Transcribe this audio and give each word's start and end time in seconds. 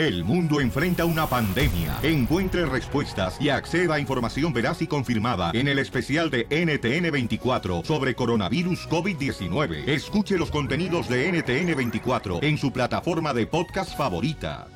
El 0.00 0.24
mundo 0.24 0.62
enfrenta 0.62 1.04
una 1.04 1.26
pandemia. 1.26 1.98
Encuentre 2.02 2.64
respuestas 2.64 3.36
y 3.38 3.50
acceda 3.50 3.96
a 3.96 4.00
información 4.00 4.50
veraz 4.50 4.80
y 4.80 4.86
confirmada 4.86 5.50
en 5.52 5.68
el 5.68 5.78
especial 5.78 6.30
de 6.30 6.48
NTN24 6.48 7.84
sobre 7.84 8.14
coronavirus 8.14 8.88
COVID-19. 8.88 9.86
Escuche 9.86 10.38
los 10.38 10.50
contenidos 10.50 11.06
de 11.10 11.30
NTN24 11.30 12.42
en 12.42 12.56
su 12.56 12.72
plataforma 12.72 13.34
de 13.34 13.46
podcast 13.46 13.94
favorita. 13.94 14.68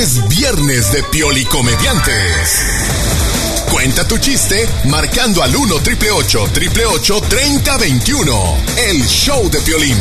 Es 0.00 0.28
viernes 0.28 0.92
de 0.92 1.04
Pioli 1.12 1.44
Comediantes. 1.44 3.03
Cuenta 3.70 4.06
tu 4.06 4.18
chiste 4.18 4.68
marcando 4.84 5.42
al 5.42 5.54
1 5.54 5.80
triple 5.80 6.10
888 6.10 7.20
3021. 7.28 8.56
El 8.88 9.06
show 9.06 9.50
de 9.50 9.60
Piolín. 9.60 9.98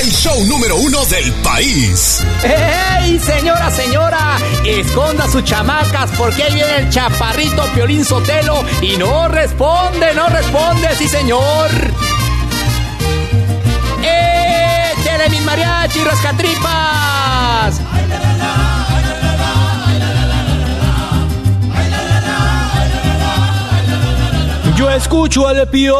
El 0.00 0.10
show 0.10 0.44
número 0.46 0.76
uno 0.76 1.04
del 1.06 1.32
país. 1.34 2.22
¡Ey, 2.42 3.18
señora, 3.18 3.70
señora! 3.70 4.38
Esconda 4.64 5.28
sus 5.30 5.44
chamacas 5.44 6.10
porque 6.16 6.42
ahí 6.44 6.54
viene 6.54 6.76
el 6.78 6.90
chaparrito 6.90 7.64
Piolín 7.74 8.04
Sotelo 8.04 8.64
y 8.82 8.96
no 8.96 9.28
responde, 9.28 10.14
no 10.14 10.28
responde, 10.28 10.88
sí, 10.96 11.08
señor. 11.08 11.70
¡Échale 14.02 15.28
mis 15.30 15.42
mariachi 15.42 16.04
rascatripas! 16.04 17.80
Yo 24.78 24.88
escucho 24.90 25.48
al 25.48 25.68
Piolín 25.68 25.98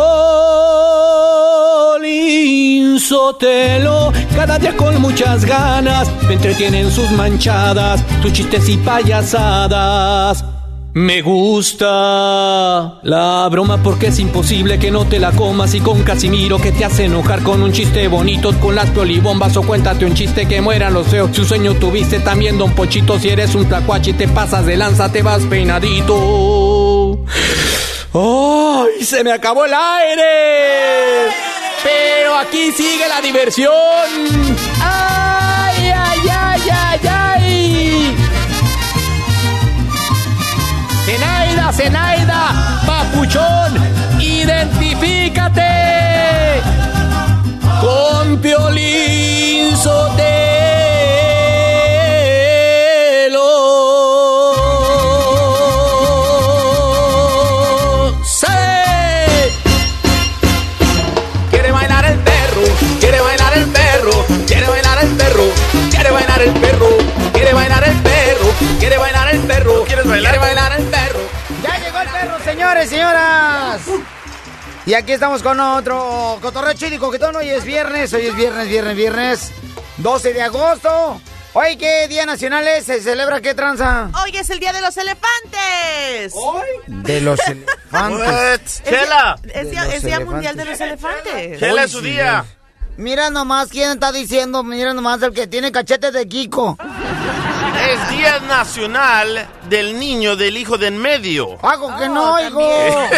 Sotelo 3.00 4.12
cada 4.36 4.56
día 4.56 4.76
con 4.76 5.02
muchas 5.02 5.44
ganas. 5.44 6.08
Me 6.28 6.34
entretienen 6.34 6.88
sus 6.92 7.10
manchadas, 7.10 8.04
sus 8.22 8.32
chistes 8.32 8.68
y 8.68 8.76
payasadas. 8.76 10.44
Me 10.94 11.22
gusta 11.22 13.00
la 13.02 13.48
broma 13.50 13.82
porque 13.82 14.06
es 14.06 14.20
imposible 14.20 14.78
que 14.78 14.92
no 14.92 15.06
te 15.06 15.18
la 15.18 15.32
comas 15.32 15.74
y 15.74 15.80
con 15.80 16.04
Casimiro 16.04 16.58
que 16.58 16.70
te 16.70 16.84
hace 16.84 17.06
enojar 17.06 17.42
con 17.42 17.60
un 17.64 17.72
chiste 17.72 18.06
bonito 18.06 18.52
con 18.60 18.76
las 18.76 18.90
piolibombas 18.90 19.56
o 19.56 19.62
cuéntate 19.62 20.04
un 20.04 20.14
chiste 20.14 20.46
que 20.46 20.60
mueran 20.60 20.94
los 20.94 21.08
feos. 21.08 21.30
Si 21.32 21.44
sueño 21.44 21.74
tuviste 21.74 22.20
también 22.20 22.58
don 22.58 22.72
Pochito 22.76 23.18
si 23.18 23.30
eres 23.30 23.56
un 23.56 23.66
tlacuache 23.66 24.12
te 24.12 24.28
pasas 24.28 24.64
de 24.66 24.76
lanza 24.76 25.10
te 25.10 25.22
vas 25.22 25.42
peinadito. 25.46 27.24
¡Ay! 28.14 29.04
¡Se 29.04 29.22
me 29.22 29.32
acabó 29.32 29.64
el 29.66 29.74
aire! 29.74 31.30
Pero 31.82 32.36
aquí 32.36 32.72
sigue 32.72 33.06
la 33.08 33.20
diversión. 33.20 33.72
¡Ay, 34.82 35.92
ay, 35.94 36.20
ay, 36.30 36.62
ay, 36.70 37.00
ay! 37.08 38.16
Zenaida, 41.04 41.72
Zenaida, 41.72 42.82
papuchón, 42.86 43.67
quiere 70.28 70.38
bailar 70.38 70.72
el 70.78 70.86
perro. 70.86 71.20
Ya 71.62 71.78
llegó 71.78 72.00
el 72.00 72.08
perro, 72.08 72.44
señores, 72.44 72.90
señoras. 72.90 73.80
Y 74.84 74.94
aquí 74.94 75.12
estamos 75.12 75.42
con 75.42 75.58
otro 75.60 76.38
cotorreo 76.42 76.74
chido 76.74 76.94
y 76.94 76.98
coquetón. 76.98 77.36
Hoy 77.36 77.48
es 77.48 77.64
viernes, 77.64 78.12
hoy 78.12 78.26
es 78.26 78.36
viernes, 78.36 78.68
viernes, 78.68 78.96
viernes. 78.96 79.52
12 79.98 80.32
de 80.34 80.42
agosto. 80.42 81.20
Hoy, 81.54 81.76
¿qué 81.76 82.06
día 82.08 82.26
nacional 82.26 82.66
es? 82.68 82.84
¿Se 82.84 83.00
celebra 83.00 83.40
qué 83.40 83.54
tranza? 83.54 84.10
Hoy 84.22 84.36
es 84.36 84.48
el 84.50 84.60
día 84.60 84.72
de 84.72 84.80
los 84.80 84.96
elefantes. 84.96 86.34
De 86.88 87.20
los 87.22 87.40
elefantes. 87.48 88.80
Es 88.80 88.82
Chela. 88.84 89.38
Es 89.52 89.70
día, 89.70 89.94
es 89.94 90.02
día 90.02 90.20
mundial 90.20 90.56
de 90.56 90.64
los 90.66 90.80
elefantes. 90.80 91.58
Chela 91.58 91.82
Hoy 91.82 91.86
es 91.86 91.90
su 91.90 92.00
día. 92.00 92.44
Mira 92.96 93.30
nomás 93.30 93.68
quién 93.68 93.92
está 93.92 94.10
diciendo, 94.10 94.62
mira 94.64 94.92
nomás 94.92 95.22
el 95.22 95.32
que 95.32 95.46
tiene 95.46 95.70
cachetes 95.70 96.12
de 96.12 96.26
Kiko. 96.26 96.76
Es 97.86 98.10
Día 98.10 98.38
Nacional 98.40 99.46
del 99.68 99.98
Niño 99.98 100.36
del 100.36 100.56
Hijo 100.56 100.76
de 100.78 100.88
en 100.88 100.98
medio. 100.98 101.58
Hago 101.64 101.96
que 101.96 102.04
Oh, 102.04 102.08
no, 102.08 102.40
hijo. 102.46 102.60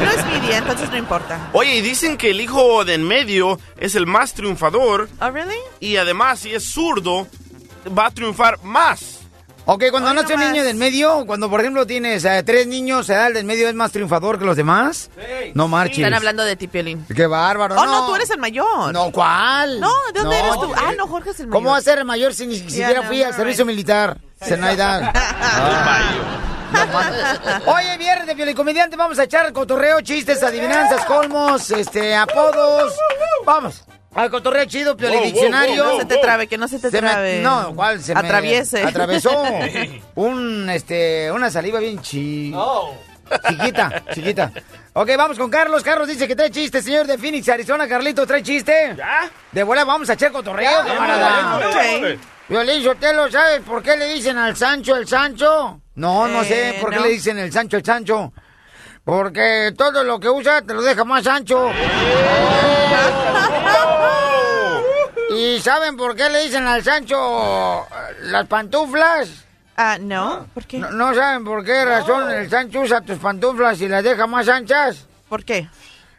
No 0.00 0.10
es 0.10 0.26
mi 0.26 0.40
día, 0.46 0.58
entonces 0.58 0.88
no 0.90 0.96
importa. 0.96 1.38
Oye, 1.52 1.76
y 1.76 1.80
dicen 1.80 2.16
que 2.16 2.30
el 2.30 2.40
hijo 2.40 2.84
de 2.84 2.94
en 2.94 3.06
medio 3.06 3.58
es 3.76 3.94
el 3.94 4.06
más 4.06 4.32
triunfador 4.34 5.08
¿Oh, 5.20 5.30
really? 5.30 5.56
y 5.80 5.96
además 5.96 6.40
si 6.40 6.54
es 6.54 6.64
zurdo 6.64 7.26
va 7.96 8.06
a 8.06 8.10
triunfar 8.10 8.58
más. 8.62 9.19
Ok, 9.72 9.84
cuando 9.92 10.10
Hoy 10.10 10.16
nace 10.16 10.34
un 10.34 10.40
niño 10.40 10.64
del 10.64 10.74
medio, 10.74 11.24
cuando 11.26 11.48
por 11.48 11.60
ejemplo 11.60 11.86
tienes 11.86 12.24
eh, 12.24 12.42
tres 12.42 12.66
niños, 12.66 13.06
¿será 13.06 13.28
el 13.28 13.34
del 13.34 13.44
medio 13.44 13.68
es 13.68 13.74
más 13.76 13.92
triunfador 13.92 14.36
que 14.36 14.44
los 14.44 14.56
demás? 14.56 15.12
No 15.54 15.68
marches. 15.68 15.98
Están 15.98 16.14
hablando 16.14 16.42
de 16.42 16.56
ti, 16.56 16.66
Piolín. 16.66 17.06
Qué 17.14 17.24
bárbaro. 17.28 17.76
Oh, 17.80 17.86
no, 17.86 18.06
tú 18.08 18.16
eres 18.16 18.28
el 18.30 18.40
mayor. 18.40 18.92
No, 18.92 19.12
¿cuál? 19.12 19.78
No, 19.78 19.92
¿de 20.12 20.22
dónde 20.22 20.40
eres 20.40 20.54
tú? 20.54 20.72
Ah, 20.76 20.90
no, 20.98 21.06
Jorge 21.06 21.30
es 21.30 21.38
el 21.38 21.46
mayor. 21.46 21.62
¿Cómo 21.62 21.70
va 21.70 21.76
a 21.76 21.82
ser 21.82 22.00
el 22.00 22.04
mayor 22.04 22.34
si 22.34 22.48
ni 22.48 22.56
siquiera 22.56 23.02
no, 23.02 23.06
fui 23.06 23.22
al 23.22 23.30
no, 23.30 23.36
servicio 23.36 23.64
militar? 23.64 24.18
Zenaida. 24.42 25.12
Oye, 27.66 27.96
viernes 27.96 28.26
de 28.26 28.34
Piolicomediante, 28.34 28.96
vamos 28.96 29.20
a 29.20 29.22
echar 29.22 29.52
cotorreo, 29.52 30.00
chistes, 30.00 30.42
adivinanzas, 30.42 31.04
colmos, 31.04 31.70
este, 31.70 32.16
apodos. 32.16 32.92
Vamos, 33.46 33.84
al 34.14 34.30
cotorreo 34.30 34.64
chido, 34.64 34.94
Wow, 34.96 35.00
wow, 35.02 35.10
Piolidiccionario. 35.10 35.84
wow, 35.84 35.92
No 35.94 35.98
se 36.00 36.04
te 36.06 36.16
trabe, 36.18 36.46
que 36.46 36.58
no 36.58 36.68
se 36.68 36.78
te 36.78 36.90
Se 36.90 37.00
me- 37.00 37.08
trabe. 37.08 37.40
no, 37.42 37.72
¿cuál? 37.74 38.02
Se 38.02 38.14
me 38.14 38.20
Atraviese. 38.20 38.82
atravesó 38.82 39.30
un, 40.16 40.68
este, 40.70 41.30
una 41.32 41.50
saliva 41.50 41.78
bien 41.80 42.00
chi... 42.00 42.52
Chiquita, 43.48 44.02
chiquita. 44.12 44.50
Ok, 44.94 45.10
vamos 45.16 45.38
con 45.38 45.48
Carlos. 45.48 45.84
Carlos 45.84 46.08
dice 46.08 46.26
que 46.26 46.34
trae 46.34 46.50
chiste, 46.50 46.82
señor 46.82 47.06
de 47.06 47.16
Phoenix, 47.16 47.48
Arizona. 47.48 47.86
Carlito, 47.86 48.26
¿trae 48.26 48.42
chiste? 48.42 48.92
¿Ya? 48.98 49.30
De 49.52 49.62
vuelta 49.62 49.84
vamos 49.84 50.10
a 50.10 50.14
echar 50.14 50.32
cotorreo, 50.32 50.84
camarada. 50.84 51.60
Violín 52.48 52.82
Sotelo, 52.82 53.30
¿sabes 53.30 53.60
por 53.60 53.84
qué 53.84 53.96
le 53.96 54.06
dicen 54.14 54.36
al 54.36 54.56
Sancho 54.56 54.96
el 54.96 55.06
Sancho? 55.06 55.80
No, 55.94 56.26
no 56.26 56.42
sé 56.42 56.70
Eh, 56.70 56.78
por 56.80 56.90
qué 56.90 56.98
le 56.98 57.08
dicen 57.10 57.38
el 57.38 57.52
Sancho 57.52 57.76
el 57.76 57.84
Sancho. 57.84 58.32
Porque 59.04 59.72
todo 59.78 60.02
lo 60.02 60.18
que 60.18 60.28
usa 60.28 60.62
te 60.62 60.74
lo 60.74 60.82
deja 60.82 61.04
más 61.04 61.24
ancho. 61.28 61.70
¿Y 65.40 65.58
saben 65.60 65.96
por 65.96 66.14
qué 66.14 66.28
le 66.28 66.42
dicen 66.42 66.66
al 66.66 66.84
Sancho 66.84 67.86
las 68.24 68.46
pantuflas? 68.46 69.46
Ah, 69.74 69.96
no. 69.98 70.46
¿Por 70.52 70.66
qué? 70.66 70.78
No, 70.78 70.90
no 70.90 71.14
saben 71.14 71.44
por 71.44 71.64
qué 71.64 71.82
razón 71.82 72.30
el 72.30 72.50
Sancho 72.50 72.80
usa 72.80 73.00
tus 73.00 73.18
pantuflas 73.18 73.80
y 73.80 73.88
las 73.88 74.04
deja 74.04 74.26
más 74.26 74.48
anchas. 74.48 75.06
¿Por 75.30 75.42
qué? 75.42 75.66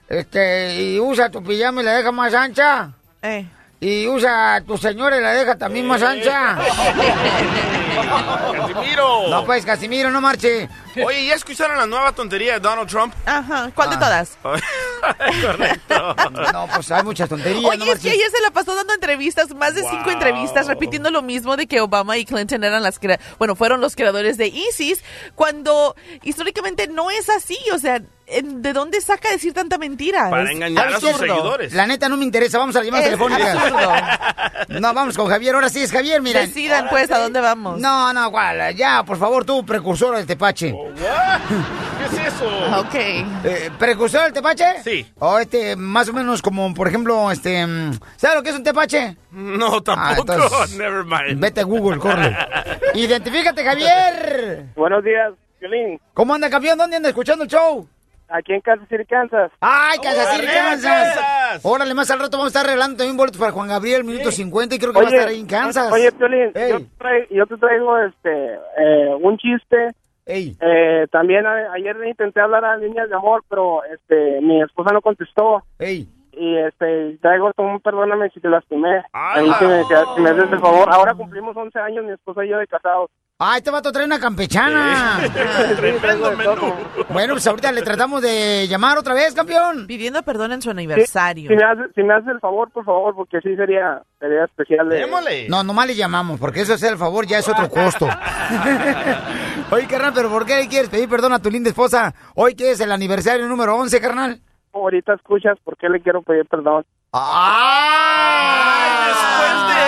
Este, 0.10 0.76
y 0.82 1.00
usa 1.00 1.30
tu 1.30 1.44
pijama 1.44 1.82
y 1.82 1.86
la 1.86 1.94
deja 1.94 2.12
más 2.12 2.34
ancha. 2.34 2.90
Eh. 3.22 3.46
Y 3.80 4.08
usa 4.08 4.56
a 4.56 4.62
tu 4.62 4.76
señora 4.76 5.18
y 5.18 5.22
la 5.22 5.34
deja 5.34 5.56
también 5.56 5.86
más 5.86 6.02
ancha. 6.02 6.58
Casimiro. 8.12 9.28
No, 9.30 9.46
pues, 9.46 9.66
Casimiro, 9.66 10.12
no 10.12 10.22
marche. 10.22 10.70
Oye, 11.06 11.26
¿ya 11.28 11.36
escucharon 11.36 11.78
la 11.78 11.86
nueva 11.86 12.12
tontería 12.14 12.54
de 12.54 12.60
Donald 12.60 12.90
Trump? 12.90 13.14
Ajá. 13.26 13.72
¿Cuál 13.74 13.90
de 13.92 13.96
Ah. 13.96 14.00
todas? 14.00 14.38
Correcto. 15.42 16.16
No, 16.54 16.68
pues 16.74 16.92
hay 16.92 17.04
muchas 17.04 17.30
tonterías. 17.30 17.64
Oye, 17.64 17.78
no 17.78 17.86
es 17.86 18.00
que 18.00 18.10
ayer 18.12 18.30
se 18.30 18.42
la 18.42 18.52
pasó 18.52 18.76
dando 18.76 18.94
entrevistas, 18.94 19.54
más 19.56 19.74
de 19.76 19.84
cinco 19.90 20.10
entrevistas, 20.12 20.68
repitiendo 20.68 21.10
lo 21.12 21.22
mismo 21.22 21.56
de 21.58 21.68
que 21.68 21.80
Obama 21.82 22.18
y 22.18 22.26
Clinton 22.26 22.64
eran 22.64 22.84
las 22.84 23.00
crea- 23.00 23.20
bueno, 23.38 23.56
fueron 23.56 23.80
los 23.82 23.96
creadores 23.96 24.38
de 24.38 24.48
ISIS, 24.48 25.04
cuando 25.36 25.96
históricamente 26.24 26.88
no 26.88 27.10
es 27.12 27.30
así, 27.30 27.58
o 27.74 27.78
sea, 27.80 28.02
¿de 28.44 28.74
dónde 28.74 29.02
saca 29.02 29.30
decir 29.30 29.54
tanta 29.54 29.78
mentira? 29.78 30.30
Para 30.30 30.52
engañar 30.52 30.94
a 30.94 31.00
sus 31.00 31.12
seguidores. 31.18 31.74
La 31.74 31.86
neta 31.86 32.10
no 32.10 32.18
me 32.18 32.26
interesa, 32.26 32.58
vamos 32.58 32.76
a 32.76 32.80
la 32.80 32.86
llamada 32.86 33.04
telefónica. 33.04 33.52
absurdo. 33.52 34.80
No, 34.80 34.94
vamos 34.94 35.18
con 35.18 35.28
Javier, 35.28 35.56
ahora 35.56 35.70
sí 35.70 35.82
es 35.82 35.92
Javier, 35.92 36.22
mira. 36.22 36.42
Decidan 36.42 36.88
pues 36.90 37.12
a 37.12 37.20
dónde 37.20 37.42
vamos. 37.42 37.80
No, 37.80 38.14
no, 38.14 38.32
cuál, 38.32 38.76
ya, 38.76 39.04
por 39.04 39.18
favor, 39.18 39.46
tú, 39.46 39.66
precursor 39.66 40.16
del 40.16 40.26
tepache. 40.26 40.74
¿Qué 40.98 42.06
es 42.06 42.34
eso? 42.34 42.48
Ok. 42.80 42.96
Eh, 42.96 43.70
¿Precursor 43.78 44.24
del 44.24 44.34
tepache? 44.34 44.82
Sí. 44.84 45.06
O 45.20 45.38
este, 45.40 45.76
más 45.76 46.10
o 46.10 46.14
menos 46.14 46.42
como, 46.42 46.74
por 46.74 46.88
ejemplo, 46.88 47.32
este, 47.32 47.66
mm, 47.66 48.00
¿sabes 48.18 48.38
lo 48.38 48.44
que 48.44 48.50
es 48.50 48.56
un 48.56 48.64
tepache? 48.64 49.18
No, 49.32 49.82
tampoco. 49.82 50.32
Ah, 50.32 50.36
entonces, 50.38 50.78
Never 50.78 51.04
mind. 51.04 51.40
Vete 51.40 51.62
a 51.62 51.64
Google, 51.64 52.00
corre. 52.00 52.36
Identifícate, 52.94 53.64
Javier. 53.64 54.66
Buenos 54.76 55.04
días, 55.04 55.34
Violín. 55.60 56.00
¿Cómo 56.14 56.34
anda, 56.34 56.50
campeón? 56.50 56.78
¿Dónde 56.78 56.98
anda 56.98 57.10
escuchando 57.10 57.44
el 57.44 57.50
show? 57.50 57.88
Aquí 58.32 58.54
en 58.54 58.62
Kansas 58.62 58.88
City, 58.90 59.06
Kansas. 59.06 59.52
¡Ay, 59.60 59.98
Kansas 60.02 60.36
City, 60.36 60.48
¡Arriba, 60.48 60.54
Kansas! 60.72 61.60
Órale, 61.64 61.94
más 61.94 62.10
al 62.12 62.20
rato 62.20 62.38
vamos 62.38 62.46
a 62.56 62.60
estar 62.60 62.66
regalando 62.66 62.98
también 62.98 63.18
boletos 63.18 63.40
para 63.40 63.52
Juan 63.52 63.68
Gabriel, 63.70 64.04
minuto 64.04 64.32
50, 64.32 64.76
y 64.76 64.80
creo 64.80 64.94
que 64.94 65.00
va 65.02 65.06
a 65.08 65.10
estar 65.10 65.28
ahí 65.28 65.40
en 65.40 65.48
Kansas. 65.48 65.92
Oye, 65.92 66.12
Piolín, 66.12 66.52
yo, 66.54 66.80
te 66.80 66.86
traigo, 66.98 67.26
yo 67.30 67.46
te 67.48 67.58
traigo 67.58 67.98
este, 68.00 68.54
eh, 68.78 69.16
un 69.22 69.38
chiste. 69.38 69.88
Ey. 70.26 70.56
Eh, 70.62 71.08
también 71.12 71.46
a- 71.46 71.74
ayer 71.74 71.96
intenté 72.08 72.40
hablar 72.40 72.64
a 72.64 72.78
Niñas 72.78 73.10
de 73.10 73.16
Amor, 73.16 73.44
pero 73.50 73.84
este, 73.86 74.40
mi 74.42 74.62
esposa 74.62 74.94
no 74.94 75.02
contestó. 75.02 75.64
Ey. 75.80 76.08
Y 76.34 76.58
este, 76.58 77.18
traigo 77.22 77.52
un 77.58 77.80
perdóname 77.82 78.30
si 78.30 78.40
te 78.40 78.48
lastimé. 78.48 79.04
Ahí 79.12 79.52
si 79.60 79.66
me, 79.66 79.84
si 79.84 80.22
me 80.22 80.30
haces 80.30 80.52
el 80.52 80.60
favor. 80.60 80.88
Ahora 80.90 81.14
cumplimos 81.14 81.58
11 81.58 81.78
años, 81.80 82.06
mi 82.06 82.12
esposa 82.12 82.46
y 82.46 82.50
yo 82.50 82.58
de 82.60 82.68
casados. 82.68 83.10
¡Ah, 83.44 83.58
este 83.58 83.72
vato 83.72 83.92
trae 83.92 84.06
una 84.06 84.20
campechana! 84.20 85.20
Tremendo 85.76 86.32
menú. 86.38 86.76
bueno, 87.10 87.34
pues 87.34 87.48
ahorita 87.48 87.72
le 87.72 87.82
tratamos 87.82 88.22
de 88.22 88.68
llamar 88.68 89.00
otra 89.00 89.16
vez, 89.16 89.34
campeón. 89.34 89.88
Pidiendo 89.88 90.22
perdón 90.22 90.52
en 90.52 90.62
su 90.62 90.70
Sí, 90.70 90.72
aniversario. 90.72 91.50
Si 91.50 91.56
me, 91.56 91.64
haces, 91.64 91.86
si 91.96 92.04
me 92.04 92.14
haces 92.14 92.28
el 92.28 92.40
favor, 92.40 92.70
por 92.70 92.86
favor, 92.86 93.16
porque 93.16 93.40
sí 93.42 93.56
sería, 93.56 94.04
sería 94.20 94.46
especial. 94.46 94.88
De... 94.90 94.98
Démosle. 94.98 95.50
No, 95.50 95.64
nomás 95.64 95.88
le 95.88 95.96
llamamos, 95.96 96.40
porque 96.40 96.62
eso 96.62 96.76
es 96.76 96.84
el 96.84 96.98
favor, 97.00 97.26
ya 97.26 97.40
es 97.40 97.50
otro 97.50 97.68
costo. 97.68 98.08
Oye, 99.72 99.88
carnal, 99.88 100.12
¿pero 100.14 100.30
por 100.30 100.46
qué 100.46 100.58
le 100.58 100.68
quieres 100.68 100.90
pedir 100.90 101.10
perdón 101.10 101.34
a 101.34 101.40
tu 101.40 101.50
linda 101.50 101.70
esposa? 101.70 102.14
Hoy 102.36 102.54
que 102.54 102.70
es 102.70 102.80
el 102.80 102.92
aniversario 102.92 103.48
número 103.48 103.76
11, 103.76 104.00
carnal. 104.02 104.40
Ahorita 104.72 105.16
escuchas 105.16 105.58
por 105.64 105.76
qué 105.78 105.90
le 105.90 106.00
quiero 106.00 106.22
pedir 106.22 106.46
perdón. 106.46 106.86
¡Ay! 107.12 109.08
Después 109.08 109.76
de 109.76 109.81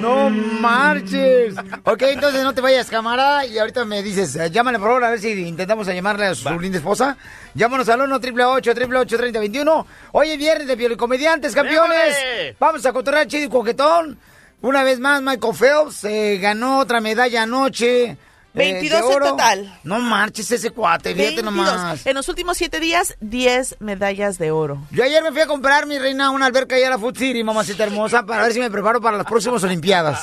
No 0.00 0.30
marches. 0.30 1.54
Ok, 1.84 2.02
entonces 2.02 2.42
no 2.44 2.52
te 2.54 2.60
vayas, 2.60 2.88
camarada. 2.90 3.46
Y 3.46 3.58
ahorita 3.58 3.84
me 3.84 4.02
dices, 4.02 4.36
eh, 4.36 4.50
llámale 4.50 4.78
por 4.78 4.88
favor 4.88 5.04
a 5.04 5.10
ver 5.10 5.20
si 5.20 5.30
intentamos 5.32 5.88
a 5.88 5.94
llamarle 5.94 6.26
a 6.26 6.34
su 6.34 6.48
linda 6.60 6.78
esposa. 6.78 7.16
Llámanos 7.54 7.88
al 7.88 8.02
1 8.02 8.14
888 8.16 8.70
888 8.70 9.16
3021 9.16 9.86
Hoy 10.12 10.30
es 10.30 10.38
viernes 10.38 10.66
de 10.66 10.76
Piolikomediantes, 10.76 11.54
campeones. 11.54 12.16
Vamos 12.60 12.84
a 12.84 12.92
cotorrear 12.92 13.26
chido 13.26 13.46
y 13.46 13.48
coquetón. 13.48 14.18
Una 14.62 14.82
vez 14.84 14.98
más, 15.00 15.22
Michael 15.22 15.54
Phelps 15.54 16.04
eh, 16.04 16.38
ganó 16.38 16.78
otra 16.78 17.00
medalla 17.00 17.42
anoche. 17.42 18.16
Eh, 18.56 18.72
22 18.72 19.08
de 19.08 19.14
en 19.14 19.20
total. 19.20 19.78
No 19.84 19.98
marches 19.98 20.50
ese 20.50 20.70
cuate, 20.70 21.14
fíjate 21.14 21.42
22. 21.42 21.44
nomás. 21.44 22.06
En 22.06 22.14
los 22.14 22.28
últimos 22.28 22.56
siete 22.56 22.80
días, 22.80 23.16
10 23.20 23.76
medallas 23.80 24.38
de 24.38 24.50
oro. 24.50 24.82
Yo 24.90 25.04
ayer 25.04 25.22
me 25.22 25.32
fui 25.32 25.40
a 25.40 25.46
comprar, 25.46 25.86
mi 25.86 25.98
reina, 25.98 26.30
una 26.30 26.46
alberca 26.46 26.76
allá 26.76 26.88
a 26.88 26.90
la 26.90 26.98
Food 26.98 27.18
City, 27.18 27.44
mamacita 27.44 27.84
hermosa, 27.84 28.24
para 28.24 28.42
ver 28.42 28.52
si 28.52 28.60
me 28.60 28.70
preparo 28.70 29.00
para 29.00 29.16
las 29.18 29.26
próximas 29.26 29.62
Olimpiadas. 29.62 30.20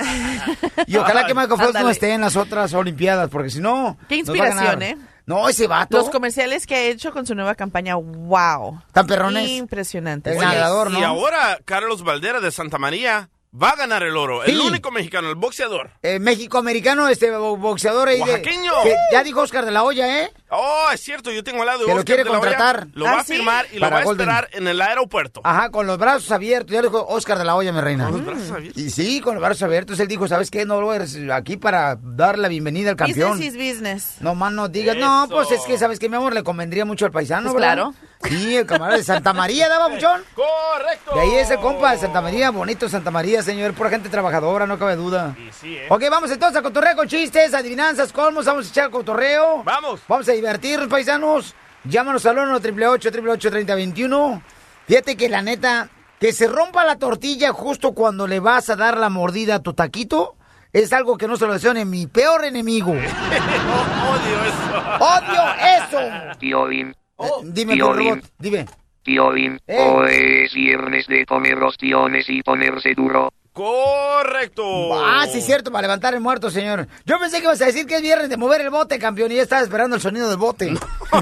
Y 0.87 0.97
ojalá 0.97 1.25
que 1.25 1.33
Michael 1.33 1.59
Phelps 1.59 1.81
no 1.81 1.89
esté 1.89 2.13
en 2.13 2.21
las 2.21 2.35
otras 2.35 2.73
Olimpiadas, 2.73 3.29
porque 3.29 3.49
si 3.49 3.59
no... 3.59 3.97
Qué 4.09 4.21
nos 4.23 4.29
va 4.29 4.33
a 4.45 4.47
inspiración, 4.47 4.79
ganar. 4.79 4.83
¿eh? 4.83 4.97
No, 5.25 5.47
ese 5.47 5.67
vato. 5.67 5.97
Los 5.97 6.09
comerciales 6.09 6.67
que 6.67 6.75
ha 6.75 6.81
hecho 6.83 7.13
con 7.13 7.25
su 7.25 7.33
nueva 7.35 7.55
campaña, 7.55 7.95
wow. 7.95 8.81
¿Tan 8.91 9.07
perrones? 9.07 9.47
Impresionante. 9.49 10.31
El 10.31 10.39
nadador, 10.39 10.91
¿no? 10.91 10.99
Y 10.99 11.03
ahora 11.03 11.59
Carlos 11.63 12.03
Valdera 12.03 12.41
de 12.41 12.51
Santa 12.51 12.77
María 12.77 13.29
va 13.61 13.69
a 13.69 13.75
ganar 13.75 14.03
el 14.03 14.17
oro. 14.17 14.43
El 14.43 14.59
único 14.59 14.89
mexicano, 14.91 15.29
el 15.29 15.35
boxeador. 15.35 15.91
Eh, 16.01 16.19
México-americano, 16.19 17.07
este 17.07 17.29
bo- 17.37 17.55
boxeador 17.57 18.07
ahí 18.09 18.19
de- 18.25 18.41
que 18.83 18.95
ya 19.11 19.23
dijo 19.23 19.41
Oscar 19.41 19.65
de 19.65 19.71
la 19.71 19.83
Hoya, 19.83 20.23
¿eh? 20.23 20.31
Oh, 20.55 20.87
es 20.93 21.01
cierto, 21.01 21.31
yo 21.31 21.43
tengo 21.43 21.61
al 21.61 21.67
lado 21.67 21.79
de 21.79 21.85
Que 21.85 21.91
lo 21.91 21.95
Oscar 21.99 22.05
quiere 22.05 22.23
de 22.23 22.29
la 22.29 22.39
Hoya. 22.39 22.49
contratar. 22.51 22.87
Lo 22.93 23.07
¿Ah, 23.07 23.11
va 23.13 23.19
a 23.19 23.23
sí? 23.23 23.33
firmar 23.33 23.65
y 23.71 23.79
lo 23.79 23.89
va 23.89 23.97
a 23.97 24.03
esperar 24.03 24.49
en 24.53 24.67
el 24.67 24.81
aeropuerto. 24.81 25.41
Ajá, 25.43 25.69
con 25.71 25.87
los 25.87 25.97
brazos 25.97 26.31
abiertos. 26.31 26.71
Ya 26.71 26.81
lo 26.81 26.89
dijo 26.89 27.05
Oscar 27.07 27.37
de 27.37 27.45
la 27.45 27.55
Hoya, 27.55 27.71
mi 27.73 27.81
reina. 27.81 28.05
Con 28.05 28.13
los 28.17 28.25
brazos 28.25 28.51
abiertos. 28.51 28.81
Y 28.81 28.89
sí, 28.89 29.19
con 29.21 29.35
los 29.35 29.41
brazos 29.41 29.63
abiertos. 29.63 29.99
Él 29.99 30.07
dijo, 30.07 30.27
¿sabes 30.27 30.51
qué? 30.51 30.65
No 30.65 30.79
lo 30.81 30.93
eres 30.93 31.17
aquí 31.31 31.57
para 31.57 31.97
dar 32.01 32.37
la 32.37 32.47
bienvenida 32.47 32.91
al 32.91 32.95
campeón. 32.95 33.31
Business 33.37 33.55
is 33.55 33.73
business. 33.73 34.15
No 34.19 34.35
más 34.35 34.51
no 34.53 34.67
digas, 34.67 34.95
no, 34.97 35.25
Eso. 35.25 35.33
pues 35.35 35.51
es 35.51 35.61
que, 35.61 35.77
¿sabes 35.77 35.99
qué, 35.99 36.09
mi 36.09 36.17
amor? 36.17 36.33
Le 36.33 36.43
convendría 36.43 36.85
mucho 36.85 37.05
al 37.05 37.11
paisano, 37.11 37.51
Pues 37.51 37.61
¿verdad? 37.61 37.73
claro. 37.75 37.93
Sí, 38.23 38.55
el 38.55 38.65
camarada 38.65 38.97
de 38.97 39.03
Santa 39.03 39.33
María, 39.33 39.67
¿daba, 39.67 39.89
muchón? 39.89 40.23
Correcto. 40.35 41.13
De 41.13 41.19
ahí 41.21 41.35
ese 41.35 41.57
compa 41.57 41.91
de 41.91 41.97
Santa 41.97 42.21
María, 42.21 42.51
bonito 42.51 42.87
Santa 42.87 43.11
María, 43.11 43.43
señor, 43.43 43.73
pura 43.73 43.89
gente 43.89 44.07
trabajadora, 44.07 44.65
no 44.65 44.79
cabe 44.79 44.95
duda. 44.95 45.35
Y 45.37 45.51
sí, 45.51 45.75
¿eh? 45.75 45.87
Ok, 45.89 46.03
vamos 46.09 46.31
entonces 46.31 46.57
a 46.57 46.61
cotorreo 46.61 46.95
con 46.95 47.07
chistes, 47.09 47.53
adivinanzas, 47.53 48.13
colmos, 48.13 48.45
vamos 48.45 48.67
a 48.67 48.69
echar 48.69 48.89
cotorreo. 48.91 49.63
Vamos. 49.65 49.99
Vamos 50.07 50.27
a 50.29 50.31
divertirnos, 50.43 50.87
paisanos. 50.89 51.55
Llámanos 51.85 52.25
al 52.25 52.37
1 52.37 52.55
888 52.55 53.09
888 53.09 53.49
3021 53.51 54.41
Fíjate 54.87 55.15
que 55.17 55.29
la 55.29 55.41
neta, 55.41 55.89
que 56.19 56.31
se 56.33 56.47
rompa 56.47 56.83
la 56.85 56.97
tortilla 56.97 57.51
justo 57.53 57.93
cuando 57.93 58.27
le 58.27 58.39
vas 58.41 58.69
a 58.69 58.75
dar 58.75 58.97
la 58.97 59.09
mordida 59.09 59.55
a 59.55 59.59
tu 59.59 59.73
taquito, 59.73 60.35
es 60.73 60.91
algo 60.91 61.17
que 61.17 61.27
no 61.27 61.37
se 61.37 61.45
lo 61.47 61.53
deseo 61.53 61.73
ni 61.73 61.85
mi 61.85 62.07
peor 62.07 62.43
enemigo. 62.45 62.91
Odio 62.91 64.43
eso. 64.45 65.03
¡Odio 65.03 65.41
eso! 65.77 65.99
Piolín, 66.39 66.95
Eh, 67.19 67.25
dime, 67.43 67.75
robot, 67.75 68.19
dime. 68.39 68.65
Piolín, 69.03 69.59
Eh. 69.67 69.77
hoy 69.79 70.43
es 70.45 70.53
viernes 70.53 71.07
de 71.07 71.25
comer 71.25 71.61
ostiones 71.63 72.25
y 72.29 72.41
ponerse 72.43 72.93
duro. 72.95 73.31
Correcto. 73.53 74.63
Ah, 75.05 75.27
sí, 75.31 75.39
cierto, 75.39 75.71
para 75.71 75.83
levantar 75.83 76.15
el 76.15 76.21
muerto, 76.21 76.49
señor. 76.49 76.87
Yo 77.05 77.19
pensé 77.19 77.37
que 77.37 77.43
ibas 77.43 77.61
a 77.61 77.65
decir 77.65 77.85
que 77.85 77.97
es 77.97 78.01
viernes 78.01 78.29
de 78.29 78.35
mover 78.35 78.61
el 78.61 78.71
bote, 78.71 78.97
campeón, 78.97 79.31
y 79.31 79.35
ya 79.35 79.43
estaba 79.43 79.61
esperando 79.61 79.95
el 79.95 80.01
sonido 80.01 80.27
del 80.27 80.37
bote. 80.37 80.73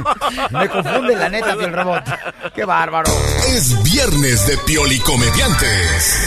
Me 0.51 0.69
confunde 0.69 1.16
la 1.16 1.28
neta, 1.28 1.51
el 1.51 1.74
robot. 1.74 2.04
Qué 2.56 2.63
bárbaro. 2.63 3.12
Es 3.50 3.83
viernes 3.83 4.48
de 4.48 4.57
Piolikomediantes. 4.60 6.22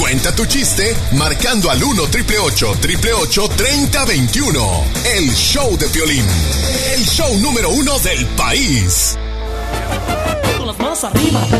Cuenta 0.00 0.34
tu 0.34 0.46
chiste 0.46 0.96
marcando 1.12 1.70
al 1.70 1.82
1 1.82 2.06
triple 2.06 2.38
888 2.38 3.48
3021. 3.56 4.84
El 5.16 5.30
show 5.34 5.76
de 5.76 5.86
Piolín. 5.88 6.24
El 6.94 7.04
show 7.04 7.38
número 7.40 7.68
uno 7.68 7.98
del 7.98 8.24
país. 8.28 9.18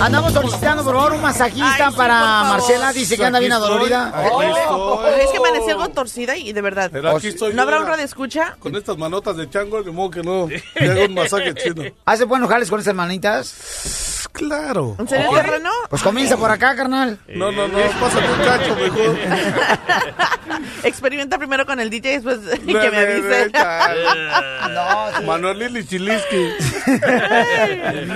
Andamos 0.00 0.32
solicitando, 0.32 0.84
por 0.84 0.94
favor, 0.94 1.12
un 1.14 1.22
masajista 1.22 1.86
Ay, 1.86 1.90
sí, 1.90 1.96
para. 1.96 2.44
Marcela. 2.44 2.92
Dice 2.92 3.16
que 3.16 3.24
anda 3.24 3.40
bien 3.40 3.52
adolorida. 3.52 4.12
Oh. 4.32 5.02
Es 5.04 5.30
que 5.30 5.38
amanecí 5.38 5.70
algo 5.70 5.88
torcida 5.88 6.36
y 6.36 6.52
de 6.52 6.60
verdad. 6.62 6.90
Pero 6.92 7.16
aquí 7.16 7.28
estoy 7.28 7.52
¿No 7.52 7.62
habrá 7.62 7.80
un 7.80 7.86
radio 7.86 8.04
escucha? 8.04 8.56
Con 8.60 8.76
estas 8.76 8.96
manotas 8.96 9.36
de 9.36 9.50
chango, 9.50 9.82
de 9.82 9.90
modo 9.90 10.10
que 10.10 10.22
no 10.22 10.46
me 10.46 10.62
haga 10.90 11.06
un 11.06 11.14
masaje 11.14 11.54
chino. 11.54 11.82
¿Hace 12.04 12.24
buenos 12.24 12.48
jales 12.48 12.70
con 12.70 12.78
esas 12.80 12.94
manitas? 12.94 14.28
Claro. 14.32 14.96
¿En 14.98 15.08
serio, 15.08 15.30
terreno? 15.32 15.70
Pues 15.88 16.02
comienza 16.02 16.36
por 16.36 16.50
acá, 16.50 16.74
carnal. 16.74 17.18
No, 17.28 17.52
no, 17.52 17.68
no, 17.68 17.78
pásate 18.00 18.28
un 18.28 18.38
cacho 18.44 18.74
mejor. 18.76 19.16
Experimenta 20.84 21.38
primero 21.38 21.64
con 21.66 21.78
el 21.80 21.88
DJ 21.90 22.10
y 22.10 22.14
después 22.20 22.38
que 22.66 22.72
No, 22.72 22.80
me 22.80 22.90
no, 22.90 22.98
avise. 22.98 23.50
no, 23.52 25.20
no. 25.20 25.22
Manuel 25.26 25.58
Lili 25.58 25.86
Chiliski. 25.86 26.50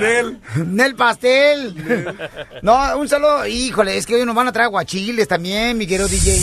Nel. 0.01 0.39
Nel 0.67 0.95
pastel. 1.09 1.75
No, 2.63 2.99
un 2.99 3.09
saludo. 3.09 3.47
Híjole, 3.47 3.97
es 3.97 4.05
que 4.05 4.15
hoy 4.15 4.27
nos 4.27 4.35
van 4.35 4.49
a 4.49 4.53
traer 4.53 4.69
guachiles 4.69 5.27
también, 5.27 5.79
mi 5.79 5.87
querido 5.87 6.09
DJ. 6.09 6.37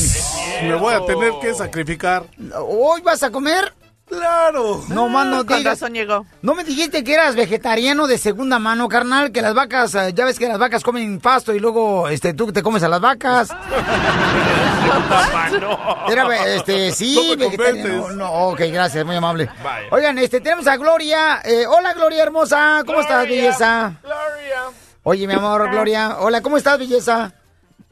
Me 0.63 0.75
voy 0.75 0.93
a 0.93 1.05
tener 1.05 1.33
que 1.41 1.53
sacrificar. 1.53 2.23
¿Hoy 2.67 3.01
vas 3.01 3.21
a 3.23 3.29
comer? 3.31 3.73
Claro. 4.07 4.83
No 4.89 5.09
más 5.09 5.25
no 5.25 5.45
Con 5.45 5.57
digas. 5.57 5.79
razón 5.79 5.93
llegó. 5.93 6.25
No 6.43 6.53
me 6.53 6.63
dijiste 6.63 7.03
que 7.03 7.13
eras 7.13 7.35
vegetariano 7.35 8.05
de 8.07 8.17
segunda 8.19 8.59
mano, 8.59 8.87
carnal, 8.87 9.31
que 9.31 9.41
las 9.41 9.55
vacas, 9.55 9.95
eh, 9.95 10.13
ya 10.13 10.25
ves 10.25 10.37
que 10.37 10.47
las 10.47 10.59
vacas 10.59 10.83
comen 10.83 11.19
pasto 11.19 11.53
y 11.53 11.59
luego 11.59 12.07
este 12.07 12.33
tú 12.33 12.51
te 12.53 12.61
comes 12.61 12.83
a 12.83 12.87
las 12.87 13.01
vacas. 13.01 13.49
Era 16.07 16.55
este 16.55 16.91
sí, 16.91 17.35
vegetariano. 17.37 18.11
No, 18.11 18.31
ok, 18.49 18.61
gracias, 18.71 19.03
muy 19.05 19.15
amable. 19.15 19.49
Vaya. 19.63 19.87
Oigan, 19.91 20.17
este 20.19 20.39
tenemos 20.39 20.67
a 20.67 20.77
Gloria. 20.77 21.41
Eh, 21.43 21.65
hola 21.65 21.93
Gloria 21.93 22.21
hermosa, 22.23 22.83
¿cómo 22.85 23.01
estás, 23.01 23.27
belleza? 23.27 23.93
Gloria. 24.03 24.61
Oye, 25.03 25.27
mi 25.27 25.33
amor, 25.33 25.69
Gloria. 25.71 26.17
Hola, 26.19 26.41
¿cómo 26.41 26.57
estás, 26.57 26.77
belleza? 26.77 27.33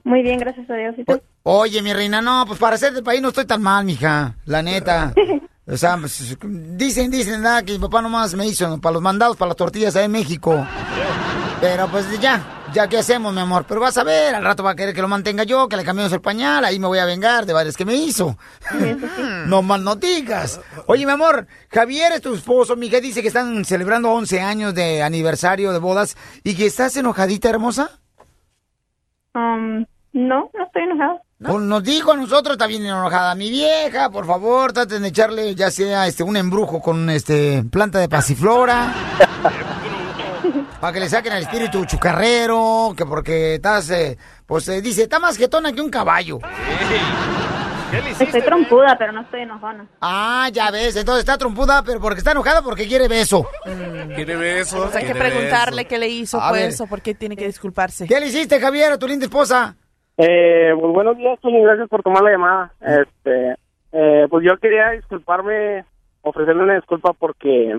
Muy 0.03 0.21
bien, 0.21 0.37
gracias 0.37 0.69
a 0.69 0.75
Dios. 0.75 0.93
¿Y 0.97 1.03
tú? 1.05 1.19
Oye, 1.43 1.81
mi 1.81 1.91
reina, 1.93 2.21
no, 2.21 2.45
pues 2.47 2.59
para 2.59 2.77
ser 2.77 2.93
del 2.93 3.03
país 3.03 3.21
no 3.21 3.29
estoy 3.29 3.45
tan 3.45 3.61
mal, 3.61 3.83
mija, 3.83 4.35
la 4.45 4.61
neta. 4.61 5.13
O 5.65 5.77
sea, 5.77 5.97
pues, 5.97 6.37
dicen, 6.77 7.09
dicen, 7.09 7.41
nada, 7.41 7.63
que 7.63 7.73
mi 7.73 7.79
papá 7.79 8.01
nomás 8.01 8.35
me 8.35 8.45
hizo 8.45 8.79
para 8.81 8.93
los 8.93 9.01
mandados, 9.01 9.37
para 9.37 9.49
las 9.49 9.57
tortillas 9.57 9.95
allá 9.95 10.05
en 10.05 10.11
México. 10.11 10.65
Pero 11.61 11.87
pues 11.87 12.19
ya, 12.19 12.43
ya 12.73 12.89
qué 12.89 12.97
hacemos, 12.97 13.33
mi 13.33 13.39
amor. 13.39 13.63
Pero 13.65 13.79
vas 13.79 13.97
a 13.97 14.03
ver, 14.03 14.35
al 14.35 14.43
rato 14.43 14.63
va 14.63 14.71
a 14.71 14.75
querer 14.75 14.93
que 14.93 15.01
lo 15.01 15.07
mantenga 15.07 15.45
yo, 15.45 15.69
que 15.69 15.77
le 15.77 15.85
cambiemos 15.85 16.11
el 16.11 16.19
pañal, 16.19 16.65
ahí 16.65 16.77
me 16.77 16.87
voy 16.87 16.99
a 16.99 17.05
vengar 17.05 17.45
de 17.45 17.53
varios 17.53 17.77
que 17.77 17.85
me 17.85 17.95
hizo. 17.95 18.37
no 19.47 19.61
mal 19.61 19.81
no 19.85 19.95
digas. 19.95 20.59
Oye, 20.87 21.05
mi 21.05 21.13
amor, 21.13 21.47
Javier 21.71 22.11
es 22.11 22.21
tu 22.21 22.33
esposo, 22.33 22.75
mi 22.75 22.87
hija 22.87 22.99
dice 22.99 23.21
que 23.21 23.29
están 23.29 23.63
celebrando 23.63 24.11
11 24.11 24.41
años 24.41 24.75
de 24.75 25.01
aniversario 25.01 25.71
de 25.71 25.79
bodas 25.79 26.17
y 26.43 26.55
que 26.55 26.65
estás 26.65 26.97
enojadita, 26.97 27.49
hermosa. 27.49 28.01
Um, 29.33 29.85
no, 30.11 30.51
no 30.53 30.65
estoy 30.65 30.83
enojada. 30.83 31.21
Pues 31.45 31.61
nos 31.63 31.83
dijo 31.83 32.11
a 32.11 32.17
nosotros, 32.17 32.53
está 32.53 32.67
bien 32.67 32.85
enojada 32.85 33.35
mi 33.35 33.49
vieja, 33.49 34.09
por 34.09 34.25
favor, 34.25 34.73
traten 34.73 35.01
de 35.01 35.09
echarle 35.09 35.55
ya 35.55 35.69
sea 35.71 36.07
este 36.07 36.23
un 36.23 36.37
embrujo 36.37 36.81
con 36.81 37.09
este 37.09 37.63
planta 37.71 37.99
de 37.99 38.09
pasiflora. 38.09 38.93
para 40.79 40.93
que 40.93 40.99
le 40.99 41.09
saquen 41.09 41.33
el 41.33 41.43
espíritu 41.43 41.85
chucarrero, 41.85 42.93
que 42.95 43.05
porque 43.05 43.55
estás, 43.55 43.89
eh, 43.89 44.17
pues 44.45 44.67
eh, 44.67 44.81
dice, 44.81 45.03
está 45.03 45.19
más 45.19 45.37
jetona 45.37 45.71
que 45.71 45.81
un 45.81 45.89
caballo. 45.89 46.39
Estoy 48.19 48.41
trompuda, 48.41 48.97
pero 48.97 49.11
no 49.11 49.21
estoy 49.21 49.41
enojona. 49.41 49.87
Ah, 50.01 50.49
ya 50.51 50.71
ves, 50.71 50.95
entonces 50.95 51.19
está 51.19 51.37
trompuda, 51.37 51.83
pero 51.83 51.99
porque 51.99 52.17
está 52.19 52.31
enojada 52.31 52.61
porque 52.61 52.87
quiere 52.87 53.07
beso. 53.07 53.47
Quiere 54.15 54.35
besos. 54.35 54.85
Pues 54.91 54.95
hay 54.95 55.05
que 55.05 55.15
preguntarle 55.15 55.85
qué 55.85 55.99
le 55.99 56.09
hizo, 56.09 56.41
A 56.41 56.51
ver. 56.51 56.69
pues, 56.69 56.81
o 56.81 56.87
por 56.87 57.01
qué 57.01 57.13
tiene 57.13 57.37
que 57.37 57.45
disculparse. 57.45 58.07
¿Qué 58.07 58.19
le 58.19 58.27
hiciste, 58.27 58.59
Javier, 58.59 58.93
a 58.93 58.97
tu 58.97 59.07
linda 59.07 59.25
esposa? 59.25 59.75
Eh, 60.17 60.73
pues 60.79 60.93
buenos 60.93 61.17
días, 61.17 61.39
Tony, 61.41 61.61
gracias 61.61 61.89
por 61.89 62.03
tomar 62.03 62.23
la 62.23 62.31
llamada. 62.31 62.71
Este, 62.81 63.55
eh, 63.91 64.27
pues 64.29 64.45
yo 64.45 64.57
quería 64.57 64.91
disculparme, 64.91 65.85
ofrecerle 66.21 66.63
una 66.63 66.75
disculpa 66.75 67.13
porque... 67.13 67.77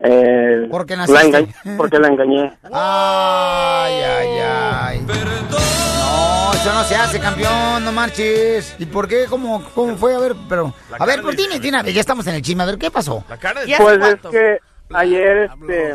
Eh, 0.00 0.68
Porque 0.70 0.96
la 0.96 1.04
engañé, 1.22 1.54
porque 1.76 1.98
la 1.98 2.08
engañé. 2.08 2.52
Ay, 2.72 3.94
ay, 3.94 4.28
ay. 4.40 5.00
No, 5.00 6.52
eso 6.52 6.72
no 6.72 6.84
se 6.84 6.94
hace, 6.94 7.18
campeón, 7.18 7.84
no 7.84 7.90
marches. 7.90 8.76
¿Y 8.78 8.86
por 8.86 9.08
qué? 9.08 9.24
¿Cómo, 9.28 9.64
cómo 9.74 9.96
fue? 9.96 10.14
A 10.14 10.20
ver, 10.20 10.34
pero... 10.48 10.72
A 11.00 11.04
ver, 11.04 11.20
pues 11.22 11.36
dime, 11.36 11.58
Tina, 11.58 11.82
ya 11.82 12.00
estamos 12.00 12.24
en 12.28 12.36
el 12.36 12.42
chisme, 12.42 12.62
a 12.62 12.66
ver, 12.66 12.78
¿qué 12.78 12.92
pasó? 12.92 13.24
La 13.28 13.38
cara 13.38 13.62
de... 13.62 13.70
¿Y 13.70 13.72
hace 13.72 13.82
Pues 13.82 13.98
es 13.98 14.20
que 14.30 14.58
ayer, 14.94 15.50
este, 15.52 15.94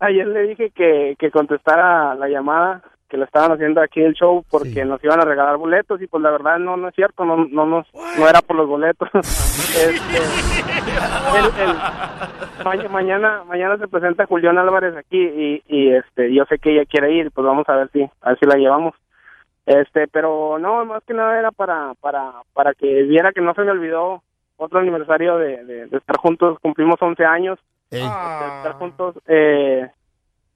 ayer 0.00 0.26
le 0.26 0.42
dije 0.48 0.70
que, 0.70 1.14
que 1.16 1.30
contestara 1.30 2.16
la 2.16 2.28
llamada 2.28 2.82
que 3.14 3.18
le 3.18 3.26
estaban 3.26 3.52
haciendo 3.52 3.80
aquí 3.80 4.00
el 4.02 4.12
show 4.14 4.44
porque 4.50 4.70
Sí. 4.70 4.84
nos 4.84 5.02
iban 5.04 5.20
a 5.20 5.24
regalar 5.24 5.56
boletos 5.56 6.02
y 6.02 6.08
pues 6.08 6.20
la 6.20 6.32
verdad 6.32 6.58
no 6.58 6.76
no 6.76 6.88
es 6.88 6.94
cierto, 6.96 7.24
no 7.24 7.44
no 7.44 7.64
nos- 7.64 7.86
no 8.18 8.28
era 8.28 8.40
por 8.42 8.56
los 8.56 8.66
boletos. 8.66 9.08
Este, 9.74 10.18
el- 11.38 11.68
el- 11.68 11.76
ma- 12.64 12.88
mañana 12.90 13.44
mañana 13.44 13.76
se 13.78 13.86
presenta 13.86 14.26
Julián 14.26 14.58
Álvarez 14.58 14.96
aquí 14.96 15.16
y, 15.20 15.62
y 15.68 15.92
este 15.94 16.32
yo 16.34 16.44
sé 16.46 16.58
que 16.58 16.72
ella 16.72 16.84
quiere 16.90 17.12
ir, 17.12 17.30
pues 17.30 17.46
vamos 17.46 17.68
a 17.68 17.76
ver 17.76 17.88
si 17.92 18.02
a 18.20 18.30
ver 18.30 18.38
si 18.40 18.46
la 18.46 18.56
llevamos. 18.56 18.94
Este, 19.66 20.08
pero 20.08 20.58
no, 20.58 20.84
más 20.84 21.02
que 21.04 21.14
nada 21.14 21.38
era 21.38 21.52
para 21.52 21.94
para 22.00 22.32
para 22.52 22.74
que 22.74 23.04
viera 23.04 23.30
que 23.32 23.40
no 23.40 23.54
se 23.54 23.62
me 23.62 23.70
olvidó 23.70 24.22
otro 24.56 24.80
aniversario 24.80 25.38
de, 25.38 25.64
de- 25.64 25.86
de 25.86 25.96
estar 25.96 26.16
juntos, 26.16 26.58
cumplimos 26.60 27.00
11 27.00 27.24
años 27.24 27.58
Ey. 27.92 28.00
de 28.00 28.06
estar 28.06 28.72
juntos. 28.72 29.16
Eh, 29.28 29.88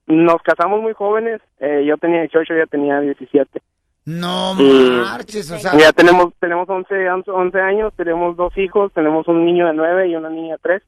nos 0.09 0.43
casamos 0.43 0.81
muy 0.81 0.95
jóvenes, 0.95 1.41
eh, 1.61 1.85
yo 1.87 1.97
tenía 1.99 2.21
18, 2.23 2.55
ella 2.55 2.67
tenía 2.67 3.01
17. 3.01 3.63
No 4.07 4.55
marches, 4.55 5.51
o 5.51 5.59
sea... 5.59 5.77
Ya 5.77 5.93
tenemos 5.93 6.33
tenemos 6.41 6.69
11, 6.69 6.95
11 7.27 7.61
años, 7.61 7.93
tenemos 7.95 8.37
dos 8.37 8.57
hijos, 8.57 8.91
tenemos 8.95 9.29
un 9.29 9.45
niño 9.45 9.67
de 9.67 9.75
9 9.75 10.09
y 10.09 10.17
una 10.17 10.31
niña 10.31 10.55
de 10.55 10.61
3. 10.63 10.83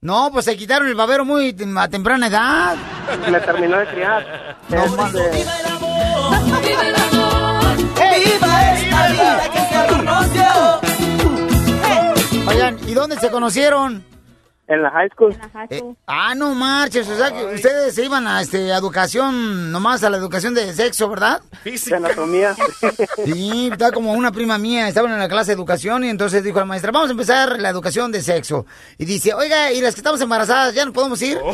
No, 0.00 0.30
pues 0.32 0.46
se 0.46 0.56
quitaron 0.56 0.88
el 0.88 0.94
babero 0.94 1.24
muy 1.24 1.54
a 1.78 1.88
temprana 1.88 2.26
edad. 2.26 2.76
Me 3.30 3.40
terminó 3.40 3.78
de 3.78 3.86
criar. 3.86 4.56
Este, 4.70 5.44
Oigan, 12.46 12.78
¿y 12.86 12.94
dónde 12.94 13.16
se 13.16 13.30
conocieron? 13.30 14.04
En 14.66 14.82
la 14.82 14.90
high 14.90 15.08
school. 15.10 15.32
En 15.32 15.38
la 15.40 15.48
high 15.50 15.66
Eh, 15.70 15.78
school. 15.78 15.96
ah, 16.06 16.34
no 16.34 16.54
marches, 16.54 17.08
o 17.08 17.16
sea 17.16 17.30
que 17.32 17.44
ustedes 17.54 17.94
se 17.94 18.04
iban 18.04 18.26
a, 18.26 18.40
este, 18.40 18.72
a 18.72 18.78
educación, 18.78 19.70
nomás 19.72 20.02
a 20.04 20.10
la 20.10 20.16
educación 20.16 20.54
de 20.54 20.72
sexo, 20.72 21.08
¿verdad? 21.08 21.42
de 21.64 21.96
anatomía. 21.96 22.54
Sí, 23.24 23.68
está 23.72 23.92
como 23.92 24.12
una 24.12 24.32
prima 24.32 24.56
mía, 24.58 24.88
estaban 24.88 25.12
en 25.12 25.18
la 25.18 25.28
clase 25.28 25.50
de 25.52 25.54
educación 25.56 26.04
y 26.04 26.08
entonces 26.08 26.42
dijo 26.42 26.58
la 26.58 26.64
maestra, 26.64 26.92
vamos 26.92 27.08
a 27.08 27.12
empezar 27.12 27.60
la 27.60 27.68
educación 27.68 28.10
de 28.12 28.20
sexo. 28.22 28.66
Y 28.98 29.04
dice, 29.04 29.34
oiga, 29.34 29.72
¿y 29.72 29.80
las 29.80 29.94
que 29.94 30.00
estamos 30.00 30.20
embarazadas 30.20 30.74
ya 30.74 30.84
no 30.84 30.92
podemos 30.92 31.20
ir? 31.22 31.38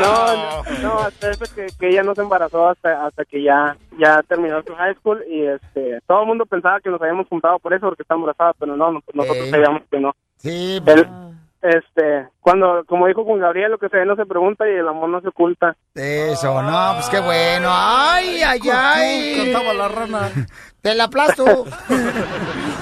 No, 0.00 0.36
no, 0.36 0.62
no, 0.82 0.98
hasta 1.00 1.30
eso 1.30 1.44
que, 1.54 1.66
que 1.78 1.88
ella 1.88 2.02
no 2.02 2.14
se 2.14 2.22
embarazó 2.22 2.68
hasta 2.68 3.06
hasta 3.06 3.24
que 3.24 3.42
ya 3.42 3.76
ya 3.98 4.22
terminó 4.22 4.62
su 4.62 4.74
high 4.74 4.94
school 4.96 5.22
y 5.28 5.44
este 5.44 6.00
todo 6.06 6.22
el 6.22 6.26
mundo 6.26 6.46
pensaba 6.46 6.80
que 6.80 6.88
nos 6.90 7.00
habíamos 7.00 7.28
juntado 7.28 7.58
por 7.58 7.72
eso 7.74 7.86
porque 7.86 8.02
está 8.02 8.14
embarazada, 8.14 8.52
pero 8.60 8.76
no, 8.76 8.92
no, 8.92 9.00
nosotros 9.14 9.46
Eh. 9.46 9.50
sabíamos 9.50 9.82
que 9.90 9.98
no. 9.98 10.14
Sí, 10.36 10.80
El- 10.86 11.08
este, 11.62 12.26
cuando 12.40 12.84
como 12.86 13.06
dijo 13.06 13.24
con 13.26 13.38
Gabriel, 13.38 13.72
lo 13.72 13.78
que 13.78 13.88
se 13.90 13.98
ve 13.98 14.06
no 14.06 14.16
se 14.16 14.24
pregunta 14.24 14.66
y 14.66 14.72
el 14.72 14.88
amor 14.88 15.10
no 15.10 15.20
se 15.20 15.28
oculta. 15.28 15.76
eso, 15.94 16.62
no, 16.62 16.92
pues 16.94 17.08
qué 17.10 17.20
bueno. 17.20 17.68
Ay, 17.70 18.40
ay, 18.42 18.60
ay. 18.72 19.52
Cantaba 19.52 19.74
la 19.74 19.88
rana. 19.88 20.30
Te 20.82 20.94
la 20.94 21.04
aplasto. 21.04 21.44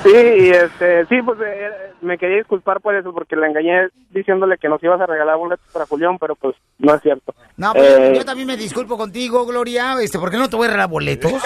Sí, 0.04 0.10
y 0.14 0.50
este, 0.50 1.06
sí, 1.06 1.20
pues 1.22 1.36
eh, 1.44 1.70
me 2.02 2.16
quería 2.18 2.36
disculpar 2.36 2.80
por 2.80 2.94
eso 2.94 3.12
porque 3.12 3.34
la 3.34 3.48
engañé 3.48 3.88
diciéndole 4.10 4.56
que 4.56 4.68
nos 4.68 4.80
ibas 4.82 5.00
a 5.00 5.06
regalar 5.06 5.36
boletos 5.36 5.66
para 5.72 5.86
Julián, 5.86 6.18
pero 6.20 6.36
pues 6.36 6.54
no 6.78 6.94
es 6.94 7.02
cierto. 7.02 7.34
No, 7.56 7.72
pues 7.74 7.98
Eh, 7.98 8.12
yo 8.14 8.24
también 8.24 8.46
me 8.46 8.56
disculpo 8.56 8.96
contigo, 8.96 9.44
Gloria, 9.44 9.96
este, 10.00 10.20
porque 10.20 10.36
no 10.36 10.48
te 10.48 10.54
voy 10.54 10.66
a 10.66 10.70
regalar 10.70 10.88
boletos. 10.88 11.32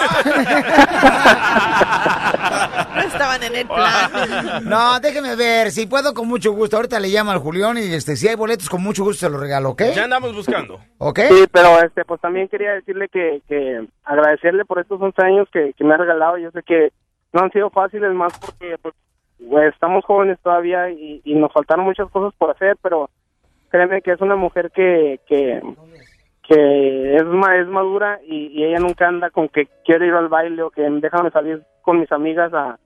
No 2.93 3.01
estaban 3.01 3.41
en 3.41 3.55
el 3.55 3.65
plan. 3.67 4.63
No, 4.65 4.99
déjeme 4.99 5.35
ver, 5.35 5.71
si 5.71 5.87
puedo 5.87 6.13
con 6.13 6.27
mucho 6.27 6.51
gusto. 6.51 6.75
Ahorita 6.77 6.99
le 6.99 7.07
llamo 7.07 7.31
al 7.31 7.39
Julián 7.39 7.77
y 7.77 7.91
este, 7.93 8.15
si 8.15 8.27
hay 8.27 8.35
boletos 8.35 8.69
con 8.69 8.83
mucho 8.83 9.03
gusto 9.03 9.25
se 9.25 9.31
los 9.31 9.41
regalo, 9.41 9.71
¿ok? 9.71 9.81
Ya 9.95 10.03
andamos 10.03 10.35
buscando. 10.35 10.79
¿Ok? 10.99 11.19
Sí, 11.29 11.45
pero 11.51 11.79
este, 11.83 12.05
pues 12.05 12.21
también 12.21 12.47
quería 12.49 12.73
decirle 12.73 13.07
que, 13.09 13.41
que 13.47 13.87
agradecerle 14.03 14.63
por 14.65 14.79
estos 14.79 15.01
11 15.01 15.21
años 15.23 15.47
que, 15.51 15.73
que 15.75 15.83
me 15.83 15.95
ha 15.95 15.97
regalado. 15.97 16.37
Yo 16.43 16.51
sé 16.51 16.61
que 16.63 16.91
no 17.31 17.41
han 17.41 17.51
sido 17.51 17.69
fáciles 17.69 18.13
más 18.13 18.37
porque 18.37 18.77
pues, 18.81 18.93
pues, 19.49 19.73
estamos 19.73 20.05
jóvenes 20.05 20.37
todavía 20.43 20.89
y, 20.89 21.21
y 21.23 21.35
nos 21.35 21.51
faltaron 21.51 21.85
muchas 21.85 22.09
cosas 22.09 22.33
por 22.37 22.51
hacer, 22.51 22.77
pero 22.81 23.09
créeme 23.69 24.01
que 24.01 24.11
es 24.11 24.21
una 24.21 24.35
mujer 24.35 24.71
que, 24.71 25.19
que, 25.27 25.61
que 26.47 27.15
es, 27.15 27.21
es 27.23 27.67
madura 27.67 28.19
y, 28.27 28.47
y 28.47 28.63
ella 28.65 28.79
nunca 28.79 29.07
anda 29.07 29.29
con 29.31 29.47
que 29.49 29.67
quiero 29.85 30.05
ir 30.05 30.13
al 30.13 30.27
baile 30.27 30.61
o 30.61 30.69
que 30.69 30.81
déjame 30.81 31.31
salir 31.31 31.63
con 31.81 31.99
mis 31.99 32.11
amigas 32.11 32.53
a, 32.53 32.77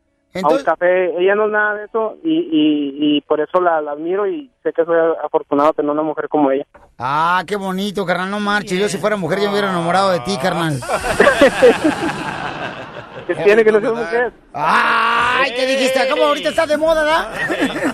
a 0.43 0.47
un 0.47 0.63
café. 0.63 1.13
Ella 1.19 1.35
no 1.35 1.45
es 1.45 1.51
nada 1.51 1.73
de 1.75 1.85
eso 1.85 2.15
y, 2.23 2.31
y, 2.31 3.17
y 3.17 3.21
por 3.21 3.41
eso 3.41 3.59
la, 3.59 3.81
la 3.81 3.91
admiro 3.91 4.27
y 4.27 4.49
sé 4.63 4.71
que 4.71 4.85
soy 4.85 4.97
afortunado 5.23 5.69
de 5.69 5.75
tener 5.75 5.91
una 5.91 6.03
mujer 6.03 6.29
como 6.29 6.51
ella. 6.51 6.65
ah, 6.99 7.43
qué 7.45 7.55
bonito, 7.57 8.05
carnal, 8.05 8.31
no 8.31 8.39
marches. 8.39 8.79
Yo 8.79 8.87
si 8.87 8.97
fuera 8.97 9.17
mujer 9.17 9.39
ya 9.39 9.45
me 9.45 9.51
hubiera 9.53 9.69
enamorado 9.69 10.11
de 10.11 10.19
ti, 10.21 10.37
carnal. 10.41 10.79
Que 13.27 13.35
tiene 13.35 13.63
que 13.63 13.71
no 13.71 13.79
ser 13.81 13.91
mujer. 13.93 14.33
Ay, 14.53 15.51
¿qué 15.55 15.65
dijiste? 15.67 16.07
¿Cómo 16.09 16.23
ahorita 16.25 16.49
está 16.49 16.65
de 16.65 16.77
moda, 16.77 17.03
da? 17.03 17.31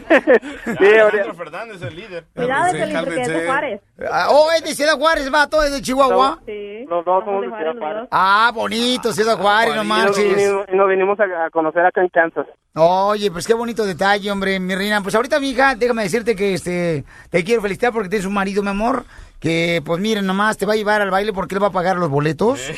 Sí, 0.80 0.98
ahorita- 0.98 1.34
Fernández, 1.34 1.82
el 1.82 1.96
líder. 1.96 2.26
Cuidado, 2.36 2.72
Piolín, 2.72 2.98
porque 3.00 3.22
es 3.22 3.28
de 3.28 3.34
cálmense. 3.34 3.46
Juárez. 3.48 3.82
Ah, 4.12 4.28
Oh, 4.30 4.48
es 4.56 4.64
de 4.64 4.76
Ciudad 4.76 4.94
Juárez, 4.98 5.30
vato, 5.30 5.64
es 5.64 5.72
de 5.72 5.82
Chihuahua. 5.82 6.40
Sí. 6.46 6.86
Los 6.88 7.04
dos 7.06 7.24
somos 7.26 7.42
de 7.42 7.48
Ciudad 7.48 7.76
Juárez. 7.78 8.08
Ah, 8.12 8.52
bonito, 8.54 9.12
Ciudad 9.14 9.38
Juárez, 9.38 9.76
no 9.76 9.84
Y 9.84 9.88
nos, 9.88 9.98
marches. 9.98 10.36
vinimos- 10.38 10.66
y 10.72 10.76
nos 10.76 10.90
vinimos 10.90 11.20
a, 11.20 11.46
a 11.46 11.50
conocer 11.50 11.86
acá 11.86 12.02
en 12.02 12.10
Kansas. 12.10 12.46
Oye, 12.76 13.30
pues 13.32 13.46
qué 13.48 13.54
bonito 13.54 13.86
detalle, 13.86 14.32
hombre, 14.32 14.60
mi 14.60 14.76
reina. 14.76 15.02
Pues 15.02 15.16
ahorita, 15.16 15.40
mi 15.40 15.50
hija, 15.52 15.76
déjame 15.76 16.04
decirte 16.04 16.36
que 16.36 16.54
este 16.54 17.04
te 17.30 17.44
quiero 17.44 17.62
felicitar 17.62 17.92
porque 17.92 18.10
tienes 18.10 18.26
un 18.26 18.34
marido, 18.34 18.64
mi 18.64 18.70
amor, 18.70 19.06
que 19.40 19.82
pues 19.86 20.00
miren, 20.00 20.26
nomás 20.26 20.58
te 20.58 20.66
va 20.66 20.74
a 20.74 20.76
llevar 20.76 21.02
al 21.02 21.12
baile 21.12 21.34
porque 21.34 21.56
él 21.56 21.64
va 21.64 21.68
a 21.68 21.72
pagar 21.72 21.98
los 21.98 22.10
boletos. 22.10 22.72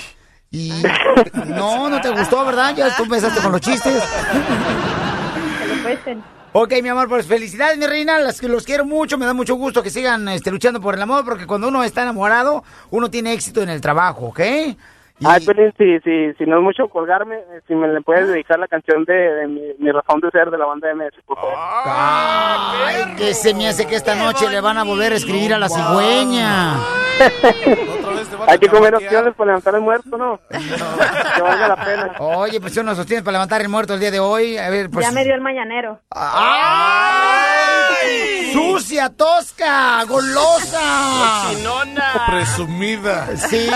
Y 0.56 0.72
no, 1.48 1.90
no 1.90 2.00
te 2.00 2.10
gustó, 2.12 2.46
¿verdad? 2.46 2.74
Ya 2.74 2.96
tú 2.96 3.04
empezaste 3.04 3.42
con 3.42 3.52
los 3.52 3.60
chistes. 3.60 4.02
Ok, 6.54 6.76
mi 6.82 6.88
amor, 6.88 7.10
pues 7.10 7.28
felicidades, 7.28 7.78
mi 7.78 7.86
reina. 7.86 8.20
Las 8.20 8.40
que 8.40 8.48
los 8.48 8.64
quiero 8.64 8.86
mucho, 8.86 9.18
me 9.18 9.26
da 9.26 9.34
mucho 9.34 9.56
gusto 9.56 9.84
que 9.84 9.90
sigan 9.90 10.30
este, 10.30 10.52
luchando 10.52 10.80
por 10.80 10.96
el 10.96 11.02
amor, 11.02 11.26
porque 11.26 11.46
cuando 11.46 11.68
uno 11.68 11.84
está 11.84 12.04
enamorado, 12.04 12.64
uno 12.92 13.12
tiene 13.12 13.34
éxito 13.34 13.64
en 13.64 13.70
el 13.70 13.82
trabajo, 13.82 14.28
¿ok? 14.28 14.40
Y- 15.19 15.25
Ay, 15.25 15.45
Pelín, 15.45 15.74
si, 15.77 16.00
si, 16.01 16.34
si 16.38 16.45
no 16.45 16.57
es 16.57 16.63
mucho 16.63 16.89
colgarme, 16.89 17.36
eh, 17.38 17.62
si 17.67 17.74
me 17.75 17.88
le 17.88 18.01
puedes 18.01 18.27
dedicar 18.27 18.60
la 18.60 18.67
canción 18.67 19.05
de, 19.05 19.13
de 19.13 19.48
mi, 19.48 19.62
mi 19.79 19.91
razón 19.91 20.19
de 20.19 20.29
ser 20.31 20.51
de 20.51 20.57
la 20.57 20.65
banda 20.65 20.93
MS, 20.93 21.13
por 21.25 21.38
favor. 21.38 21.53
Ay, 21.57 23.15
que 23.17 23.34
se 23.34 23.53
me 23.53 23.67
hace 23.69 23.86
que 23.88 23.95
esta 23.95 24.15
noche 24.15 24.50
le 24.50 24.60
van 24.60 24.77
a 24.77 24.84
volver 24.84 25.13
a 25.13 25.15
escribir 25.15 25.53
a 25.53 25.57
la 25.60 25.69
cigüeña. 25.69 26.75
Hay 28.48 28.60
que 28.60 28.67
comer 28.67 28.93
opciones 28.95 29.34
para 29.36 29.48
levantar 29.51 29.75
el 29.75 29.81
muerto, 29.81 30.17
¿no? 30.17 30.38
que 30.50 31.41
valga 31.41 31.67
la 31.69 31.75
pena. 31.77 32.12
Oye, 32.19 32.60
pues 32.60 32.75
uno 32.75 32.93
sostienes 32.93 33.24
para 33.24 33.34
levantar 33.34 33.62
el 33.62 33.69
muerto 33.69 33.93
el 33.93 34.01
día 34.01 34.12
de 34.12 34.19
hoy. 34.19 34.57
A 34.57 34.69
ver, 34.69 34.89
pues. 34.89 35.05
Ya 35.05 35.13
me 35.13 35.24
dio 35.24 35.34
el 35.34 35.39
mañanero. 35.41 36.00
¡Ay! 37.45 38.51
¡Sucia, 38.53 39.10
tosca, 39.10 40.03
golosa! 40.05 41.50
Chinona. 41.50 42.25
Presumida. 42.29 43.27
Sí. 43.38 43.69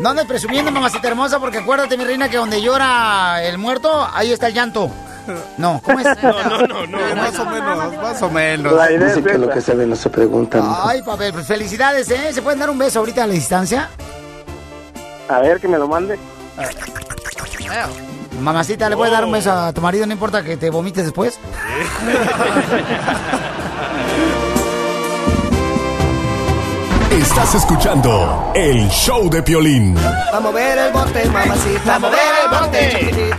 No 0.00 0.14
andes 0.18 0.26
presumiendo, 0.26 0.72
mamacita 0.72 1.08
hermosa, 1.08 1.38
porque 1.38 1.58
acuérdate, 1.58 1.96
mi 1.96 2.04
reina, 2.04 2.28
que 2.28 2.36
donde 2.36 2.60
llora 2.60 3.42
el 3.44 3.56
muerto, 3.56 4.06
ahí 4.12 4.32
está 4.32 4.48
el 4.48 4.54
llanto. 4.54 4.90
No, 5.58 5.80
¿cómo 5.84 6.00
es? 6.00 6.06
No, 6.22 6.42
no, 6.42 6.66
no, 6.66 6.86
no. 6.86 6.98
Más 7.16 7.38
o 7.38 7.44
menos, 7.44 7.96
más 7.96 8.22
o 8.22 8.30
menos. 8.30 8.72
La 8.72 8.90
idea 8.90 9.08
es 9.08 9.16
Dicen 9.16 9.32
que 9.32 9.38
lo 9.38 9.50
que 9.50 9.60
se 9.60 9.74
ve 9.74 9.86
no 9.86 9.94
se 9.94 10.08
pregunta. 10.08 10.62
Ay, 10.84 11.02
papel, 11.02 11.34
pues 11.34 11.46
felicidades, 11.46 12.10
¿eh? 12.10 12.32
¿Se 12.32 12.42
pueden 12.42 12.58
dar 12.58 12.70
un 12.70 12.78
beso 12.78 12.98
ahorita 12.98 13.24
a 13.24 13.26
la 13.26 13.34
distancia? 13.34 13.90
A 15.28 15.38
ver, 15.40 15.60
que 15.60 15.68
me 15.68 15.78
lo 15.78 15.86
mande. 15.86 16.18
Mamacita, 18.40 18.88
¿le 18.88 18.96
puedes 18.96 19.12
dar 19.12 19.24
un 19.24 19.32
beso 19.32 19.52
a 19.52 19.72
tu 19.72 19.82
marido? 19.82 20.06
No 20.06 20.14
importa 20.14 20.42
que 20.42 20.56
te 20.56 20.70
vomites 20.70 21.04
después. 21.04 21.38
Estás 27.18 27.52
escuchando 27.56 28.52
el 28.54 28.88
show 28.90 29.28
de 29.28 29.42
Piolín. 29.42 29.96
A 29.98 30.38
mover 30.38 30.78
el 30.78 30.92
bote, 30.92 31.28
mamacita. 31.28 31.96
A 31.96 31.98
mover 31.98 32.18
el 32.44 32.60
bote, 32.60 33.34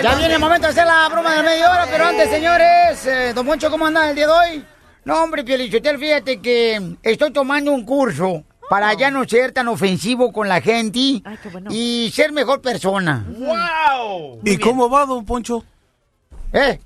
Ya 0.00 0.14
viene 0.14 0.34
el 0.34 0.40
momento 0.40 0.68
de 0.68 0.70
hacer 0.70 0.86
la 0.86 1.08
broma 1.08 1.34
de 1.34 1.42
media 1.42 1.68
hora, 1.68 1.86
pero 1.90 2.06
antes, 2.06 2.30
señores, 2.30 3.04
eh, 3.06 3.32
don 3.34 3.44
Moncho, 3.44 3.72
¿cómo 3.72 3.86
anda 3.86 4.08
el 4.08 4.14
día 4.14 4.28
de 4.28 4.32
hoy? 4.32 4.64
No, 5.04 5.24
hombre, 5.24 5.42
Pielichotel, 5.42 5.98
fíjate 5.98 6.40
que 6.40 6.96
estoy 7.02 7.32
tomando 7.32 7.72
un 7.72 7.84
curso 7.84 8.44
para 8.70 8.94
ya 8.94 9.10
no 9.10 9.24
ser 9.24 9.50
tan 9.50 9.66
ofensivo 9.66 10.32
con 10.32 10.48
la 10.48 10.60
gente 10.60 11.20
y 11.70 12.12
ser 12.14 12.30
mejor 12.30 12.60
persona. 12.60 13.26
¡Wow! 13.36 14.42
¿Y 14.44 14.58
cómo 14.58 14.88
va, 14.88 15.06
don 15.06 15.24
Poncho? 15.24 15.64
¿Eh? 16.52 16.78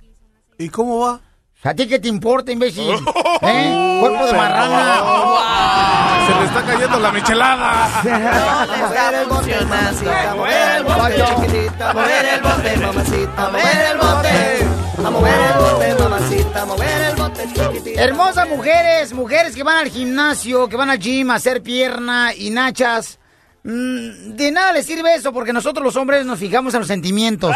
¿Y 0.56 0.70
cómo 0.70 0.98
va? 0.98 1.20
¿A 1.64 1.74
ti 1.74 1.86
qué 1.86 2.00
te 2.00 2.08
importa, 2.08 2.50
imbécil? 2.50 2.90
¿Eh? 3.42 3.98
Cuerpo 4.00 4.26
de 4.26 4.32
marrana. 4.32 6.26
Se 6.26 6.34
le 6.34 6.44
está 6.44 6.62
cayendo 6.64 6.98
la 6.98 7.12
michelada. 7.12 8.00
A 8.02 8.74
mover 8.74 9.14
el 9.14 9.28
bote, 9.28 9.64
mamacita. 9.64 10.30
A 10.30 10.34
mover 10.34 10.76
el 10.76 10.84
bote, 10.84 11.24
chiquitita. 11.24 11.90
A 11.90 11.94
mover 11.94 12.24
el 12.26 12.40
bote, 12.42 12.76
mamacita. 12.78 13.32
A 13.36 13.50
mover 13.50 13.86
el 13.90 13.98
bote. 13.98 14.66
A 15.06 15.10
mover 15.10 15.40
el 15.40 15.58
bote, 15.58 16.02
mamacita. 16.02 16.62
A 16.62 16.66
mover 16.66 17.00
el 17.02 17.16
bote, 17.16 17.48
chiquitita. 17.54 18.02
Hermosas 18.02 18.48
mujeres, 18.48 19.12
mujeres 19.12 19.54
que 19.54 19.62
van 19.62 19.78
al 19.78 19.88
gimnasio, 19.88 20.68
que 20.68 20.76
van 20.76 20.90
al 20.90 20.98
gym 20.98 21.30
a 21.30 21.36
hacer 21.36 21.62
pierna 21.62 22.34
y 22.34 22.50
nachas. 22.50 23.20
Mm, 23.64 24.34
de 24.34 24.50
nada 24.50 24.72
les 24.72 24.84
sirve 24.86 25.14
eso 25.14 25.32
porque 25.32 25.52
nosotros 25.52 25.84
los 25.84 25.94
hombres 25.94 26.26
nos 26.26 26.38
fijamos 26.38 26.74
en 26.74 26.80
los 26.80 26.88
sentimientos. 26.88 27.54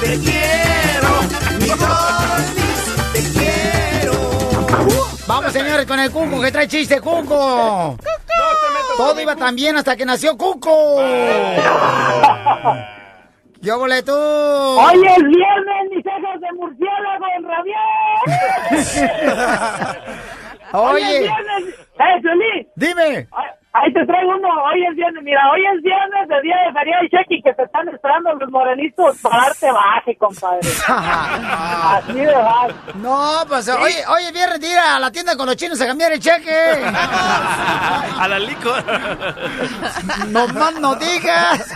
Te 0.00 0.18
quiero, 0.20 1.08
mi 1.58 1.66
Dormis, 1.66 2.94
te 3.12 3.22
quiero. 3.32 4.12
Vamos, 5.26 5.52
señores, 5.52 5.86
con 5.86 5.98
el 5.98 6.10
Cuco 6.12 6.40
que 6.40 6.52
trae 6.52 6.68
chiste, 6.68 7.00
Cuco. 7.00 7.96
Todo 8.96 9.20
iba 9.20 9.34
tan 9.34 9.56
bien 9.56 9.76
hasta 9.76 9.96
que 9.96 10.04
nació 10.06 10.36
Cuco. 10.36 11.00
Yo 13.62 13.78
volé 13.78 14.02
tú. 14.02 14.12
Hoy 14.12 15.02
es 15.04 15.22
viernes, 15.22 15.90
mis 15.90 16.06
hijos 16.06 16.40
de 16.40 16.52
murciélago 16.54 17.26
en 17.36 17.44
Hoy 20.72 21.02
es 21.02 21.08
Oye, 21.08 21.20
viernes. 21.20 21.74
¡Eh, 21.98 22.66
dime. 22.76 23.28
Ahí 23.72 23.92
te 23.92 24.04
traigo 24.04 24.30
uno. 24.36 24.48
Hoy 24.64 24.84
es 24.84 24.96
viernes. 24.96 25.22
Mira, 25.22 25.40
hoy 25.52 25.60
es 25.64 25.80
viernes 25.82 26.28
de 26.28 26.40
día 26.42 26.56
de 26.66 26.72
feria 26.72 26.96
y 27.04 27.08
cheque 27.08 27.40
que 27.42 27.54
te 27.54 27.62
están 27.62 27.88
esperando 27.88 28.34
los 28.34 28.50
morenitos 28.50 29.16
para 29.22 29.44
darte 29.44 29.70
baje, 29.70 30.16
compadre. 30.16 30.60
Así 30.88 32.14
de 32.14 32.34
baje. 32.34 32.74
No, 32.96 33.44
pues 33.46 33.68
oye, 33.68 34.04
oye, 34.08 34.32
viernes 34.32 34.60
de 34.60 34.68
ir 34.70 34.78
a 34.78 34.98
la 34.98 35.12
tienda 35.12 35.36
con 35.36 35.46
los 35.46 35.54
chinos 35.54 35.80
a 35.80 35.86
cambiar 35.86 36.10
el 36.12 36.18
cheque. 36.20 36.50
A 36.92 38.26
la 38.28 38.38
licor. 38.38 38.84
No 40.28 40.46
más 40.48 40.74
no 40.80 40.94
digas. 40.96 41.74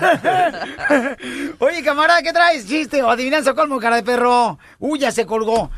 Oye, 1.59 1.83
camarada, 1.83 2.23
¿qué 2.23 2.33
traes? 2.33 2.67
¿Chiste 2.67 3.03
o 3.03 3.11
adivinanza 3.11 3.55
colmo, 3.55 3.79
cara 3.81 3.97
de 3.97 4.03
perro? 4.03 4.59
Uy, 4.79 4.99
ya 4.99 5.11
se 5.11 5.27
colgó. 5.27 5.71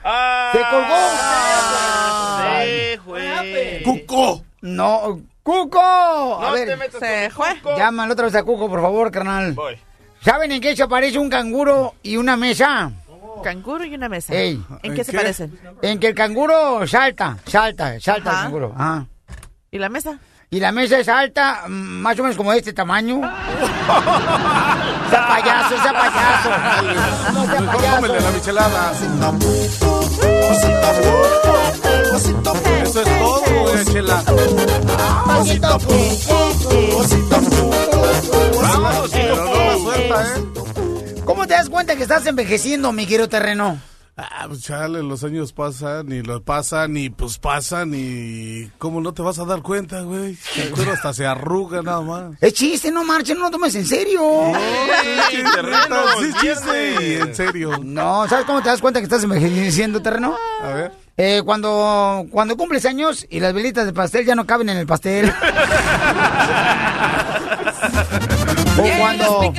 ¿Se 0.52 0.58
colgó? 0.58 2.25
Se 2.62 3.00
fue. 3.04 3.82
¡Cuco! 3.84 4.44
No, 4.62 5.20
Cuco. 5.42 5.80
A 5.80 6.46
No 6.48 6.52
ver, 6.52 6.68
te 6.68 6.76
metas 6.76 7.00
Se 7.00 7.30
fue. 7.30 7.48
llámalo 7.76 8.12
otra 8.12 8.26
vez 8.26 8.34
a 8.34 8.42
Cuco, 8.42 8.68
por 8.68 8.80
favor, 8.80 9.10
carnal. 9.10 9.52
Voy. 9.52 9.78
¿Saben 10.25 10.50
en 10.50 10.60
qué 10.60 10.75
se 10.75 10.88
parece 10.88 11.18
un 11.18 11.30
canguro 11.30 11.94
y 12.02 12.16
una 12.16 12.36
mesa? 12.36 12.90
Canguro 13.44 13.84
y 13.84 13.94
una 13.94 14.08
mesa. 14.08 14.34
Ey. 14.34 14.60
¿En 14.82 14.94
qué 14.94 15.00
¿En 15.02 15.04
se 15.04 15.12
parecen? 15.12 15.58
En 15.82 16.00
que 16.00 16.08
el 16.08 16.14
canguro 16.14 16.86
salta, 16.86 17.36
salta, 17.46 18.00
salta 18.00 18.30
el 18.30 18.36
canguro. 18.36 18.72
Ajá. 18.76 19.06
¿Y 19.70 19.78
la 19.78 19.88
mesa? 19.88 20.18
Y 20.50 20.58
la 20.58 20.72
mesa 20.72 20.98
es 20.98 21.08
alta, 21.08 21.64
mm, 21.68 21.70
más 21.72 22.18
o 22.18 22.22
menos 22.22 22.36
como 22.36 22.52
de 22.52 22.58
este 22.58 22.72
tamaño. 22.72 23.20
sea 25.10 25.28
payaso, 25.28 25.76
sea 25.82 25.92
payaso. 25.92 26.50
No 27.32 27.46
sea 27.46 27.60
Mejor 27.60 27.84
cómele 27.96 28.20
la 28.20 28.68
payaso. 28.68 29.95
Michelada. 30.50 30.92
Eso 32.82 33.02
es 33.02 33.18
todo, 33.18 33.62
güey, 33.62 33.84
chela. 33.86 34.22
Vamos, 38.62 39.11
Pero 39.12 39.37
no 39.37 39.54
la 39.54 39.78
suelta, 39.78 40.22
¿eh? 40.22 41.22
¿Cómo 41.24 41.46
te 41.46 41.54
das 41.54 41.68
cuenta 41.68 41.96
que 41.96 42.02
estás 42.02 42.26
envejeciendo, 42.26 42.92
mi 42.92 43.06
querido 43.06 43.28
terreno? 43.28 43.78
Ah, 44.18 44.46
pues 44.48 44.62
chale, 44.62 45.02
los 45.02 45.22
años 45.24 45.52
pasan 45.52 46.11
y 46.11 46.22
lo 46.22 46.42
pasan 46.42 46.96
y 46.96 47.11
pues 47.11 47.37
pasan 47.37 47.92
y... 47.94 48.70
¿Cómo 48.79 49.02
no 49.02 49.12
te 49.12 49.20
vas 49.20 49.38
a 49.38 49.44
dar 49.44 49.61
cuenta, 49.61 50.00
güey? 50.00 50.38
El 50.57 50.70
cuero 50.70 50.92
hasta 50.92 51.12
se 51.12 51.26
arruga 51.26 51.83
nada 51.83 52.00
más. 52.00 52.33
Es 52.40 52.55
chiste, 52.55 52.90
no 52.90 53.05
marchen, 53.05 53.37
no 53.37 53.44
lo 53.44 53.50
tomes 53.50 53.74
en 53.74 53.85
serio. 53.85 54.22
Sí, 55.31 55.37
terreno, 55.55 55.96
Sí, 56.18 56.33
chiste, 56.40 56.98
viernes. 56.98 57.20
en 57.29 57.35
serio. 57.35 57.79
No, 57.83 58.26
¿sabes 58.26 58.46
cómo 58.46 58.62
te 58.62 58.70
das 58.70 58.81
cuenta 58.81 59.00
que 59.00 59.05
estás 59.05 59.22
envejeciendo, 59.22 60.00
terreno? 60.00 60.35
A 60.62 60.68
ver. 60.68 60.92
Eh, 61.18 61.42
cuando, 61.44 62.24
cuando 62.31 62.57
cumples 62.57 62.87
años 62.87 63.26
y 63.29 63.40
las 63.40 63.52
velitas 63.52 63.85
de 63.85 63.92
pastel 63.92 64.24
ya 64.24 64.35
no 64.35 64.46
caben 64.46 64.70
en 64.70 64.79
el 64.79 64.87
pastel. 64.87 65.29
o 68.79 68.83
cuando... 68.98 69.52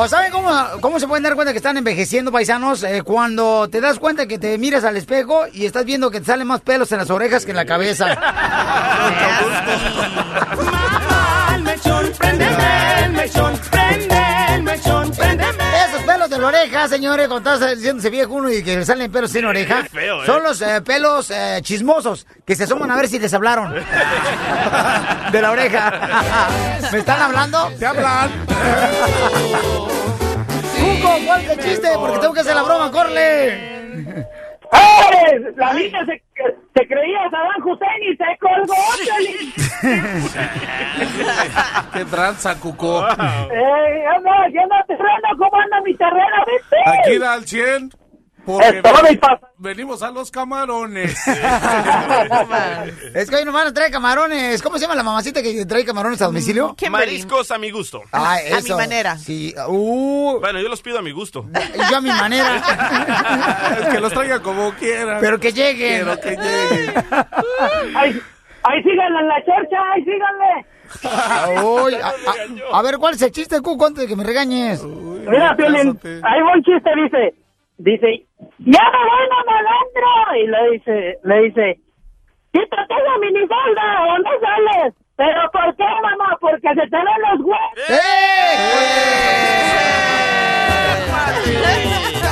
¿O 0.00 0.06
saben 0.06 0.30
cómo, 0.30 0.48
cómo 0.80 1.00
se 1.00 1.08
pueden 1.08 1.24
dar 1.24 1.34
cuenta 1.34 1.52
que 1.52 1.56
están 1.56 1.76
envejeciendo, 1.76 2.30
paisanos? 2.30 2.84
Eh, 2.84 3.02
cuando 3.02 3.68
te 3.68 3.80
das 3.80 3.98
cuenta 3.98 4.28
que 4.28 4.38
te 4.38 4.56
miras 4.56 4.84
al 4.84 4.96
espejo 4.96 5.46
y 5.52 5.66
estás 5.66 5.84
viendo 5.84 6.08
que 6.12 6.20
te 6.20 6.26
salen 6.26 6.46
más 6.46 6.60
pelos 6.60 6.92
en 6.92 6.98
las 6.98 7.10
orejas 7.10 7.44
que 7.44 7.50
en 7.50 7.56
la 7.56 7.64
cabeza. 7.64 8.06
Esos 13.24 13.58
pelos 13.58 13.77
de 16.38 16.42
la 16.42 16.48
oreja, 16.48 16.86
señores, 16.88 17.26
cuando 17.26 17.52
estás 17.52 17.76
diciéndose 17.76 18.10
viejo 18.10 18.32
uno 18.34 18.48
y 18.48 18.62
que 18.62 18.76
le 18.76 18.84
salen 18.84 19.10
pelos 19.10 19.32
sin 19.32 19.44
oreja, 19.44 19.82
Qué 19.82 19.88
feo, 20.00 20.22
¿eh? 20.22 20.26
son 20.26 20.42
los 20.44 20.62
eh, 20.62 20.80
pelos 20.82 21.30
eh, 21.32 21.58
chismosos 21.62 22.26
que 22.46 22.54
se 22.54 22.62
asoman 22.64 22.90
a 22.92 22.96
ver 22.96 23.08
si 23.08 23.18
les 23.18 23.34
hablaron. 23.34 23.74
de 25.32 25.42
la 25.42 25.50
oreja. 25.50 26.48
¿Me 26.92 26.98
están 26.98 27.20
hablando? 27.20 27.72
¡Te 27.78 27.86
hablan! 27.86 28.30
Cuco, 30.78 31.18
¿cuál 31.26 31.40
es 31.42 31.50
el 31.50 31.58
chiste? 31.58 31.88
Porque 31.96 32.18
tengo 32.20 32.34
que 32.34 32.40
hacer 32.40 32.54
la 32.54 32.62
broma, 32.62 32.90
corle. 32.92 34.26
¡Eh! 34.72 35.52
La 35.56 35.72
niña 35.72 36.04
se, 36.06 36.22
se 36.74 36.86
creía 36.86 37.30
Saddam 37.30 37.66
Hussein 37.66 38.02
y 38.02 38.14
se 38.16 38.38
colgó. 38.38 38.74
¡Qué 41.92 42.04
tranza, 42.04 42.58
cuco! 42.60 43.06
¡Eh! 43.08 44.04
¡Anda, 44.16 44.44
anda 44.44 44.84
terreno! 44.86 45.28
¿Cómo 45.38 45.56
anda 45.60 45.80
mi 45.82 45.94
terreno, 45.94 46.44
viste? 46.46 46.76
Aquí 46.86 47.18
da 47.18 47.32
al 47.34 47.44
100. 47.46 47.90
Porque 48.56 48.82
pasa. 49.20 49.40
venimos 49.58 50.02
a 50.02 50.10
los 50.10 50.30
camarones. 50.30 51.14
Es 53.14 53.28
que 53.28 53.36
hoy 53.36 53.44
nos 53.44 53.52
van 53.54 53.66
a 53.68 53.72
traer 53.74 53.90
camarones. 53.92 54.62
¿Cómo 54.62 54.76
se 54.78 54.82
llama 54.82 54.94
la 54.94 55.02
mamacita 55.02 55.42
que 55.42 55.66
trae 55.66 55.84
camarones 55.84 56.20
a 56.22 56.26
domicilio? 56.26 56.74
Kimberly. 56.74 57.06
Mariscos 57.06 57.50
a 57.50 57.58
mi 57.58 57.70
gusto. 57.70 58.02
Ah, 58.12 58.36
A 58.36 58.36
mi 58.36 58.58
eso. 58.58 58.76
manera. 58.76 59.16
Sí. 59.18 59.54
Uh, 59.68 60.38
Bueno, 60.40 60.60
yo 60.60 60.68
los 60.68 60.80
pido 60.80 60.98
a 60.98 61.02
mi 61.02 61.10
gusto. 61.12 61.44
yo 61.90 61.96
a 61.96 62.00
mi 62.00 62.08
manera. 62.10 62.62
que 63.92 64.00
los 64.00 64.12
traiga 64.12 64.40
como 64.40 64.72
quieran. 64.74 65.18
Pero 65.20 65.38
que 65.38 65.52
lleguen. 65.52 66.04
Pero 66.06 66.20
que 66.20 66.30
lleguen. 66.36 66.94
¡Ahí, 67.96 68.20
ahí 68.62 68.82
síganle 68.82 69.20
en 69.20 69.28
la 69.28 69.44
chorcha! 69.44 69.76
¡Ahí 69.94 70.04
síganle! 70.04 71.62
Uy, 71.64 71.94
a, 71.96 72.08
a- 72.08 72.78
a 72.78 72.82
ver, 72.82 72.96
¿cuál 72.96 73.14
es 73.14 73.22
el 73.22 73.30
chiste, 73.30 73.60
Cuco, 73.60 73.86
antes 73.86 74.02
de 74.04 74.08
que 74.08 74.16
me 74.16 74.24
regañes? 74.24 74.82
Mira, 74.84 75.54
Piolín, 75.56 75.92
Cásate. 75.94 76.20
hay 76.24 76.40
un 76.40 76.62
chiste, 76.62 76.90
dice, 77.02 77.34
dice, 77.78 78.26
¡ya 78.58 78.82
me 78.92 78.98
voy, 79.08 79.24
malandro! 79.46 80.10
Y 80.36 80.46
le 80.46 80.70
dice, 80.72 81.18
le 81.24 81.42
dice, 81.42 81.80
¡quítate 82.52 82.94
la 82.94 83.18
minifalda! 83.18 84.04
¿Dónde 84.06 84.30
sales? 84.40 84.94
¿Pero 85.16 85.50
por 85.52 85.76
qué, 85.76 85.84
mamá? 86.02 86.36
Porque 86.40 86.68
se 86.68 86.74
te 86.74 86.96
ven 86.96 87.22
los 87.30 87.40
huevos. 87.40 87.72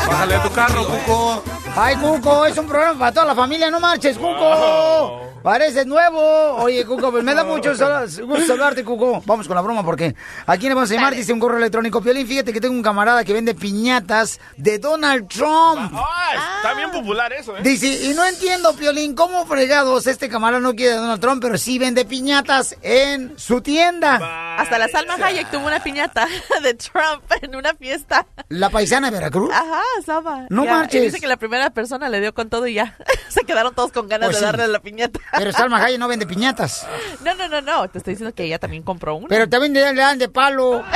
Bájale 0.08 0.34
a 0.34 0.42
tu 0.42 0.50
carro, 0.54 0.84
cuco. 0.84 1.65
Ay, 1.78 1.94
Cuco, 1.96 2.46
es 2.46 2.56
un 2.56 2.66
programa 2.66 2.98
para 2.98 3.12
toda 3.12 3.26
la 3.26 3.34
familia, 3.34 3.70
no 3.70 3.78
marches, 3.80 4.16
Cuco. 4.16 5.22
Pareces 5.42 5.86
nuevo. 5.86 6.18
Oye, 6.56 6.84
Cuco, 6.84 7.12
pues 7.12 7.22
me 7.22 7.32
da 7.34 7.44
mucho 7.44 7.76
sal- 7.76 8.08
gusto 8.26 8.46
saludarte, 8.46 8.82
Cuco. 8.82 9.22
Vamos 9.26 9.46
con 9.46 9.54
la 9.54 9.60
broma, 9.60 9.84
porque 9.84 10.16
aquí 10.46 10.66
le 10.68 10.74
vamos 10.74 10.90
a 10.90 10.94
llamar, 10.94 11.14
dice 11.14 11.32
un 11.32 11.38
correo 11.38 11.58
electrónico. 11.58 12.00
Piolín, 12.02 12.26
fíjate 12.26 12.52
que 12.52 12.60
tengo 12.60 12.74
un 12.74 12.82
camarada 12.82 13.22
que 13.24 13.32
vende 13.32 13.54
piñatas 13.54 14.40
de 14.56 14.78
Donald 14.80 15.28
Trump. 15.28 15.92
Ah, 15.94 16.56
está 16.56 16.74
bien 16.74 16.90
popular 16.90 17.32
eso, 17.32 17.56
¿eh? 17.56 17.60
Dice, 17.62 17.86
y 17.86 18.14
no 18.14 18.24
entiendo, 18.24 18.74
Piolín, 18.74 19.14
cómo 19.14 19.46
fregados 19.46 20.06
este 20.08 20.28
camarada 20.28 20.60
no 20.60 20.74
quiere 20.74 20.94
a 20.94 20.96
Donald 20.96 21.20
Trump, 21.20 21.40
pero 21.42 21.58
sí 21.58 21.78
vende 21.78 22.04
piñatas 22.06 22.74
en 22.82 23.38
su 23.38 23.60
tienda. 23.60 24.56
Hasta 24.58 24.78
la 24.78 24.88
Salma 24.88 25.14
Hayek 25.22 25.50
tuvo 25.50 25.66
una 25.66 25.80
piñata 25.80 26.26
de 26.62 26.74
Trump 26.74 27.22
en 27.42 27.54
una 27.54 27.72
fiesta. 27.74 28.26
La 28.48 28.70
paisana 28.70 29.10
de 29.10 29.16
Veracruz. 29.18 29.52
Ajá, 29.52 29.82
Salma. 30.04 30.46
No 30.48 30.64
Ya, 30.64 30.70
marches. 30.72 31.02
dice 31.02 31.20
que 31.20 31.26
la 31.28 31.36
primera 31.36 31.65
persona 31.70 32.08
le 32.08 32.20
dio 32.20 32.32
con 32.34 32.48
todo 32.48 32.66
y 32.66 32.74
ya. 32.74 32.96
Se 33.28 33.42
quedaron 33.44 33.74
todos 33.74 33.92
con 33.92 34.08
ganas 34.08 34.28
Pues 34.28 34.40
de 34.40 34.40
sí. 34.40 34.44
darle 34.46 34.68
la 34.68 34.80
piñata. 34.80 35.18
Pero 35.36 35.52
Salma 35.52 35.76
Hayek 35.84 35.98
no 35.98 36.08
vende 36.08 36.26
piñatas. 36.26 36.86
No, 37.24 37.34
no, 37.34 37.48
no, 37.48 37.60
no. 37.60 37.88
Te 37.88 37.98
estoy 37.98 38.14
diciendo 38.14 38.34
que 38.34 38.44
ella 38.44 38.58
también 38.58 38.82
compró 38.82 39.16
una. 39.16 39.28
Pero 39.28 39.48
también 39.48 39.72
le 39.72 39.94
dan 39.94 40.18
de 40.18 40.28
palo. 40.28 40.82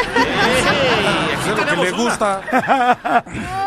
Es 1.40 1.46
lo 1.46 1.66
que 1.66 1.76
le 1.76 1.90
gusta. 1.92 3.22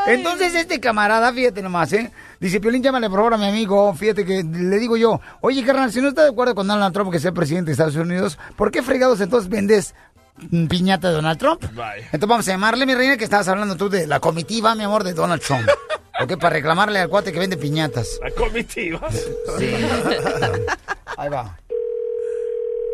Entonces 0.08 0.54
este 0.56 0.80
camarada, 0.80 1.34
fíjate 1.34 1.62
nomás, 1.62 1.92
¿eh? 1.94 2.12
Dice, 2.40 2.60
Piolín, 2.60 2.84
llámale 2.84 3.10
por 3.10 3.20
favor 3.20 3.34
a 3.34 3.38
mi 3.38 3.48
amigo. 3.48 3.94
Fíjate 3.96 4.26
que 4.26 4.44
le 4.44 4.78
digo 4.78 4.96
yo, 4.98 5.20
oye, 5.42 5.64
carnal, 5.66 5.92
si 5.92 6.02
no 6.02 6.10
está 6.10 6.24
de 6.24 6.30
acuerdo 6.30 6.56
con 6.56 6.68
Donald 6.68 6.94
Trump 6.94 7.12
que 7.12 7.20
sea 7.20 7.32
presidente 7.32 7.68
de 7.68 7.72
Estados 7.74 7.96
Unidos, 7.96 8.38
¿por 8.56 8.72
qué 8.72 8.84
fregados 8.84 9.20
entonces 9.22 9.50
vendes 9.50 9.96
mm, 10.38 10.68
piñata 10.68 11.10
de 11.10 11.16
Donald 11.16 11.40
Trump? 11.40 11.64
Entonces 11.64 12.28
vamos 12.30 12.48
a 12.48 12.52
llamarle, 12.52 12.86
mi 12.86 12.96
reina, 12.96 13.18
que 13.18 13.24
estabas 13.24 13.48
hablando 13.48 13.76
tú 13.76 13.90
de 13.90 14.08
la 14.08 14.20
comitiva, 14.20 14.76
mi 14.76 14.84
amor, 14.84 15.04
de 15.04 15.14
Donald 15.14 15.42
Trump. 15.42 15.68
¿Ok? 16.24 16.40
Para 16.40 16.56
reclamarle 16.56 17.00
al 17.00 17.10
cuate 17.10 17.32
que 17.32 17.40
vende 17.40 17.58
piñatas. 17.58 18.20
La 18.22 18.32
comitiva. 18.32 19.10
Sí. 19.12 19.76
Ahí 21.18 21.30
va. 21.30 21.58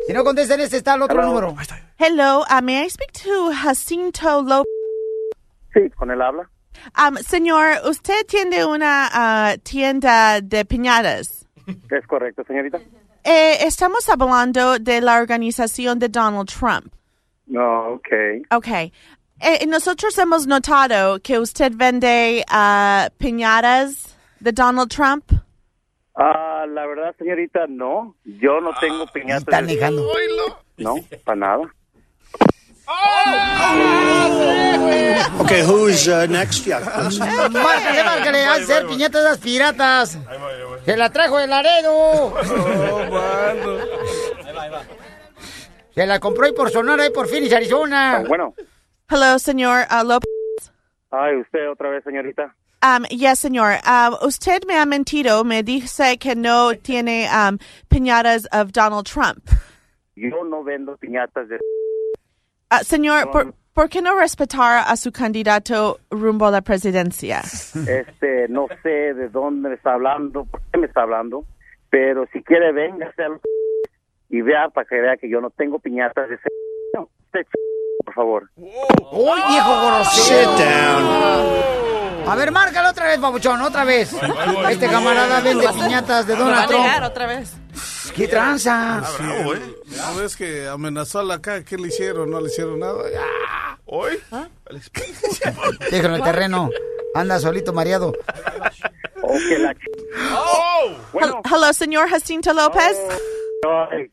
Si 0.07 0.13
no 0.13 0.23
contestan 0.23 0.59
este, 0.59 0.77
está 0.77 0.95
el 0.95 1.03
otro 1.03 1.21
número. 1.21 1.55
Hello, 1.99 2.41
uh, 2.49 2.61
may 2.63 2.85
I 2.85 2.89
speak 2.89 3.11
to 3.23 3.51
Jacinto 3.53 4.41
López? 4.41 4.65
Sí, 5.73 5.89
con 5.91 6.09
él 6.09 6.21
habla. 6.21 6.49
Um, 6.97 7.17
señor, 7.17 7.81
usted 7.87 8.25
tiene 8.25 8.65
una 8.65 9.09
ah, 9.11 9.55
tienda 9.61 10.41
de 10.41 10.65
piñatas. 10.65 11.45
Es 11.67 12.07
correcto, 12.07 12.43
señorita. 12.47 12.79
Eh, 13.23 13.57
estamos 13.65 14.09
hablando 14.09 14.79
de 14.79 15.01
la 15.01 15.19
organización 15.19 15.99
de 15.99 16.09
Donald 16.09 16.49
Trump. 16.49 16.91
No, 17.45 17.93
ok. 17.93 18.07
Okay. 18.51 18.91
Eh, 19.41 19.65
nosotros 19.67 20.17
hemos 20.17 20.47
notado 20.47 21.19
que 21.21 21.39
usted 21.39 21.71
vende 21.73 22.43
ah, 22.49 23.09
piñatas 23.17 24.17
de 24.39 24.51
Donald 24.51 24.89
Trump. 24.89 25.31
Ah, 26.15 26.65
la 26.67 26.85
verdad, 26.85 27.15
señorita, 27.17 27.61
no. 27.69 28.15
Yo 28.25 28.59
no 28.59 28.71
tengo 28.81 29.07
piñatas. 29.07 29.43
Está 29.43 29.61
negando. 29.61 30.05
No, 30.77 30.95
para 31.23 31.35
nada. 31.37 31.61
Okay, 35.39 35.61
who's 35.63 36.07
uh, 36.07 36.25
next? 36.27 36.65
Yeah. 36.65 36.79
Márcale, 36.79 38.03
márcale, 38.03 38.43
a 38.43 38.53
hacer 38.55 38.87
piñatas 38.87 39.23
de 39.23 39.29
las 39.29 39.37
piratas. 39.37 40.17
Se 40.83 40.97
la 40.97 41.09
trajo 41.09 41.37
de 41.37 41.47
Laredo. 41.47 42.33
Se 45.95 46.05
la 46.05 46.19
compró 46.19 46.45
ahí 46.45 46.51
por 46.51 46.69
Sonora, 46.71 47.03
ahí 47.03 47.09
por 47.09 47.27
Phoenix, 47.29 47.53
Arizona. 47.53 48.23
Bueno. 48.27 48.53
Hello, 49.11 49.39
señor 49.39 49.85
ah, 49.89 50.03
López. 50.03 50.29
Ay, 51.09 51.37
usted 51.37 51.67
otra 51.67 51.89
vez, 51.89 52.03
señorita. 52.03 52.53
Um, 52.83 53.05
yes, 53.09 53.39
señor. 53.39 53.79
Um, 53.83 54.13
usted 54.21 54.63
me 54.67 54.75
ha 54.75 54.85
mentido. 54.85 55.43
Me 55.43 55.63
dice 55.63 56.19
que 56.19 56.35
no 56.35 56.75
tiene 56.75 57.27
um, 57.27 57.57
piñatas 57.89 58.47
of 58.51 58.71
Donald 58.71 59.07
Trump. 59.07 59.49
Yo 60.15 60.43
no 60.43 60.63
vendo 60.63 60.95
piñatas 60.97 61.49
de... 61.49 61.57
Ah, 62.69 62.83
señor, 62.83 63.31
¿por, 63.31 63.55
por 63.73 63.89
qué 63.89 63.99
no 64.03 64.15
respetar 64.15 64.83
a 64.85 64.95
su 64.95 65.11
candidato 65.11 65.97
rumbo 66.11 66.45
a 66.45 66.51
la 66.51 66.61
presidencia? 66.61 67.39
Este, 67.39 68.47
no 68.47 68.67
sé 68.83 69.15
de 69.15 69.29
dónde 69.29 69.69
me 69.69 69.75
está 69.75 69.93
hablando, 69.93 70.45
por 70.45 70.61
qué 70.71 70.77
me 70.77 70.85
está 70.85 71.01
hablando, 71.01 71.45
pero 71.89 72.27
si 72.31 72.43
quiere, 72.43 72.67
al... 72.67 73.41
y 74.29 74.41
vea 74.41 74.69
para 74.69 74.87
que 74.87 75.01
vea 75.01 75.17
que 75.17 75.27
yo 75.27 75.41
no 75.41 75.49
tengo 75.49 75.79
piñatas 75.79 76.29
de 76.29 76.35
ese... 76.35 76.49
No, 76.93 77.09
usted, 77.25 77.47
por 78.09 78.13
favor. 78.15 78.49
¡Uy, 78.55 79.41
viejo 79.49 79.85
grosero! 79.85 80.51
Sit 80.57 80.65
down. 80.65 82.27
A 82.27 82.35
ver, 82.35 82.51
márcalo 82.51 82.89
otra 82.89 83.07
vez, 83.07 83.19
babuchón, 83.19 83.61
otra 83.61 83.83
vez. 83.83 84.13
Este 84.69 84.87
camarada 84.87 85.41
vende 85.41 85.67
piñatas 85.69 86.25
de 86.27 86.35
Me 86.35 86.41
va 86.41 86.63
a 86.63 86.65
Donald 86.67 86.69
Trump. 86.69 87.03
otra 87.11 87.27
vez. 87.27 87.53
¡Qué 88.15 88.27
tranza! 88.27 89.03
Sí, 89.17 89.23
¿No 89.23 90.15
ves 90.15 90.35
que 90.35 90.67
amenazó 90.67 91.19
a 91.19 91.23
la 91.23 91.39
calle? 91.39 91.63
¿Qué 91.63 91.77
le 91.77 91.87
hicieron? 91.89 92.29
¿No 92.31 92.41
le 92.41 92.47
hicieron 92.47 92.79
nada? 92.79 93.03
¡Ah! 93.17 93.77
¿Hoy? 93.85 94.19
Déjalo 95.91 96.15
en 96.15 96.21
el 96.21 96.23
terreno. 96.23 96.69
Anda 97.15 97.39
solito, 97.39 97.73
mareado. 97.73 98.13
Oh, 99.21 99.33
que 99.47 99.59
la... 99.59 99.75
¡Oh! 100.35 100.91
Bueno, 101.13 101.41
Hello, 101.45 101.73
señor 101.73 102.09
Jacinto 102.09 102.53
López. 102.53 102.99
ay, 103.91 104.11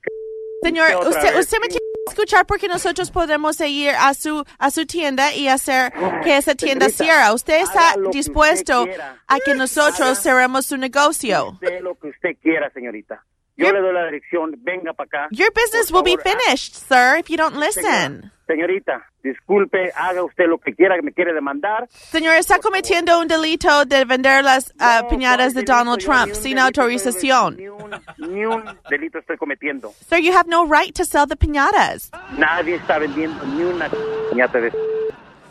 Señor, 0.63 0.89
usted, 1.07 1.39
usted 1.39 1.59
me 1.61 1.69
tiene 1.69 1.86
escuchar 2.17 2.47
porque 2.47 2.67
nosotros 2.67 3.11
podemos 3.11 3.61
ir 3.61 3.91
a 3.91 4.15
su 4.15 4.43
a 4.59 4.71
su 4.71 4.87
tienda 4.87 5.35
y 5.35 5.49
hacer 5.49 5.93
que 6.25 6.39
esa 6.39 6.55
tienda 6.55 6.89
cierre. 6.89 7.31
Usted 7.35 7.61
está 7.61 7.95
dispuesto 8.11 8.85
usted 8.85 9.01
a 9.27 9.39
que 9.45 9.55
nosotros 9.55 10.19
cerremos 10.23 10.65
su 10.65 10.79
negocio. 10.79 11.59
Lo 11.83 11.95
que 11.97 12.09
usted 12.09 12.37
quiera, 12.43 12.71
señorita. 12.71 13.23
Yo 13.59 13.73
le 13.73 13.81
doy 13.81 13.93
la 13.95 14.05
dirección, 14.07 14.53
venga 14.59 14.93
para 14.93 15.07
acá. 15.07 15.29
Your 15.31 15.51
business 15.55 15.91
will 15.91 16.03
be 16.03 16.17
favor, 16.17 16.39
finished, 16.41 16.75
sir, 16.75 17.17
if 17.19 17.29
you 17.31 17.37
don't 17.39 17.57
listen. 17.57 18.31
Señorita, 18.47 19.03
disculpe, 19.25 19.91
haga 19.97 20.23
usted 20.23 20.45
lo 20.47 20.59
que 20.59 20.75
quiera 20.75 20.95
que 20.97 21.03
me 21.03 21.13
quiere 21.13 21.33
demandar. 21.33 21.89
Señor, 21.91 22.35
está 22.35 22.61
cometiendo 22.61 23.19
un 23.19 23.27
delito 23.27 23.85
de 23.87 24.05
vender 24.05 24.45
las 24.45 24.73
ah, 24.79 25.01
No, 25.03 25.09
piñatas 25.09 25.55
de. 25.55 25.63
Donald 25.63 25.99
Trump 26.01 26.33
sin 26.35 26.59
autorización. 26.59 27.57
Ni 27.57 27.67
un, 27.69 27.91
ni 28.19 28.45
un 28.47 28.63
delito 28.91 29.19
estoy 29.19 29.37
cometiendo. 29.37 29.91
Sir, 30.07 30.19
you 30.19 30.33
have 30.33 30.49
no 30.49 30.65
right 30.67 30.95
to 30.95 31.05
sell 31.05 31.27
the 31.27 31.35
piñatas. 31.37 32.11
Nadie 32.39 32.77
está 32.77 32.99
vendiendo 32.99 33.43
ni 33.47 33.65
una 33.65 33.89
piñata 34.31 34.61
de 34.61 34.69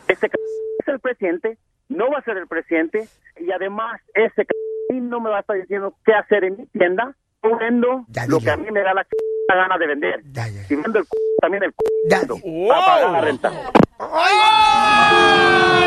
Ese 0.08 0.28
c- 0.28 0.38
es 0.78 0.88
el 0.88 1.00
presidente, 1.00 1.58
no 1.88 2.08
va 2.10 2.18
a 2.18 2.22
ser 2.22 2.36
el 2.38 2.46
presidente, 2.46 3.08
y 3.40 3.50
además 3.50 4.00
ese 4.14 4.46
no 4.94 5.20
me 5.20 5.28
va 5.30 5.38
a 5.38 5.40
estar 5.40 5.56
diciendo 5.56 5.92
qué 6.04 6.14
hacer 6.14 6.44
en 6.44 6.56
mi 6.56 6.66
tienda. 6.68 7.14
Yo 7.50 7.56
vendo 7.58 8.04
lo 8.28 8.40
que 8.40 8.50
a 8.50 8.56
mí 8.56 8.70
me 8.70 8.80
da 8.82 8.94
la 8.94 9.02
c- 9.02 9.10
gana 9.48 9.78
de 9.78 9.86
vender. 9.86 10.22
Si 10.68 10.74
vendo 10.74 10.98
el 10.98 11.04
c- 11.04 11.10
también 11.40 11.62
el 11.62 11.70
c- 11.70 11.76
vendo 12.08 12.36
para 12.68 12.86
pagar 12.86 13.10
la 13.12 13.20
renta. 13.20 13.50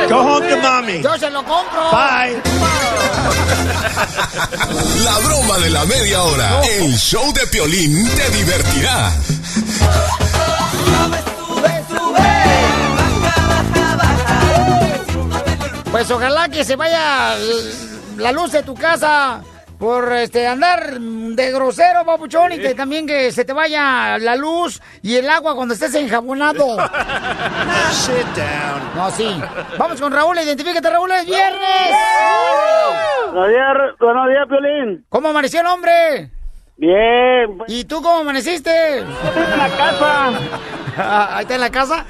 Go 0.09 0.17
home 0.21 0.47
to 0.49 0.57
mommy. 0.57 1.01
Yo 1.01 1.17
se 1.17 1.29
lo 1.29 1.43
compro. 1.43 1.91
Bye. 1.91 2.41
La 5.03 5.17
broma 5.19 5.57
de 5.59 5.69
la 5.69 5.85
media 5.85 6.23
hora. 6.23 6.61
El 6.79 6.93
show 6.95 7.31
de 7.33 7.45
Piolín 7.47 8.07
te 8.15 8.29
divertirá. 8.31 9.11
Pues 15.91 16.09
ojalá 16.11 16.47
que 16.49 16.63
se 16.63 16.75
vaya 16.75 17.35
la 18.17 18.31
luz 18.31 18.51
de 18.51 18.63
tu 18.63 18.75
casa 18.75 19.41
por 19.79 20.11
este 20.11 20.45
andar 20.45 20.99
de 20.99 21.51
grosero, 21.53 22.05
papuchón, 22.05 22.51
y 22.51 22.59
que 22.59 22.75
también 22.75 23.07
que 23.07 23.31
se 23.31 23.45
te 23.45 23.53
vaya 23.53 24.17
la 24.19 24.35
luz 24.35 24.81
y 25.01 25.15
el 25.15 25.29
agua 25.29 25.55
cuando 25.55 25.73
estés 25.73 25.95
enjabonado. 25.95 26.77
Sit 27.91 28.25
down. 28.35 28.95
No, 28.95 29.09
sí. 29.09 29.41
Vamos 29.77 30.01
con 30.01 30.11
Raúl, 30.11 30.37
identifícate, 30.37 30.89
Raúl, 30.89 31.09
es 31.11 31.25
viernes. 31.25 31.95
Buenos 33.31 33.49
días, 33.49 33.67
buenos 33.99 34.27
días, 34.27 34.47
Piolín. 34.49 35.05
¿Cómo 35.07 35.29
amaneció 35.29 35.61
el 35.61 35.67
hombre? 35.67 36.29
Bien. 36.75 37.57
pues, 37.57 37.71
¿Y 37.71 37.85
tú 37.85 38.01
cómo 38.01 38.19
amaneciste? 38.19 38.99
En 38.99 39.57
la 39.57 39.69
casa. 39.77 40.31
Ah, 40.97 41.29
¿Ahí 41.37 41.41
está 41.43 41.55
en 41.55 41.61
la 41.61 41.69
casa? 41.69 42.05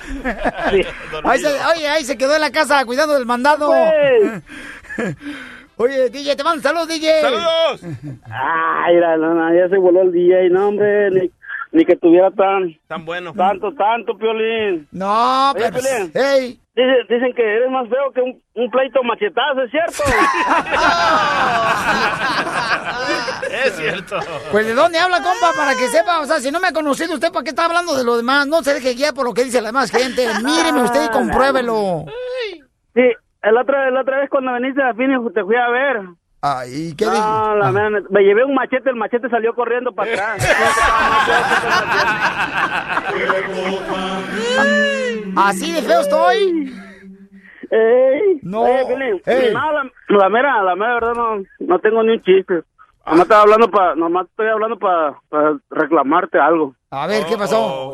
Sí. 0.71 0.81
Ahí 1.23 1.39
se, 1.39 1.47
oye, 1.47 1.87
ahí 1.87 2.03
se 2.03 2.17
quedó 2.17 2.33
en 2.33 2.41
la 2.41 2.51
casa 2.51 2.83
cuidando 2.85 3.13
del 3.13 3.27
mandado. 3.27 3.67
Pues. 3.67 5.15
Oye, 5.81 6.09
DJ, 6.09 6.35
te 6.35 6.43
mando 6.43 6.61
saludos, 6.61 6.89
DJ. 6.89 7.21
¡Saludos! 7.21 7.81
Ay, 8.29 8.95
no, 8.97 9.33
no, 9.33 9.53
ya 9.55 9.69
se 9.69 9.77
voló 9.77 10.01
el 10.01 10.11
día 10.11 10.43
y 10.43 10.49
no, 10.49 10.67
hombre, 10.67 11.09
ni, 11.09 11.31
ni 11.71 11.85
que 11.85 11.95
tuviera 11.95 12.29
tan, 12.31 12.77
Tan 12.87 13.05
bueno. 13.05 13.33
tanto, 13.33 13.73
tanto, 13.75 14.17
Piolín. 14.17 14.89
No, 14.91 15.51
Oye, 15.51 15.69
pero... 15.71 15.79
Piolín. 15.79 16.11
Hey. 16.13 16.59
Dicen, 16.75 16.95
dicen 17.09 17.33
que 17.33 17.41
eres 17.43 17.71
más 17.71 17.87
feo 17.87 18.11
que 18.13 18.19
un, 18.21 18.41
un 18.55 18.69
pleito 18.69 19.01
machetazo, 19.03 19.61
¿es 19.63 19.71
cierto? 19.71 20.03
Es 23.65 23.75
cierto. 23.77 24.19
Pues 24.51 24.65
de 24.65 24.73
dónde 24.73 24.99
habla, 24.99 25.21
compa, 25.23 25.53
para 25.55 25.75
que 25.75 25.87
sepa, 25.87 26.19
o 26.19 26.25
sea, 26.25 26.39
si 26.39 26.51
no 26.51 26.59
me 26.59 26.67
ha 26.67 26.73
conocido 26.73 27.13
usted, 27.13 27.31
¿para 27.31 27.43
qué 27.43 27.49
está 27.51 27.65
hablando 27.65 27.95
de 27.97 28.03
lo 28.03 28.17
demás? 28.17 28.47
No 28.47 28.61
se 28.63 28.73
deje 28.73 28.95
guiar 28.95 29.13
por 29.13 29.25
lo 29.25 29.33
que 29.33 29.45
dice 29.45 29.61
la 29.61 29.69
demás 29.69 29.91
gente. 29.91 30.27
Míreme 30.43 30.83
usted 30.83 31.05
y 31.05 31.09
compruébelo. 31.09 32.05
Sí, 32.93 33.11
la 33.41 33.61
otra, 33.61 33.89
la 33.91 34.01
otra 34.01 34.19
vez 34.19 34.29
cuando 34.29 34.53
viniste 34.53 34.81
a 34.83 34.93
Phoenix 34.93 35.33
te 35.33 35.43
fui 35.43 35.55
a 35.55 35.69
ver. 35.69 36.01
Ay, 36.41 36.93
¿qué 36.97 37.05
No, 37.05 37.55
la 37.55 37.71
mera 37.71 37.89
neta, 37.89 38.07
me 38.11 38.21
llevé 38.23 38.45
un 38.45 38.53
machete, 38.53 38.89
el 38.89 38.95
machete 38.95 39.29
salió 39.29 39.53
corriendo 39.53 39.91
para 39.91 40.11
atrás. 40.13 40.55
¿Así 45.35 45.71
de 45.71 45.81
feo 45.81 46.01
estoy? 46.01 46.73
Ey, 47.71 48.39
No, 48.41 48.65
ey. 49.25 49.53
no, 49.53 49.71
la, 49.73 49.91
la 50.07 50.29
mera, 50.29 50.63
la 50.63 50.75
mera 50.75 50.93
verdad 50.95 51.13
no, 51.13 51.43
no 51.59 51.79
tengo 51.79 52.03
ni 52.03 52.13
un 52.13 52.21
chiste. 52.23 52.63
Nomás 53.05 53.21
estaba 53.23 53.41
hablando 53.43 53.69
para, 53.71 53.95
nomás 53.95 54.27
estoy 54.27 54.47
hablando 54.47 54.77
para 54.77 55.15
reclamarte 55.69 56.39
algo. 56.39 56.75
A 56.91 57.07
ver, 57.07 57.25
¿qué 57.25 57.37
pasó? 57.37 57.93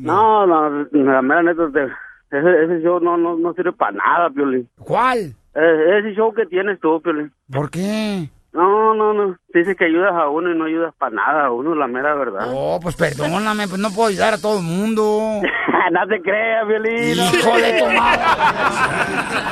No, 0.00 0.46
no, 0.46 0.70
la 0.92 1.22
mera 1.22 1.42
neta, 1.42 1.68
te- 1.72 1.92
ese, 2.30 2.64
ese 2.64 2.82
show 2.82 3.00
no, 3.00 3.16
no, 3.16 3.36
no 3.36 3.52
sirve 3.54 3.72
para 3.72 3.92
nada, 3.92 4.30
Piolín. 4.30 4.68
¿Cuál? 4.78 5.34
Eh, 5.54 5.98
ese 6.00 6.14
show 6.14 6.32
que 6.34 6.46
tienes 6.46 6.80
tú, 6.80 7.00
Piolín. 7.00 7.32
¿Por 7.50 7.70
qué? 7.70 8.28
No, 8.56 8.94
no, 8.94 9.12
no. 9.12 9.36
Dice 9.52 9.76
que 9.76 9.84
ayudas 9.84 10.12
a 10.14 10.30
uno 10.30 10.50
y 10.50 10.56
no 10.56 10.64
ayudas 10.64 10.94
para 10.98 11.14
nada 11.14 11.46
a 11.46 11.50
uno, 11.50 11.74
la 11.74 11.86
mera 11.86 12.14
verdad. 12.14 12.48
Oh, 12.48 12.80
pues 12.82 12.96
perdóname, 12.96 13.68
pues 13.68 13.78
no 13.78 13.90
puedo 13.90 14.08
ayudar 14.08 14.32
a 14.32 14.40
todo 14.40 14.58
el 14.58 14.64
mundo. 14.64 15.42
no 15.92 16.06
te 16.08 16.22
creas, 16.22 16.66
Violín. 16.66 17.18
Hijo 17.18 17.56
de 17.58 17.78
tu 17.78 17.84
madre. 17.84 18.22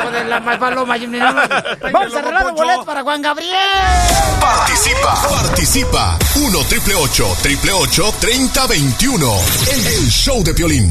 Hijo 0.01 0.11
de 0.11 0.25
la 0.25 0.41
mal 0.41 0.59
paloma. 0.59 0.95
Jimmy, 0.97 1.19
no. 1.21 1.35
Vamos 1.93 2.17
a 2.17 2.19
arreglar 2.19 2.45
los 2.45 2.55
boletos 2.55 2.87
para 2.87 3.03
Juan 3.03 3.21
Gabriel. 3.21 3.55
Participa, 4.41 5.15
participa. 5.29 6.19
1 6.43 6.59
triple 6.71 6.95
8 6.95 7.25
triple 7.43 7.73
8 7.73 8.03
30 8.23 8.67
21. 8.67 9.27
El, 9.71 9.87
el 9.87 10.09
show 10.09 10.43
de 10.43 10.55
Piolín. 10.55 10.89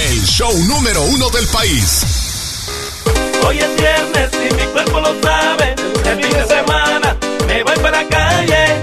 El 0.00 0.24
show 0.26 0.52
número 0.68 1.02
uno 1.02 1.28
del 1.30 1.44
país. 1.48 2.04
Hoy 3.44 3.58
es 3.58 3.76
viernes 3.76 4.30
y 4.32 4.54
mi 4.54 4.62
cuerpo 4.72 5.00
lo 5.00 5.20
sabe. 5.20 5.74
El 6.04 6.22
fin 6.22 6.32
de 6.32 6.46
semana 6.46 7.16
me 7.48 7.64
voy 7.64 7.76
para 7.78 8.04
la 8.04 8.08
calle. 8.08 8.82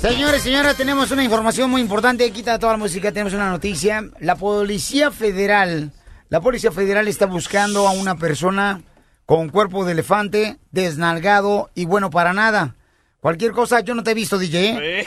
Señores, 0.00 0.42
señoras, 0.42 0.76
tenemos 0.76 1.12
una 1.12 1.22
información 1.22 1.70
muy 1.70 1.80
importante. 1.80 2.28
Quita 2.32 2.58
toda 2.58 2.72
la 2.72 2.78
música, 2.78 3.12
tenemos 3.12 3.32
una 3.32 3.48
noticia. 3.48 4.04
La 4.18 4.34
Policía 4.34 5.12
Federal, 5.12 5.92
la 6.28 6.40
Policía 6.40 6.72
Federal 6.72 7.06
está 7.06 7.26
buscando 7.26 7.86
a 7.86 7.92
una 7.92 8.16
persona 8.16 8.82
con 9.26 9.48
cuerpo 9.48 9.84
de 9.84 9.92
elefante, 9.92 10.58
desnalgado 10.72 11.70
y 11.76 11.84
bueno 11.84 12.10
para 12.10 12.32
nada. 12.32 12.74
Cualquier 13.22 13.52
cosa, 13.52 13.78
yo 13.78 13.94
no 13.94 14.02
te 14.02 14.10
he 14.10 14.14
visto, 14.14 14.36
DJ. 14.36 14.58
¿eh? 14.82 15.06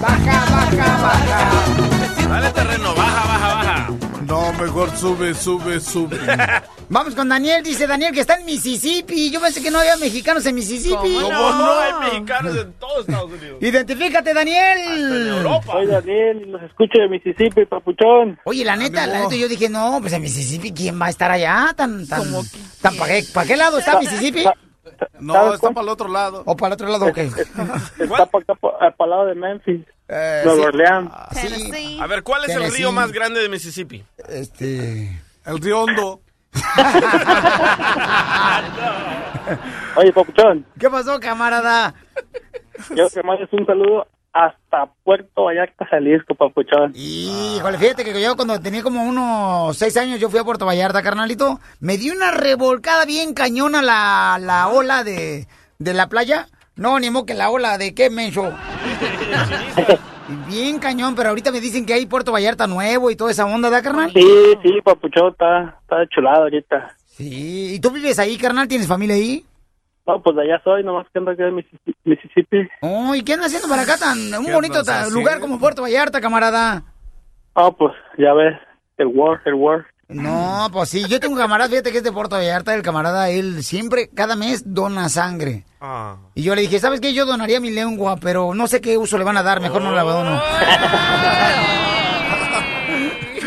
Baja, 0.00 0.46
baja, 0.50 1.02
baja. 1.02 2.28
Dale 2.30 2.50
terreno, 2.50 2.94
baja, 2.94 3.26
baja, 3.26 3.54
baja. 3.56 3.88
No, 4.26 4.52
mejor 4.54 4.96
sube, 4.96 5.34
sube, 5.34 5.80
sube. 5.80 6.16
Vamos 6.92 7.14
con 7.14 7.28
Daniel, 7.28 7.62
dice 7.62 7.86
Daniel 7.86 8.12
que 8.12 8.18
está 8.20 8.34
en 8.34 8.44
Mississippi. 8.44 9.30
Yo 9.30 9.40
pensé 9.40 9.62
que 9.62 9.70
no 9.70 9.78
había 9.78 9.96
mexicanos 9.96 10.44
en 10.46 10.56
Mississippi. 10.56 11.18
¿Cómo 11.22 11.30
no? 11.30 11.78
Hay 11.78 11.92
mexicanos 12.10 12.56
en 12.56 12.72
todo 12.72 13.00
Estados 13.00 13.30
Unidos. 13.30 13.58
Identifícate, 13.62 14.34
Daniel. 14.34 15.40
Soy 15.66 15.86
Daniel 15.86 16.42
y 16.42 16.50
los 16.50 16.60
escucho 16.62 16.98
de 16.98 17.08
Mississippi, 17.08 17.64
papuchón. 17.66 18.40
Oye, 18.42 18.64
la 18.64 18.74
neta, 18.74 19.06
la 19.06 19.20
neta, 19.20 19.36
yo 19.36 19.46
dije, 19.48 19.68
no, 19.68 19.98
pues 20.00 20.12
en 20.14 20.22
Mississippi, 20.22 20.72
¿quién 20.72 21.00
va 21.00 21.06
a 21.06 21.10
estar 21.10 21.30
allá? 21.30 21.72
Tan, 21.76 22.08
tan, 22.08 22.24
tan 22.82 22.96
¿para 22.96 23.12
qué, 23.12 23.24
pa' 23.32 23.44
qué 23.44 23.56
lado 23.56 23.78
está 23.78 23.96
Mississippi? 24.00 24.44
No, 25.20 25.54
está 25.54 25.70
para 25.70 25.82
el 25.84 25.88
otro 25.90 26.08
lado. 26.08 26.42
¿O 26.44 26.56
para 26.56 26.70
el 26.70 26.72
otro 26.72 26.88
lado? 26.88 27.06
Ok. 27.06 27.18
Está 27.18 28.26
para 28.26 28.44
para 28.56 29.04
el 29.04 29.10
lado 29.10 29.26
de 29.26 29.34
Memphis, 29.36 29.86
Eh, 30.08 30.42
Nueva 30.44 30.60
sí. 30.60 30.66
Orleans. 30.66 32.00
A 32.00 32.06
ver, 32.08 32.24
¿cuál 32.24 32.46
es 32.46 32.56
el 32.56 32.68
río 32.72 32.90
más 32.90 33.12
grande 33.12 33.40
de 33.40 33.48
Mississippi? 33.48 34.04
Este... 34.28 35.22
El 35.46 35.58
río 35.60 35.82
Hondo. 35.82 36.20
Oye, 39.96 40.12
papuchón, 40.12 40.66
¿Qué 40.78 40.90
pasó, 40.90 41.18
camarada? 41.20 41.94
yo 42.94 43.08
te 43.08 43.22
mando 43.22 43.46
un 43.50 43.66
saludo 43.66 44.06
hasta 44.32 44.86
Puerto 45.02 45.44
Vallarta, 45.44 45.84
Jalisco, 45.86 46.34
papuchón. 46.34 46.92
Híjole, 46.94 47.78
fíjate 47.78 48.04
que 48.04 48.22
yo 48.22 48.36
cuando 48.36 48.60
tenía 48.60 48.82
como 48.82 49.02
unos 49.02 49.76
seis 49.76 49.96
años, 49.96 50.20
yo 50.20 50.30
fui 50.30 50.38
a 50.38 50.44
Puerto 50.44 50.66
Vallarta, 50.66 51.02
carnalito. 51.02 51.58
Me 51.80 51.98
di 51.98 52.10
una 52.10 52.30
revolcada 52.30 53.04
bien 53.04 53.34
cañona 53.34 53.82
la, 53.82 54.38
la 54.40 54.68
ola 54.68 55.02
de, 55.02 55.48
de 55.78 55.94
la 55.94 56.08
playa. 56.08 56.46
No, 56.76 56.98
ni 57.00 57.10
modo 57.10 57.26
que 57.26 57.34
la 57.34 57.50
ola 57.50 57.76
de 57.76 57.94
qué, 57.94 58.08
menso. 58.08 58.52
bien 60.48 60.78
cañón, 60.78 61.14
pero 61.14 61.30
ahorita 61.30 61.50
me 61.52 61.60
dicen 61.60 61.84
que 61.86 61.94
hay 61.94 62.06
Puerto 62.06 62.32
Vallarta 62.32 62.66
nuevo 62.66 63.10
y 63.10 63.16
toda 63.16 63.30
esa 63.30 63.46
onda, 63.46 63.70
¿da, 63.70 63.82
carnal? 63.82 64.10
Sí, 64.12 64.26
sí, 64.62 64.80
papuchón, 64.82 65.32
está, 65.32 65.78
está 65.82 66.06
chulado 66.08 66.42
ahorita. 66.44 66.96
Sí, 67.06 67.74
¿y 67.74 67.80
tú 67.80 67.90
vives 67.90 68.18
ahí, 68.18 68.36
carnal? 68.38 68.68
¿Tienes 68.68 68.86
familia 68.88 69.16
ahí? 69.16 69.44
No, 70.06 70.22
pues 70.22 70.34
de 70.36 70.42
allá 70.42 70.60
soy, 70.64 70.82
nomás 70.82 71.06
que 71.12 71.18
ando 71.18 71.30
aquí 71.30 71.42
en 71.42 71.54
Mississi- 71.54 71.94
Mississippi. 72.04 72.68
Oh, 72.80 73.14
¿y 73.14 73.22
qué 73.22 73.34
andas 73.34 73.48
haciendo 73.48 73.68
para 73.68 73.82
acá 73.82 73.96
tan 73.98 74.18
un 74.34 74.46
¿Qué 74.46 74.54
bonito 74.54 74.82
lugar 75.10 75.40
como 75.40 75.58
Puerto 75.60 75.82
Vallarta, 75.82 76.20
camarada? 76.20 76.82
Ah, 77.54 77.70
pues 77.70 77.92
ya 78.18 78.32
ves, 78.32 78.58
el 78.96 79.08
war, 79.08 79.40
el 79.44 79.54
war. 79.54 79.86
No, 80.08 80.68
pues 80.72 80.88
sí, 80.88 81.04
yo 81.08 81.20
tengo 81.20 81.34
un 81.34 81.40
camarada, 81.40 81.70
fíjate 81.70 81.92
que 81.92 81.98
es 81.98 82.04
de 82.04 82.10
Puerto 82.10 82.34
Vallarta, 82.36 82.74
el 82.74 82.82
camarada, 82.82 83.30
él 83.30 83.62
siempre, 83.62 84.08
cada 84.12 84.34
mes, 84.34 84.62
dona 84.66 85.08
sangre. 85.08 85.64
Ah. 85.80 86.16
Y 86.34 86.42
yo 86.42 86.54
le 86.54 86.62
dije, 86.62 86.78
¿sabes 86.78 87.00
qué? 87.00 87.14
Yo 87.14 87.24
donaría 87.24 87.58
mi 87.58 87.70
lengua, 87.70 88.16
pero 88.16 88.54
no 88.54 88.66
sé 88.66 88.80
qué 88.80 88.98
uso 88.98 89.16
le 89.16 89.24
van 89.24 89.38
a 89.38 89.42
dar, 89.42 89.60
mejor 89.60 89.80
no 89.80 89.92
la 89.92 90.02
dono. 90.02 90.42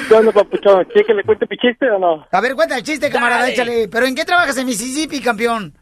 ¿Qué 0.07 0.13
onda, 0.15 0.31
papuchón? 0.31 0.83
¿Quieres 0.85 1.07
que 1.07 1.13
le 1.13 1.23
cuente 1.23 1.45
mi 1.49 1.57
chiste 1.57 1.89
o 1.89 1.99
no? 1.99 2.25
A 2.31 2.41
ver, 2.41 2.55
cuenta 2.55 2.75
el 2.75 2.83
chiste, 2.83 3.09
camarada, 3.09 3.41
Dale. 3.41 3.53
échale. 3.53 3.87
¿Pero 3.87 4.05
en 4.05 4.15
qué 4.15 4.25
trabajas 4.25 4.57
en 4.57 4.65
Mississippi, 4.65 5.21
campeón? 5.21 5.77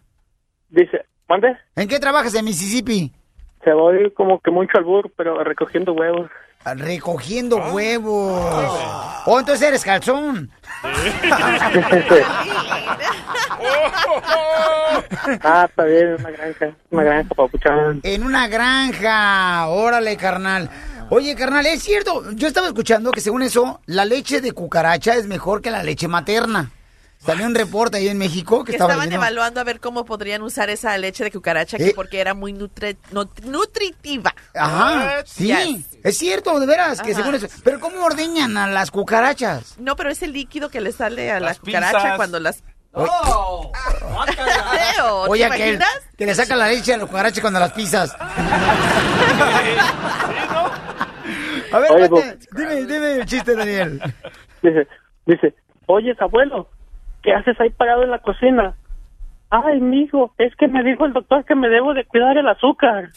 Dice, 0.69 1.05
¿mande? 1.27 1.57
¿En 1.75 1.87
qué 1.87 1.99
trabajas 1.99 2.35
en 2.35 2.45
Mississippi? 2.45 3.11
Se 3.63 3.73
voy 3.73 4.11
como 4.11 4.39
que 4.39 4.51
mucho 4.51 4.77
al 4.77 4.83
burro, 4.83 5.09
pero 5.15 5.43
recogiendo 5.43 5.93
huevos. 5.93 6.29
Recogiendo 6.65 7.57
huevos. 7.73 8.79
Oh, 9.25 9.39
entonces 9.39 9.67
eres 9.67 9.83
calzón. 9.83 10.51
ah, 15.43 15.65
está 15.69 15.83
bien, 15.85 16.15
una 16.19 16.31
granja, 16.31 16.75
una 16.89 17.03
granja, 17.03 17.35
papuchón. 17.35 17.99
En 18.03 18.23
una 18.23 18.47
granja. 18.47 19.67
Órale, 19.67 20.17
carnal. 20.17 20.69
Oye, 21.09 21.35
carnal, 21.35 21.65
es 21.65 21.83
cierto. 21.83 22.31
Yo 22.33 22.47
estaba 22.47 22.67
escuchando 22.67 23.11
que 23.11 23.21
según 23.21 23.41
eso, 23.43 23.81
la 23.85 24.05
leche 24.05 24.41
de 24.41 24.53
cucaracha 24.53 25.15
es 25.15 25.27
mejor 25.27 25.61
que 25.61 25.71
la 25.71 25.83
leche 25.83 26.07
materna. 26.07 26.71
Salió 27.23 27.45
un 27.45 27.53
reporte 27.53 27.97
ahí 27.97 28.07
en 28.07 28.17
México 28.17 28.63
que 28.63 28.71
Que 28.71 28.77
estaba 28.77 28.93
estaban 28.93 29.09
leyendo. 29.09 29.23
evaluando 29.23 29.59
a 29.59 29.63
ver 29.63 29.79
cómo 29.79 30.05
podrían 30.05 30.41
usar 30.41 30.71
esa 30.71 30.97
leche 30.97 31.23
de 31.23 31.29
cucaracha 31.31 31.77
Eh. 31.77 31.89
que 31.89 31.93
porque 31.93 32.19
era 32.19 32.33
muy 32.33 32.51
nutritiva. 32.53 34.33
Ajá, 34.55 35.23
sí, 35.25 35.47
Yes. 35.53 35.85
es 36.03 36.17
cierto, 36.17 36.59
de 36.59 36.65
veras, 36.65 36.99
que 36.99 37.11
Ajá. 37.11 37.21
según 37.21 37.35
eso. 37.35 37.47
Pero 37.63 37.79
¿cómo 37.79 38.03
ordeñan 38.03 38.57
a 38.57 38.65
las 38.65 38.89
cucarachas? 38.89 39.75
No, 39.77 39.95
pero 39.95 40.09
es 40.09 40.23
el 40.23 40.33
líquido 40.33 40.69
que 40.69 40.81
le 40.81 40.91
sale 40.93 41.29
a 41.31 41.39
la 41.39 41.47
Las 41.49 41.59
cucaracha 41.59 41.97
pinzas. 41.99 42.15
cuando 42.17 42.39
las... 42.39 42.63
Oh. 42.93 43.71
¿te 44.25 45.29
Oye, 45.29 45.41
que, 45.41 45.57
imaginas? 45.57 46.09
que 46.17 46.25
le 46.25 46.35
saca 46.35 46.55
la 46.55 46.67
leche 46.67 46.93
a 46.93 46.97
las 46.97 47.07
cucarachas 47.07 47.41
cuando 47.41 47.59
las 47.59 47.71
pisas. 47.73 48.15
A 51.71 51.79
ver, 51.79 51.91
Oye, 51.91 52.09
cuente, 52.09 52.47
dime, 52.51 52.75
dime 52.85 53.15
el 53.15 53.25
chiste, 53.25 53.55
Daniel. 53.55 54.01
Dice, 54.61 54.87
dice, 55.25 55.55
oye, 55.87 56.15
abuelo, 56.19 56.67
¿qué 57.23 57.33
haces 57.33 57.59
ahí 57.59 57.71
parado 57.71 58.03
en 58.03 58.11
la 58.11 58.19
cocina? 58.19 58.75
Ay, 59.49 59.81
mijo, 59.81 60.35
es 60.37 60.55
que 60.55 60.67
me 60.67 60.83
dijo 60.83 61.05
el 61.05 61.13
doctor 61.13 61.43
que 61.45 61.55
me 61.55 61.67
debo 61.67 61.95
de 61.95 62.05
cuidar 62.05 62.37
el 62.37 62.47
azúcar. 62.47 63.09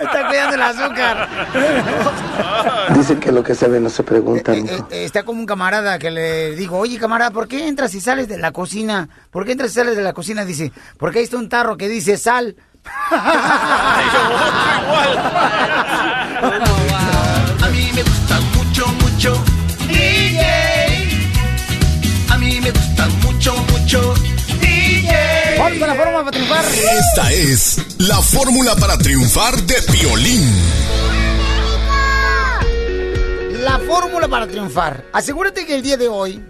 Está 0.00 0.28
cuidando 0.28 0.54
el 0.54 0.62
azúcar. 0.62 1.28
Dicen 2.94 3.18
que 3.18 3.32
lo 3.32 3.42
que 3.42 3.54
se 3.54 3.68
ve 3.68 3.80
no 3.80 3.90
se 3.90 4.02
pregunta, 4.04 4.52
mijo. 4.52 4.86
Eh, 4.90 5.04
Está 5.04 5.24
como 5.24 5.40
un 5.40 5.46
camarada 5.46 5.98
que 5.98 6.10
le 6.10 6.54
digo, 6.54 6.78
oye 6.78 6.98
camarada, 6.98 7.30
¿por 7.32 7.48
qué 7.48 7.66
entras 7.66 7.94
y 7.94 8.00
sales 8.00 8.28
de 8.28 8.38
la 8.38 8.52
cocina? 8.52 9.08
¿Por 9.30 9.44
qué 9.44 9.52
entras 9.52 9.72
y 9.72 9.74
sales 9.74 9.96
de 9.96 10.02
la 10.02 10.12
cocina? 10.12 10.44
Dice, 10.44 10.72
porque 10.98 11.18
ahí 11.18 11.24
está 11.24 11.36
un 11.36 11.48
tarro 11.48 11.76
que 11.76 11.88
dice 11.88 12.16
sal. 12.16 12.54
Esta 26.74 27.32
es 27.32 27.78
la 27.98 28.20
fórmula 28.20 28.76
para 28.76 28.98
triunfar 28.98 29.56
de 29.62 29.74
Piolín. 29.90 30.52
La 33.62 33.78
fórmula 33.78 34.28
para 34.28 34.46
triunfar. 34.46 35.06
Asegúrate 35.14 35.64
que 35.64 35.76
el 35.76 35.82
día 35.82 35.96
de 35.96 36.08
hoy 36.08 36.44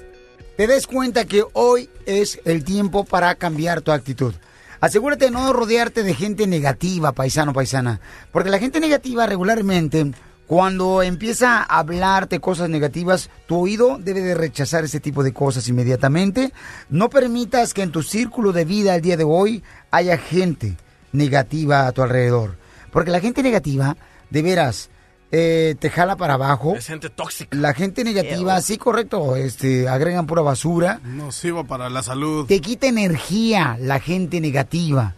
te 0.57 0.67
des 0.67 0.89
cuenta 0.89 1.25
que 1.25 1.45
hoy 1.53 1.89
es 2.05 2.41
el 2.45 2.65
tiempo 2.65 3.05
para 3.05 3.37
cambiar 3.37 3.81
tu 3.81 3.93
actitud. 3.93 4.35
Asegúrate 4.81 5.27
de 5.27 5.31
no 5.31 5.53
rodearte 5.53 6.03
de 6.03 6.15
gente 6.15 6.49
negativa, 6.49 7.13
paisano, 7.13 7.53
paisana. 7.53 8.01
Porque 8.33 8.51
la 8.51 8.59
gente 8.59 8.81
negativa 8.81 9.25
regularmente, 9.27 10.13
cuando 10.49 11.03
empieza 11.03 11.59
a 11.59 11.79
hablarte 11.79 12.41
cosas 12.41 12.71
negativas, 12.71 13.29
tu 13.47 13.57
oído 13.59 13.99
debe 13.99 14.23
de 14.23 14.35
rechazar 14.35 14.83
ese 14.83 14.99
tipo 14.99 15.23
de 15.23 15.35
cosas 15.35 15.69
inmediatamente. 15.69 16.55
No 16.89 17.11
permitas 17.11 17.75
que 17.75 17.83
en 17.83 17.93
tu 17.93 18.03
círculo 18.03 18.53
de 18.53 18.65
vida 18.65 18.95
el 18.95 19.03
día 19.03 19.19
de 19.19 19.25
hoy 19.25 19.63
haya 19.91 20.19
gente 20.19 20.77
negativa 21.13 21.87
a 21.87 21.93
tu 21.93 22.03
alrededor. 22.03 22.57
Porque 22.93 23.11
la 23.11 23.21
gente 23.21 23.43
negativa, 23.43 23.97
de 24.31 24.43
veras, 24.43 24.91
eh, 25.31 25.77
te 25.79 25.91
jala 25.91 26.17
para 26.17 26.35
abajo. 26.35 26.75
Es 26.77 26.87
gente 26.87 27.11
tóxica. 27.11 27.57
La 27.57 27.75
gente 27.75 28.05
negativa, 28.05 28.61
sí, 28.63 28.79
correcto, 28.79 29.37
este, 29.37 29.89
agregan 29.89 30.27
pura 30.27 30.43
basura. 30.43 31.01
Nocivo 31.05 31.65
para 31.65 31.91
la 31.91 32.03
salud. 32.03 32.47
Te 32.47 32.61
quita 32.61 32.87
energía 32.87 33.77
la 33.81 34.01
gente 34.01 34.41
negativa. 34.41 35.15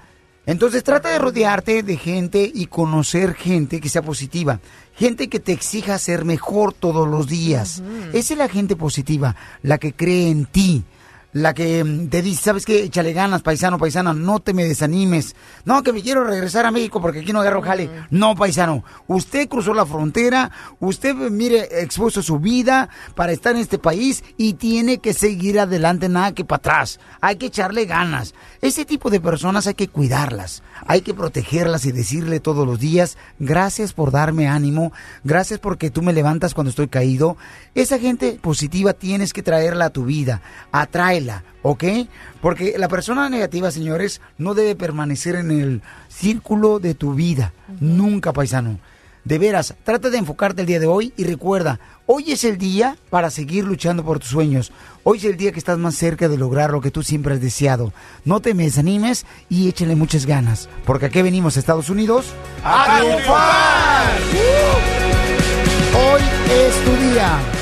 Entonces 0.46 0.82
trata 0.82 1.10
de 1.10 1.18
rodearte 1.18 1.82
de 1.82 1.96
gente 1.96 2.50
y 2.52 2.66
conocer 2.66 3.34
gente 3.34 3.80
que 3.80 3.88
sea 3.88 4.02
positiva. 4.02 4.58
Gente 4.96 5.28
que 5.28 5.38
te 5.38 5.52
exija 5.52 5.96
ser 5.98 6.24
mejor 6.24 6.72
todos 6.72 7.06
los 7.06 7.28
días. 7.28 7.82
Esa 8.12 8.34
es 8.34 8.38
la 8.38 8.48
gente 8.48 8.74
positiva, 8.74 9.36
la 9.62 9.78
que 9.78 9.92
cree 9.92 10.28
en 10.28 10.46
ti. 10.46 10.84
La 11.32 11.54
que 11.54 11.84
mm, 11.84 12.08
te 12.08 12.22
dice, 12.22 12.42
¿sabes 12.42 12.66
qué? 12.66 12.82
Échale 12.82 13.12
ganas, 13.12 13.42
paisano, 13.42 13.78
paisana, 13.78 14.12
no 14.12 14.40
te 14.40 14.52
me 14.52 14.64
desanimes. 14.64 15.36
No, 15.64 15.82
que 15.82 15.92
me 15.92 16.02
quiero 16.02 16.24
regresar 16.24 16.66
a 16.66 16.70
México 16.70 17.00
porque 17.00 17.20
aquí 17.20 17.32
no 17.32 17.40
agarro 17.40 17.62
jale. 17.62 17.88
No, 18.10 18.34
paisano, 18.34 18.84
usted 19.06 19.48
cruzó 19.48 19.72
la 19.72 19.86
frontera, 19.86 20.50
usted, 20.80 21.14
mire, 21.14 21.68
expuso 21.82 22.22
su 22.22 22.38
vida 22.38 22.88
para 23.14 23.32
estar 23.32 23.54
en 23.54 23.60
este 23.60 23.78
país 23.78 24.24
y 24.36 24.54
tiene 24.54 24.98
que 24.98 25.14
seguir 25.14 25.60
adelante, 25.60 26.08
nada 26.08 26.32
que 26.32 26.44
para 26.44 26.58
atrás. 26.58 26.98
Hay 27.20 27.36
que 27.36 27.46
echarle 27.46 27.84
ganas. 27.84 28.34
Ese 28.60 28.84
tipo 28.84 29.10
de 29.10 29.20
personas 29.20 29.66
hay 29.66 29.74
que 29.74 29.88
cuidarlas, 29.88 30.62
hay 30.86 31.00
que 31.02 31.14
protegerlas 31.14 31.84
y 31.86 31.92
decirle 31.92 32.40
todos 32.40 32.66
los 32.66 32.78
días, 32.78 33.16
gracias 33.38 33.92
por 33.92 34.10
darme 34.10 34.48
ánimo, 34.48 34.92
gracias 35.24 35.58
porque 35.58 35.90
tú 35.90 36.02
me 36.02 36.12
levantas 36.12 36.54
cuando 36.54 36.70
estoy 36.70 36.88
caído. 36.88 37.36
Esa 37.74 37.98
gente 37.98 38.38
positiva 38.40 38.92
tienes 38.92 39.32
que 39.32 39.42
traerla 39.42 39.86
a 39.86 39.90
tu 39.90 40.04
vida, 40.04 40.42
atráela, 40.72 41.44
¿ok? 41.62 41.84
Porque 42.40 42.76
la 42.78 42.88
persona 42.88 43.28
negativa, 43.28 43.70
señores, 43.70 44.20
no 44.38 44.54
debe 44.54 44.76
permanecer 44.76 45.34
en 45.34 45.50
el 45.50 45.82
círculo 46.08 46.78
de 46.78 46.94
tu 46.94 47.14
vida, 47.14 47.52
nunca, 47.80 48.32
paisano. 48.32 48.78
De 49.24 49.38
veras, 49.38 49.74
trata 49.84 50.08
de 50.08 50.18
enfocarte 50.18 50.62
el 50.62 50.66
día 50.66 50.80
de 50.80 50.86
hoy 50.86 51.12
y 51.16 51.24
recuerda, 51.24 51.78
hoy 52.06 52.32
es 52.32 52.42
el 52.44 52.56
día 52.56 52.96
para 53.10 53.30
seguir 53.30 53.64
luchando 53.64 54.04
por 54.04 54.18
tus 54.18 54.30
sueños. 54.30 54.72
Hoy 55.02 55.18
es 55.18 55.24
el 55.24 55.36
día 55.36 55.52
que 55.52 55.58
estás 55.58 55.78
más 55.78 55.94
cerca 55.94 56.28
de 56.28 56.38
lograr 56.38 56.70
lo 56.70 56.80
que 56.80 56.90
tú 56.90 57.02
siempre 57.02 57.34
has 57.34 57.40
deseado. 57.40 57.92
No 58.24 58.40
te 58.40 58.54
me 58.54 58.64
desanimes 58.64 59.26
y 59.48 59.68
échale 59.68 59.94
muchas 59.94 60.24
ganas, 60.24 60.68
porque 60.86 61.06
aquí 61.06 61.22
venimos 61.22 61.56
a 61.56 61.60
Estados 61.60 61.90
Unidos 61.90 62.26
¡A 62.64 62.98
triunfar! 62.98 64.06
Hoy 65.92 66.22
es 66.50 66.84
tu 66.84 67.12
día. 67.12 67.59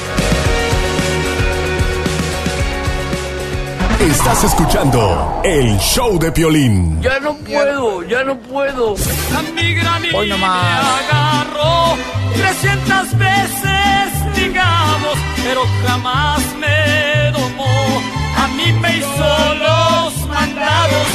Estás 4.09 4.43
escuchando 4.45 5.41
el 5.45 5.79
show 5.79 6.19
de 6.19 6.33
Piolín. 6.33 6.99
Ya 7.03 7.21
no 7.21 7.35
puedo, 7.37 8.03
ya 8.05 8.25
no 8.25 8.39
puedo. 8.39 8.95
A 9.37 9.43
mi 9.53 9.75
granito 9.75 10.17
Hoy 10.17 10.29
nomás. 10.31 10.65
me 10.65 11.15
agarró 11.15 11.97
300 12.35 13.19
veces, 13.19 14.35
digamos, 14.35 15.15
pero 15.45 15.63
jamás 15.87 16.41
me 16.59 17.31
domó. 17.33 18.03
A 18.39 18.49
mí 18.57 18.73
me 18.73 18.97
hizo 18.97 19.55
los 19.57 20.27
mandados. 20.27 21.07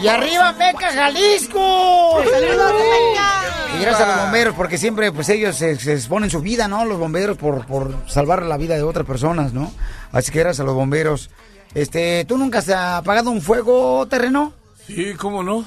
Y 0.00 0.08
arriba, 0.08 0.52
Meca, 0.52 0.90
Jalisco. 0.90 2.22
¡Saludos, 2.30 2.72
Meca! 2.72 3.43
Y 3.76 3.80
gracias 3.80 4.00
a 4.00 4.06
los 4.06 4.16
bomberos, 4.24 4.54
porque 4.54 4.78
siempre 4.78 5.12
pues 5.12 5.28
ellos 5.28 5.56
se, 5.56 5.76
se 5.76 5.94
exponen 5.94 6.30
su 6.30 6.40
vida, 6.40 6.68
¿no? 6.68 6.84
Los 6.84 6.98
bomberos 6.98 7.36
por, 7.36 7.66
por 7.66 7.94
salvar 8.06 8.42
la 8.42 8.56
vida 8.56 8.76
de 8.76 8.82
otras 8.82 9.06
personas, 9.06 9.52
¿no? 9.52 9.72
Así 10.12 10.32
que 10.32 10.40
gracias 10.40 10.60
a 10.60 10.64
los 10.64 10.74
bomberos. 10.74 11.30
Este, 11.74 12.24
¿tú 12.24 12.38
nunca 12.38 12.60
has 12.60 12.68
apagado 12.68 13.30
un 13.30 13.42
fuego 13.42 14.06
terreno? 14.06 14.52
Sí, 14.86 15.14
¿cómo 15.14 15.42
no? 15.42 15.64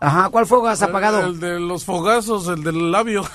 Ajá, 0.00 0.28
¿cuál 0.28 0.46
fuego 0.46 0.68
has 0.68 0.82
apagado? 0.82 1.26
El, 1.26 1.40
de 1.40 1.58
los 1.58 1.84
fogazos, 1.84 2.46
el 2.48 2.62
del 2.62 2.92
labio. 2.92 3.22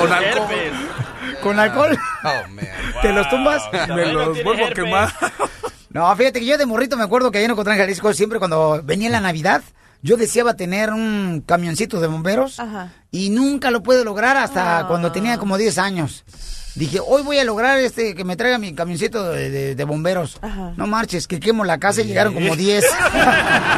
Con 0.00 0.12
alcohol. 0.12 0.48
¿Con 1.42 1.58
alcohol? 1.58 1.98
¿Te 3.02 3.12
los 3.12 3.28
tumbas? 3.28 3.62
Me 3.88 4.12
los 4.12 4.42
vuelvo 4.42 4.66
a 4.66 4.70
quemar. 4.70 5.12
No, 5.90 6.14
fíjate 6.16 6.40
que 6.40 6.46
yo 6.46 6.58
de 6.58 6.66
morrito 6.66 6.96
me 6.96 7.04
acuerdo 7.04 7.30
que 7.30 7.38
allá 7.38 7.44
en 7.44 7.52
Ocotlán, 7.52 7.78
Jalisco, 7.78 8.12
siempre 8.12 8.40
cuando 8.40 8.80
venía 8.82 9.08
la 9.10 9.20
Navidad, 9.20 9.62
yo 10.04 10.16
deseaba 10.18 10.54
tener 10.54 10.92
un 10.92 11.42
camioncito 11.46 11.98
de 11.98 12.06
bomberos 12.08 12.60
Ajá. 12.60 12.92
y 13.10 13.30
nunca 13.30 13.70
lo 13.70 13.82
pude 13.82 14.04
lograr 14.04 14.36
hasta 14.36 14.84
cuando 14.86 15.10
tenía 15.10 15.38
como 15.38 15.56
10 15.56 15.78
años. 15.78 16.24
Dije, 16.74 16.98
hoy 17.00 17.22
voy 17.22 17.38
a 17.38 17.44
lograr 17.44 17.78
este 17.78 18.14
que 18.14 18.24
me 18.24 18.36
traiga 18.36 18.58
mi 18.58 18.74
camioncito 18.74 19.30
de, 19.30 19.48
de- 19.48 19.74
de 19.76 19.84
bomberos. 19.84 20.38
No 20.76 20.86
marches, 20.86 21.26
que 21.26 21.40
quemo 21.40 21.64
la 21.64 21.78
casa 21.78 22.02
y 22.02 22.04
llegaron 22.04 22.34
como 22.34 22.54
10. 22.54 22.84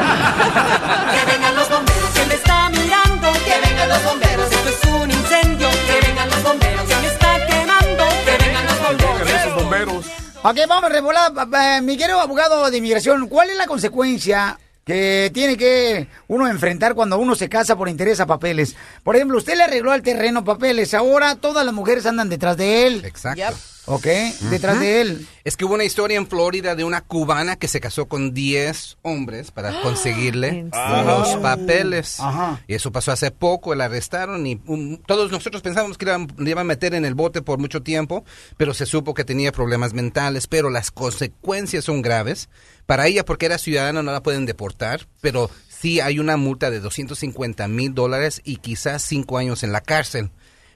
Que 0.07 1.33
vengan 1.33 1.55
los 1.55 1.69
bomberos, 1.71 2.11
que 2.15 2.27
me 2.27 2.35
está 2.35 2.71
mirando. 2.71 3.33
Que 3.45 3.69
vengan 3.69 3.89
los 3.89 4.05
bomberos, 4.05 4.51
esto 4.53 4.69
es 4.69 4.85
un 5.03 5.11
incendio. 5.11 5.69
Que 5.87 6.07
vengan 6.09 6.29
los 6.31 6.43
bomberos, 6.43 6.83
que 6.89 6.97
me 6.97 7.07
está 7.07 7.47
quemando. 7.47 8.05
Que 8.25 8.45
vengan 8.45 8.67
los 8.67 8.81
bomberos. 8.81 9.55
Bomberos. 9.55 10.07
Ok, 10.43 10.57
vamos, 10.69 10.91
revolada. 10.91 11.33
pa- 11.35 11.47
pa- 11.47 11.81
Mi 11.83 11.97
querido 11.97 12.21
abogado 12.21 12.71
de 12.71 12.79
inmigración, 12.79 13.29
¿cuál 13.29 13.51
es 13.51 13.57
la 13.57 13.67
consecuencia 13.67 14.59
que 14.87 15.33
tiene 15.35 15.57
que 15.57 16.07
uno 16.29 16.49
enfrentar 16.49 16.95
cuando 16.95 17.19
uno 17.19 17.35
se 17.35 17.49
casa 17.49 17.77
por 17.77 17.89
interés 17.89 18.21
a 18.21 18.27
papeles? 18.27 18.77
Por 19.03 19.17
ejemplo, 19.17 19.39
usted 19.39 19.57
le 19.57 19.65
arregló 19.65 19.93
al 19.93 20.03
terreno 20.03 20.45
papeles, 20.45 20.95
ahora 20.95 21.37
todas 21.37 21.65
las 21.65 21.75
mujeres 21.75 22.07
andan 22.07 22.29
detrás 22.29 22.57
de 22.57 22.87
él. 22.87 23.05
Exacto. 23.05 23.57
Ok, 23.89 24.07
detrás 24.51 24.81
de 24.81 25.01
él. 25.01 25.29
Es 25.45 25.57
que 25.57 25.65
hubo 25.65 25.75
una 25.75 25.85
historia 25.85 26.17
en 26.17 26.27
Florida 26.27 26.75
de 26.75 26.83
una 26.83 27.03
cubana 27.03 27.55
que 27.55 27.69
se 27.69 27.81
casó 27.81 28.07
con 28.07 28.35
10 28.35 28.99
hombres 29.03 29.53
para 29.53 29.81
conseguirle 29.83 30.69
los 31.05 31.37
papeles. 31.37 32.19
Ajá. 32.19 32.61
Y 32.67 32.75
eso 32.75 32.91
pasó 32.91 33.13
hace 33.13 33.31
poco, 33.31 33.77
la 33.77 33.85
arrestaron 33.85 34.45
y 34.45 34.61
um, 34.67 34.97
todos 34.97 35.31
nosotros 35.31 35.63
pensábamos 35.63 35.99
que 35.99 36.07
la, 36.07 36.27
la 36.37 36.51
iban 36.51 36.63
a 36.63 36.65
meter 36.65 36.95
en 36.95 37.05
el 37.05 37.15
bote 37.15 37.43
por 37.43 37.61
mucho 37.61 37.81
tiempo, 37.81 38.25
pero 38.57 38.75
se 38.75 38.87
supo 38.87 39.15
que 39.15 39.25
tenía 39.25 39.53
problemas 39.53 39.93
mentales, 39.93 40.49
pero 40.49 40.69
las 40.69 40.91
consecuencias 40.91 41.85
son 41.85 42.03
graves. 42.03 42.49
Para 42.87 43.09
ella, 43.09 43.25
porque 43.25 43.47
era 43.47 43.59
ciudadana, 43.59 44.03
no 44.03 44.13
la 44.13 44.23
pueden 44.23 44.47
deportar, 44.47 45.09
pero 45.21 45.51
sí 45.81 46.01
hay 46.01 46.19
una 46.19 46.37
multa 46.37 46.71
de 46.71 46.81
250 46.81 47.69
mil 47.69 47.95
dólares 47.95 48.41
y 48.45 48.57
quizás 48.57 49.03
5 49.03 49.39
años 49.39 49.63
en 49.63 49.73
la 49.73 49.81
cárcel. 49.81 50.31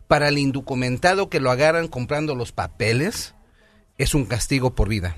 Para 0.09 0.29
el 0.29 0.39
indocumentado 0.39 1.29
que 1.29 1.41
lo 1.41 1.51
agarran 1.51 1.89
comprando 1.89 2.35
los 2.35 2.53
papeles, 2.53 3.35
es 3.99 4.15
un 4.15 4.25
castigo 4.25 4.75
por 4.75 4.89
vida. 4.89 5.17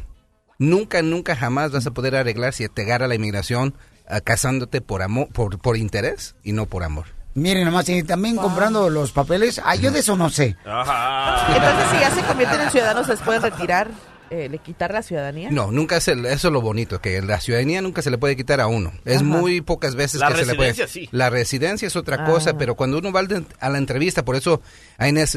Nunca, 0.58 1.02
nunca, 1.02 1.34
jamás 1.34 1.72
vas 1.72 1.86
a 1.86 1.92
poder 1.92 2.14
arreglar 2.14 2.52
si 2.52 2.68
te 2.68 2.82
agarra 2.82 3.08
la 3.08 3.14
inmigración 3.14 3.74
ah, 4.08 4.20
casándote 4.20 4.80
por 4.80 5.02
amor, 5.02 5.28
por, 5.32 5.58
por 5.58 5.76
interés 5.76 6.36
y 6.42 6.52
no 6.52 6.66
por 6.66 6.84
amor. 6.84 7.06
Miren 7.34 7.64
nomás, 7.64 7.88
y 7.88 8.02
también 8.02 8.36
comprando 8.36 8.90
los 8.90 9.10
papeles. 9.10 9.60
Ah, 9.64 9.74
yo 9.74 9.90
de 9.90 10.00
eso 10.00 10.16
no 10.16 10.28
sé. 10.28 10.56
Entonces, 10.64 11.86
si 11.90 12.00
ya 12.00 12.10
se 12.10 12.22
convierten 12.22 12.60
en 12.60 12.70
ciudadanos, 12.70 13.08
¿les 13.08 13.20
pueden 13.20 13.40
retirar, 13.40 13.88
eh, 14.32 14.48
le 14.48 14.58
quitar 14.58 14.92
la 14.92 15.02
ciudadanía? 15.02 15.50
No, 15.50 15.70
nunca 15.70 15.98
es 15.98 16.08
el- 16.08 16.24
eso 16.26 16.48
es 16.48 16.52
lo 16.52 16.60
bonito, 16.60 17.00
que 17.00 17.20
la 17.22 17.40
ciudadanía 17.40 17.82
nunca 17.82 18.00
se 18.02 18.10
le 18.10 18.18
puede 18.18 18.34
quitar 18.36 18.60
a 18.60 18.66
uno. 18.66 18.92
Es 19.04 19.16
Ajá. 19.16 19.24
muy 19.24 19.60
pocas 19.60 19.94
veces 19.94 20.20
La 20.20 20.28
que 20.28 20.36
se 20.38 20.46
le 20.46 20.54
puede. 20.54 20.70
residencia, 20.70 20.88
sí. 21.02 21.08
La 21.12 21.28
residencia 21.30 21.86
es 21.86 21.96
otra 21.96 22.24
Ah. 22.24 22.24
cosa, 22.24 22.56
pero 22.56 22.74
cuando 22.74 22.98
uno 22.98 23.12
va 23.12 23.20
a 23.60 23.68
la 23.70 23.78
entrevista, 23.78 24.24
por 24.24 24.36
eso 24.36 24.60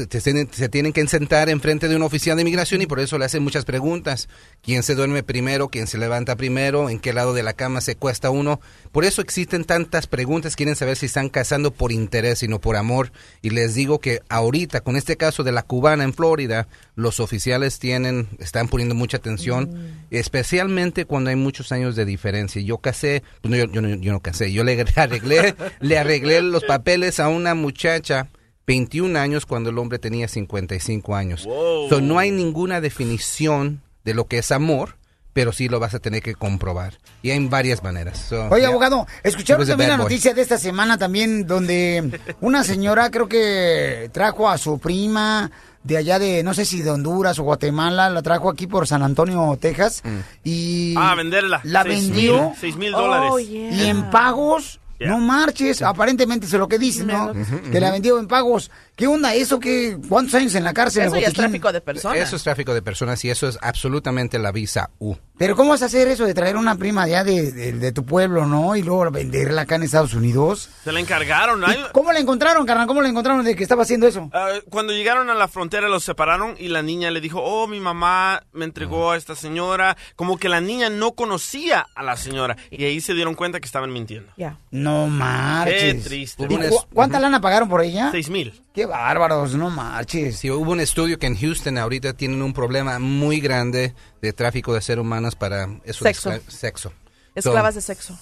tienen- 0.08 0.48
se 0.52 0.68
tienen 0.68 0.92
que 0.92 1.06
sentar 1.08 1.48
enfrente 1.48 1.88
de 1.88 1.96
un 1.96 2.02
oficial 2.02 2.36
de 2.36 2.42
inmigración 2.42 2.82
y 2.82 2.86
por 2.86 3.00
eso 3.00 3.18
le 3.18 3.24
hacen 3.24 3.42
muchas 3.42 3.64
preguntas. 3.64 4.28
¿Quién 4.62 4.82
se 4.82 4.94
duerme 4.94 5.22
primero? 5.22 5.68
¿Quién 5.68 5.86
se 5.86 5.98
levanta 5.98 6.36
primero? 6.36 6.88
¿En 6.90 6.98
qué 6.98 7.12
lado 7.12 7.34
de 7.34 7.42
la 7.42 7.52
cama 7.52 7.80
se 7.80 7.96
cuesta 7.96 8.30
uno? 8.30 8.60
Por 8.92 9.04
eso 9.04 9.20
existen 9.20 9.64
tantas 9.64 10.06
preguntas. 10.06 10.56
Quieren 10.56 10.76
saber 10.76 10.96
si 10.96 11.06
están 11.06 11.28
casando 11.28 11.70
por 11.70 11.92
interés 11.92 12.42
y 12.42 12.48
no 12.48 12.60
por 12.60 12.76
amor. 12.76 13.12
Y 13.42 13.50
les 13.50 13.74
digo 13.74 14.00
que 14.00 14.20
ahorita, 14.28 14.80
con 14.80 14.96
este 14.96 15.16
caso 15.16 15.44
de 15.44 15.52
la 15.52 15.62
cubana 15.62 16.04
en 16.04 16.14
Florida, 16.14 16.68
los 16.94 17.20
oficiales 17.20 17.78
tienen, 17.78 18.28
están 18.38 18.68
poniendo 18.68 18.85
mucha 18.94 19.16
atención, 19.16 19.96
especialmente 20.10 21.04
cuando 21.04 21.30
hay 21.30 21.36
muchos 21.36 21.72
años 21.72 21.96
de 21.96 22.04
diferencia. 22.04 22.62
Yo 22.62 22.78
casé, 22.78 23.22
pues 23.40 23.50
no, 23.50 23.56
yo, 23.56 23.66
yo 23.66 23.82
no, 23.82 23.94
yo 23.96 24.12
no 24.12 24.20
casé, 24.20 24.52
yo 24.52 24.64
le 24.64 24.84
arreglé, 24.96 25.54
le 25.80 25.98
arreglé 25.98 26.42
los 26.42 26.64
papeles 26.64 27.20
a 27.20 27.28
una 27.28 27.54
muchacha 27.54 28.28
21 28.66 29.18
años 29.18 29.46
cuando 29.46 29.70
el 29.70 29.78
hombre 29.78 29.98
tenía 29.98 30.28
55 30.28 31.14
años. 31.14 31.44
Wow. 31.44 31.88
So, 31.88 32.00
no 32.00 32.18
hay 32.18 32.30
ninguna 32.30 32.80
definición 32.80 33.82
de 34.04 34.14
lo 34.14 34.26
que 34.26 34.38
es 34.38 34.50
amor, 34.50 34.96
pero 35.32 35.52
sí 35.52 35.68
lo 35.68 35.78
vas 35.78 35.94
a 35.94 35.98
tener 35.98 36.22
que 36.22 36.34
comprobar. 36.34 36.94
Y 37.22 37.30
hay 37.30 37.46
varias 37.46 37.82
maneras. 37.82 38.18
So, 38.18 38.48
Oye, 38.48 38.62
yeah. 38.62 38.68
abogado, 38.68 39.06
¿escucharon 39.22 39.66
también 39.66 39.90
la 39.90 39.96
noticia 39.96 40.34
de 40.34 40.42
esta 40.42 40.58
semana 40.58 40.98
también 40.98 41.46
donde 41.46 42.20
una 42.40 42.64
señora 42.64 43.10
creo 43.10 43.28
que 43.28 44.10
trajo 44.12 44.48
a 44.48 44.58
su 44.58 44.78
prima 44.78 45.50
de 45.86 45.96
allá 45.96 46.18
de, 46.18 46.42
no 46.42 46.52
sé 46.54 46.64
si 46.64 46.82
de 46.82 46.90
Honduras 46.90 47.38
o 47.38 47.44
Guatemala, 47.44 48.10
la 48.10 48.22
trajo 48.22 48.50
aquí 48.50 48.66
por 48.66 48.86
San 48.86 49.02
Antonio, 49.02 49.56
Texas, 49.60 50.02
Mm. 50.04 50.18
y 50.44 50.94
Ah, 50.96 51.14
venderla. 51.14 51.60
la 51.64 51.82
Seis 51.84 52.08
vendió 52.08 52.42
mil, 52.50 52.58
seis 52.60 52.76
mil 52.76 52.92
dólares. 52.92 53.30
Oh, 53.32 53.38
y 53.38 53.84
en 53.86 54.10
pagos, 54.10 54.80
no 54.98 55.18
marches, 55.18 55.82
aparentemente 55.82 56.46
eso 56.46 56.56
es 56.56 56.60
lo 56.60 56.68
que 56.68 56.78
dicen, 56.78 57.06
¿no? 57.08 57.32
Que 57.70 57.80
la 57.80 57.90
vendió 57.90 58.18
en 58.18 58.26
pagos. 58.26 58.70
¿Qué 58.96 59.06
onda 59.06 59.34
eso? 59.34 59.60
que 59.60 59.98
¿Cuántos 60.08 60.34
años 60.34 60.54
en 60.54 60.64
la 60.64 60.72
cárcel? 60.72 61.04
el 61.04 61.10
botiquín? 61.10 61.52
de 61.72 61.80
personas. 61.82 62.18
Eso 62.18 62.36
es 62.36 62.42
tráfico 62.42 62.72
de 62.72 62.80
personas 62.82 63.22
y 63.24 63.30
eso 63.30 63.46
es 63.46 63.58
absolutamente 63.60 64.38
la 64.38 64.52
visa 64.52 64.88
U. 64.98 65.14
Pero 65.38 65.54
¿cómo 65.54 65.70
vas 65.70 65.82
a 65.82 65.86
hacer 65.86 66.08
eso 66.08 66.24
de 66.24 66.32
traer 66.32 66.56
una 66.56 66.76
prima 66.76 67.02
allá 67.02 67.22
de, 67.22 67.52
de- 67.52 67.72
de 67.74 67.92
tu 67.92 68.06
pueblo, 68.06 68.46
no? 68.46 68.74
Y 68.74 68.82
luego 68.82 69.10
venderla 69.10 69.62
acá 69.62 69.74
en 69.74 69.82
Estados 69.82 70.14
Unidos. 70.14 70.70
Se 70.82 70.92
la 70.92 71.00
encargaron. 71.00 71.62
Hay- 71.62 71.76
¿Cómo 71.92 72.10
la 72.10 72.20
encontraron, 72.20 72.64
carnal? 72.64 72.86
¿Cómo 72.86 73.02
la 73.02 73.08
encontraron 73.10 73.44
de 73.44 73.54
que 73.54 73.62
estaba 73.62 73.82
haciendo 73.82 74.06
eso? 74.06 74.30
Ah, 74.32 74.48
cuando 74.70 74.94
llegaron 74.94 75.28
a 75.28 75.34
la 75.34 75.46
frontera 75.46 75.88
los 75.90 76.02
separaron 76.04 76.54
y 76.58 76.68
la 76.68 76.80
niña 76.80 77.10
le 77.10 77.20
dijo, 77.20 77.42
oh, 77.42 77.66
mi 77.66 77.80
mamá 77.80 78.44
me 78.54 78.64
entregó 78.64 79.10
a 79.10 79.18
esta 79.18 79.34
señora. 79.36 79.98
Como 80.16 80.38
que 80.38 80.48
la 80.48 80.62
niña 80.62 80.88
no 80.88 81.12
conocía 81.12 81.86
a 81.94 82.02
la 82.02 82.16
señora 82.16 82.56
y 82.70 82.84
ahí 82.84 83.02
se 83.02 83.12
dieron 83.12 83.34
cuenta 83.34 83.60
que 83.60 83.66
estaban 83.66 83.92
mintiendo. 83.92 84.32
No 84.70 85.06
marches. 85.06 85.96
Qué 85.96 86.00
triste. 86.00 86.44
¿Y 86.48 86.56
cu- 86.70 86.86
¿Cuánta 86.94 87.20
lana 87.20 87.42
pagaron 87.42 87.68
por 87.68 87.82
ella? 87.82 88.10
Seis 88.10 88.30
mil. 88.30 88.62
Qué 88.72 88.85
bárbaros, 88.86 89.54
no 89.54 89.70
marches. 89.70 90.38
Sí, 90.38 90.50
hubo 90.50 90.72
un 90.72 90.80
estudio 90.80 91.18
que 91.18 91.26
en 91.26 91.36
Houston 91.36 91.78
ahorita 91.78 92.12
tienen 92.14 92.42
un 92.42 92.52
problema 92.52 92.98
muy 92.98 93.40
grande 93.40 93.94
de 94.22 94.32
tráfico 94.32 94.74
de 94.74 94.80
seres 94.80 95.02
humanos 95.02 95.34
para 95.36 95.68
eso 95.84 96.04
Sexo. 96.04 96.30
escla- 96.32 96.50
sexo. 96.50 96.92
Esclavas 97.34 97.74
So- 97.74 97.78
de 97.80 97.82
sexo. 97.82 98.18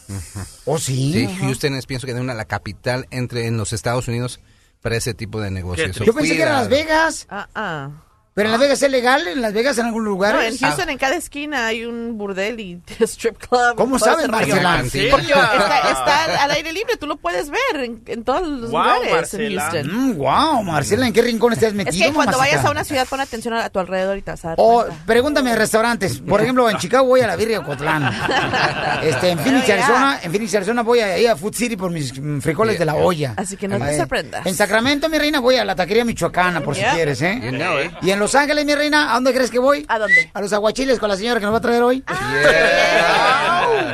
¿Oh, 0.65 0.79
sí? 0.79 1.29
Houston 1.41 1.75
es, 1.75 1.87
pienso 1.87 2.07
que 2.07 2.13
es 2.13 2.19
una 2.19 2.35
la 2.35 2.47
capital 2.47 3.07
entre 3.11 3.47
en 3.47 3.57
los 3.57 3.73
Estados 3.73 4.09
Unidos 4.09 4.41
para 4.83 4.97
ese 4.97 5.15
tipo 5.15 5.41
de 5.41 5.51
negocios. 5.51 5.97
Yo 5.97 6.13
pensé 6.13 6.35
que 6.37 6.43
era 6.43 6.61
Las. 6.61 6.69
Vegas. 6.69 7.27
Ah, 7.31 7.49
ah. 7.55 7.91
¿Pero 8.35 8.49
en 8.49 8.53
Las 8.53 8.61
Vegas 8.61 8.83
es 8.83 8.91
legal? 8.91 9.29
¿En 9.29 9.41
Las 9.41 9.53
Vegas 9.53 9.79
en 9.79 9.87
algún 9.87 10.05
lugar? 10.05 10.35
No, 10.35 10.43
en 10.43 10.59
Houston 10.59 10.91
en 10.91 10.99
cada 10.99 11.15
esquina 11.15 11.67
hay 11.69 11.85
un 11.85 12.19
burdel 12.19 12.59
y 12.59 12.81
strip 13.03 13.37
club. 13.39 13.77
¿Cómo 13.77 13.97
rollo. 13.97 14.29
Marcela? 14.29 14.83
Porque 15.11 15.29
está, 15.33 15.91
está 15.93 16.25
al 16.45 16.51
aire 16.51 16.73
libre, 16.73 16.97
tú 16.97 17.07
lo 17.07 17.17
puedes 17.17 17.49
ver 17.51 17.61
en, 17.85 18.03
en 18.07 18.25
todos 18.25 18.43
los 18.47 18.71
lugares 18.71 19.35
en 19.35 19.57
Houston. 19.59 20.17
wow, 20.19 20.63
Mm, 20.63 20.67
Marcela, 20.67 21.07
¿en 21.07 21.13
qué 21.13 21.23
rincón 21.23 21.53
estás 21.53 21.75
metido, 21.75 21.95
Es 22.05 22.09
que 22.09 22.13
cuando 22.15 22.33
mamacita? 22.33 22.57
vayas 22.57 22.65
a 22.67 22.71
una 22.73 22.83
ciudad, 22.85 23.07
pon 23.09 23.21
atención 23.21 23.55
a, 23.55 23.65
a 23.67 23.71
tu 23.71 23.79
alrededor 23.79 24.17
y 24.19 24.23
te 24.23 24.33
vas 24.33 24.45
a 24.45 24.49
dar 24.49 24.57
O 24.59 24.83
cuenta. 24.83 25.03
pregúntame 25.07 25.51
de 25.51 25.57
restaurantes. 25.57 26.19
Por 26.19 26.41
ejemplo, 26.43 26.69
en 26.69 26.77
Chicago 26.79 27.07
voy 27.07 27.21
a 27.21 27.29
la 27.29 27.37
Birria 27.37 27.61
Ocotlán. 27.61 28.11
Este, 29.05 29.31
en 29.31 29.39
Phoenix. 29.39 29.69
Arizona, 29.69 30.19
en 30.23 30.31
Phoenix, 30.33 30.55
Arizona 30.55 30.83
voy 30.83 31.01
ahí 31.01 31.27
a 31.27 31.37
Food 31.37 31.55
City 31.55 31.77
por 31.77 31.91
mis 31.91 32.19
mm, 32.19 32.41
frijoles 32.41 32.79
de 32.79 32.85
la 32.85 32.95
olla. 32.95 33.35
Así 33.37 33.57
que 33.57 33.69
no 33.69 33.79
te 33.79 33.95
Eh, 33.95 33.99
sorprendas. 33.99 34.47
En 34.47 34.55
Sacramento, 34.55 35.09
mi 35.09 35.19
reina, 35.19 35.41
voy 35.41 35.57
a 35.57 35.65
la 35.65 35.75
taquería 35.77 36.05
michoacana, 36.05 36.61
por 36.63 36.75
Yeah. 36.75 36.91
si 36.91 36.97
quieres, 36.97 37.23
¿eh? 37.23 37.41
You 37.45 37.51
know 37.51 37.79
it. 37.81 37.93
Y 38.03 38.11
en 38.11 38.19
Los 38.25 38.35
Ángeles, 38.35 38.65
mi 38.65 38.75
reina, 38.75 39.11
¿a 39.11 39.15
dónde 39.17 39.35
crees 39.35 39.51
que 39.51 39.59
voy? 39.59 39.85
¿A 39.87 39.99
dónde? 39.99 40.31
A 40.33 40.41
los 40.41 40.51
aguachiles 40.55 40.99
con 40.99 41.11
la 41.11 41.17
señora 41.19 41.41
que 41.41 41.45
nos 41.45 41.53
va 41.53 41.59
a 41.59 41.61
traer 41.61 41.83
hoy. 41.83 42.03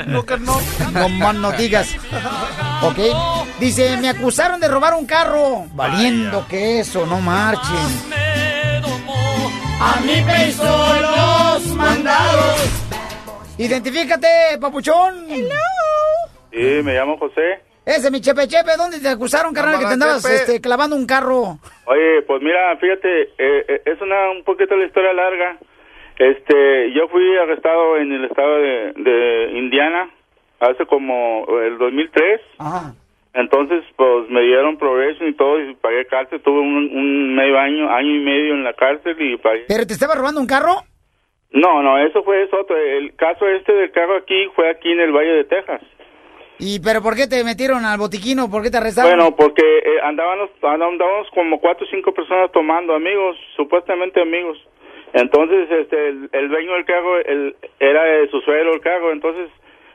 No, 0.07 0.25
que 0.25 0.39
no. 0.39 0.61
No 0.93 1.09
más 1.09 1.35
no 1.35 1.51
digas. 1.51 1.89
Ok. 2.81 2.99
Dice, 3.59 3.97
me 3.97 4.09
acusaron 4.09 4.61
de 4.61 4.69
robar 4.69 4.95
un 4.95 5.05
carro. 5.05 5.65
Valiendo 5.75 6.47
que 6.47 6.79
eso, 6.79 7.05
no 7.07 7.21
marchen. 7.21 7.75
A 9.81 10.01
mí 10.05 10.23
me 10.23 10.49
hizo 10.49 10.63
los 10.63 11.67
mandados. 11.75 12.61
Identifícate, 13.59 14.59
papuchón. 14.61 15.27
Sí, 16.53 16.83
me 16.85 16.95
llamo 16.95 17.19
José. 17.19 17.65
Ese, 17.91 18.11
mi 18.11 18.21
chepe 18.21 18.47
chepe, 18.47 18.77
¿dónde 18.77 19.01
te 19.01 19.09
acusaron, 19.09 19.53
carnal, 19.53 19.81
que 19.81 19.87
te 19.87 19.95
andabas 19.95 20.25
este, 20.25 20.61
clavando 20.61 20.95
un 20.95 21.07
carro? 21.07 21.59
Oye, 21.87 22.23
pues 22.23 22.41
mira, 22.41 22.77
fíjate, 22.77 23.23
eh, 23.23 23.65
eh, 23.67 23.83
es 23.85 24.01
una 24.01 24.31
un 24.31 24.45
poquito 24.45 24.77
la 24.77 24.87
historia 24.87 25.13
larga. 25.13 25.59
Este, 26.17 26.93
yo 26.93 27.09
fui 27.09 27.37
arrestado 27.37 27.97
en 27.97 28.13
el 28.13 28.25
estado 28.27 28.59
de, 28.59 28.93
de 28.97 29.59
Indiana 29.59 30.09
hace 30.61 30.87
como 30.87 31.47
el 31.63 31.79
2003. 31.79 32.41
Ajá. 32.59 32.95
Entonces, 33.33 33.83
pues 33.97 34.29
me 34.29 34.43
dieron 34.43 34.77
progreso 34.77 35.27
y 35.27 35.35
todo 35.35 35.61
y 35.61 35.75
pagué 35.75 36.07
cárcel. 36.07 36.41
Tuve 36.43 36.61
un, 36.61 36.91
un 36.93 37.35
medio 37.35 37.59
año, 37.59 37.91
año 37.91 38.15
y 38.15 38.21
medio 38.21 38.55
en 38.55 38.65
la 38.65 38.73
cárcel 38.75 39.17
y 39.19 39.37
pagué. 39.37 39.65
¿Pero 39.67 39.87
te 39.87 39.95
estaba 39.95 40.15
robando 40.15 40.41
un 40.41 40.47
carro? 40.47 40.83
No, 41.53 41.83
no, 41.83 41.99
eso 41.99 42.23
fue 42.23 42.45
eso 42.45 42.61
otro. 42.61 42.77
El 42.77 43.15
caso 43.17 43.49
este 43.49 43.73
del 43.73 43.91
carro 43.91 44.17
aquí 44.17 44.47
fue 44.55 44.71
aquí 44.71 44.93
en 44.93 45.01
el 45.01 45.13
Valle 45.13 45.33
de 45.33 45.45
Texas. 45.45 45.83
¿Y 46.61 46.81
pero 46.81 47.03
por 47.03 47.17
qué 47.17 47.27
te 47.27 47.43
metieron 47.43 47.85
al 47.85 47.99
botiquino? 47.99 48.51
¿Por 48.51 48.63
qué 48.63 48.71
te 48.71 48.77
arrestaron? 48.77 49.11
Bueno, 49.11 49.35
porque 49.35 49.63
eh, 49.63 50.01
andábamos, 50.05 50.51
andábamos 50.63 51.29
como 51.35 51.59
cuatro 51.59 51.87
o 51.87 51.91
cinco 51.91 52.13
personas 52.13 52.53
tomando, 52.53 52.95
amigos, 52.95 53.37
supuestamente 53.57 54.21
amigos. 54.21 54.59
Entonces, 55.13 55.69
este, 55.71 56.09
el, 56.09 56.29
el 56.33 56.49
dueño 56.49 56.75
del 56.75 56.85
carro 56.85 57.19
el, 57.19 57.57
era 57.81 58.05
de 58.05 58.29
su 58.29 58.41
suegro 58.43 58.75
el 58.75 58.81
carro, 58.81 59.11
entonces, 59.13 59.51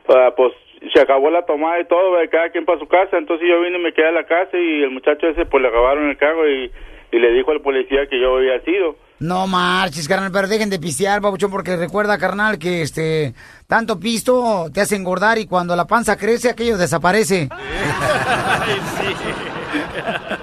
ah, 0.09 0.33
pues 0.35 0.53
se 0.93 0.99
acabó 0.99 1.29
la 1.29 1.45
tomada 1.45 1.79
y 1.79 1.85
todo, 1.85 2.11
¿verdad? 2.11 2.31
cada 2.31 2.49
quien 2.49 2.65
para 2.65 2.79
su 2.79 2.87
casa. 2.87 3.17
Entonces 3.17 3.47
yo 3.47 3.61
vine 3.61 3.77
y 3.77 3.81
me 3.81 3.93
quedé 3.93 4.07
a 4.07 4.11
la 4.11 4.25
casa 4.25 4.57
y 4.57 4.83
el 4.83 4.91
muchacho 4.91 5.27
ese, 5.27 5.45
pues 5.45 5.61
le 5.61 5.69
acabaron 5.69 6.09
el 6.09 6.17
carro 6.17 6.49
y, 6.49 6.71
y 7.11 7.19
le 7.19 7.31
dijo 7.31 7.51
al 7.51 7.61
policía 7.61 8.07
que 8.07 8.19
yo 8.19 8.37
había 8.37 8.59
sido. 8.61 8.97
No 9.19 9.47
marches, 9.47 10.09
carnal, 10.09 10.31
pero 10.33 10.47
dejen 10.47 10.69
de 10.69 10.77
pistear, 10.77 11.21
babuchón, 11.21 11.49
porque 11.49 11.77
recuerda, 11.77 12.17
carnal, 12.17 12.59
que 12.59 12.81
este 12.81 13.33
tanto 13.67 13.99
pisto 13.99 14.69
te 14.73 14.81
hace 14.81 14.95
engordar 14.95 15.37
y 15.37 15.47
cuando 15.47 15.75
la 15.75 15.85
panza 15.85 16.17
crece, 16.17 16.49
aquello 16.49 16.77
desaparece. 16.77 17.49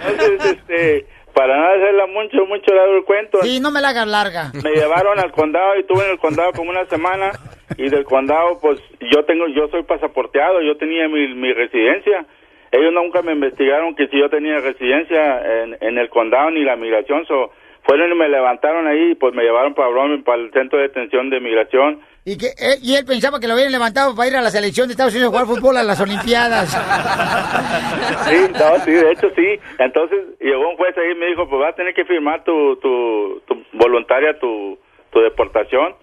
Entonces, 0.08 0.58
este, 0.58 1.06
para 1.34 1.56
no 1.56 1.66
hacerla 1.68 2.06
mucho, 2.06 2.46
mucho 2.46 2.74
largo 2.74 2.96
el 2.96 3.04
cuento. 3.04 3.38
Sí, 3.42 3.60
no 3.60 3.70
me 3.70 3.80
la 3.80 3.90
hagas 3.90 4.06
larga. 4.06 4.52
me 4.62 4.70
llevaron 4.70 5.18
al 5.18 5.32
condado 5.32 5.76
y 5.76 5.80
estuve 5.80 6.04
en 6.04 6.10
el 6.10 6.18
condado 6.18 6.52
como 6.52 6.70
una 6.70 6.84
semana 6.86 7.32
y 7.76 7.88
del 7.88 8.04
condado 8.04 8.58
pues 8.60 8.80
yo 9.00 9.24
tengo 9.24 9.46
yo 9.48 9.66
soy 9.68 9.82
pasaporteado 9.84 10.60
yo 10.60 10.76
tenía 10.76 11.08
mi, 11.08 11.34
mi 11.34 11.54
residencia 11.54 12.26
ellos 12.70 12.92
nunca 12.92 13.22
me 13.22 13.32
investigaron 13.32 13.94
que 13.94 14.08
si 14.08 14.18
yo 14.18 14.28
tenía 14.28 14.58
residencia 14.58 15.62
en, 15.62 15.78
en 15.80 15.96
el 15.96 16.10
condado 16.10 16.50
ni 16.50 16.64
la 16.64 16.76
migración 16.76 17.24
so, 17.26 17.50
fueron 17.84 18.12
y 18.12 18.14
me 18.14 18.28
levantaron 18.28 18.86
ahí 18.86 19.12
y 19.12 19.14
pues 19.14 19.34
me 19.34 19.42
llevaron 19.42 19.74
para 19.74 19.88
Brownsville, 19.88 20.22
para 20.24 20.42
el 20.42 20.52
centro 20.52 20.78
de 20.78 20.88
detención 20.88 21.30
de 21.30 21.40
migración 21.40 22.00
Y, 22.24 22.38
que, 22.38 22.46
eh, 22.46 22.78
y 22.80 22.94
él 22.94 23.04
pensaba 23.04 23.40
que 23.40 23.48
lo 23.48 23.54
habían 23.54 23.72
levantado 23.72 24.14
para 24.14 24.28
ir 24.28 24.36
a 24.36 24.40
la 24.42 24.50
selección 24.50 24.86
de 24.86 24.92
Estados 24.92 25.12
Unidos 25.12 25.34
a 25.34 25.40
jugar 25.44 25.46
fútbol 25.56 25.76
a 25.76 25.82
las 25.82 26.00
Olimpiadas. 26.00 26.70
Sí, 28.28 28.36
no, 28.52 28.84
sí, 28.84 28.90
de 28.92 29.10
hecho 29.12 29.28
sí. 29.34 29.58
Entonces 29.78 30.18
llegó 30.40 30.68
un 30.70 30.76
juez 30.76 30.96
ahí 30.96 31.12
y 31.12 31.18
me 31.18 31.26
dijo, 31.26 31.48
pues 31.48 31.60
vas 31.60 31.72
a 31.72 31.76
tener 31.76 31.94
que 31.94 32.04
firmar 32.04 32.44
tu, 32.44 32.76
tu, 32.76 33.40
tu 33.46 33.62
voluntaria, 33.72 34.38
tu, 34.38 34.78
tu 35.10 35.20
deportación. 35.20 35.94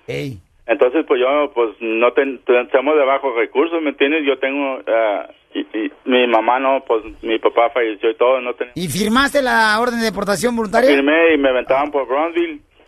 Entonces, 0.68 1.06
pues 1.08 1.20
yo, 1.20 1.52
pues 1.54 1.70
no 1.80 2.12
ten, 2.14 2.40
ten- 2.46 2.66
estamos 2.66 2.96
de 2.96 3.06
bajos 3.06 3.34
recursos, 3.36 3.82
¿me 3.82 3.90
entiendes? 3.90 4.24
Yo 4.26 4.38
tengo, 4.38 4.80
ah, 4.88 5.28
y, 5.54 5.62
y 5.62 5.92
mi 6.06 6.28
mamá 6.28 6.60
no, 6.60 6.84
pues 6.86 7.04
mi 7.24 7.40
papá 7.40 7.70
falleció 7.74 8.12
y 8.12 8.16
todo, 8.18 8.40
no 8.42 8.54
tenía. 8.54 8.74
¿Y 8.76 8.88
firmaste 8.88 9.42
la 9.42 9.80
orden 9.80 10.00
de 10.00 10.06
deportación 10.06 10.56
voluntaria? 10.56 10.90
Firmé 10.92 11.34
y 11.34 11.38
me 11.38 11.50
aventaban 11.50 11.90
por 11.90 12.08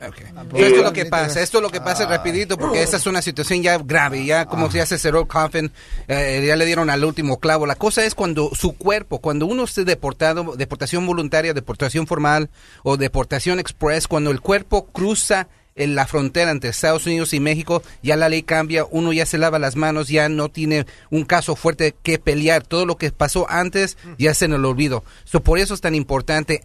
Brownsville. 0.10 0.66
Esto 0.66 0.78
es 0.78 0.84
lo 0.84 0.94
que 0.94 1.06
pasa, 1.06 1.42
esto 1.42 1.58
es 1.58 1.62
lo 1.62 1.70
que 1.70 1.82
pasa 1.82 2.06
rapidito, 2.06 2.58
porque 2.58 2.82
esta 2.82 2.98
es 2.98 3.06
una 3.06 3.22
situación 3.22 3.62
ya 3.62 3.78
grave, 3.78 4.26
ya 4.26 4.46
como 4.46 4.70
ya 4.70 4.86
se 4.86 4.98
cerró 4.98 5.22
el 5.22 5.28
coffin, 5.28 5.72
eh, 6.08 6.44
ya 6.48 6.56
le 6.56 6.66
dieron 6.66 6.90
al 6.90 7.04
último 7.06 7.40
clavo. 7.40 7.66
La 7.66 7.76
cosa 7.76 8.04
es 8.06 8.16
cuando 8.16 8.52
su 8.54 8.74
cuerpo, 8.74 9.20
cuando 9.20 9.46
uno 9.46 9.64
esté 9.64 9.86
deportado, 9.86 10.56
deportación 10.56 11.06
voluntaria, 11.06 11.54
deportación 11.54 12.08
formal 12.08 12.50
o 12.84 12.98
deportación 12.98 13.60
express, 13.60 14.08
cuando 14.08 14.32
el 14.32 14.42
cuerpo 14.42 14.88
cruza 14.88 15.48
en 15.76 15.96
la 15.96 16.06
frontera 16.06 16.52
entre 16.52 16.70
Estados 16.70 17.06
Unidos 17.06 17.34
y 17.34 17.40
México, 17.40 17.82
ya 18.04 18.18
la 18.18 18.30
ley 18.30 18.44
cambia, 18.44 18.86
uno 18.90 19.14
ya 19.14 19.26
se 19.26 19.38
lava 19.38 19.60
las 19.60 19.76
manos, 19.76 20.10
ya 20.10 20.30
no 20.30 20.50
tiene 20.50 20.86
un 21.10 21.24
caso 21.24 21.56
fuerte 21.56 21.96
que 22.04 22.20
pelear, 22.20 22.64
todo 22.64 22.86
lo 22.86 22.98
que 22.98 23.12
pasó 23.12 23.50
antes 23.50 23.98
ya 24.18 24.34
se 24.34 24.48
nos 24.48 24.60
lo 24.60 24.70
olvidó. 24.70 25.04
So, 25.24 25.42
por 25.42 25.60
eso 25.60 25.74
es 25.74 25.82
tan 25.82 25.96
importante 25.96 26.64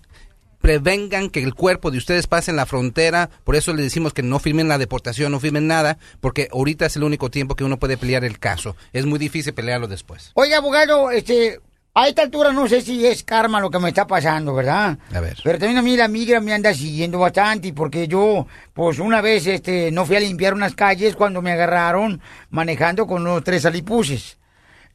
prevengan 0.61 1.31
que 1.31 1.43
el 1.43 1.55
cuerpo 1.55 1.91
de 1.91 1.99
ustedes 1.99 2.27
pase 2.27 2.51
en 2.51 2.57
la 2.57 2.67
frontera, 2.67 3.31
por 3.45 3.57
eso 3.57 3.73
les 3.73 3.85
decimos 3.85 4.13
que 4.13 4.23
no 4.23 4.39
firmen 4.39 4.69
la 4.69 4.79
deportación, 4.79 5.33
no 5.33 5.41
firmen 5.41 5.67
nada, 5.67 5.99
porque 6.21 6.49
ahorita 6.53 6.87
es 6.87 6.97
el 6.97 7.05
único 7.05 7.31
tiempo 7.31 7.55
que 7.55 7.65
uno 7.65 7.79
puede 7.79 7.97
pelear 7.97 8.25
el 8.25 8.39
caso. 8.39 8.77
Es 8.93 9.07
muy 9.07 9.19
difícil 9.19 9.55
pelearlo 9.55 9.89
después. 9.89 10.33
Oiga, 10.35 10.59
abogado, 10.59 11.11
este, 11.11 11.61
a 11.99 12.09
esta 12.09 12.21
altura 12.21 12.53
no 12.53 12.69
sé 12.69 12.83
si 12.83 13.07
es 13.07 13.23
karma 13.23 13.59
lo 13.59 13.71
que 13.71 13.79
me 13.79 13.89
está 13.89 14.07
pasando, 14.07 14.55
¿verdad? 14.55 14.99
A 15.15 15.21
ver. 15.21 15.39
Pero 15.43 15.59
también 15.59 15.79
a 15.79 15.83
mí 15.83 15.97
la 15.97 16.09
migra 16.09 16.41
me 16.41 16.53
anda 16.53 16.75
siguiendo 16.75 17.19
bastante 17.19 17.73
porque 17.73 18.07
yo, 18.07 18.47
pues 18.75 18.99
una 18.99 19.23
vez, 19.23 19.47
este, 19.47 19.91
no 19.91 20.05
fui 20.05 20.17
a 20.17 20.21
limpiar 20.21 20.53
unas 20.53 20.75
calles 20.75 21.17
cuando 21.17 21.41
me 21.41 21.53
agarraron 21.53 22.21
manejando 22.51 23.07
con 23.07 23.25
los 23.25 23.43
tres 23.43 23.65
alipuses. 23.65 24.36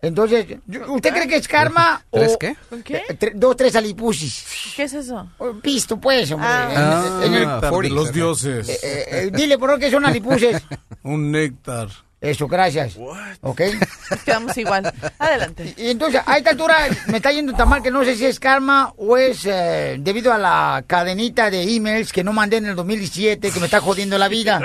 Entonces, 0.02 0.48
¿usted 0.88 1.12
cree 1.12 1.28
que 1.28 1.36
es 1.36 1.48
karma 1.48 2.04
o... 2.10 2.20
¿Tres 2.20 2.38
qué? 2.40 2.56
¿Con 2.70 2.82
qué? 2.82 3.04
Eh, 3.08 3.18
tre- 3.20 3.34
dos, 3.36 3.56
tres 3.56 3.76
alipuses. 3.76 4.46
¿Qué 4.76 4.84
es 4.84 4.94
eso? 4.94 5.30
Pisto, 5.62 5.98
pues, 5.98 6.32
hombre. 6.32 6.48
Ah, 6.50 7.22
En 7.24 7.34
el- 7.36 7.40
néctar 7.42 7.72
de 7.74 7.90
los 7.90 8.12
dioses. 8.12 8.68
Eh, 8.70 8.80
eh, 8.84 9.32
dile, 9.32 9.58
¿por 9.60 9.78
qué 9.80 9.92
son 9.92 10.04
alipuses? 10.06 10.62
Un 11.04 11.32
néctar. 11.32 11.90
Eso, 12.22 12.48
gracias. 12.48 12.94
¿Ok? 13.42 13.62
Quedamos 14.24 14.56
igual. 14.56 14.94
Adelante. 15.18 15.74
Y 15.76 15.90
entonces, 15.90 16.22
a 16.24 16.38
esta 16.38 16.52
altura 16.52 16.88
me 17.08 17.18
está 17.18 17.32
yendo 17.32 17.54
tan 17.54 17.68
mal 17.68 17.82
que 17.82 17.90
no 17.90 18.04
sé 18.04 18.16
si 18.16 18.28
es 18.28 18.40
karma 18.40 18.94
o 18.96 19.18
es 19.18 19.44
eh, 19.46 19.98
debido 20.00 20.32
a 20.32 20.38
la 20.38 20.84
cadenita 20.86 21.50
de 21.50 21.64
emails 21.64 22.14
que 22.14 22.24
no 22.24 22.32
mandé 22.32 22.58
en 22.58 22.68
el 22.68 22.76
2017 22.76 23.50
que 23.50 23.60
me 23.60 23.66
está 23.66 23.82
jodiendo 23.82 24.20
la 24.20 24.28
vida. 24.28 24.62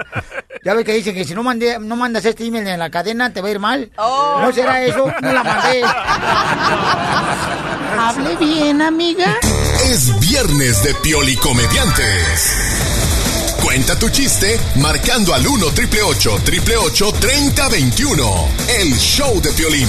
Ya 0.64 0.74
ves 0.74 0.84
que 0.84 0.92
dicen 0.92 1.14
que 1.14 1.24
si 1.24 1.34
no 1.34 1.42
mandé, 1.42 1.78
no 1.78 1.96
mandas 1.96 2.26
este 2.26 2.44
email 2.44 2.66
en 2.66 2.78
la 2.78 2.90
cadena 2.90 3.32
te 3.32 3.40
va 3.40 3.48
a 3.48 3.52
ir 3.52 3.59
mal. 3.59 3.90
Oh. 3.96 4.38
¿No 4.42 4.52
será 4.52 4.82
eso? 4.82 5.11
No 5.22 5.32
la 5.32 5.42
mandé. 5.42 5.82
Hable 7.98 8.36
bien, 8.36 8.82
amiga. 8.82 9.34
Es 9.86 10.20
viernes 10.20 10.82
de 10.82 10.94
Piolicomediantes. 10.96 12.95
Cuenta 13.66 13.98
tu 13.98 14.08
chiste 14.08 14.60
marcando 14.76 15.34
al 15.34 15.44
1 15.44 15.72
triple 15.72 16.00
888 16.00 17.12
3021. 17.18 18.48
El 18.78 18.96
show 18.96 19.40
de 19.40 19.50
Piolín. 19.54 19.88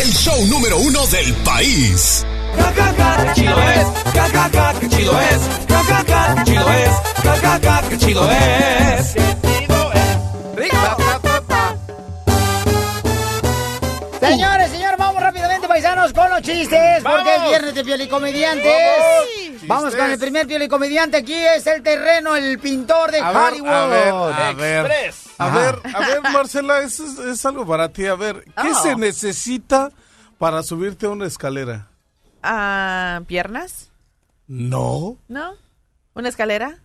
El 0.00 0.12
show 0.12 0.46
número 0.46 0.78
uno 0.78 1.04
del 1.08 1.34
país. 1.42 2.24
Ja, 2.56 2.72
ja, 2.72 2.94
ja, 2.96 3.24
qué 3.26 3.40
chido 3.40 3.58
es. 3.58 3.86
Ja, 4.14 4.28
ja, 4.28 4.50
ja, 4.52 4.74
qué 4.78 4.88
chido 4.88 5.20
es. 5.20 5.40
Ja, 5.68 5.84
ja, 5.88 6.04
ja, 6.06 6.34
qué 6.36 6.52
chido 6.52 6.72
es. 6.72 6.90
Ja, 7.24 7.36
ja, 7.42 7.60
ja, 7.60 7.88
qué 7.88 7.98
chido 7.98 8.30
es. 8.30 9.06
Señores, 9.10 10.10
con 16.12 16.30
los 16.30 16.42
chistes, 16.42 17.02
porque 17.02 17.34
es 17.36 17.42
viernes 17.48 17.74
de 17.74 17.84
Piolicomediantes. 17.84 18.72
Vamos 19.66 19.94
con 19.94 20.10
el 20.10 20.18
primer 20.18 20.46
Piolicomediante. 20.46 21.18
Aquí 21.18 21.34
es 21.34 21.66
el 21.66 21.82
terreno, 21.82 22.34
el 22.36 22.58
pintor 22.58 23.10
de 23.10 23.20
A 23.20 23.32
ver, 23.32 23.52
Hollywood. 23.52 23.68
a 23.70 23.86
ver, 23.86 24.08
a 24.08 24.52
ver, 24.52 25.12
a 25.38 25.48
ver, 25.50 25.78
a 25.94 25.98
ver, 26.00 26.22
Marcela, 26.32 26.80
eso 26.80 27.04
es, 27.04 27.18
es 27.18 27.46
algo 27.46 27.66
para 27.66 27.88
ti. 27.90 28.06
A 28.06 28.14
ver, 28.14 28.44
¿qué 28.44 28.70
Oh. 28.72 28.82
se 28.82 28.96
necesita 28.96 29.90
para 30.38 30.62
subirte 30.62 31.06
a 31.06 31.10
una 31.10 31.26
escalera? 31.26 31.88
Ah, 32.42 33.20
¿Piernas? 33.26 33.90
No, 34.46 35.16
¿No? 35.28 35.54
¿Una 36.14 36.28
escalera? 36.28 36.78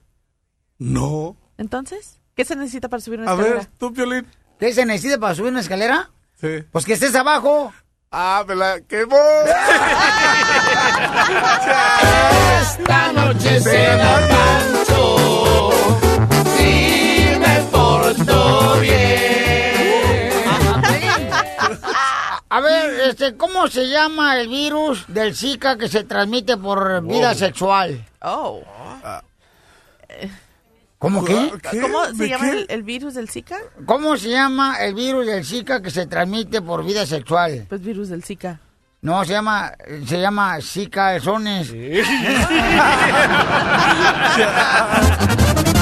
no. 0.78 1.36
Entonces, 1.58 2.20
¿qué 2.36 2.44
se 2.44 2.56
necesita 2.56 2.90
para 2.90 3.00
subir 3.02 3.20
una 3.22 3.32
A 3.32 3.34
escalera? 3.34 3.60
ver, 3.62 3.68
tú, 3.78 3.94
Piolín. 3.94 4.28
¿Qué 4.60 4.74
se 4.74 4.86
necesita 4.86 5.18
para 5.20 5.34
subir 5.36 5.52
una 5.52 5.62
escalera? 5.62 6.10
Sí. 6.40 6.64
Pues 6.72 6.84
que 6.86 6.94
estés 6.94 7.16
abajo. 7.16 7.74
Ah, 8.12 8.44
me 8.48 8.56
la 8.56 8.80
quemó. 8.82 9.18
Esta 12.62 13.12
noche 13.12 13.60
cena 13.60 14.20
Pancho. 14.30 15.72
Si 16.56 17.36
me 17.40 17.60
porto 17.72 18.80
bien. 18.80 20.32
A 22.50 22.60
ver, 22.62 23.10
este, 23.10 23.36
¿cómo 23.36 23.68
se 23.68 23.90
llama 23.90 24.40
el 24.40 24.48
virus 24.48 25.04
del 25.08 25.36
Zika 25.36 25.78
que 25.78 25.90
se 25.90 26.06
transmite 26.06 26.56
por 26.56 27.02
vida 27.04 27.30
Wow. 27.32 27.38
sexual? 27.38 28.06
Oh. 28.22 28.62
¿Cómo 31.06 31.24
qué? 31.24 31.52
¿Cómo 31.82 32.04
se 32.18 32.28
llama 32.28 32.50
el, 32.50 32.66
el 32.68 32.82
virus 32.82 33.14
del 33.14 33.30
Zika? 33.30 33.60
¿Cómo 33.86 34.18
se 34.18 34.32
llama 34.32 34.78
el 34.78 34.96
virus 34.96 35.28
del 35.28 35.46
Zika 35.46 35.80
que 35.80 35.92
se 35.92 36.08
transmite 36.08 36.64
por 36.64 36.84
vida 36.84 37.06
sexual? 37.06 37.68
Pues 37.70 37.80
virus 37.82 38.10
del 38.10 38.24
Zika. 38.24 38.60
No, 39.02 39.24
se 39.24 39.34
llama, 39.34 39.72
se 40.08 40.20
llama 40.20 40.60
Zika 40.60 41.12
calzones. 41.12 41.72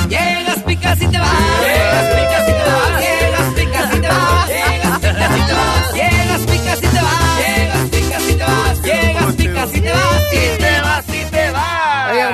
Llegas, 0.09 0.59
picas 0.65 1.01
y 1.01 1.07
te 1.07 1.17
vas. 1.17 1.31
Llegas, 1.63 2.05
picas 2.15 2.49
y 2.49 2.51
te 2.51 2.63
vas. 2.67 2.99
Llegas, 2.99 3.53
picas 3.55 3.95
y 3.95 4.01
te 4.01 4.07
vas. 4.09 4.49
Llegas, 4.49 4.99
picas 4.99 5.31
y 5.31 5.47
te 5.47 5.53
vas. 5.53 5.93
Llegas, 5.95 6.41
picas 6.41 6.83
y 6.83 6.87
te 6.87 7.01
vas. 7.01 7.37
Llegas, 7.39 7.89
picas 7.89 8.29
y 8.29 8.33
te 8.35 8.43
vas. 8.43 8.83
Llegas, 8.83 9.35
picas 9.35 9.73
y 9.73 9.79
te 9.79 9.89
vas. 9.89 10.33
Y 10.33 10.57
te 10.59 10.81
vas, 10.81 11.02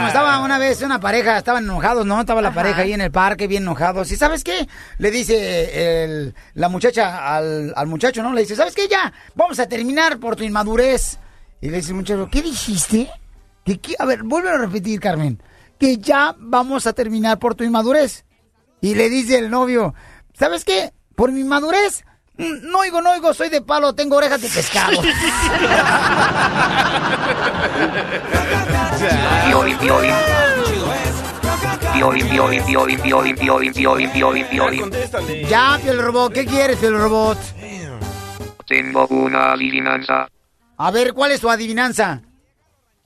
estaba 0.09 0.39
una 0.39 0.57
vez 0.57 0.81
una 0.81 0.99
pareja, 0.99 1.37
estaban 1.37 1.63
enojados, 1.63 2.05
¿no? 2.05 2.19
Estaba 2.19 2.41
la 2.41 2.53
pareja 2.53 2.81
ahí 2.81 2.93
en 2.93 3.01
el 3.01 3.11
parque, 3.11 3.47
bien 3.47 3.63
enojados. 3.63 4.11
¿Y 4.11 4.15
sabes 4.17 4.43
qué? 4.43 4.67
Le 4.97 5.11
dice 5.11 6.03
el- 6.03 6.35
la 6.53 6.69
muchacha 6.69 7.35
al, 7.35 7.73
al 7.75 7.87
muchacho, 7.87 8.21
¿no? 8.21 8.33
Le 8.33 8.41
dice, 8.41 8.55
¿sabes 8.55 8.75
qué? 8.75 8.87
Ya, 8.87 9.11
vamos 9.35 9.59
a 9.59 9.67
terminar 9.67 10.19
por 10.19 10.35
tu 10.35 10.43
inmadurez. 10.43 11.17
Y 11.61 11.69
le 11.69 11.77
dice 11.77 11.89
el 11.89 11.95
muchacho, 11.95 12.27
¿qué 12.31 12.41
dijiste? 12.41 13.09
¿Que 13.65 13.79
qué? 13.79 13.95
A 13.99 14.05
ver, 14.05 14.23
vuelve 14.23 14.49
a 14.49 14.57
repetir, 14.57 14.99
Carmen. 14.99 15.41
Que 15.79 15.97
ya 15.97 16.35
vamos 16.37 16.87
a 16.87 16.93
terminar 16.93 17.39
por 17.39 17.55
tu 17.55 17.63
inmadurez. 17.63 18.25
Y 18.81 18.95
le 18.95 19.09
dice 19.09 19.37
el 19.37 19.49
novio, 19.49 19.93
¿sabes 20.33 20.63
qué? 20.65 20.93
Por 21.15 21.31
mi 21.31 21.41
inmadurez. 21.41 22.03
Mm, 22.39 22.71
No 22.71 22.79
oigo, 22.79 23.01
no 23.01 23.11
oigo, 23.11 23.33
soy 23.33 23.49
de 23.49 23.61
palo, 23.61 23.93
tengo 23.93 24.15
orejas 24.15 24.41
de 24.41 24.49
pescado. 24.49 25.01
Ya, 35.49 35.79
Piel 35.81 36.01
Robot, 36.01 36.33
¿qué 36.33 36.45
quieres, 36.45 36.77
Piel 36.77 36.97
Robot? 36.97 37.37
Tengo 38.67 39.07
una 39.07 39.53
adivinanza. 39.53 40.27
A 40.77 40.91
ver, 40.91 41.13
¿cuál 41.13 41.31
es 41.31 41.41
tu 41.41 41.49
adivinanza? 41.49 42.21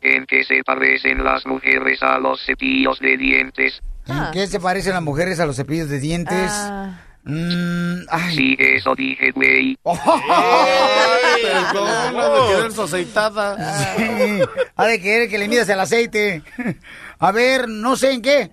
¿En 0.01 0.25
qué 0.25 0.43
se 0.43 0.63
parecen 0.63 1.23
las 1.23 1.45
mujeres 1.45 2.03
a 2.03 2.19
los 2.19 2.43
cepillos 2.45 2.99
de 2.99 3.17
dientes? 3.17 3.81
¿En 4.05 4.31
qué 4.33 4.47
se 4.47 4.59
parecen 4.59 4.93
las 4.93 5.01
mujeres 5.01 5.39
a 5.39 5.45
los 5.45 5.55
cepillos 5.55 5.89
de 5.89 5.99
dientes? 5.99 6.51
Ah. 6.51 6.99
Mm, 7.25 8.01
ay. 8.09 8.35
Sí, 8.35 8.57
eso 8.59 8.93
dije, 8.95 9.31
güey. 9.31 9.77
Perdón, 9.83 9.97
ha 12.19 12.29
de 12.29 12.55
querer 12.55 12.71
su 12.71 12.81
aceitada. 12.83 13.95
Sí, 13.95 14.41
ha 14.75 14.85
de 14.85 15.01
querer 15.01 15.29
que 15.29 15.37
le 15.37 15.47
midas 15.47 15.69
el 15.69 15.79
aceite. 15.79 16.43
A 17.19 17.31
ver, 17.31 17.69
no 17.69 17.95
sé 17.95 18.11
en 18.11 18.21
qué. 18.21 18.51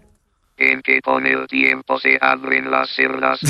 En 0.57 0.83
que 0.83 1.01
con 1.01 1.27
el 1.27 1.47
tiempo 1.49 1.99
se 1.99 2.19
abren 2.21 2.71
las 2.71 2.91
cerdas. 2.91 3.41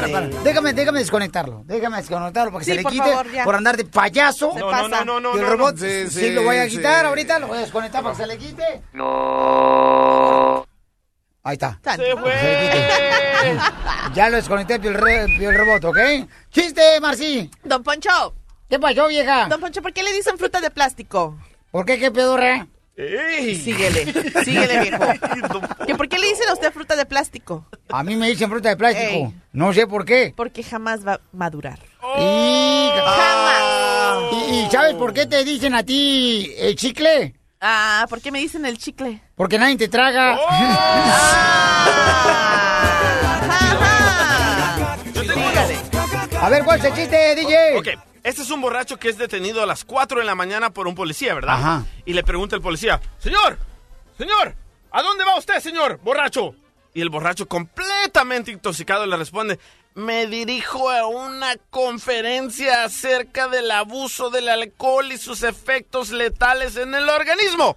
Para, 0.00 0.12
para. 0.12 0.26
Déjame, 0.42 0.72
déjame 0.72 0.98
desconectarlo. 1.00 1.62
Déjame 1.64 1.96
desconectarlo 1.98 2.52
para 2.52 2.58
que 2.60 2.64
Sí, 2.64 2.70
se 2.72 2.76
le 2.76 2.82
por 2.82 2.92
quite 2.92 3.04
favor, 3.10 3.26
por 3.44 3.54
andar 3.54 3.76
de 3.76 3.84
payaso. 3.84 4.52
No, 4.56 4.70
pasa. 4.70 4.88
no, 5.04 5.04
no, 5.04 5.20
no, 5.20 5.36
Y 5.36 5.40
el 5.40 5.46
robot, 5.46 5.74
no. 5.76 5.80
sí, 5.86 6.08
Sí, 6.08 6.20
sí, 6.20 6.30
lo 6.30 6.42
voy 6.42 6.56
a 6.56 6.64
sí. 6.64 6.70
quitar 6.76 7.04
ahorita, 7.06 7.38
lo 7.38 7.48
voy 7.48 7.58
a 7.58 7.60
desconectar 7.62 8.02
para 8.02 8.14
que 8.14 8.22
se 8.22 8.26
le 8.28 8.38
quite. 8.38 8.82
No. 8.92 10.66
Ahí 11.42 11.54
está. 11.54 11.78
Se 11.96 12.16
fue. 12.16 12.32
Se. 12.32 13.58
Ya 14.14 14.28
lo 14.30 14.36
desconecté, 14.36 14.74
el, 14.76 14.94
re- 14.94 15.24
el 15.24 15.54
robot, 15.54 15.84
¿ok? 15.84 15.98
¡Chiste, 16.50 16.98
Marci! 17.00 17.50
Don 17.62 17.82
Poncho. 17.82 18.34
¿Qué 18.68 18.78
pasó, 18.78 19.06
vieja? 19.06 19.46
Don 19.48 19.60
Poncho, 19.60 19.82
¿por 19.82 19.92
qué 19.92 20.02
le 20.02 20.12
dicen 20.12 20.38
fruta 20.38 20.60
de 20.60 20.70
plástico? 20.70 21.38
¿Por 21.70 21.84
qué, 21.84 21.98
qué 21.98 22.10
pedorra? 22.10 22.66
Síguele, 22.98 24.12
síguele, 24.44 24.80
viejo. 24.82 25.04
¿Que 25.86 25.94
¿Por 25.94 26.08
qué 26.08 26.18
le 26.18 26.26
dicen 26.26 26.48
a 26.48 26.54
usted 26.54 26.72
fruta 26.72 26.96
de 26.96 27.06
plástico? 27.06 27.64
A 27.90 28.02
mí 28.02 28.16
me 28.16 28.28
dicen 28.28 28.50
fruta 28.50 28.70
de 28.70 28.76
plástico. 28.76 29.08
Ey. 29.08 29.34
No 29.52 29.72
sé 29.72 29.86
por 29.86 30.04
qué. 30.04 30.34
Porque 30.36 30.64
jamás 30.64 31.06
va 31.06 31.14
a 31.14 31.20
madurar. 31.32 31.78
Y... 32.18 32.90
¿Y, 34.32 34.54
y 34.66 34.68
sabes 34.70 34.94
por 34.94 35.14
qué 35.14 35.26
te 35.26 35.44
dicen 35.44 35.76
a 35.76 35.84
ti 35.84 36.52
el 36.58 36.74
chicle? 36.74 37.34
Ah, 37.60 38.04
¿por 38.10 38.20
qué 38.20 38.32
me 38.32 38.40
dicen 38.40 38.66
el 38.66 38.78
chicle? 38.78 39.20
Porque 39.36 39.58
nadie 39.58 39.76
te 39.76 39.86
traga. 39.86 40.36
Sígale. 45.14 45.76
A 46.40 46.48
ver, 46.48 46.64
¿cuál 46.64 46.78
es 46.80 46.84
el 46.84 46.94
chiste, 46.94 47.34
DJ? 47.36 47.78
Ok, 47.78 47.88
este 48.22 48.42
es 48.42 48.50
un 48.50 48.60
borracho 48.60 48.98
que 48.98 49.08
es 49.08 49.18
detenido 49.18 49.62
a 49.62 49.66
las 49.66 49.84
4 49.84 50.20
de 50.20 50.26
la 50.26 50.34
mañana 50.34 50.70
por 50.70 50.88
un 50.88 50.94
policía, 50.94 51.34
¿verdad? 51.34 51.54
Ajá. 51.54 51.84
Y 52.04 52.12
le 52.12 52.24
pregunta 52.24 52.56
el 52.56 52.62
policía, 52.62 53.00
señor, 53.18 53.58
señor, 54.16 54.54
¿a 54.90 55.02
dónde 55.02 55.24
va 55.24 55.38
usted, 55.38 55.60
señor, 55.60 55.98
borracho? 56.02 56.54
Y 56.94 57.00
el 57.00 57.10
borracho 57.10 57.46
completamente 57.46 58.50
intoxicado 58.50 59.06
le 59.06 59.16
responde, 59.16 59.58
me 59.94 60.26
dirijo 60.26 60.90
a 60.90 61.06
una 61.06 61.56
conferencia 61.70 62.84
acerca 62.84 63.48
del 63.48 63.70
abuso 63.70 64.30
del 64.30 64.48
alcohol 64.48 65.10
y 65.12 65.18
sus 65.18 65.42
efectos 65.42 66.10
letales 66.10 66.76
en 66.76 66.94
el 66.94 67.08
organismo. 67.08 67.76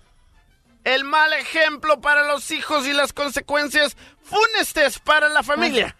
El 0.83 1.03
mal 1.03 1.33
ejemplo 1.33 2.01
para 2.01 2.25
los 2.27 2.49
hijos 2.51 2.87
y 2.87 2.93
las 2.93 3.13
consecuencias 3.13 3.95
funestes 4.23 4.99
para 4.99 5.29
la 5.29 5.43
familia. 5.43 5.95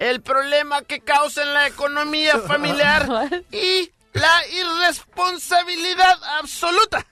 El 0.00 0.22
problema 0.22 0.82
que 0.82 1.00
causa 1.00 1.42
en 1.42 1.52
la 1.52 1.66
economía 1.66 2.38
familiar 2.38 3.06
y 3.52 3.92
la 4.14 4.46
irresponsabilidad 4.48 6.18
absoluta. 6.40 7.06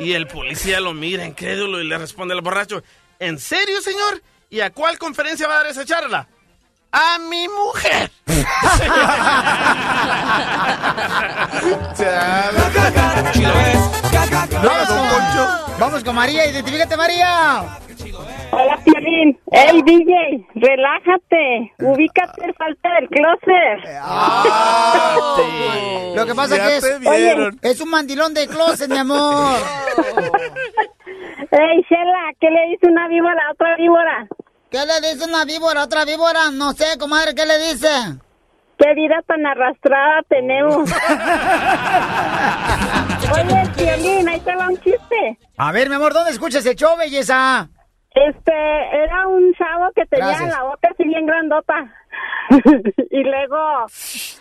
Y 0.00 0.12
el 0.12 0.26
policía 0.26 0.80
lo 0.80 0.92
mira 0.92 1.24
incrédulo 1.24 1.80
y 1.80 1.86
le 1.86 1.96
responde 1.96 2.34
al 2.34 2.40
borracho, 2.40 2.82
¿en 3.20 3.38
serio, 3.38 3.80
señor? 3.80 4.20
¿Y 4.50 4.60
a 4.60 4.70
cuál 4.70 4.98
conferencia 4.98 5.46
va 5.46 5.54
a 5.54 5.58
dar 5.58 5.66
esa 5.68 5.84
charla? 5.84 6.26
A 6.90 7.18
mi 7.20 7.46
mujer. 7.48 8.10
Vamos 14.62 14.88
con, 14.88 15.78
vamos 15.78 16.04
con 16.04 16.14
María, 16.14 16.46
identifícate 16.46 16.96
María. 16.96 17.78
Hola, 18.52 18.78
Piolín. 18.84 19.38
Ey, 19.50 19.82
DJ, 19.82 20.46
relájate. 20.54 21.72
Ubícate, 21.80 22.52
falta 22.54 22.88
del 23.00 23.08
closet. 23.08 23.78
Lo 26.16 26.26
que 26.26 26.34
pasa 26.34 26.56
Ya 26.56 26.66
que 26.66 26.76
es, 26.76 26.84
es 27.62 27.80
un 27.80 27.90
mandilón 27.90 28.34
de 28.34 28.46
closet, 28.46 28.88
mi 28.90 28.98
amor. 28.98 29.58
Ey, 31.50 31.82
Shela, 31.88 32.32
¿qué 32.40 32.50
le 32.50 32.68
dice 32.70 32.86
una 32.90 33.08
víbora 33.08 33.40
a 33.48 33.52
otra 33.52 33.76
víbora? 33.76 34.26
¿Qué 34.70 34.78
le 34.78 35.00
dice 35.12 35.24
una 35.28 35.44
víbora 35.44 35.82
a 35.82 35.84
otra 35.84 36.04
víbora? 36.04 36.50
No 36.52 36.72
sé, 36.72 36.98
comadre, 36.98 37.34
¿qué 37.34 37.46
le 37.46 37.58
dice? 37.58 37.88
¿Qué 38.78 38.94
vida 38.94 39.22
tan 39.26 39.46
arrastrada 39.46 40.22
tenemos? 40.28 40.90
Oye, 43.32 43.62
Piolín, 43.76 44.28
ahí 44.28 44.40
te 44.40 44.54
va 44.54 44.68
un 44.68 44.76
chiste. 44.78 45.38
A 45.56 45.72
ver, 45.72 45.88
mi 45.88 45.94
amor, 45.94 46.12
¿dónde 46.12 46.32
escuchas 46.32 46.66
el 46.66 46.76
show, 46.76 46.96
belleza? 46.96 47.70
Este, 48.16 48.52
era 49.04 49.26
un 49.28 49.52
chavo 49.54 49.90
que 49.94 50.06
tenía 50.06 50.28
Gracias. 50.28 50.50
la 50.50 50.62
boca 50.62 50.88
así 50.90 51.04
bien 51.04 51.26
grandota. 51.26 51.74
y 53.10 53.22
luego, 53.22 53.86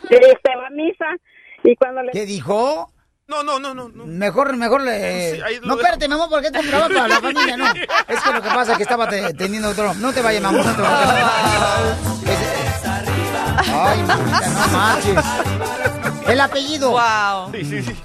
este, 0.09 0.55
va 0.55 0.67
a 0.67 0.69
misa. 0.71 1.05
Y 1.63 1.76
cuando 1.76 2.01
le... 2.03 2.11
¿Qué 2.11 2.26
dijo? 2.26 2.89
No, 3.28 3.43
no, 3.43 3.59
no, 3.59 3.73
no. 3.73 3.89
Mejor, 4.05 4.55
mejor 4.55 4.82
le... 4.82 5.32
Sí, 5.32 5.41
no, 5.63 5.73
espérate, 5.76 6.07
mi 6.07 6.13
amor, 6.13 6.30
porque 6.30 6.47
esto 6.47 6.59
es 6.59 6.65
un 6.73 6.93
para 6.93 7.07
la 7.07 7.19
familia, 7.19 7.57
no. 7.57 7.65
Es 8.07 8.21
que 8.21 8.32
lo 8.32 8.41
que 8.41 8.49
pasa 8.49 8.71
es 8.73 8.78
que 8.78 8.84
estaba 8.84 9.09
te- 9.09 9.34
teniendo 9.34 9.69
otro... 9.69 9.93
No 9.95 10.13
te 10.13 10.21
vayas, 10.21 10.41
mamá, 10.43 10.59
no 10.63 10.76
te 10.76 10.82
vayas. 10.82 12.15
Ay, 13.73 14.03
mamita, 14.03 14.49
no 14.49 14.67
marches. 14.78 15.26
El 16.30 16.39
apellido. 16.39 16.91
Wow. 16.91 17.51
Sí, 17.51 17.65
sí, 17.65 17.82
sí. 17.84 17.95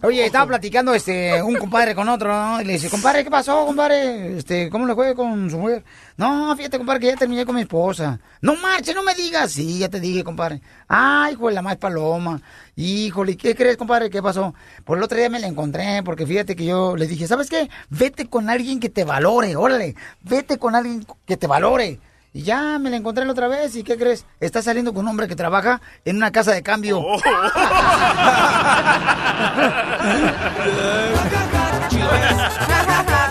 Oye, 0.00 0.24
estaba 0.24 0.46
platicando 0.46 0.94
este 0.94 1.42
un 1.42 1.56
compadre 1.56 1.92
con 1.92 2.08
otro, 2.08 2.28
¿no? 2.28 2.60
Y 2.60 2.64
le 2.64 2.74
dice, 2.74 2.88
compadre, 2.88 3.24
¿qué 3.24 3.30
pasó, 3.32 3.66
compadre? 3.66 4.38
Este, 4.38 4.70
¿cómo 4.70 4.86
le 4.86 4.94
fue 4.94 5.12
con 5.16 5.50
su 5.50 5.58
mujer? 5.58 5.82
No, 6.16 6.54
fíjate, 6.56 6.78
compadre, 6.78 7.00
que 7.00 7.06
ya 7.08 7.16
terminé 7.16 7.44
con 7.44 7.56
mi 7.56 7.62
esposa. 7.62 8.20
No 8.40 8.54
marche, 8.54 8.94
no 8.94 9.02
me 9.02 9.12
digas. 9.16 9.50
Sí, 9.50 9.80
ya 9.80 9.88
te 9.88 9.98
dije, 9.98 10.22
compadre. 10.22 10.62
Ay, 10.86 11.32
hijo 11.32 11.48
de 11.48 11.54
la 11.54 11.62
más 11.62 11.78
paloma. 11.78 12.40
Híjole, 12.76 13.36
¿qué 13.36 13.56
crees, 13.56 13.76
compadre? 13.76 14.08
¿Qué 14.08 14.22
pasó? 14.22 14.54
Por 14.84 14.98
el 14.98 15.04
otro 15.04 15.18
día 15.18 15.28
me 15.30 15.40
la 15.40 15.48
encontré, 15.48 16.00
porque 16.04 16.26
fíjate 16.26 16.54
que 16.54 16.66
yo 16.66 16.94
le 16.94 17.08
dije, 17.08 17.26
¿sabes 17.26 17.50
qué? 17.50 17.68
Vete 17.90 18.28
con 18.28 18.50
alguien 18.50 18.78
que 18.78 18.90
te 18.90 19.02
valore, 19.02 19.56
órale. 19.56 19.96
Vete 20.22 20.58
con 20.58 20.76
alguien 20.76 21.04
que 21.26 21.36
te 21.36 21.48
valore. 21.48 21.98
Y 22.38 22.44
ya 22.44 22.78
me 22.78 22.88
la 22.88 22.96
encontré 22.96 23.24
la 23.24 23.32
otra 23.32 23.48
vez, 23.48 23.74
¿y 23.74 23.82
qué 23.82 23.98
crees? 23.98 24.24
Está 24.38 24.62
saliendo 24.62 24.94
con 24.94 25.02
un 25.02 25.08
hombre 25.08 25.26
que 25.26 25.34
trabaja 25.34 25.80
en 26.04 26.14
una 26.18 26.30
casa 26.30 26.52
de 26.52 26.62
cambio. 26.62 27.02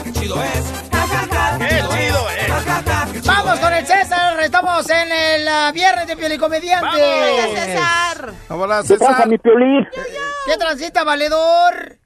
Qué 0.04 0.12
chido 0.12 0.44
es. 0.44 0.74
Qué 1.58 1.70
chido 1.70 2.30
es. 2.32 3.26
Vamos 3.26 3.60
con 3.60 3.72
el 3.72 3.86
César, 3.86 4.42
estamos 4.42 4.90
en 4.90 5.10
el 5.10 5.48
ah, 5.48 5.72
viernes 5.74 6.06
de 6.08 6.18
Pielicomediante. 6.18 7.00
Venga, 7.00 7.62
César. 7.62 8.34
Hola, 8.50 8.84
¿Qué 8.86 8.98
pasa, 8.98 9.14
César. 9.14 9.30
mi 9.30 9.38
Piolín? 9.38 9.88
¿Qué 10.48 10.58
transita, 10.58 11.06
valedor? 11.06 11.98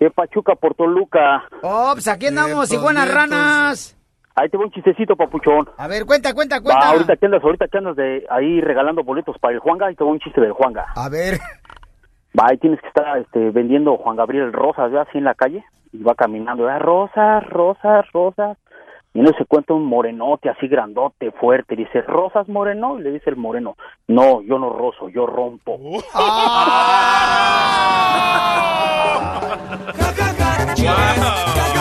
¿Qué 0.00 0.10
Pachuca 0.10 0.56
por 0.56 0.74
Toluca? 0.74 1.44
Oh, 1.62 1.90
pues 1.92 2.08
aquí 2.08 2.26
andamos, 2.26 2.68
Nietos, 2.68 2.72
iguanas 2.72 3.04
nietos. 3.04 3.14
ranas. 3.14 3.99
Ahí 4.40 4.48
te 4.48 4.56
voy 4.56 4.66
un 4.66 4.72
chistecito, 4.72 5.16
papuchón. 5.16 5.68
A 5.76 5.86
ver, 5.86 6.06
cuenta, 6.06 6.32
cuenta, 6.32 6.56
Va, 6.56 6.62
cuenta. 6.62 6.88
ahorita 6.88 7.16
que 7.16 7.26
andas, 7.26 7.44
ahorita 7.44 7.68
que 7.68 7.76
andas 7.76 7.94
de 7.94 8.26
ahí 8.30 8.62
regalando 8.62 9.04
boletos 9.04 9.36
para 9.38 9.52
el 9.52 9.60
Juanga, 9.60 9.88
ahí 9.88 9.94
te 9.94 10.02
voy 10.02 10.14
un 10.14 10.20
chiste 10.20 10.40
del 10.40 10.52
Juanga. 10.52 10.86
A 10.96 11.10
ver. 11.10 11.34
Va, 12.38 12.46
ahí 12.48 12.56
tienes 12.56 12.80
que 12.80 12.88
estar 12.88 13.18
este, 13.18 13.50
vendiendo 13.50 13.98
Juan 13.98 14.16
Gabriel 14.16 14.50
rosas, 14.50 14.90
¿ve? 14.90 14.98
Así 14.98 15.18
en 15.18 15.24
la 15.24 15.34
calle. 15.34 15.62
Y 15.92 16.02
va 16.02 16.14
caminando, 16.14 16.64
¿ve? 16.64 16.78
Rosas, 16.78 17.46
rosas, 17.50 18.06
rosas. 18.14 18.56
Y 19.12 19.20
no 19.20 19.30
se 19.36 19.44
cuenta 19.44 19.74
un 19.74 19.84
morenote 19.84 20.48
así 20.48 20.68
grandote, 20.68 21.32
fuerte. 21.32 21.76
Dice, 21.76 22.00
¿rosas, 22.00 22.48
moreno? 22.48 22.98
Y 22.98 23.02
le 23.02 23.10
dice 23.10 23.28
el 23.28 23.36
moreno, 23.36 23.76
no, 24.08 24.40
yo 24.40 24.58
no 24.58 24.70
rozo, 24.70 25.10
yo 25.10 25.26
rompo. 25.26 25.78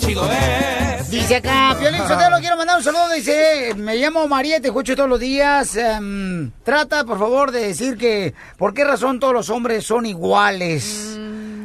chido 0.00 0.28
es. 0.30 1.10
Dice 1.10 1.36
acá, 1.36 1.76
Piolín 1.78 2.00
Sotelo, 2.06 2.38
quiero 2.40 2.56
mandar 2.56 2.78
un 2.78 2.82
saludo. 2.82 3.08
Dice, 3.10 3.74
me 3.76 3.96
llamo 3.96 4.26
María, 4.26 4.60
te 4.60 4.68
escucho 4.68 4.96
todos 4.96 5.08
los 5.08 5.20
días. 5.20 5.76
Em, 5.76 6.50
trata, 6.64 7.04
por 7.04 7.18
favor, 7.18 7.50
de 7.50 7.66
decir 7.68 7.96
que 7.96 8.34
por 8.56 8.74
qué 8.74 8.84
razón 8.84 9.20
todos 9.20 9.34
los 9.34 9.50
hombres 9.50 9.84
son 9.84 10.06
iguales. 10.06 11.18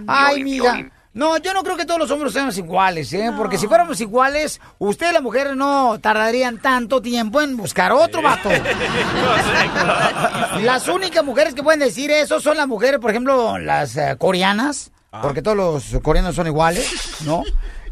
Ay, 0.07 0.43
mija. 0.43 0.89
No, 1.13 1.37
yo 1.37 1.53
no 1.53 1.63
creo 1.63 1.77
que 1.77 1.85
todos 1.85 1.97
los 1.97 2.11
hombres 2.11 2.33
seamos 2.33 2.57
iguales, 2.57 3.13
¿eh? 3.13 3.31
Porque 3.37 3.57
si 3.57 3.67
fuéramos 3.67 4.01
iguales, 4.01 4.59
usted 4.79 5.11
y 5.11 5.13
la 5.13 5.21
mujer 5.21 5.55
no 5.55 5.97
tardarían 6.01 6.57
tanto 6.57 7.01
tiempo 7.01 7.41
en 7.41 7.55
buscar 7.55 7.93
otro 7.93 8.21
vato. 8.21 8.49
Las 10.61 10.89
únicas 10.89 11.23
mujeres 11.23 11.53
que 11.53 11.63
pueden 11.63 11.79
decir 11.79 12.11
eso 12.11 12.41
son 12.41 12.57
las 12.57 12.67
mujeres, 12.67 12.99
por 12.99 13.11
ejemplo, 13.11 13.57
las 13.57 13.95
eh, 13.95 14.15
coreanas, 14.17 14.91
porque 15.21 15.41
todos 15.41 15.55
los 15.55 16.01
coreanos 16.01 16.35
son 16.35 16.47
iguales, 16.47 17.21
¿no? 17.21 17.43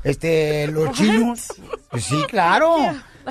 Este, 0.03 0.67
los 0.67 0.91
chinos. 0.91 1.47
Pues 1.89 2.03
sí, 2.05 2.21
claro. 2.27 2.75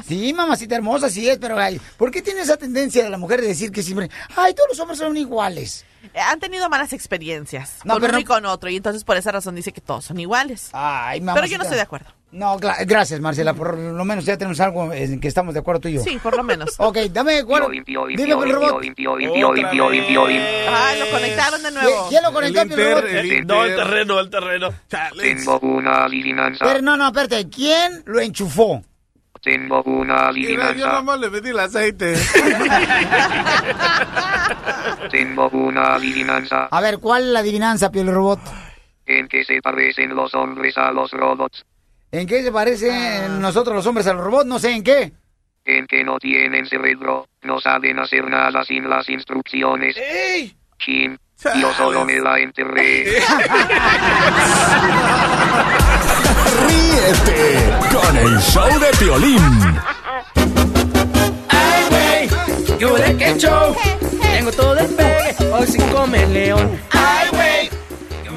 Sí, 0.06 0.32
mamacita 0.32 0.74
hermosa, 0.74 1.10
sí 1.10 1.28
es, 1.28 1.36
pero 1.38 1.58
ay, 1.58 1.78
¿por 1.98 2.10
qué 2.10 2.22
tiene 2.22 2.40
esa 2.40 2.56
tendencia 2.56 3.04
de 3.04 3.10
la 3.10 3.18
mujer 3.18 3.42
de 3.42 3.48
decir 3.48 3.70
que 3.70 3.82
siempre, 3.82 4.08
ay, 4.36 4.54
todos 4.54 4.70
los 4.70 4.80
hombres 4.80 4.98
son 4.98 5.14
iguales? 5.18 5.84
Han 6.14 6.40
tenido 6.40 6.68
malas 6.70 6.94
experiencias 6.94 7.74
No, 7.84 7.94
con 7.94 8.00
pero 8.00 8.12
uno 8.12 8.16
no- 8.18 8.20
y 8.20 8.24
con 8.24 8.46
otro, 8.46 8.70
y 8.70 8.76
entonces 8.76 9.04
por 9.04 9.18
esa 9.18 9.32
razón 9.32 9.54
dice 9.54 9.70
que 9.70 9.82
todos 9.82 10.06
son 10.06 10.18
iguales. 10.18 10.70
Ay, 10.72 11.20
Pero 11.20 11.26
yo 11.30 11.34
mamacita. 11.34 11.58
no 11.58 11.62
estoy 11.64 11.76
de 11.76 11.82
acuerdo. 11.82 12.10
No, 12.32 12.56
gracias, 12.58 13.20
Marcela, 13.20 13.52
por 13.52 13.76
lo 13.78 14.04
menos 14.06 14.24
ya 14.24 14.38
tenemos 14.38 14.58
algo 14.60 14.90
en 14.90 15.20
que 15.20 15.28
estamos 15.28 15.52
de 15.52 15.60
acuerdo 15.60 15.82
tú 15.82 15.88
y 15.88 15.92
yo. 15.94 16.00
Sí, 16.02 16.18
por 16.22 16.34
lo 16.34 16.42
menos. 16.42 16.70
Ok, 16.78 16.96
dame 17.10 17.44
cuál. 17.44 17.70
Dime, 17.70 17.84
el 18.32 18.52
robot. 18.52 18.82
Ay, 18.82 20.98
lo 20.98 21.10
conectaron 21.10 21.62
de 21.62 21.70
nuevo. 21.72 21.88
¿Quién- 21.88 22.08
¿Quién 22.08 22.22
lo 22.22 22.32
conectó, 22.32 22.62
El 22.62 22.70
robot? 22.70 23.04
Inter, 23.04 23.24
el 23.26 23.46
No, 23.46 23.64
el 23.64 23.76
terreno, 23.76 24.18
el 24.20 24.30
terreno. 24.30 24.68
Tengo 25.20 25.58
una 25.60 26.04
adivinanza. 26.04 26.64
Pero 26.64 26.80
no, 26.80 26.96
no, 26.96 27.08
espérate, 27.08 27.50
¿quién 27.50 28.02
lo 28.06 28.18
enchufó? 28.20 28.82
Tengo 29.42 29.82
una 29.82 30.30
Mira, 30.32 30.52
yo 30.52 30.62
adivinanza. 30.70 30.92
nomás 30.92 31.20
le 31.20 31.28
metí 31.30 31.48
el 31.50 31.58
aceite. 31.58 32.14
Tengo 35.10 35.48
una 35.50 35.94
adivinanza. 35.96 36.68
A 36.70 36.80
ver, 36.80 36.98
¿cuál 36.98 37.22
es 37.24 37.28
la 37.28 37.40
adivinanza, 37.40 37.90
Piel 37.90 38.10
Robot? 38.12 38.40
¿En 39.06 39.28
qué 39.28 39.44
se 39.44 39.60
parecen 39.60 40.14
los 40.14 40.34
hombres 40.34 40.78
a 40.78 40.90
los 40.92 41.10
robots? 41.10 41.64
¿En 42.12 42.26
qué 42.26 42.42
se 42.42 42.52
parecen 42.52 43.40
nosotros 43.40 43.74
los 43.74 43.86
hombres 43.86 44.06
a 44.06 44.12
los 44.12 44.22
robots? 44.22 44.44
No 44.44 44.58
sé 44.58 44.72
en 44.72 44.82
qué. 44.82 45.12
En 45.64 45.86
que 45.86 46.04
no 46.04 46.18
tienen 46.18 46.66
cerebro, 46.66 47.26
no 47.40 47.58
saben 47.58 47.98
hacer 47.98 48.28
nada 48.28 48.62
sin 48.64 48.86
las 48.86 49.08
instrucciones. 49.08 49.96
Chin, 50.78 51.18
yo 51.58 51.72
solo 51.72 52.04
me 52.04 52.20
la 52.20 52.38
enterré. 52.38 53.04
Ríete 56.68 57.72
con 57.90 58.14
el 58.18 58.38
show 58.40 58.78
de 58.78 58.90
Piolín. 58.98 59.40
Ay, 61.48 61.84
güey, 61.88 62.28
yo 62.78 62.94
de 62.94 63.16
qué 63.16 63.38
show. 63.38 63.74
Tengo 64.20 64.52
todo 64.52 64.78
el 64.78 64.94
pegue, 64.94 65.34
hoy 65.50 65.66
sin 65.66 65.80
comer 65.88 66.28
león. 66.28 66.78
Ay, 66.90 67.28
güey. 67.30 67.61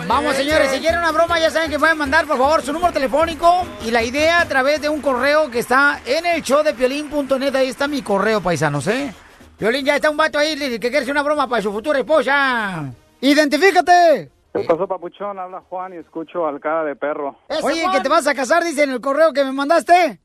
Vamos, 0.07 0.35
señores, 0.35 0.69
si 0.69 0.79
quieren 0.79 0.99
una 0.99 1.11
broma, 1.11 1.39
ya 1.39 1.49
saben 1.49 1.71
que 1.71 1.79
pueden 1.79 1.97
mandar, 1.97 2.27
por 2.27 2.37
favor, 2.37 2.61
su 2.61 2.71
número 2.71 2.93
telefónico 2.93 3.65
y 3.83 3.89
la 3.89 4.03
idea 4.03 4.39
a 4.39 4.45
través 4.45 4.79
de 4.79 4.87
un 4.87 5.01
correo 5.01 5.49
que 5.49 5.59
está 5.59 5.99
en 6.05 6.27
el 6.27 6.43
show 6.43 6.63
de 6.63 6.75
piolín.net. 6.75 7.55
Ahí 7.55 7.69
está 7.69 7.87
mi 7.87 8.03
correo, 8.03 8.39
paisanos, 8.39 8.85
¿eh? 8.87 9.11
Piolín, 9.57 9.83
ya 9.83 9.95
está 9.95 10.11
un 10.11 10.17
vato 10.17 10.37
ahí 10.37 10.55
que 10.57 10.79
quiere 10.79 10.99
hacer 10.99 11.11
una 11.11 11.23
broma 11.23 11.47
para 11.47 11.61
su 11.63 11.71
futura 11.71 11.97
esposa. 11.99 12.85
¡Identifícate! 13.19 14.29
¿Qué 14.53 14.59
pasó, 14.61 14.87
papuchón? 14.87 15.39
Habla 15.39 15.61
Juan 15.69 15.93
y 15.93 15.97
escucho 15.97 16.45
al 16.45 16.59
cara 16.59 16.83
de 16.83 16.95
perro. 16.95 17.35
Oye, 17.63 17.83
que 17.91 18.01
te 18.01 18.09
vas 18.09 18.27
a 18.27 18.35
casar, 18.35 18.63
dice 18.63 18.83
en 18.83 18.91
el 18.91 19.01
correo 19.01 19.33
que 19.33 19.43
me 19.43 19.53
mandaste. 19.53 20.19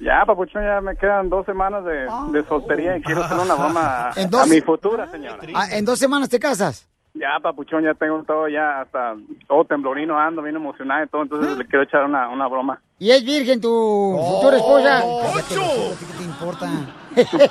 Ya, 0.00 0.24
papuchón, 0.26 0.64
ya 0.64 0.80
me 0.80 0.96
quedan 0.96 1.28
dos 1.28 1.46
semanas 1.46 1.84
de, 1.84 2.08
de 2.32 2.48
soltería 2.48 2.96
y 2.96 3.02
quiero 3.02 3.22
hacer 3.22 3.38
una 3.38 3.54
broma 3.54 4.08
a 4.42 4.46
mi 4.46 4.60
futura 4.60 5.08
señora. 5.08 5.38
Ah, 5.54 5.68
en 5.70 5.84
dos 5.84 6.00
semanas 6.00 6.28
te 6.28 6.40
casas. 6.40 6.88
Ya, 7.14 7.40
papuchón, 7.42 7.82
ya 7.82 7.92
tengo 7.94 8.22
todo, 8.22 8.48
ya 8.48 8.82
hasta 8.82 9.16
todo 9.48 9.64
temblorino 9.64 10.16
ando, 10.18 10.42
bien 10.42 10.54
emocionado 10.56 11.04
y 11.04 11.08
todo, 11.08 11.22
entonces 11.22 11.58
le 11.58 11.66
quiero 11.66 11.82
echar 11.82 12.04
una, 12.04 12.28
una 12.28 12.46
broma. 12.46 12.80
¿Y 13.00 13.10
es 13.10 13.24
virgen 13.24 13.60
tu 13.60 13.68
futura 13.68 14.56
esposa? 14.56 15.02
Poncho. 15.02 15.60
¿Qué 15.98 16.06
te 16.18 16.22
importa? 16.22 16.68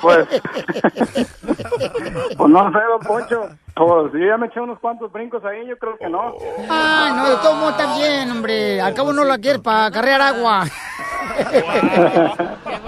pues 2.38 2.50
no 2.50 2.72
sé, 2.72 2.78
don 2.78 3.00
Poncho. 3.06 3.48
Pues 3.74 4.12
yo 4.12 4.26
ya 4.26 4.36
me 4.36 4.46
eché 4.46 4.60
unos 4.60 4.78
cuantos 4.78 5.12
brincos 5.12 5.44
ahí, 5.44 5.66
yo 5.66 5.76
creo 5.78 5.96
que 5.98 6.08
no. 6.08 6.34
Ay, 6.68 7.12
no, 7.14 7.28
de 7.28 7.36
todo 7.36 7.54
modo 7.56 7.70
está 7.70 7.98
bien, 7.98 8.30
hombre. 8.30 8.80
Al 8.80 8.94
cabo 8.94 9.12
no 9.12 9.24
la 9.24 9.38
quieres 9.38 9.60
para 9.60 9.90
carrear 9.90 10.20
agua. 10.20 10.62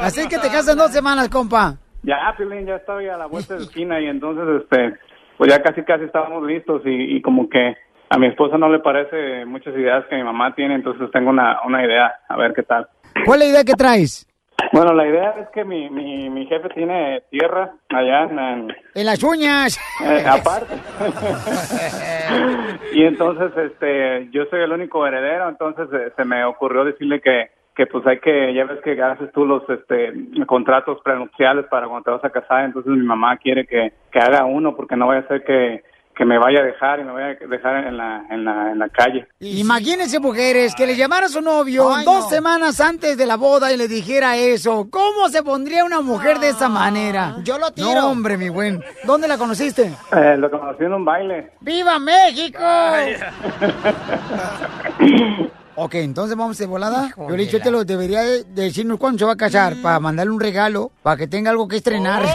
Así 0.00 0.26
que 0.28 0.38
te 0.38 0.48
casas 0.48 0.70
en 0.70 0.78
dos 0.78 0.90
semanas, 0.90 1.28
compa. 1.28 1.76
Ya, 2.02 2.16
Pilín, 2.36 2.66
ya 2.66 2.76
estoy 2.76 3.08
a 3.08 3.16
la 3.16 3.26
vuelta 3.26 3.54
de 3.54 3.62
esquina 3.62 4.00
y 4.00 4.06
entonces, 4.06 4.62
este, 4.62 4.98
pues 5.42 5.52
ya 5.56 5.60
casi 5.60 5.82
casi 5.82 6.04
estábamos 6.04 6.44
listos 6.46 6.82
y, 6.84 7.16
y 7.16 7.20
como 7.20 7.48
que 7.48 7.76
a 8.10 8.16
mi 8.16 8.28
esposa 8.28 8.56
no 8.58 8.68
le 8.68 8.78
parece 8.78 9.44
muchas 9.44 9.74
ideas 9.74 10.04
que 10.08 10.14
mi 10.14 10.22
mamá 10.22 10.54
tiene, 10.54 10.76
entonces 10.76 11.10
tengo 11.10 11.30
una, 11.30 11.58
una 11.66 11.84
idea, 11.84 12.14
a 12.28 12.36
ver 12.36 12.52
qué 12.52 12.62
tal. 12.62 12.86
¿Cuál 13.24 13.42
es 13.42 13.48
la 13.48 13.52
idea 13.54 13.64
que 13.64 13.72
traes? 13.74 14.24
Bueno, 14.72 14.92
la 14.94 15.04
idea 15.04 15.34
es 15.40 15.48
que 15.48 15.64
mi, 15.64 15.90
mi, 15.90 16.30
mi 16.30 16.46
jefe 16.46 16.68
tiene 16.68 17.24
tierra 17.28 17.72
allá 17.88 18.22
en, 18.22 18.38
en- 18.38 18.76
En 18.94 19.04
las 19.06 19.20
uñas. 19.24 19.80
eh, 20.04 20.24
aparte. 20.30 20.76
y 22.92 23.02
entonces, 23.02 23.50
este, 23.56 24.28
yo 24.30 24.44
soy 24.48 24.60
el 24.60 24.70
único 24.70 25.04
heredero, 25.04 25.48
entonces 25.48 25.88
eh, 25.92 26.12
se 26.14 26.24
me 26.24 26.44
ocurrió 26.44 26.84
decirle 26.84 27.20
que, 27.20 27.46
que 27.74 27.86
pues 27.86 28.06
hay 28.06 28.18
que, 28.20 28.52
ya 28.54 28.64
ves 28.64 28.80
que 28.82 29.00
haces 29.00 29.32
tú 29.32 29.46
los, 29.46 29.62
este, 29.68 30.12
contratos 30.46 30.98
prenupciales 31.02 31.66
para 31.66 31.86
cuando 31.88 32.04
te 32.04 32.10
vas 32.10 32.24
a 32.24 32.30
casar, 32.30 32.64
entonces 32.64 32.92
mi 32.92 33.04
mamá 33.04 33.36
quiere 33.38 33.66
que, 33.66 33.92
que 34.10 34.18
haga 34.18 34.44
uno 34.44 34.76
porque 34.76 34.96
no 34.96 35.06
vaya 35.06 35.20
a 35.20 35.28
ser 35.28 35.44
que, 35.44 35.82
que 36.14 36.26
me 36.26 36.38
vaya 36.38 36.60
a 36.60 36.64
dejar 36.64 37.00
y 37.00 37.04
me 37.04 37.12
vaya 37.12 37.28
a 37.28 37.46
dejar 37.46 37.86
en 37.86 37.96
la, 37.96 38.24
en 38.28 38.44
la, 38.44 38.72
en 38.72 38.78
la 38.78 38.88
calle. 38.90 39.26
Imagínense, 39.40 40.20
mujeres, 40.20 40.74
que 40.74 40.86
le 40.86 40.94
llamara 40.96 41.26
a 41.26 41.30
su 41.30 41.40
novio 41.40 41.94
Ay, 41.94 42.04
dos 42.04 42.24
no. 42.24 42.28
semanas 42.28 42.80
antes 42.82 43.16
de 43.16 43.24
la 43.24 43.36
boda 43.36 43.72
y 43.72 43.78
le 43.78 43.88
dijera 43.88 44.36
eso. 44.36 44.88
¿Cómo 44.90 45.28
se 45.30 45.42
pondría 45.42 45.84
una 45.84 46.02
mujer 46.02 46.38
de 46.38 46.50
esa 46.50 46.68
manera? 46.68 47.36
Yo 47.42 47.58
lo 47.58 47.70
tiro. 47.70 47.94
No, 47.94 48.10
hombre, 48.10 48.36
mi 48.36 48.50
buen. 48.50 48.82
¿Dónde 49.04 49.26
la 49.26 49.38
conociste? 49.38 49.90
Eh, 50.14 50.36
lo 50.36 50.50
conocí 50.50 50.84
en 50.84 50.92
un 50.92 51.04
baile. 51.04 51.52
¡Viva 51.60 51.98
México! 51.98 52.58
ok, 55.76 55.94
entonces 55.96 56.36
vamos 56.36 56.58
de 56.58 56.66
volada. 56.66 57.14
Yo 57.16 57.36
le 57.36 57.46
te 57.46 57.70
lo 57.70 57.84
debería 57.84 58.22
de 58.22 58.44
de 58.44 58.62
decirnos 58.62 58.98
cuándo 58.98 59.18
se 59.18 59.24
va 59.24 59.32
a 59.32 59.36
casar 59.36 59.74
para 59.82 60.00
mandarle 60.00 60.32
un 60.32 60.40
regalo 60.40 60.90
para 61.02 61.16
que 61.16 61.26
tenga 61.26 61.50
algo 61.50 61.68
que 61.68 61.76
estrenar. 61.76 62.22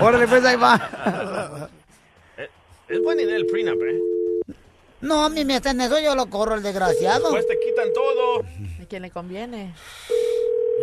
Órale, 0.00 0.26
pues 0.26 0.44
ahí 0.44 0.56
va. 0.56 1.68
Es 2.88 3.02
buena 3.02 3.22
idea 3.22 3.36
el 3.36 3.46
prenup, 3.46 3.82
¿eh? 3.82 4.00
No, 5.00 5.24
a 5.24 5.28
mí 5.28 5.44
me 5.44 5.56
hacen 5.56 5.80
eso, 5.80 5.98
yo 6.00 6.14
lo 6.14 6.26
corro, 6.26 6.54
el 6.54 6.62
desgraciado. 6.62 7.30
Pues 7.30 7.46
te 7.46 7.58
quitan 7.60 7.92
todo. 7.92 8.40
¿A 8.40 8.86
quién 8.88 9.02
le 9.02 9.10
conviene? 9.10 9.74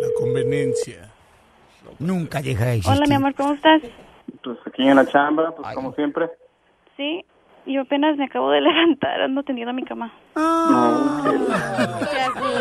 La 0.00 0.08
conveniencia. 0.18 1.10
Nunca 1.98 2.40
deja 2.40 2.66
de 2.66 2.80
Hola, 2.86 3.04
mi 3.08 3.14
amor, 3.14 3.34
¿cómo 3.34 3.54
estás? 3.54 3.82
Pues 4.42 4.58
aquí 4.64 4.86
en 4.86 4.96
la 4.96 5.06
chamba, 5.06 5.54
pues 5.54 5.74
como 5.74 5.92
siempre. 5.94 6.30
Sí, 6.96 7.24
yo 7.66 7.82
apenas 7.82 8.16
me 8.16 8.24
acabo 8.24 8.50
de 8.50 8.60
levantar, 8.62 9.20
ando 9.22 9.42
tendiendo 9.42 9.72
mi 9.72 9.84
cama. 9.84 10.12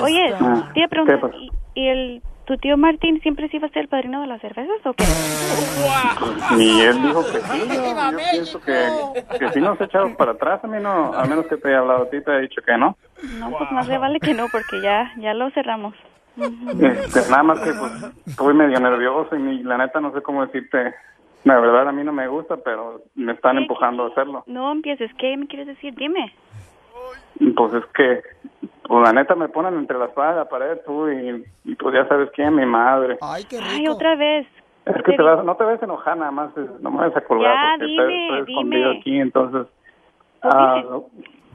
Oye, 0.02 0.34
Ah, 0.39 0.70
te 0.74 0.80
iba 0.80 0.86
a 0.86 0.89
preguntar, 0.89 1.16
¿qué 1.20 1.22
pasó? 1.22 1.38
¿y, 1.38 1.52
y 1.76 1.88
el, 1.88 2.22
tu 2.45 2.58
tío 2.58 2.76
Martín 2.78 3.20
siempre 3.22 3.47
sí 3.49 3.60
va 3.60 3.68
a 3.68 3.72
ser 3.72 3.84
el 3.84 3.88
padrino 3.88 4.22
de 4.22 4.28
las 4.28 4.41
cervezas 4.41 4.78
o 4.86 4.93
qué? 4.93 5.04
Y 6.58 6.82
él 6.82 7.02
dijo 7.02 7.24
que 7.32 7.39
sí, 7.39 7.68
yo, 7.68 8.12
yo 8.12 8.18
pienso 8.32 8.62
que, 8.62 9.38
que 9.39 9.49
si 9.52 9.60
no 9.62 9.76
se 9.78 9.84
ha 9.84 9.86
echado 9.88 10.16
para 10.16 10.32
atrás, 10.34 10.60
a 10.64 10.68
mí 10.68 10.78
no, 10.82 11.14
a 11.14 11.26
menos 11.26 11.45
que 11.47 11.58
te 11.58 11.70
haya 11.70 11.80
hablado 11.80 12.04
a 12.04 12.10
ti, 12.10 12.22
te 12.22 12.32
he 12.36 12.41
dicho 12.41 12.62
que 12.62 12.78
no. 12.78 12.97
No, 13.38 13.52
pues 13.58 13.72
más 13.72 13.88
le 13.88 13.97
vale 13.97 14.20
que 14.20 14.34
no, 14.34 14.47
porque 14.52 14.82
ya, 14.82 15.12
ya 15.18 15.34
lo 15.34 15.49
cerramos. 15.52 15.95
Este, 16.38 17.30
nada 17.30 17.43
más 17.43 17.60
que 17.60 17.74
pues 17.74 17.91
estoy 18.26 18.54
medio 18.54 18.80
nervioso 18.80 19.36
y 19.36 19.39
ni- 19.41 19.64
la 19.64 19.78
neta 19.78 19.99
no 19.99 20.14
sé 20.14 20.22
cómo 20.22 20.45
decirte. 20.45 20.93
La 21.43 21.59
verdad 21.59 21.87
a 21.89 21.91
mí 21.91 22.03
no 22.03 22.13
me 22.13 22.27
gusta, 22.27 22.57
pero 22.57 23.01
me 23.15 23.33
están 23.33 23.57
empujando 23.57 24.03
a 24.03 24.07
hacerlo. 24.09 24.43
No 24.45 24.71
empieces, 24.71 25.11
¿qué 25.17 25.35
me 25.37 25.47
quieres 25.47 25.67
decir? 25.67 25.93
Dime. 25.95 26.33
Pues 27.55 27.73
es 27.73 27.85
que, 27.95 28.21
pues 28.83 29.03
la 29.03 29.13
neta 29.13 29.33
me 29.35 29.49
ponen 29.49 29.75
entre 29.75 29.97
la 29.97 30.05
espada 30.05 30.33
y 30.33 30.35
la 30.35 30.45
pared 30.49 30.77
tú 30.85 31.09
y, 31.09 31.43
y 31.65 31.75
pues 31.75 31.95
ya 31.95 32.07
sabes 32.07 32.29
quién, 32.35 32.55
mi 32.55 32.65
madre. 32.65 33.17
Ay, 33.21 33.43
qué 33.45 33.57
Ay, 33.57 33.87
otra 33.87 34.15
vez. 34.15 34.45
Es 34.85 35.01
que 35.03 35.13
te 35.13 35.21
vas, 35.21 35.43
no 35.43 35.55
te 35.55 35.63
ves 35.63 35.81
enojar 35.81 36.17
nada 36.17 36.31
más, 36.31 36.51
no 36.79 36.91
me 36.91 37.07
vas 37.07 37.15
a 37.15 37.21
colgar 37.21 37.53
Ya, 37.53 37.71
porque 37.77 37.85
dime, 37.91 38.03
estoy, 38.03 38.37
estoy 38.39 38.53
escondido 38.53 38.89
dime. 38.89 38.99
aquí, 38.99 39.19
entonces, 39.19 39.67
ah, 40.43 40.83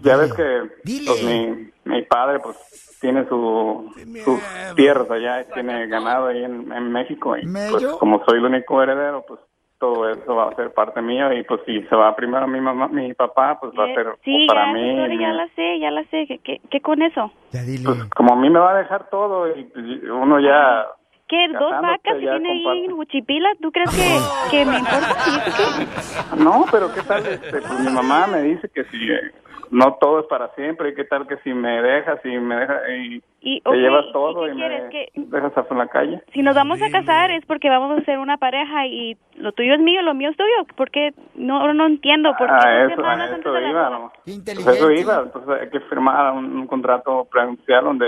ya 0.03 0.17
ves 0.17 0.33
que 0.33 0.63
pues, 0.85 1.25
mi, 1.25 1.71
mi 1.85 2.03
padre 2.03 2.39
pues 2.41 2.57
tiene 3.01 3.25
su, 3.29 3.93
sus 4.25 4.41
tierras 4.77 5.11
allá, 5.11 5.45
tiene 5.55 5.87
ganado 5.89 6.29
ahí 6.29 6.45
en, 6.45 6.71
en 6.73 6.93
México 6.93 7.37
y 7.37 7.43
pues 7.71 7.85
como 7.99 8.25
soy 8.25 8.39
el 8.39 8.45
único 8.45 8.83
heredero, 8.83 9.25
pues 9.27 9.41
todo 9.79 10.09
eso 10.11 10.35
va 10.35 10.49
a 10.51 10.55
ser 10.57 10.73
parte 10.73 11.03
mío 11.03 11.33
y 11.33 11.43
pues 11.45 11.61
si 11.67 11.83
se 11.83 11.97
va 11.97 12.15
primero 12.17 12.47
mi 12.49 12.61
mamá, 12.61 12.89
mi 12.89 13.13
papá, 13.15 13.59
pues 13.61 13.73
va 13.79 13.85
a 13.85 13.89
Eh, 13.89 13.95
ser 13.95 14.07
Sí, 14.25 14.47
para 14.49 14.67
ya, 14.67 14.73
mí. 14.73 14.97
doctora, 14.97 15.15
ya 15.21 15.33
la 15.33 15.49
sé, 15.55 15.79
ya 15.79 15.91
la 15.91 16.05
sé. 16.05 16.27
¿Qué, 16.27 16.39
qué, 16.39 16.61
qué 16.71 16.81
con 16.81 17.03
eso? 17.03 17.31
pues 17.51 18.05
como 18.17 18.33
a 18.35 18.37
mí 18.37 18.51
me 18.51 18.59
va 18.59 18.73
a 18.73 18.79
dejar 18.79 19.09
todo 19.11 19.49
y 19.57 19.65
pues, 19.65 19.85
uno 20.11 20.41
ya 20.41 20.87
¿Qué? 21.29 21.49
¿Dos 21.49 21.73
vacas 21.83 21.99
que 22.15 22.23
ya 22.23 22.39
tiene 22.39 22.51
ahí 22.71 22.85
en 22.85 22.93
Huchipila? 22.93 23.49
¿Tú 23.61 23.73
crees 23.73 23.91
que, 23.91 24.17
que 24.59 24.65
me 24.65 24.79
importa? 24.79 26.37
No, 26.37 26.65
pero 26.71 26.93
¿qué 26.95 27.03
tal? 27.03 27.27
Este, 27.27 27.51
pues 27.61 27.81
mi 27.81 27.91
mamá 27.91 28.27
me 28.29 28.43
dice 28.43 28.69
que 28.69 28.85
si 28.85 29.11
eh, 29.11 29.33
no 29.71 29.95
todo 30.01 30.21
es 30.21 30.27
para 30.27 30.49
siempre, 30.55 30.95
¿qué 30.95 31.05
tal 31.05 31.27
que 31.27 31.37
si 31.39 31.53
me 31.53 31.83
dejas 31.83 32.19
y 32.25 32.37
me 32.39 32.57
dejas 32.57 32.83
y, 32.89 33.23
Y, 33.41 33.61
te 33.61 33.77
llevas 33.77 34.07
¿y 34.09 34.13
todo 34.13 34.45
qué 34.45 34.51
y, 34.51 34.55
me 34.55 34.57
quieres? 34.57 34.91
¿Qué- 34.91 35.09
dejas 35.15 35.53
en 35.71 35.79
la 35.79 35.87
calle? 35.89 36.21
Si 36.33 36.43
nos 36.43 36.55
vamos 36.55 36.81
a 36.83 36.91
casar 36.91 37.31
es 37.31 37.45
porque 37.47 37.69
vamos 37.69 37.99
a 37.99 38.05
ser 38.05 38.19
una 38.19 38.37
pareja 38.37 38.87
y 38.87 39.17
lo 39.37 39.53
tuyo 39.53 39.75
es 39.75 39.81
mío, 39.81 40.03
lo 40.03 40.15
mío 40.15 40.31
es 40.31 40.37
tuyo. 40.37 40.67
Porque 40.77 41.13
no 41.35 41.73
no 41.73 41.87
entiendo. 41.87 42.35
¿Por 42.37 42.49
qué 42.49 42.53
Ah, 42.55 42.85
eso, 42.87 42.97
semanas 42.97 43.31
a 43.31 43.35
antes 43.35 43.47
eso 43.53 43.61
iba. 43.69 44.11
Pues 44.25 44.77
eso 44.77 44.91
iba, 44.91 45.21
entonces 45.23 45.61
hay 45.63 45.71
que 45.71 45.81
firmar 45.81 46.33
un, 46.33 46.45
un 46.57 46.67
contrato 46.67 47.27
prenupcial 47.31 47.85
donde 47.85 48.07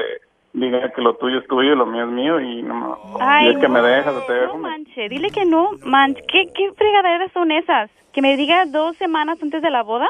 diga 0.52 0.90
que 0.92 1.02
lo 1.02 1.14
tuyo 1.16 1.38
es 1.38 1.46
tuyo 1.46 1.72
y 1.72 1.76
lo 1.76 1.86
mío 1.86 2.04
es 2.04 2.10
mío 2.10 2.40
y 2.40 2.62
no 2.62 2.98
Ay, 3.20 3.46
y 3.46 3.50
es 3.50 3.58
que 3.58 3.68
me 3.68 3.80
no, 3.80 3.86
dejas 3.86 4.14
o 4.14 4.22
te 4.22 4.32
dejo. 4.32 4.54
No 4.54 4.58
manche, 4.62 5.08
dile 5.08 5.30
que 5.30 5.44
no, 5.44 5.70
manche. 5.84 6.22
¿Qué, 6.26 6.44
¿Qué 6.54 6.72
fregaderas 6.72 7.30
son 7.32 7.50
esas? 7.52 7.90
¿Que 8.12 8.22
me 8.22 8.36
diga 8.36 8.64
dos 8.66 8.96
semanas 8.96 9.38
antes 9.42 9.62
de 9.62 9.70
la 9.70 9.82
boda? 9.82 10.08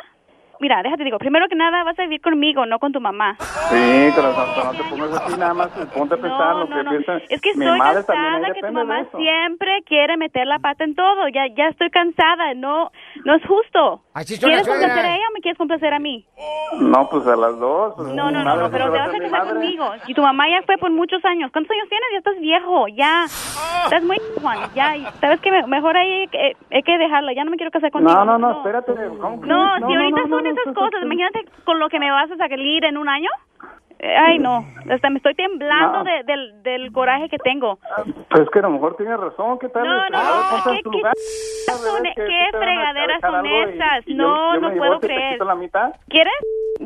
Mira, 0.61 0.83
déjate 0.83 1.05
digo, 1.05 1.19
primero 1.19 1.47
que 1.49 1.55
nada 1.55 1.85
vas 1.85 1.99
a 1.99 2.03
vivir 2.03 2.21
conmigo, 2.21 2.67
no 2.67 2.79
con 2.79 2.93
tu 2.93 3.01
mamá. 3.01 3.37
Sí, 3.39 4.11
pero 4.15 4.33
no, 4.33 4.65
no 4.65 4.71
te 4.73 4.85
pongas 4.85 5.13
así 5.23 5.39
nada 5.39 5.55
más, 5.55 5.69
ponte 5.95 6.15
a 6.15 6.19
pensar 6.19 6.57
lo 6.57 6.67
que 6.69 6.85
piensan. 6.91 7.23
Es 7.29 7.41
que 7.41 7.55
Mi 7.55 7.65
estoy 7.65 7.79
madre 7.79 8.03
también 8.05 8.27
ahí 8.35 8.41
cansada 8.43 8.55
que 8.55 8.61
tu 8.67 8.73
mamá 8.73 9.05
siempre 9.17 9.83
quiere 9.87 10.17
meter 10.17 10.47
la 10.47 10.59
pata 10.59 10.85
en 10.85 10.95
todo. 10.95 11.29
Ya 11.29 11.47
ya 11.57 11.69
estoy 11.69 11.91
cansada, 11.91 12.55
no 12.55 12.91
no 13.25 13.35
es 13.35 13.43
justo. 13.47 14.03
Así 14.15 14.39
¿Quieres 14.39 14.67
complacer 14.67 15.05
a 15.05 15.15
ella 15.15 15.25
o 15.31 15.35
me 15.35 15.41
quieres 15.41 15.59
complacer 15.59 15.95
a 15.95 15.99
mí? 15.99 16.27
No, 16.81 17.09
pues 17.09 17.27
a 17.27 17.37
las 17.37 17.59
dos. 17.59 17.95
pues, 17.97 18.09
No, 18.09 18.31
no, 18.31 18.43
no, 18.43 18.71
pero 18.71 18.91
te 18.91 18.99
va 18.99 19.07
vas 19.07 19.15
a 19.15 19.19
casar 19.19 19.49
conmigo. 19.49 19.85
Y 20.07 20.15
tu 20.15 20.23
mamá 20.23 20.49
ya 20.49 20.63
fue 20.63 20.77
por 20.79 20.91
muchos 20.91 21.25
años. 21.25 21.51
¿Cuántos 21.53 21.71
años 21.73 21.89
tienes? 21.89 22.09
Ya 22.13 22.19
estás 22.19 22.41
viejo, 22.41 22.89
ya. 22.89 23.25
Estás 23.85 24.03
muy 24.03 24.17
Juan, 24.41 24.59
ya. 24.75 24.95
¿Sabes 25.21 25.41
qué? 25.41 25.51
Me- 25.53 25.67
Mejor 25.67 25.97
ahí 25.97 26.13
hay 26.23 26.29
que, 26.29 26.57
hay 26.73 26.83
que 26.83 26.99
dejarla. 26.99 27.33
Ya 27.33 27.45
no 27.45 27.51
me 27.51 27.57
quiero 27.57 27.71
casar 27.71 27.91
contigo. 27.91 28.13
No, 28.13 28.25
no, 28.25 28.39
no, 28.39 28.51
espérate. 28.59 28.93
No, 28.93 29.77
si 29.77 29.95
ahorita 29.95 30.21
no, 30.23 30.29
son 30.29 30.45
no, 30.45 30.48
esas 30.51 30.75
cosas, 30.75 31.03
imagínate 31.03 31.45
con 31.65 31.79
lo 31.79 31.89
que 31.89 31.99
me 31.99 32.11
vas 32.11 32.31
a 32.31 32.37
salir 32.37 32.85
en 32.85 32.97
un 32.99 33.09
año. 33.09 33.31
Eh, 34.01 34.15
Ay, 34.17 34.39
no, 34.39 34.65
hasta 34.93 35.11
me 35.11 35.17
estoy 35.17 35.35
temblando 35.35 35.99
No. 35.99 36.05
de- 36.05 36.23
del, 36.23 36.63
del 36.63 36.93
coraje 36.93 37.29
que 37.29 37.37
tengo. 37.39 37.81
Pues 38.31 38.43
es 38.45 38.51
que 38.51 38.61
a 38.61 38.63
lo 38.63 38.71
mejor 38.71 38.97
tiene 38.97 39.17
razón, 39.17 39.59
¿qué 39.59 39.69
tal? 39.71 39.85
No, 39.85 39.97
Este, 40.05 40.13
no, 40.13 40.73
¿qué- 40.77 40.83
tu 40.85 40.91
qué 40.93 40.97
lugar. 40.99 41.13
son- 41.17 42.03
¿Ves 42.05 42.15
que 42.15 42.25
qué 42.25 42.45
sí 42.45 42.51
te 42.53 42.59
van 42.59 42.69
a 42.69 42.73
fregaderas 42.93 43.21
son 43.21 43.47
esas? 43.47 44.05
yo- 44.07 44.15
No, 44.15 44.55
yo 44.55 44.61
no 44.61 44.73
puedo 44.77 45.01
creer. 45.01 45.41
la 45.45 45.55
mitad? 45.57 45.93
¿Quieres? 46.09 46.33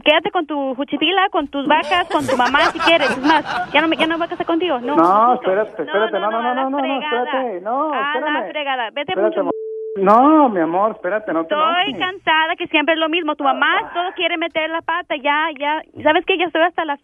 Quédate 0.03 0.31
con 0.31 0.47
tu 0.47 0.75
juchipila, 0.75 1.29
con 1.29 1.49
tus 1.49 1.67
vacas, 1.67 2.09
con 2.11 2.27
tu 2.27 2.35
mamá 2.35 2.61
si 2.73 2.79
quieres. 2.79 3.11
Es 3.11 3.19
más, 3.23 3.71
ya 3.75 3.83
no 3.83 3.89
me, 3.89 3.97
ya 3.99 4.07
no 4.07 4.17
voy 4.17 4.25
a 4.25 4.31
casar 4.31 4.47
contigo. 4.47 4.79
No, 4.81 4.97
No, 4.97 5.35
espérate, 5.35 5.83
espérate, 5.83 6.19
no, 6.19 6.31
no, 6.31 6.41
no, 6.41 6.55
no, 6.55 6.71
no, 6.71 6.79
no, 6.81 6.99
espérate, 7.03 7.61
no, 7.61 7.93
A 7.93 7.97
la 8.01 8.13
espérame. 8.15 8.51
fregada. 8.53 8.85
Vete 8.91 9.13
Espérate, 9.13 9.43
mucho. 9.43 9.51
No, 9.97 10.49
mi 10.49 10.61
amor, 10.61 10.93
espérate, 10.93 11.33
no 11.33 11.45
te 11.45 11.55
Estoy 11.55 11.99
cansada 11.99 12.57
que 12.57 12.67
siempre 12.69 12.95
es 12.95 13.01
lo 13.01 13.09
mismo. 13.09 13.37
Tu 13.37 13.45
mamá 13.45 13.91
todo 13.93 14.13
quiere 14.15 14.39
meter 14.39 14.71
la 14.71 14.81
pata. 14.81 15.17
Ya, 15.17 15.49
ya. 15.59 15.83
¿Sabes 16.03 16.25
qué? 16.27 16.39
Ya 16.39 16.47
estoy 16.47 16.63
hasta 16.63 16.85
la... 16.85 16.99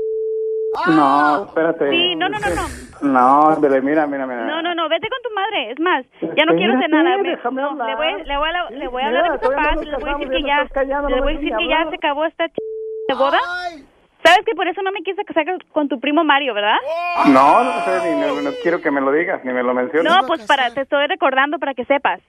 No, 0.86 1.45
espérate. 1.45 1.91
Sí, 1.91 2.16
no, 2.16 2.28
no, 2.28 2.39
no, 2.39 2.47
no. 2.49 2.68
No, 3.01 3.57
mira, 3.61 4.07
mira, 4.07 4.26
mira. 4.26 4.47
No, 4.47 4.62
no, 4.62 4.74
no, 4.74 4.89
vete 4.89 5.09
con 5.09 5.18
tu 5.22 5.34
madre. 5.34 5.70
Es 5.72 5.80
más, 5.80 6.05
ya 6.36 6.45
no 6.45 6.55
quiero 6.55 6.76
hacer 6.76 6.91
nada. 6.91 7.16
Me- 7.18 7.30
déjame 7.30 7.62
no, 7.62 7.86
le 7.86 7.95
voy, 7.95 8.22
le 8.24 8.36
voy 8.36 8.49
a, 8.49 8.70
le 8.70 8.89
voy 8.89 9.03
a 9.03 9.07
hablar 9.07 9.26
a 9.26 9.32
mis 9.32 9.41
mira, 9.43 9.49
todavía 9.49 9.70
papás. 9.70 9.76
no 9.76 9.91
Le 9.91 9.97
voy 9.99 10.11
a 10.11 10.12
decir 10.14 10.28
que 10.30 10.43
ya 10.43 11.01
le 11.09 11.20
voy 11.20 11.32
a 11.34 11.36
decir 11.39 11.57
que 11.57 11.68
ya 11.68 11.89
se 11.91 11.97
acabó 11.97 12.24
esta 12.24 12.49
ch 12.49 12.57
de 13.09 13.14
boda. 13.14 13.39
¿Sabes 14.24 14.45
que 14.45 14.55
por 14.55 14.66
eso 14.66 14.82
no 14.82 14.93
me 14.93 15.01
quise 15.01 15.24
casar 15.24 15.45
con 15.72 15.89
tu 15.89 16.01
primo 16.01 16.24
Mario, 16.24 16.53
verdad? 16.55 16.76
No, 17.28 17.64
no 17.64 17.72
sé, 17.84 18.14
ni, 18.14 18.20
no, 18.20 18.41
no 18.43 18.51
quiero 18.62 18.80
que 18.80 18.91
me 18.91 19.01
lo 19.01 19.12
digas, 19.12 19.45
ni 19.45 19.53
me 19.53 19.62
lo 19.62 19.72
menciones. 19.74 20.11
No, 20.12 20.26
pues 20.26 20.47
para, 20.47 20.70
te 20.70 20.82
estoy 20.82 21.07
recordando 21.07 21.59
para 21.59 21.74
que 21.74 21.84
sepas. 21.84 22.20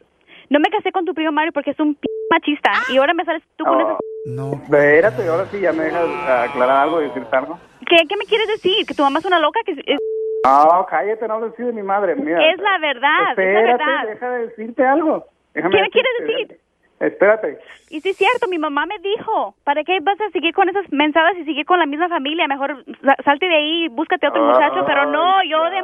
No 0.49 0.59
me 0.59 0.69
casé 0.69 0.91
con 0.91 1.05
tu 1.05 1.13
primo 1.13 1.31
Mario 1.31 1.51
porque 1.51 1.71
es 1.71 1.79
un 1.79 1.95
p 1.95 2.07
machista. 2.31 2.71
Y 2.91 2.97
ahora 2.97 3.13
me 3.13 3.23
sales 3.25 3.43
tú 3.55 3.63
con 3.65 3.75
Oh. 3.81 3.87
eso. 3.89 3.97
No. 4.25 4.53
Espérate, 4.53 5.27
ahora 5.27 5.45
sí, 5.51 5.59
ya 5.61 5.71
me 5.73 5.83
dejas 5.85 6.05
aclarar 6.49 6.77
algo 6.83 7.01
y 7.01 7.05
decirte 7.05 7.35
algo. 7.35 7.57
¿Qué, 7.87 7.95
¿Qué 8.07 8.17
me 8.17 8.25
quieres 8.25 8.47
decir? 8.47 8.85
¿Que 8.85 8.93
tu 8.93 9.03
mamá 9.03 9.19
es 9.19 9.25
una 9.25 9.39
loca? 9.39 9.59
que 9.65 9.71
es, 9.71 9.99
No, 10.45 10.85
cállate, 10.89 11.27
no 11.27 11.35
hables 11.35 11.53
así 11.53 11.63
de 11.63 11.71
mi 11.73 11.83
madre. 11.83 12.15
Mira, 12.15 12.45
es 12.51 12.57
la 12.59 12.77
verdad, 12.79 13.31
es 13.37 13.53
la 13.53 13.61
verdad. 13.61 14.07
deja 14.07 14.29
de 14.31 14.47
decirte 14.47 14.85
algo. 14.85 15.25
Déjame 15.53 15.75
¿Qué 15.75 15.81
me 15.81 15.89
quieres 15.89 16.11
decir? 16.21 16.59
Espérate. 16.99 17.57
Y 17.89 18.01
sí 18.01 18.09
es 18.09 18.17
cierto, 18.17 18.47
mi 18.49 18.59
mamá 18.59 18.85
me 18.85 18.99
dijo, 18.99 19.55
¿para 19.63 19.83
qué 19.85 19.99
vas 20.01 20.19
a 20.19 20.29
seguir 20.31 20.53
con 20.53 20.67
esas 20.69 20.85
mensadas 20.91 21.35
y 21.37 21.45
seguir 21.45 21.65
con 21.65 21.79
la 21.79 21.85
misma 21.85 22.09
familia? 22.09 22.45
Mejor 22.47 22.83
sa- 23.03 23.15
salte 23.23 23.47
de 23.47 23.55
ahí, 23.55 23.87
búscate 23.87 24.27
otro 24.27 24.43
muchacho, 24.43 24.83
pero 24.85 25.05
no, 25.05 25.41
yo 25.49 25.63
de 25.69 25.83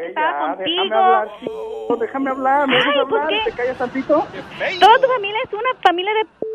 estaba 0.00 0.32
Ya, 0.32 0.56
contigo. 0.56 0.82
déjame 0.84 0.96
hablar, 0.96 1.28
chico, 1.40 1.96
déjame 2.00 2.30
hablar, 2.30 2.68
¿me 2.68 2.76
dejas 2.76 2.94
Ay, 2.94 3.00
¿por 3.08 3.20
hablar? 3.20 3.28
qué? 3.28 3.50
¿Te 3.50 3.56
callas 3.56 3.78
tantito? 3.78 4.14
Toda 4.80 4.94
tu 5.00 5.06
familia 5.08 5.38
es 5.46 5.52
una 5.52 5.70
familia 5.82 6.14
de 6.14 6.24
p- 6.24 6.46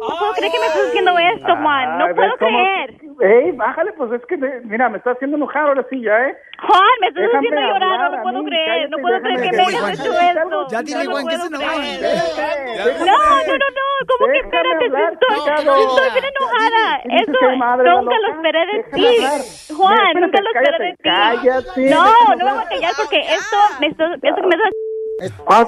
No 0.00 0.06
puedo 0.18 0.32
creer 0.34 0.52
que 0.52 0.58
me 0.60 0.66
estés 0.66 0.88
haciendo 0.88 1.18
esto, 1.18 1.56
Juan. 1.56 1.98
No 1.98 2.04
Ay, 2.06 2.14
puedo 2.14 2.28
¿ves 2.30 2.38
cómo- 2.38 2.58
creer. 2.58 2.94
Ey, 3.20 3.50
bájale, 3.52 3.92
pues 3.94 4.12
es 4.12 4.24
que, 4.26 4.36
mira, 4.36 4.88
me 4.88 4.98
está 4.98 5.10
haciendo 5.10 5.36
enojar 5.36 5.66
ahora 5.66 5.84
sí 5.90 6.00
ya, 6.00 6.14
¿eh? 6.28 6.38
Juan, 6.62 6.82
me 7.00 7.08
estás 7.08 7.22
Déjame 7.24 7.38
haciendo 7.38 7.60
llorar. 7.60 7.82
hablar 7.82 8.10
No 8.12 8.18
a 8.18 8.22
puedo 8.22 8.38
mí, 8.44 8.50
creer. 8.50 8.66
cállate, 8.68 8.90
No 8.90 8.98
puedo 8.98 9.20
creer 9.22 9.36
que 9.36 9.50
me 9.50 9.56
déjame 9.56 9.76
hayas 9.76 10.00
hecho 10.00 10.12
esto. 10.20 10.66
Ya 10.70 10.82
dile, 10.82 10.98
No 10.98 11.04
lo 11.04 11.10
Juan, 11.10 11.26
que 11.26 11.36
puedo 11.36 11.48
se 11.48 11.56
creer. 11.58 11.98
Déjame. 11.98 13.10
No, 13.10 13.18
no, 13.18 13.54
no, 13.58 13.68
no. 13.78 13.86
¿Cómo 14.08 14.24
que 14.26 14.32
Déjame 14.32 14.38
espérate? 14.38 14.84
Hablar, 14.86 15.12
Estoy, 15.12 16.10
bien 16.14 16.24
enojada. 16.30 17.00
¿Quién 17.02 17.16
dice 17.18 17.32
Eso 17.32 17.56
madre, 17.58 17.84
la 17.84 17.94
nunca 18.00 18.14
lo 18.14 18.22
loca? 18.22 18.34
esperé 18.38 18.60
de 18.66 18.76
Déjame 18.78 18.94
ti. 18.94 19.74
Juan, 19.74 19.92
Espérate, 19.98 20.20
nunca 20.20 20.38
lo 20.40 20.48
esperé 20.54 20.78
de 20.78 20.90
ti. 20.94 21.02
cállate, 21.02 21.90
No, 21.90 22.04
no 22.38 22.44
me 22.46 22.52
voy 22.54 22.62
a 22.62 22.68
callar 22.68 22.92
porque 22.96 23.18
esto 23.18 23.56
me 23.80 23.86
está, 23.88 24.04
esto 24.14 24.40
que 24.42 24.46
me 24.46 24.54
está 24.54 24.68
Ah, 25.48 25.66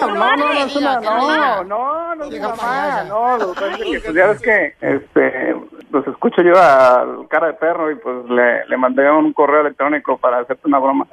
No, 0.00 0.14
no, 0.14 0.36
no, 0.36 0.36
no 0.36 0.52
es 0.52 0.76
una, 0.76 1.00
no, 1.00 1.64
no, 1.64 2.14
no 2.14 2.24
es 2.24 2.40
mamá, 2.40 3.04
no, 3.04 3.36
lo 3.36 3.52
que 3.52 3.96
es 3.96 4.02
pues, 4.02 4.14
ya 4.14 4.26
ves 4.28 4.40
que, 4.40 4.74
este, 4.80 5.56
los 5.90 6.06
escucho 6.06 6.40
yo 6.42 6.54
al 6.58 7.28
cara 7.28 7.48
de 7.48 7.54
perro 7.54 7.90
y 7.90 7.96
pues 7.96 8.24
le, 8.30 8.66
le 8.66 8.76
mandé 8.76 9.10
un 9.10 9.32
correo 9.32 9.60
electrónico 9.60 10.16
para 10.16 10.38
hacerte 10.38 10.68
una 10.68 10.78
broma. 10.78 11.06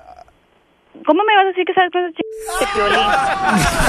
¿Cómo 1.06 1.24
me 1.24 1.36
vas 1.36 1.46
a 1.46 1.50
decir 1.50 1.66
que 1.66 1.74
sabes 1.74 1.92
cosas 1.92 2.14
chicas 2.14 2.25
de 2.60 2.68
Piolín? 2.74 3.00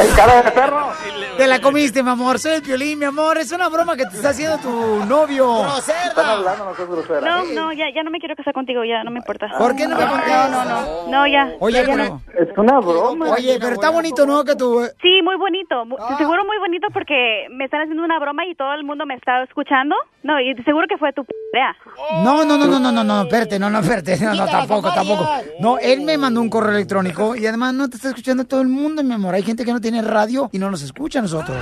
El 0.00 0.14
cara 0.16 0.42
de 0.42 0.50
perro. 0.52 0.88
Te 1.36 1.46
la 1.46 1.60
comiste, 1.60 2.02
mi 2.02 2.10
amor. 2.10 2.38
Soy 2.38 2.52
el 2.54 2.62
Piolín, 2.62 2.98
mi 2.98 3.04
amor. 3.04 3.36
Es 3.38 3.52
una 3.52 3.68
broma 3.68 3.96
que 3.96 4.04
te 4.06 4.16
está 4.16 4.30
haciendo 4.30 4.58
tu 4.58 5.04
novio. 5.04 5.66
Están 5.76 6.24
hablando, 6.26 6.64
no 6.64 6.74
seas 6.74 6.88
grosera. 6.88 7.20
No, 7.20 7.44
no, 7.52 7.72
ya, 7.72 7.86
ya 7.94 8.02
no 8.02 8.10
me 8.10 8.18
quiero 8.18 8.34
casar 8.36 8.54
contigo, 8.54 8.84
ya 8.84 9.04
no 9.04 9.10
me 9.10 9.18
importa. 9.18 9.48
¿Por 9.58 9.74
qué 9.76 9.86
no 9.86 9.96
me 9.96 10.04
No, 10.04 10.10
contestas? 10.10 10.50
no, 10.50 10.64
no, 10.64 11.10
no, 11.10 11.26
ya. 11.26 11.52
Oye, 11.60 11.74
ya, 11.74 11.82
ya 11.86 11.92
pero... 11.94 12.04
no. 12.08 12.22
Es 12.38 12.48
una 12.56 12.80
broma. 12.80 13.30
Oye, 13.30 13.58
pero 13.60 13.74
está 13.74 13.90
bonito, 13.90 14.24
¿no? 14.26 14.44
Que 14.44 14.54
tú... 14.56 14.86
Sí, 15.02 15.20
muy 15.22 15.36
bonito. 15.36 15.84
mu- 15.84 15.96
Seguro 16.16 16.44
muy 16.44 16.58
bonito 16.58 16.88
porque 16.92 17.46
me 17.50 17.64
están 17.64 17.82
haciendo 17.82 18.04
una 18.04 18.18
broma 18.18 18.46
y 18.46 18.54
todo 18.54 18.72
el 18.74 18.84
mundo 18.84 19.04
me 19.06 19.14
está 19.14 19.42
escuchando. 19.42 19.94
No, 20.22 20.40
y 20.40 20.54
seguro 20.64 20.86
que 20.88 20.96
fue 20.98 21.12
tu 21.12 21.24
idea. 21.52 21.76
No, 22.24 22.44
no, 22.44 22.56
no, 22.58 22.66
no, 22.66 22.80
no, 22.80 22.90
no, 22.90 23.04
no, 23.04 23.22
espérate, 23.22 23.58
no, 23.58 23.70
no, 23.70 23.78
espérate, 23.80 24.16
no, 24.20 24.34
no, 24.34 24.46
tampoco, 24.46 24.92
tampoco. 24.92 25.28
No, 25.60 25.78
él 25.78 26.00
me 26.00 26.16
mandó 26.18 26.40
un 26.40 26.48
correo 26.50 26.72
electrónico 26.74 27.36
y 27.36 27.46
además 27.46 27.74
no 27.74 27.88
te 27.88 27.96
está 27.96 28.08
escuchando 28.08 28.35
todo 28.44 28.60
el 28.60 28.68
mundo, 28.68 29.02
mi 29.02 29.14
amor. 29.14 29.34
Hay 29.34 29.42
gente 29.42 29.64
que 29.64 29.72
no 29.72 29.80
tiene 29.80 30.02
radio 30.02 30.48
y 30.52 30.58
no 30.58 30.70
nos 30.70 30.82
escucha 30.82 31.18
a 31.20 31.22
nosotros. 31.22 31.56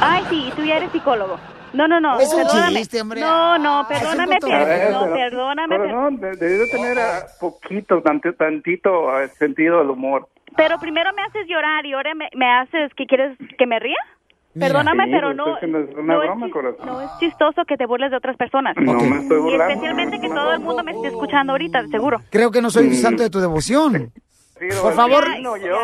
Ay, 0.00 0.24
sí, 0.30 0.52
tú 0.56 0.62
ya 0.64 0.76
eres 0.76 0.90
psicólogo. 0.92 1.38
No, 1.72 1.86
no, 1.88 2.00
no. 2.00 2.18
Es 2.18 2.32
un 2.32 2.42
perdóname. 2.42 2.76
chiste, 2.78 3.00
hombre. 3.02 3.20
No, 3.20 3.58
no, 3.58 3.86
perdóname, 3.88 4.36
cotorreo. 4.40 4.64
per- 4.66 4.90
no, 4.92 5.00
Pero- 5.02 5.14
perdóname. 5.14 5.68
Pero 5.78 5.82
per- 5.84 5.92
no, 5.94 6.10
de- 6.10 6.36
debí 6.36 6.58
de 6.58 6.66
tener 6.68 6.98
ah, 6.98 7.26
poquito, 7.40 8.00
tantito, 8.02 8.34
tantito 8.36 9.20
eh, 9.20 9.28
sentido 9.38 9.78
del 9.80 9.90
humor. 9.90 10.28
Pero 10.56 10.78
primero 10.78 11.10
me 11.14 11.22
haces 11.22 11.46
llorar 11.48 11.84
y 11.84 11.92
ahora 11.92 12.14
me, 12.14 12.28
me 12.34 12.50
haces 12.50 12.92
que 12.96 13.04
quieres 13.06 13.36
que 13.58 13.66
me 13.66 13.78
ría. 13.78 13.96
Perdóname, 14.58 15.04
Sí, 15.04 15.10
pero 15.12 15.34
no, 15.34 15.54
es 15.56 15.60
que 15.60 15.66
no 15.66 15.78
es 15.80 15.94
una 15.94 16.14
no, 16.14 16.20
broma, 16.20 16.46
es, 16.46 16.52
corazón. 16.54 16.86
no 16.86 17.00
es 17.02 17.10
chistoso 17.20 17.62
que 17.66 17.76
te 17.76 17.84
burles 17.84 18.10
de 18.10 18.16
otras 18.16 18.38
personas. 18.38 18.74
No 18.80 18.94
me 18.94 19.18
estoy 19.18 19.36
Y 19.36 19.40
burlando. 19.42 19.64
especialmente 19.74 20.18
que 20.18 20.28
todo 20.30 20.52
el 20.54 20.60
mundo 20.60 20.82
me 20.82 20.92
esté 20.92 21.08
escuchando 21.08 21.52
ahorita, 21.52 21.86
seguro. 21.88 22.22
Creo 22.30 22.50
que 22.50 22.62
no 22.62 22.70
soy 22.70 22.86
un 22.86 22.94
santo 22.94 23.22
de 23.22 23.28
tu 23.28 23.38
devoción. 23.40 24.12
Por 24.82 24.94
favor, 24.94 25.24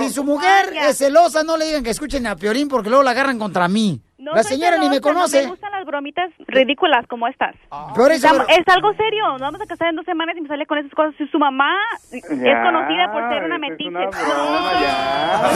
si 0.00 0.08
su 0.10 0.24
mujer 0.24 0.72
es 0.88 0.96
celosa, 0.98 1.42
no 1.44 1.56
le 1.56 1.66
digan 1.66 1.82
que 1.84 1.90
escuchen 1.90 2.26
a 2.26 2.36
Piorín 2.36 2.68
porque 2.68 2.88
luego 2.88 3.02
la 3.04 3.10
agarran 3.10 3.38
contra 3.38 3.68
mí. 3.68 4.00
No 4.18 4.32
la 4.34 4.44
señora 4.44 4.78
ni 4.78 4.88
me 4.88 5.00
conoce. 5.00 5.38
No 5.38 5.44
me 5.46 5.50
gustan 5.50 5.72
las 5.72 5.84
bromitas 5.84 6.30
ridículas 6.46 7.04
como 7.08 7.26
estas. 7.26 7.56
Eso- 7.56 8.06
Estamos- 8.08 8.46
es 8.48 8.68
algo 8.68 8.92
serio. 8.94 9.26
Nos 9.32 9.40
vamos 9.40 9.60
a 9.60 9.66
casar 9.66 9.88
en 9.88 9.96
dos 9.96 10.04
semanas 10.06 10.36
y 10.38 10.42
me 10.42 10.48
sale 10.48 10.64
con 10.64 10.78
esas 10.78 10.92
cosas. 10.92 11.12
Si 11.18 11.26
su 11.26 11.40
mamá 11.40 11.74
es 12.12 12.22
conocida 12.28 13.10
por 13.12 13.28
ser 13.28 13.44
una 13.44 13.56
es 13.56 13.60
metiche. 13.60 13.88
una 13.90 14.06
broma, 14.06 14.72
ya. 14.80 15.50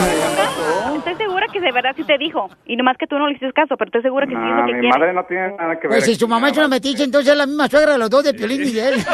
Estoy 0.97 1.15
segura 1.15 1.47
que 1.53 1.61
de 1.61 1.71
verdad 1.71 1.93
sí 1.97 2.03
te 2.03 2.19
dijo. 2.19 2.51
Y 2.67 2.75
nomás 2.77 2.97
que 2.99 3.07
tú 3.07 3.17
no 3.17 3.29
le 3.29 3.35
hiciste 3.37 3.53
caso, 3.53 3.77
pero 3.79 3.87
estoy 3.89 4.03
segura 4.03 4.27
que 4.27 4.35
sí 4.35 4.41
es 4.43 4.51
lo 4.57 4.57
que 4.67 4.73
mi 4.73 4.81
quiere. 4.81 4.89
madre 4.99 5.13
no 5.13 5.25
tiene 5.27 5.57
nada 5.57 5.75
que 5.79 5.87
ver. 5.87 5.99
Pues 5.99 6.05
si 6.05 6.17
su 6.17 6.27
mamá 6.27 6.49
es 6.51 6.59
una 6.59 6.67
metiche, 6.69 7.05
entonces 7.05 7.31
es 7.33 7.39
la 7.39 7.47
misma 7.47 7.69
suegra 7.69 7.93
de 7.93 7.99
los 7.99 8.11
dos 8.11 8.25
de 8.25 8.35
Piolín 8.35 8.63
y 8.63 8.73
de 8.73 8.89
él. 8.89 9.05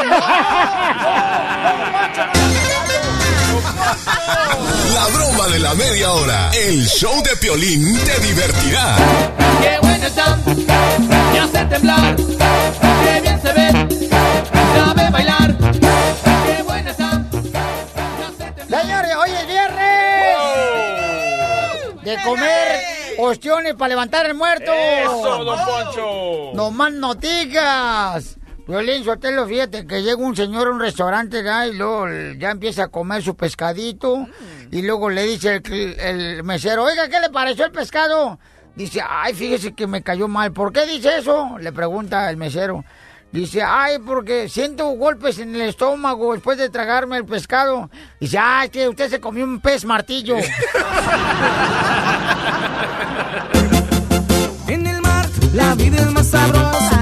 La 4.93 5.05
broma 5.07 5.47
de 5.47 5.59
la 5.59 5.73
media 5.75 6.11
hora. 6.11 6.51
El 6.53 6.85
show 6.87 7.21
de 7.23 7.35
Piolín 7.37 7.99
te 8.05 8.19
divertirá. 8.19 8.95
Qué 9.61 9.77
bueno 9.81 10.07
está, 10.07 10.37
me 11.31 11.39
hace 11.39 11.65
temblar. 11.65 12.15
Qué 12.15 13.21
bien 13.21 13.41
se 13.41 13.53
ve, 13.53 13.71
sabe 14.75 15.09
bailar. 15.09 15.55
Qué 16.45 16.63
bueno 16.63 16.89
está. 16.89 17.23
Señores, 18.69 19.15
hoy 19.15 19.31
es 19.31 19.47
viernes. 19.47 19.83
De 22.03 22.17
comer 22.23 22.81
ostiones 23.19 23.75
para 23.75 23.89
levantar 23.89 24.25
el 24.25 24.33
muerto. 24.33 24.71
¡Eso, 24.73 25.43
don 25.43 25.59
Poncho! 25.65 26.51
No 26.53 26.71
más 26.71 26.91
noticias. 26.91 28.37
Violín 28.67 29.03
Sotelo, 29.03 29.45
fíjate 29.45 29.85
que 29.85 30.01
llega 30.01 30.15
un 30.15 30.35
señor 30.35 30.67
a 30.67 30.71
un 30.71 30.79
restaurante 30.79 31.43
y 31.69 31.73
luego 31.75 32.07
ya 32.37 32.51
empieza 32.51 32.85
a 32.85 32.87
comer 32.87 33.21
su 33.21 33.35
pescadito 33.35 34.25
y 34.71 34.81
luego 34.83 35.09
le 35.09 35.23
dice 35.23 35.61
el, 35.99 36.43
mesero, 36.43 36.85
oiga, 36.85 37.09
¿qué 37.09 37.19
le 37.19 37.29
pareció 37.29 37.65
el 37.65 37.71
pescado? 37.71 38.39
Dice, 38.75 39.01
ay, 39.07 39.33
fíjese 39.33 39.73
que 39.73 39.85
me 39.85 40.01
cayó 40.01 40.27
mal. 40.27 40.51
¿Por 40.51 40.71
qué 40.71 40.85
dice 40.85 41.17
eso? 41.17 41.57
Le 41.59 41.71
pregunta 41.71 42.29
el 42.29 42.37
mesero. 42.37 42.83
Dice, 43.31 43.61
ay, 43.61 43.97
porque 43.99 44.47
siento 44.47 44.87
golpes 44.91 45.39
en 45.39 45.53
el 45.55 45.61
estómago 45.61 46.33
después 46.33 46.57
de 46.57 46.69
tragarme 46.69 47.17
el 47.17 47.25
pescado. 47.25 47.89
Dice, 48.19 48.37
ay, 48.39 48.69
que 48.69 48.87
usted 48.87 49.09
se 49.09 49.19
comió 49.19 49.43
un 49.43 49.59
pez 49.59 49.83
martillo. 49.85 50.37
En 54.67 54.87
el 54.87 55.01
mar, 55.01 55.27
la 55.53 55.75
vida 55.75 55.97
es 55.97 56.11
más 56.11 56.27
sabrosa. 56.27 56.92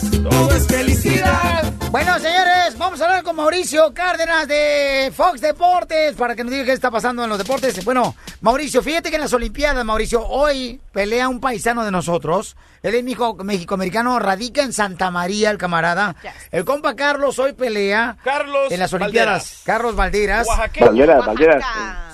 Todo 0.00 0.56
es 0.56 0.66
felicidad. 0.66 1.72
Bueno, 1.92 2.18
señores, 2.18 2.76
vamos 2.76 3.00
a 3.00 3.04
hablar 3.04 3.22
con 3.22 3.36
Mauricio 3.36 3.94
Cárdenas 3.94 4.48
de 4.48 5.12
Fox 5.14 5.40
Deportes 5.40 6.14
para 6.16 6.34
que 6.34 6.42
nos 6.42 6.52
diga 6.52 6.64
qué 6.64 6.72
está 6.72 6.90
pasando 6.90 7.22
en 7.22 7.28
los 7.30 7.38
deportes. 7.38 7.84
Bueno, 7.84 8.16
Mauricio, 8.40 8.82
fíjate 8.82 9.10
que 9.10 9.14
en 9.14 9.22
las 9.22 9.32
Olimpiadas, 9.32 9.84
Mauricio, 9.84 10.26
hoy 10.26 10.80
pelea 10.92 11.28
un 11.28 11.38
paisano 11.38 11.84
de 11.84 11.92
nosotros. 11.92 12.56
Él 12.82 12.96
es 12.96 13.04
mexicoamericano, 13.04 14.18
radica 14.18 14.62
en 14.62 14.72
Santa 14.72 15.12
María, 15.12 15.50
el 15.50 15.58
camarada. 15.58 16.16
El 16.50 16.64
compa 16.64 16.96
Carlos 16.96 17.38
hoy 17.38 17.52
pelea 17.52 18.16
Carlos 18.24 18.72
en 18.72 18.80
las 18.80 18.92
Olimpiadas. 18.92 19.28
Valderas. 19.28 19.62
Carlos 19.64 19.94
Valderas. 19.94 20.48
Oaxaqueño. 20.48 20.86
Valderas, 20.86 21.26
Valderas. 21.26 21.64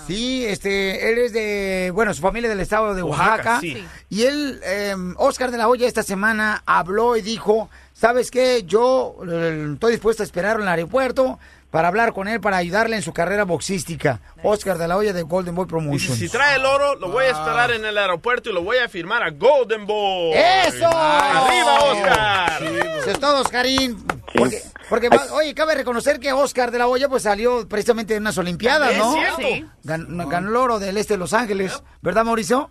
Sí, 0.06 0.44
este, 0.46 1.10
él 1.10 1.18
es 1.18 1.32
de, 1.32 1.90
bueno, 1.94 2.12
su 2.14 2.22
familia 2.22 2.48
del 2.48 2.60
estado 2.60 2.94
de 2.94 3.02
Oaxaca, 3.02 3.30
Oaxaca. 3.30 3.60
sí. 3.60 3.84
Y 4.08 4.24
él, 4.24 4.60
eh, 4.64 4.94
Oscar 5.16 5.50
de 5.50 5.58
la 5.58 5.68
Hoya, 5.68 5.86
esta 5.86 6.02
semana 6.02 6.62
habló 6.66 7.16
y 7.16 7.22
dijo, 7.22 7.68
¿sabes 7.92 8.30
qué? 8.30 8.64
Yo 8.66 9.16
eh, 9.28 9.70
estoy 9.74 9.92
dispuesto 9.92 10.22
a 10.22 10.26
esperarlo 10.26 10.62
en 10.62 10.68
el 10.68 10.74
aeropuerto 10.74 11.38
para 11.70 11.86
hablar 11.86 12.12
con 12.12 12.26
él, 12.26 12.40
para 12.40 12.56
ayudarle 12.56 12.96
en 12.96 13.02
su 13.02 13.12
carrera 13.12 13.44
boxística. 13.44 14.20
Oscar 14.42 14.76
de 14.76 14.88
la 14.88 14.96
Hoya 14.96 15.12
de 15.12 15.22
Golden 15.22 15.54
Boy 15.54 15.66
Promotions. 15.66 16.18
si 16.18 16.28
trae 16.28 16.56
el 16.56 16.64
oro, 16.64 16.96
lo 16.96 17.10
voy 17.10 17.26
a 17.26 17.30
esperar 17.30 17.70
en 17.70 17.84
el 17.84 17.96
aeropuerto 17.96 18.50
y 18.50 18.52
lo 18.52 18.62
voy 18.64 18.78
a 18.78 18.88
firmar 18.88 19.22
a 19.22 19.30
Golden 19.30 19.86
Boy. 19.86 20.32
¡Eso! 20.34 20.88
¡Arriba, 20.92 21.78
Oscar! 21.84 22.62
Eso 22.98 23.10
es 23.10 23.20
todo, 23.20 23.42
Oscarín. 23.42 24.04
Porque, 24.34 24.60
porque 24.90 25.08
va- 25.08 25.24
oye, 25.32 25.54
cabe 25.54 25.74
reconocer 25.74 26.20
que 26.20 26.32
Oscar 26.34 26.70
de 26.70 26.78
la 26.78 26.86
Hoya 26.88 27.08
pues 27.08 27.22
salió 27.22 27.66
precisamente 27.66 28.12
de 28.12 28.20
unas 28.20 28.36
Olimpiadas, 28.36 28.92
Es 28.92 28.98
¿no? 28.98 29.12
cierto. 29.12 29.36
Sí. 29.38 29.64
Gan- 29.84 30.28
Ganó 30.28 30.48
el 30.50 30.56
oro 30.56 30.78
del 30.78 30.98
este 30.98 31.14
de 31.14 31.18
Los 31.18 31.32
Ángeles, 31.32 31.82
¿verdad, 32.02 32.24
Mauricio? 32.26 32.70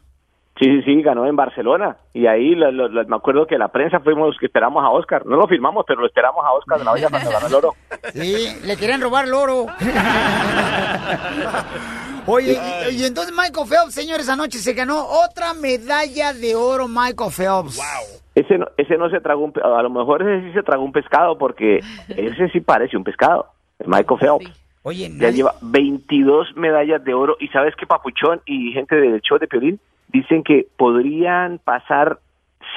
Sí, 0.60 0.66
sí, 0.66 0.82
sí, 0.84 1.02
ganó 1.02 1.26
en 1.26 1.38
Barcelona. 1.38 1.96
Y 2.14 2.28
ahí 2.28 2.54
lo- 2.54 2.70
lo- 2.70 2.90
lo- 2.90 3.08
me 3.08 3.16
acuerdo 3.16 3.48
que 3.48 3.58
la 3.58 3.70
prensa 3.70 4.02
fuimos 4.02 4.28
los 4.28 4.38
que 4.38 4.48
esperamos 4.48 4.84
a 4.84 4.90
Oscar. 4.90 5.26
No 5.26 5.38
lo 5.38 5.48
firmamos, 5.48 5.86
pero 5.88 6.02
lo 6.02 6.08
esperamos 6.08 6.44
a 6.46 6.52
Oscar 6.52 6.80
de 6.80 6.84
la 6.84 6.92
Hoya 6.92 7.08
cuando 7.10 7.32
ganó 7.32 7.48
el 7.48 7.54
oro. 7.56 7.76
Sí, 8.14 8.58
le 8.66 8.76
querían 8.76 9.00
robar 9.00 9.24
el 9.26 9.34
oro. 9.34 9.68
Oye, 12.26 12.60
y, 12.92 12.96
y 12.96 13.06
entonces 13.06 13.34
Michael 13.34 13.68
Phelps, 13.68 13.94
señores, 13.94 14.30
anoche 14.30 14.60
se 14.60 14.74
ganó 14.74 15.06
otra 15.08 15.54
medalla 15.54 16.34
de 16.34 16.56
oro 16.56 16.88
Michael 16.88 17.32
Phelps. 17.32 17.80
Ese 18.40 18.58
no, 18.58 18.68
ese 18.78 18.98
no 18.98 19.10
se 19.10 19.20
tragó 19.22 19.44
un... 19.44 19.52
pe- 19.52 19.62
A 19.64 19.82
lo 19.82 19.90
mejor 19.90 20.22
ese 20.22 20.48
sí 20.48 20.54
se 20.54 20.64
tragó 20.64 20.84
un 20.84 20.92
pescado 20.92 21.38
porque 21.38 21.80
ese 22.10 22.50
sí 22.50 22.60
parece 22.62 22.96
un 22.98 23.04
pescado. 23.04 23.48
El 23.80 23.88
Michael 23.88 24.20
Phelps. 24.20 24.66
Oye, 24.84 25.10
Ya 25.20 25.30
lleva 25.32 25.56
22 25.62 26.56
medallas 26.56 27.04
de 27.04 27.14
oro. 27.14 27.36
¿Y 27.40 27.48
sabes 27.50 27.76
qué, 27.76 27.86
Papuchón 27.86 28.42
y 28.46 28.72
gente 28.72 28.96
del 28.96 29.22
show 29.22 29.38
de 29.38 29.48
Piolín? 29.48 29.80
Dicen 30.08 30.44
que 30.44 30.68
podrían 30.78 31.60
pasar 31.60 32.20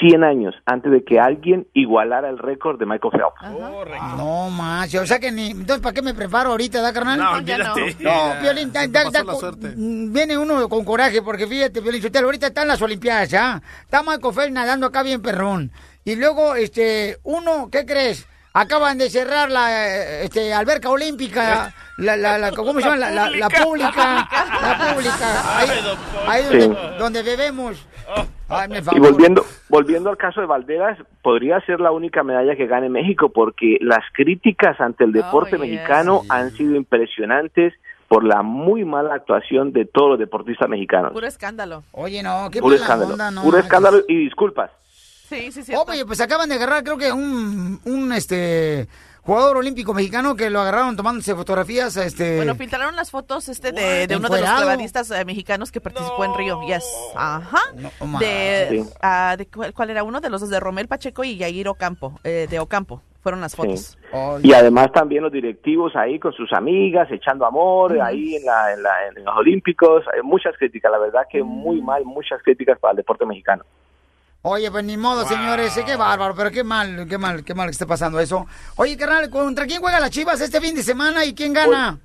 100 0.00 0.24
años 0.24 0.54
antes 0.66 0.90
de 0.90 1.04
que 1.04 1.20
alguien 1.20 1.66
igualara 1.74 2.28
el 2.28 2.38
récord 2.38 2.78
de 2.78 2.86
Michael 2.86 3.12
Phelps. 3.12 3.42
No 4.16 4.50
más, 4.50 4.94
o 4.94 5.06
sea 5.06 5.18
que 5.18 5.30
ni. 5.32 5.50
Entonces, 5.50 5.80
¿para 5.80 5.92
qué 5.92 6.02
me 6.02 6.14
preparo 6.14 6.50
ahorita, 6.50 6.80
da, 6.80 6.92
carnal? 6.92 7.18
No, 7.18 7.32
olvídate. 7.32 7.96
No, 8.00 8.40
Piolín, 8.40 8.72
da- 8.72 8.86
da- 8.88 9.04
mm, 9.76 10.12
viene 10.12 10.36
uno 10.38 10.68
con 10.68 10.84
coraje, 10.84 11.22
porque 11.22 11.46
fíjate, 11.46 11.80
Sotelo, 12.00 12.26
ahorita 12.26 12.48
están 12.48 12.68
las 12.68 12.80
Olimpiadas, 12.82 13.28
¿ya? 13.30 13.62
Está 13.84 14.02
Michael 14.02 14.34
Phelps 14.34 14.52
nadando 14.52 14.86
acá 14.86 15.02
bien 15.02 15.22
perrón. 15.22 15.70
Y 16.04 16.16
luego, 16.16 16.54
este, 16.56 17.18
uno, 17.22 17.68
¿qué 17.70 17.86
crees? 17.86 18.26
Acaban 18.54 18.98
de 18.98 19.08
cerrar 19.08 19.50
la 19.50 20.22
este, 20.24 20.52
alberca 20.52 20.90
olímpica, 20.90 21.72
la, 21.96 22.16
la, 22.18 22.36
la- 22.36 22.50
¿cómo 22.52 22.74
se 22.74 22.80
llama? 22.84 22.96
La, 22.96 23.10
la- 23.10 23.30
la 23.30 23.48
pública, 23.48 24.28
la 24.60 24.92
pública, 24.92 25.58
ahí, 25.58 25.70
ahí 26.26 26.42
donde, 26.44 26.98
donde 26.98 27.22
bebemos. 27.22 27.86
Y 28.92 28.98
volviendo, 28.98 29.44
volviendo 29.68 30.10
al 30.10 30.16
caso 30.16 30.40
de 30.40 30.46
Valderas, 30.46 30.98
podría 31.22 31.60
ser 31.60 31.80
la 31.80 31.90
única 31.90 32.22
medalla 32.22 32.56
que 32.56 32.66
gane 32.66 32.88
México 32.88 33.30
porque 33.30 33.78
las 33.80 34.04
críticas 34.12 34.80
ante 34.80 35.04
el 35.04 35.12
deporte 35.12 35.58
mexicano 35.58 36.22
han 36.28 36.50
sido 36.52 36.76
impresionantes 36.76 37.74
por 38.08 38.24
la 38.24 38.42
muy 38.42 38.84
mala 38.84 39.14
actuación 39.14 39.72
de 39.72 39.86
todos 39.86 40.10
los 40.10 40.18
deportistas 40.18 40.68
mexicanos. 40.68 41.12
Puro 41.12 41.26
escándalo. 41.26 41.82
Oye, 41.92 42.22
no, 42.22 42.50
qué 42.50 42.60
Puro 42.60 42.74
mala 42.74 42.82
escándalo, 42.84 43.12
onda, 43.12 43.30
no. 43.30 43.42
puro 43.42 43.58
escándalo 43.58 43.98
y 44.06 44.16
disculpas. 44.24 44.70
Sí, 45.28 45.50
sí, 45.50 45.62
sí. 45.62 45.72
Oye, 45.74 46.04
pues 46.04 46.20
acaban 46.20 46.50
de 46.50 46.56
agarrar, 46.56 46.84
creo 46.84 46.98
que 46.98 47.10
un, 47.10 47.80
un 47.86 48.12
este 48.12 48.86
jugador 49.22 49.56
olímpico 49.56 49.94
mexicano 49.94 50.34
que 50.36 50.50
lo 50.50 50.60
agarraron 50.60 50.96
tomándose 50.96 51.34
fotografías, 51.34 51.96
este. 51.96 52.36
Bueno, 52.36 52.54
filtraron 52.54 52.96
las 52.96 53.10
fotos 53.10 53.48
este 53.48 53.72
de, 53.72 54.06
de 54.06 54.16
uno 54.16 54.28
de 54.28 54.40
los 54.40 54.50
clavadistas 54.50 55.10
eh, 55.10 55.24
mexicanos 55.24 55.70
que 55.72 55.80
participó 55.80 56.24
en 56.24 56.34
Río. 56.34 56.60
Yes. 56.66 56.84
Ajá. 57.14 57.60
de, 58.20 58.68
Sí. 58.70 58.90
ah, 59.00 59.36
de 59.38 59.46
cuál, 59.46 59.72
cuál 59.72 59.90
era 59.90 60.02
uno 60.02 60.20
de 60.20 60.28
los 60.30 60.40
dos 60.40 60.50
de 60.50 60.60
Romel 60.60 60.88
Pacheco 60.88 61.24
y 61.24 61.36
Yair 61.36 61.68
Ocampo, 61.68 62.18
eh, 62.24 62.46
de 62.50 62.58
Ocampo. 62.60 63.02
Fueron 63.22 63.40
las 63.40 63.54
fotos. 63.54 63.96
Sí. 64.10 64.48
Y 64.48 64.52
además 64.52 64.90
también 64.92 65.22
los 65.22 65.30
directivos 65.30 65.94
ahí 65.94 66.18
con 66.18 66.32
sus 66.32 66.52
amigas, 66.52 67.08
echando 67.12 67.46
amor, 67.46 68.00
ahí 68.00 68.34
en, 68.34 68.44
la, 68.44 68.72
en, 68.72 68.82
la- 68.82 69.06
en 69.16 69.24
los 69.24 69.36
Olímpicos. 69.36 70.04
Hay 70.12 70.22
muchas 70.22 70.56
críticas, 70.58 70.90
la 70.90 70.98
verdad 70.98 71.20
que 71.30 71.40
muy 71.44 71.80
mal, 71.80 72.04
muchas 72.04 72.42
críticas 72.42 72.80
para 72.80 72.90
el 72.90 72.96
deporte 72.96 73.24
mexicano. 73.24 73.64
Oye, 74.44 74.72
pues 74.72 74.82
ni 74.82 74.96
modo, 74.96 75.24
señores, 75.24 75.76
eh, 75.76 75.84
qué 75.86 75.94
bárbaro, 75.94 76.34
pero 76.36 76.50
qué 76.50 76.64
mal, 76.64 77.06
qué 77.08 77.16
mal, 77.16 77.44
qué 77.44 77.54
mal 77.54 77.66
que 77.68 77.72
esté 77.72 77.86
pasando 77.86 78.18
eso. 78.18 78.44
Oye, 78.76 78.96
carnal, 78.96 79.30
¿contra 79.30 79.66
quién 79.66 79.80
juega 79.80 80.00
las 80.00 80.10
Chivas 80.10 80.40
este 80.40 80.60
fin 80.60 80.74
de 80.74 80.82
semana 80.82 81.24
y 81.24 81.32
quién 81.32 81.52
gana? 81.52 82.00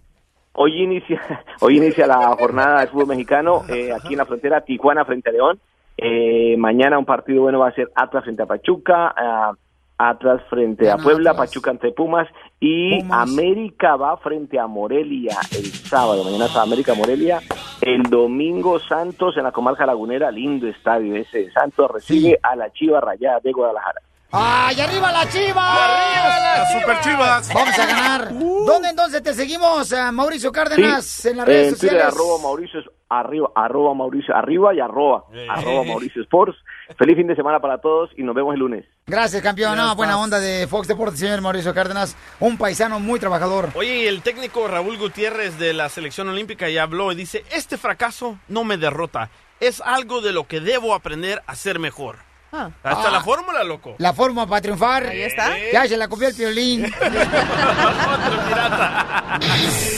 Hoy 0.54 0.84
inicia, 0.84 1.20
hoy 1.62 1.78
inicia 1.78 2.06
la 2.06 2.36
jornada 2.36 2.82
de 2.82 2.88
fútbol 2.88 3.08
mexicano 3.08 3.64
eh, 3.68 3.92
aquí 3.92 4.14
en 4.14 4.20
la 4.20 4.26
frontera, 4.28 4.62
Tijuana 4.62 5.04
frente 5.04 5.32
a 5.32 5.34
León. 5.34 5.60
Eh, 5.98 6.56
mañana 6.60 7.00
un 7.00 7.06
partido 7.06 7.42
bueno 7.42 7.58
va 7.58 7.70
a 7.70 7.74
ser 7.74 7.90
Atlas 7.96 8.24
frente 8.24 8.44
a 8.44 8.46
Pachuca, 8.46 9.16
ah, 9.18 9.54
Atlas 9.98 10.42
frente 10.50 10.90
a 10.90 10.98
Puebla, 10.98 11.32
Atlas. 11.32 11.48
Pachuca 11.48 11.72
ante 11.72 11.92
Pumas 11.92 12.28
y 12.60 13.00
Pumas. 13.00 13.30
América 13.30 13.96
va 13.96 14.18
frente 14.18 14.60
a 14.60 14.68
Morelia 14.68 15.38
el 15.52 15.66
sábado. 15.66 16.24
Mañana 16.24 16.46
está 16.46 16.62
América 16.62 16.94
Morelia. 16.94 17.40
El 17.82 18.04
domingo 18.04 18.80
Santos 18.80 19.38
en 19.38 19.44
la 19.44 19.52
comarca 19.52 19.86
lagunera, 19.86 20.32
lindo 20.32 20.68
estadio 20.68 21.16
ese. 21.16 21.52
Santos 21.52 21.90
recibe 21.92 22.40
a 22.42 22.56
la 22.56 22.72
Chiva 22.72 23.00
Rayada 23.02 23.40
de 23.40 23.52
Guadalajara. 23.52 24.02
¡Ay, 24.40 24.80
arriba 24.80 25.12
las 25.12 25.30
Chivas! 25.34 25.56
¡Arriba 25.58 26.40
las 26.40 26.72
Super 26.74 27.00
Chivas! 27.02 27.50
Vamos 27.54 27.80
a 27.80 27.86
ganar. 27.86 28.34
¿Dónde 28.34 28.90
entonces 28.90 29.24
te 29.24 29.34
seguimos, 29.34 29.92
Mauricio 30.14 30.52
Cárdenas, 30.52 31.06
Sí, 31.06 31.30
en 31.30 31.38
las 31.38 31.48
redes 31.48 31.68
en 31.74 31.80
Twitter, 31.80 31.90
sociales? 32.02 32.14
arroba 32.14 32.42
Mauricio, 32.44 32.80
arriba, 33.10 33.50
arroba 33.56 33.94
Mauricio, 33.96 34.36
arriba 34.36 34.74
y 34.76 34.80
arroba, 34.80 35.24
arroba 35.50 35.84
Mauricio 35.84 36.22
Sports. 36.22 36.58
Feliz 36.98 37.16
fin 37.18 37.28
de 37.28 37.36
semana 37.36 37.60
para 37.60 37.80
todos 37.80 38.12
y 38.16 38.24
nos 38.24 38.36
vemos 38.36 38.54
el 38.54 38.60
lunes. 38.60 38.86
Gracias, 39.08 39.42
campeón. 39.42 39.78
No, 39.78 39.96
buena 39.96 40.20
onda 40.20 40.40
de 40.40 40.68
Fox 40.68 40.88
Deportes, 40.88 41.20
señor 41.20 41.42
Mauricio 41.42 41.74
Cárdenas. 41.74 42.16
Un 42.40 42.58
paisano 42.58 43.00
muy 43.00 43.20
trabajador. 43.20 43.70
Oye, 43.76 44.08
el 44.08 44.22
técnico 44.22 44.68
Raúl 44.68 44.98
Gutiérrez 44.98 45.58
de 45.58 45.74
la 45.74 45.90
selección 45.90 46.28
olímpica 46.30 46.70
ya 46.70 46.84
habló 46.84 47.12
y 47.12 47.16
dice, 47.16 47.44
este 47.52 47.78
fracaso 47.78 48.38
no 48.50 48.64
me 48.64 48.78
derrota, 48.78 49.30
es 49.60 49.82
algo 49.82 50.22
de 50.22 50.34
lo 50.34 50.46
que 50.48 50.60
debo 50.60 50.94
aprender 50.94 51.42
a 51.48 51.56
ser 51.56 51.80
mejor. 51.80 52.27
Ah. 52.52 52.70
Hasta 52.84 53.08
Ah. 53.10 53.12
la 53.12 53.22
fórmula, 53.22 53.64
loco. 53.64 53.96
La 53.98 54.14
forma 54.14 54.48
para 54.48 54.62
triunfar. 54.62 55.08
Ahí 55.08 55.22
está. 55.22 55.52
Ya 55.74 55.88
se 55.88 55.98
la 55.98 56.08
copió 56.08 56.28
el 56.30 56.36
piolín. 56.36 56.86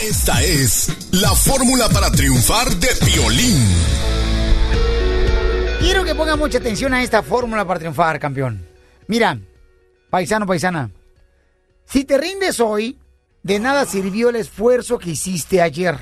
Esta 0.01 0.41
es 0.43 0.91
la 1.11 1.29
fórmula 1.35 1.89
para 1.89 2.11
triunfar 2.11 2.69
de 2.75 2.89
violín. 3.05 3.67
Quiero 5.79 6.03
que 6.03 6.13
ponga 6.15 6.35
mucha 6.35 6.57
atención 6.57 6.93
a 6.93 7.01
esta 7.03 7.23
fórmula 7.23 7.65
para 7.65 7.79
triunfar, 7.79 8.19
campeón. 8.19 8.65
Mira, 9.07 9.37
paisano, 10.09 10.45
paisana. 10.45 10.89
Si 11.85 12.03
te 12.03 12.17
rindes 12.17 12.59
hoy, 12.59 12.99
de 13.43 13.59
nada 13.59 13.85
sirvió 13.85 14.29
el 14.29 14.35
esfuerzo 14.35 14.97
que 14.99 15.11
hiciste 15.11 15.61
ayer. 15.61 15.97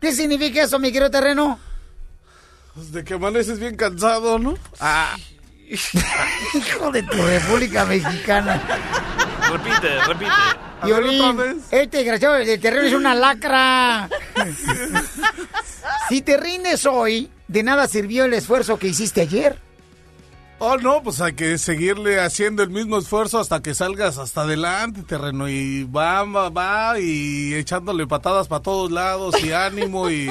¿Qué 0.00 0.12
significa 0.12 0.62
eso, 0.62 0.78
mi 0.78 0.88
querido 0.92 1.10
terreno? 1.10 1.58
Pues 2.74 2.92
de 2.92 3.02
que 3.04 3.14
amaneces 3.14 3.58
bien 3.58 3.76
cansado, 3.76 4.38
¿no? 4.38 4.54
Ah. 4.80 5.16
Hijo 5.68 6.90
de 6.92 7.02
tu 7.02 7.16
República 7.16 7.84
Mexicana. 7.84 8.60
Repite, 9.50 10.00
repite. 10.06 10.32
Violín, 10.84 11.62
este 11.70 11.98
desgraciado 11.98 12.34
del 12.34 12.60
terreno 12.60 12.86
es 12.86 12.92
una 12.92 13.14
lacra. 13.14 14.08
si 16.08 16.20
te 16.22 16.36
rindes 16.36 16.84
hoy, 16.86 17.30
de 17.48 17.62
nada 17.62 17.88
sirvió 17.88 18.24
el 18.24 18.34
esfuerzo 18.34 18.78
que 18.78 18.88
hiciste 18.88 19.22
ayer. 19.22 19.58
Oh, 20.66 20.78
no, 20.78 21.02
pues 21.02 21.20
hay 21.20 21.34
que 21.34 21.58
seguirle 21.58 22.20
haciendo 22.20 22.62
el 22.62 22.70
mismo 22.70 22.96
esfuerzo 22.98 23.38
hasta 23.38 23.60
que 23.60 23.74
salgas 23.74 24.16
hasta 24.16 24.42
adelante, 24.42 25.02
terreno. 25.02 25.46
Y 25.48 25.84
va, 25.84 26.22
va, 26.24 26.48
va, 26.48 26.98
y 26.98 27.52
echándole 27.54 28.06
patadas 28.06 28.48
para 28.48 28.62
todos 28.62 28.90
lados, 28.90 29.34
y 29.44 29.52
ánimo, 29.52 30.08
y 30.08 30.30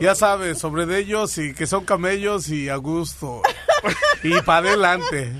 ya 0.00 0.14
sabes, 0.14 0.58
sobre 0.58 0.84
de 0.84 0.98
ellos, 0.98 1.38
y 1.38 1.54
que 1.54 1.66
son 1.66 1.84
camellos, 1.86 2.48
y 2.50 2.68
a 2.68 2.76
gusto. 2.76 3.40
Y 4.22 4.40
para 4.42 4.68
adelante. 4.68 5.32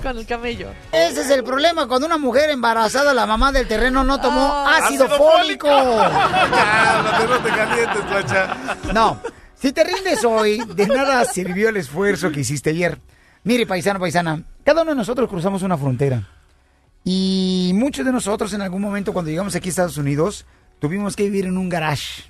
Con 0.00 0.18
el 0.18 0.26
camello. 0.26 0.68
Ese 0.92 1.22
es 1.22 1.30
el 1.30 1.42
problema 1.42 1.88
cuando 1.88 2.06
una 2.06 2.18
mujer 2.18 2.50
embarazada, 2.50 3.12
la 3.12 3.26
mamá 3.26 3.50
del 3.50 3.66
terreno, 3.66 4.04
no 4.04 4.20
tomó 4.20 4.52
Ah. 4.52 4.76
ácido, 4.84 5.04
¡Ácido 5.06 5.18
fólico. 5.18 5.68
Cálmate, 5.68 7.26
no 7.28 7.38
te 7.38 7.48
calientes. 7.48 8.94
No, 8.94 9.20
si 9.60 9.72
te 9.72 9.82
rindes 9.82 10.24
hoy, 10.24 10.58
de 10.74 10.86
nada 10.86 11.24
sirvió 11.24 11.70
el 11.70 11.76
esfuerzo 11.76 12.30
que 12.30 12.40
hiciste 12.40 12.70
ayer. 12.70 12.98
Mire, 13.46 13.66
paisano, 13.66 14.00
paisana, 14.00 14.42
cada 14.64 14.80
uno 14.80 14.92
de 14.92 14.96
nosotros 14.96 15.28
cruzamos 15.28 15.62
una 15.62 15.76
frontera. 15.76 16.26
Y 17.04 17.72
muchos 17.74 18.06
de 18.06 18.10
nosotros 18.10 18.54
en 18.54 18.62
algún 18.62 18.80
momento 18.80 19.12
cuando 19.12 19.30
llegamos 19.30 19.54
aquí 19.54 19.68
a 19.68 19.70
Estados 19.70 19.98
Unidos, 19.98 20.46
tuvimos 20.78 21.14
que 21.14 21.24
vivir 21.24 21.44
en 21.44 21.58
un 21.58 21.68
garage. 21.68 22.22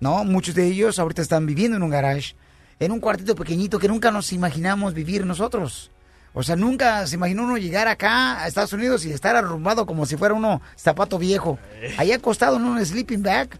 ¿No? 0.00 0.24
Muchos 0.24 0.54
de 0.54 0.66
ellos 0.66 0.98
ahorita 0.98 1.20
están 1.20 1.44
viviendo 1.44 1.76
en 1.76 1.82
un 1.82 1.90
garage, 1.90 2.34
en 2.80 2.92
un 2.92 3.00
cuartito 3.00 3.34
pequeñito 3.34 3.78
que 3.78 3.88
nunca 3.88 4.10
nos 4.10 4.32
imaginamos 4.32 4.94
vivir 4.94 5.26
nosotros. 5.26 5.90
O 6.32 6.42
sea, 6.42 6.56
nunca 6.56 7.06
se 7.06 7.16
imaginó 7.16 7.44
uno 7.44 7.58
llegar 7.58 7.86
acá 7.86 8.42
a 8.42 8.48
Estados 8.48 8.72
Unidos 8.72 9.04
y 9.04 9.12
estar 9.12 9.36
arrumbado 9.36 9.84
como 9.84 10.06
si 10.06 10.16
fuera 10.16 10.32
uno 10.32 10.62
zapato 10.78 11.18
viejo. 11.18 11.58
Ahí 11.98 12.10
acostado 12.10 12.56
en 12.56 12.64
un 12.64 12.84
sleeping 12.84 13.22
bag, 13.22 13.50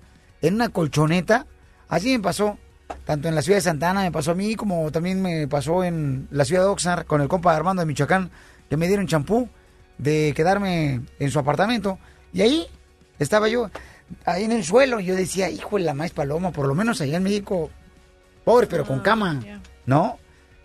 en 0.40 0.54
una 0.54 0.70
colchoneta. 0.70 1.46
Así 1.86 2.16
me 2.16 2.22
pasó. 2.22 2.58
Tanto 3.04 3.28
en 3.28 3.34
la 3.34 3.42
ciudad 3.42 3.58
de 3.58 3.62
Santana 3.62 4.02
me 4.02 4.12
pasó 4.12 4.32
a 4.32 4.34
mí, 4.34 4.54
como 4.56 4.90
también 4.90 5.20
me 5.20 5.46
pasó 5.48 5.84
en 5.84 6.28
la 6.30 6.44
ciudad 6.44 6.62
de 6.62 6.68
Oxnard 6.68 7.06
con 7.06 7.20
el 7.20 7.28
compa 7.28 7.54
Armando 7.54 7.80
de 7.80 7.86
Michoacán, 7.86 8.30
que 8.68 8.76
me 8.76 8.86
dieron 8.86 9.06
champú 9.06 9.48
de 9.98 10.32
quedarme 10.34 11.00
en 11.18 11.30
su 11.30 11.38
apartamento. 11.38 11.98
Y 12.32 12.42
ahí 12.42 12.66
estaba 13.18 13.48
yo, 13.48 13.70
ahí 14.24 14.44
en 14.44 14.52
el 14.52 14.64
suelo. 14.64 15.00
Yo 15.00 15.14
decía, 15.14 15.50
hijo 15.50 15.76
de 15.76 15.84
la 15.84 15.94
maíz 15.94 16.12
paloma, 16.12 16.50
por 16.50 16.66
lo 16.66 16.74
menos 16.74 17.00
allá 17.00 17.16
en 17.16 17.22
México, 17.22 17.70
pobre, 18.44 18.66
pero 18.66 18.86
con 18.86 19.00
cama, 19.00 19.40
¿no? 19.86 20.18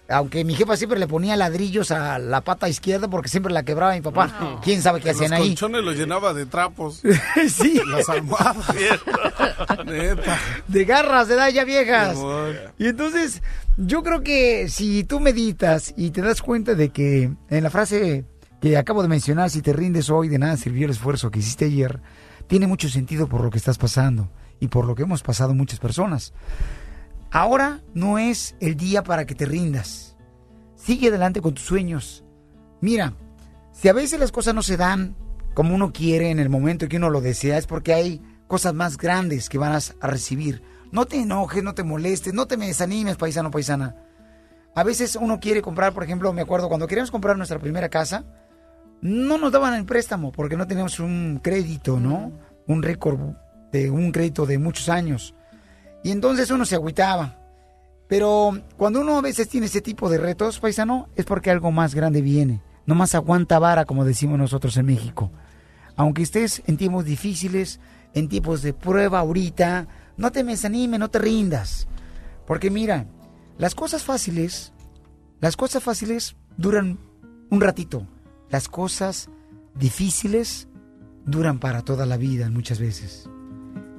Aunque 0.09 0.43
mi 0.43 0.55
jefa 0.55 0.75
siempre 0.75 0.97
le 0.99 1.07
ponía 1.07 1.35
ladrillos 1.37 1.91
a 1.91 2.17
la 2.17 2.41
pata 2.41 2.67
izquierda 2.67 3.07
porque 3.07 3.29
siempre 3.29 3.53
la 3.53 3.63
quebraba 3.63 3.93
mi 3.93 4.01
papá. 4.01 4.59
¿Quién 4.63 4.81
sabe 4.81 5.01
qué 5.01 5.11
hacían 5.11 5.31
Los 5.31 5.39
ahí? 5.39 5.47
colchones 5.49 5.83
los 5.83 5.95
llenaba 5.95 6.33
de 6.33 6.47
trapos. 6.47 7.01
sí. 7.47 7.79
Las 7.87 8.09
almohadas. 8.09 8.65
Neta. 9.85 10.37
De 10.67 10.85
garras 10.85 11.27
de 11.27 11.35
edad 11.35 11.49
ya 11.49 11.63
viejas. 11.63 12.17
Y 12.77 12.87
entonces, 12.87 13.43
yo 13.77 14.01
creo 14.01 14.23
que 14.23 14.67
si 14.69 15.03
tú 15.03 15.19
meditas 15.19 15.93
y 15.95 16.09
te 16.09 16.21
das 16.21 16.41
cuenta 16.41 16.73
de 16.73 16.89
que 16.89 17.31
en 17.49 17.63
la 17.63 17.69
frase 17.69 18.25
que 18.61 18.77
acabo 18.77 19.01
de 19.03 19.07
mencionar, 19.07 19.49
si 19.49 19.61
te 19.61 19.73
rindes 19.73 20.09
hoy, 20.09 20.27
de 20.27 20.39
nada 20.39 20.57
sirvió 20.57 20.85
el 20.85 20.91
esfuerzo 20.91 21.29
que 21.31 21.39
hiciste 21.39 21.65
ayer, 21.65 22.01
tiene 22.47 22.65
mucho 22.67 22.89
sentido 22.89 23.27
por 23.27 23.41
lo 23.41 23.51
que 23.51 23.57
estás 23.59 23.77
pasando 23.77 24.29
y 24.59 24.67
por 24.67 24.85
lo 24.85 24.95
que 24.95 25.03
hemos 25.03 25.21
pasado 25.21 25.53
muchas 25.53 25.79
personas. 25.79 26.33
Ahora 27.31 27.81
no 27.93 28.17
es 28.17 28.55
el 28.59 28.75
día 28.75 29.03
para 29.03 29.25
que 29.25 29.35
te 29.35 29.45
rindas. 29.45 30.15
Sigue 30.75 31.09
adelante 31.09 31.41
con 31.41 31.53
tus 31.53 31.65
sueños. 31.65 32.23
Mira, 32.81 33.13
si 33.71 33.87
a 33.87 33.93
veces 33.93 34.19
las 34.19 34.31
cosas 34.31 34.55
no 34.55 34.63
se 34.63 34.77
dan 34.77 35.15
como 35.53 35.75
uno 35.75 35.91
quiere 35.91 36.31
en 36.31 36.39
el 36.39 36.49
momento 36.49 36.87
que 36.87 36.97
uno 36.97 37.09
lo 37.09 37.21
desea, 37.21 37.57
es 37.57 37.67
porque 37.67 37.93
hay 37.93 38.21
cosas 38.47 38.73
más 38.73 38.97
grandes 38.97 39.49
que 39.49 39.57
vas 39.57 39.95
a 40.01 40.07
recibir. 40.07 40.63
No 40.91 41.05
te 41.05 41.21
enojes, 41.21 41.63
no 41.63 41.75
te 41.75 41.83
molestes, 41.83 42.33
no 42.33 42.47
te 42.47 42.57
me 42.57 42.67
desanimes, 42.67 43.17
paisano, 43.17 43.51
paisana. 43.51 43.95
A 44.73 44.83
veces 44.83 45.15
uno 45.19 45.39
quiere 45.39 45.61
comprar, 45.61 45.93
por 45.93 46.03
ejemplo, 46.03 46.33
me 46.33 46.41
acuerdo 46.41 46.67
cuando 46.67 46.87
queríamos 46.87 47.11
comprar 47.11 47.37
nuestra 47.37 47.59
primera 47.59 47.89
casa, 47.89 48.25
no 49.01 49.37
nos 49.37 49.51
daban 49.51 49.75
el 49.75 49.85
préstamo 49.85 50.31
porque 50.31 50.57
no 50.57 50.67
teníamos 50.67 50.99
un 50.99 51.39
crédito, 51.43 51.99
¿no? 51.99 52.31
Un 52.67 52.81
récord 52.81 53.19
de 53.71 53.91
un 53.91 54.11
crédito 54.11 54.45
de 54.45 54.57
muchos 54.57 54.89
años. 54.89 55.35
Y 56.03 56.11
entonces 56.11 56.49
uno 56.51 56.65
se 56.65 56.75
agüitaba. 56.75 57.37
Pero 58.07 58.59
cuando 58.77 59.01
uno 59.01 59.17
a 59.17 59.21
veces 59.21 59.47
tiene 59.49 59.67
ese 59.67 59.81
tipo 59.81 60.09
de 60.09 60.17
retos, 60.17 60.59
paisano, 60.59 61.09
es 61.15 61.25
porque 61.25 61.51
algo 61.51 61.71
más 61.71 61.93
grande 61.93 62.21
viene. 62.21 62.61
No 62.85 62.95
más 62.95 63.13
aguanta 63.13 63.59
vara, 63.59 63.85
como 63.85 64.03
decimos 64.03 64.39
nosotros 64.39 64.75
en 64.77 64.87
México. 64.87 65.31
aunque 65.95 66.23
estés 66.23 66.63
en 66.65 66.77
tiempos 66.77 67.03
difíciles, 67.03 67.81
en 68.13 68.29
tiempos 68.29 68.61
de 68.61 68.73
prueba 68.73 69.19
ahorita, 69.19 69.87
no 70.17 70.31
te 70.31 70.43
desanimes, 70.43 70.99
no 70.99 71.09
te 71.09 71.19
rindas. 71.19 71.87
Porque 72.47 72.71
mira, 72.71 73.05
las 73.57 73.75
cosas 73.75 74.03
fáciles, 74.03 74.71
las 75.41 75.57
cosas 75.57 75.83
fáciles 75.83 76.35
duran 76.57 76.99
un 77.49 77.61
ratito. 77.61 78.07
Las 78.49 78.67
cosas 78.67 79.29
difíciles 79.75 80.67
duran 81.25 81.59
para 81.59 81.83
toda 81.83 82.05
la 82.05 82.17
vida 82.17 82.49
muchas 82.49 82.79
veces. 82.79 83.29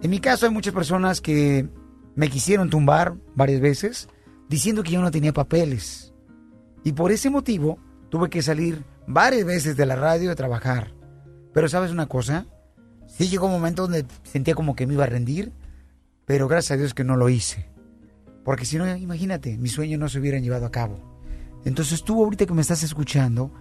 En 0.02 0.10
mi 0.10 0.18
caso 0.18 0.46
hay 0.46 0.52
muchas 0.52 0.74
personas 0.74 1.20
que 1.20 1.68
me 2.14 2.28
quisieron 2.28 2.70
tumbar 2.70 3.14
varias 3.34 3.60
veces 3.60 4.08
diciendo 4.48 4.82
que 4.82 4.92
yo 4.92 5.00
no 5.00 5.10
tenía 5.10 5.32
papeles. 5.32 6.12
Y 6.84 6.92
por 6.92 7.12
ese 7.12 7.30
motivo 7.30 7.78
tuve 8.08 8.30
que 8.30 8.42
salir 8.42 8.84
varias 9.06 9.44
veces 9.44 9.76
de 9.76 9.86
la 9.86 9.96
radio 9.96 10.30
a 10.30 10.34
trabajar. 10.34 10.94
Pero 11.52 11.68
sabes 11.68 11.90
una 11.90 12.06
cosa, 12.06 12.46
sí 13.06 13.28
llegó 13.28 13.46
un 13.46 13.52
momento 13.52 13.82
donde 13.82 14.06
sentía 14.22 14.54
como 14.54 14.74
que 14.74 14.86
me 14.86 14.94
iba 14.94 15.04
a 15.04 15.08
rendir, 15.08 15.52
pero 16.26 16.48
gracias 16.48 16.72
a 16.72 16.76
Dios 16.78 16.94
que 16.94 17.04
no 17.04 17.16
lo 17.16 17.28
hice. 17.28 17.68
Porque 18.44 18.64
si 18.64 18.78
no, 18.78 18.96
imagínate, 18.96 19.56
mis 19.58 19.72
sueños 19.72 20.00
no 20.00 20.08
se 20.08 20.18
hubieran 20.18 20.42
llevado 20.42 20.66
a 20.66 20.70
cabo. 20.70 21.18
Entonces 21.64 22.02
tú 22.04 22.24
ahorita 22.24 22.46
que 22.46 22.54
me 22.54 22.62
estás 22.62 22.82
escuchando, 22.82 23.52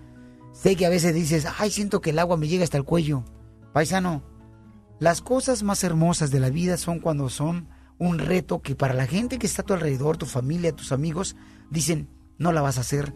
sé 0.53 0.75
que 0.75 0.85
a 0.85 0.89
veces 0.89 1.13
dices, 1.13 1.45
ay, 1.57 1.69
siento 1.69 2.01
que 2.01 2.11
el 2.11 2.19
agua 2.19 2.37
me 2.37 2.47
llega 2.47 2.63
hasta 2.63 2.77
el 2.77 2.85
cuello. 2.85 3.25
Paisano, 3.73 4.23
las 4.99 5.21
cosas 5.21 5.63
más 5.63 5.83
hermosas 5.83 6.31
de 6.31 6.39
la 6.39 6.49
vida 6.49 6.77
son 6.77 6.99
cuando 6.99 7.29
son 7.29 7.67
un 7.99 8.17
reto 8.17 8.61
que 8.61 8.75
para 8.75 8.93
la 8.93 9.05
gente 9.05 9.37
que 9.37 9.45
está 9.45 9.61
a 9.61 9.65
tu 9.65 9.73
alrededor, 9.73 10.17
tu 10.17 10.25
familia, 10.25 10.75
tus 10.75 10.91
amigos, 10.91 11.35
dicen, 11.69 12.09
no 12.37 12.51
la 12.51 12.61
vas 12.61 12.77
a 12.77 12.81
hacer. 12.81 13.13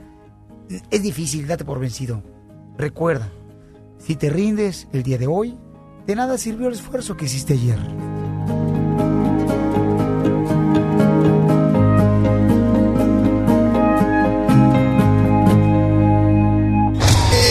Es 0.91 1.01
difícil, 1.01 1.47
date 1.47 1.65
por 1.65 1.79
vencido. 1.79 2.21
Recuerda, 2.77 3.31
si 3.97 4.15
te 4.15 4.29
rindes 4.29 4.87
el 4.91 5.03
día 5.03 5.17
de 5.17 5.27
hoy, 5.27 5.57
de 6.05 6.15
nada 6.15 6.37
sirvió 6.37 6.67
el 6.67 6.73
esfuerzo 6.73 7.15
que 7.15 7.25
hiciste 7.25 7.53
ayer. 7.53 7.79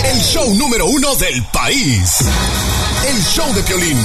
El 0.05 0.19
show 0.21 0.55
número 0.55 0.87
uno 0.87 1.17
del 1.17 1.43
país. 1.53 2.19
El 3.09 3.23
show 3.23 3.53
de 3.55 3.63
Piolín. 3.63 3.99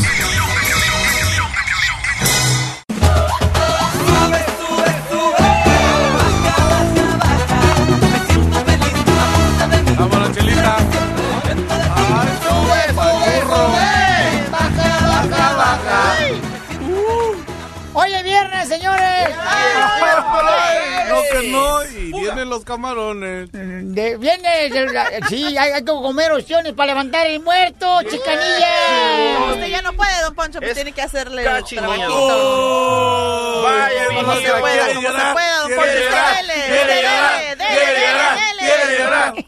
Vienen 22.34 22.49
los 22.49 22.63
camarones. 22.63 23.49
De- 23.51 24.17
viene, 24.17 24.65
el- 24.67 24.89
sí, 25.30 25.57
hay, 25.57 25.71
hay 25.71 25.82
que 25.84 25.91
comer 25.91 26.32
opciones 26.32 26.73
para 26.73 26.88
levantar 26.88 27.25
el 27.28 27.41
muerto, 27.41 28.01
chicanilla. 28.03 29.49
Usted 29.51 29.67
ya 29.67 29.82
no 29.82 29.93
puede, 29.93 30.21
don 30.23 30.36
Poncho, 30.36 30.59
pues 30.59 30.73
tiene 30.75 30.91
que 30.91 31.01
hacerle 31.01 31.41
el 31.43 31.47
cachinilla. 31.47 31.88
trabajito. 31.95 33.61
Vaya, 33.63 34.05
Como 34.15 34.34
se 34.36 34.51
pueda, 34.59 34.88
como 34.93 35.01
se 35.01 35.34
pueda, 35.34 35.59
don 35.61 35.71
Poncho. 35.75 35.88
Dele, 35.88 36.53
dele, 36.69 36.95
dele, 37.55 37.65
dele, 37.65 38.88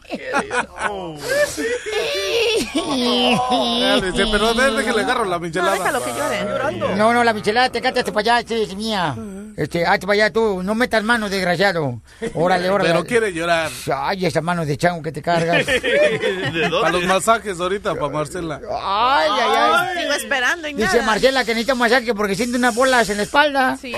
dele. 2.80 4.12
sí, 4.16 4.24
pero 4.30 4.54
déjale 4.54 4.84
que 4.84 4.92
le 4.92 5.00
agarro 5.02 5.24
la 5.24 5.38
michelada. 5.38 5.72
déjalo 5.74 6.02
que 6.04 6.10
llore. 6.12 6.96
No, 6.96 7.12
no, 7.12 7.24
la 7.24 7.32
michelada, 7.32 7.68
te 7.70 7.80
cállate 7.80 8.12
para 8.12 8.36
allá, 8.38 8.48
sí, 8.48 8.62
es 8.62 8.74
mía. 8.74 9.14
Este, 9.60 9.84
hazte 9.84 10.06
para 10.06 10.14
allá 10.14 10.32
tú, 10.32 10.62
no 10.62 10.74
metas 10.74 11.04
manos, 11.04 11.30
desgraciado. 11.30 12.00
Órale, 12.32 12.70
órale. 12.70 12.88
Pero 12.88 13.04
quiere 13.04 13.30
llorar. 13.30 13.70
Ay, 13.94 14.24
esa 14.24 14.40
mano 14.40 14.64
de 14.64 14.78
chango 14.78 15.02
que 15.02 15.12
te 15.12 15.20
cargas. 15.20 15.66
Para 16.80 16.92
los 16.92 17.04
masajes 17.04 17.60
ahorita, 17.60 17.94
para 17.94 18.08
Marcela. 18.08 18.58
Ay, 18.70 19.28
ay, 19.30 19.50
ay. 19.54 19.98
Sigo 20.00 20.12
esperando 20.14 20.66
y 20.66 20.72
Dice 20.72 20.94
nada. 20.94 21.02
Marcela 21.02 21.44
que 21.44 21.50
necesita 21.52 21.74
un 21.74 21.80
masaje 21.80 22.14
porque 22.14 22.34
siente 22.36 22.56
unas 22.56 22.74
bolas 22.74 23.10
en 23.10 23.18
la 23.18 23.22
espalda. 23.24 23.76
Sí. 23.76 23.92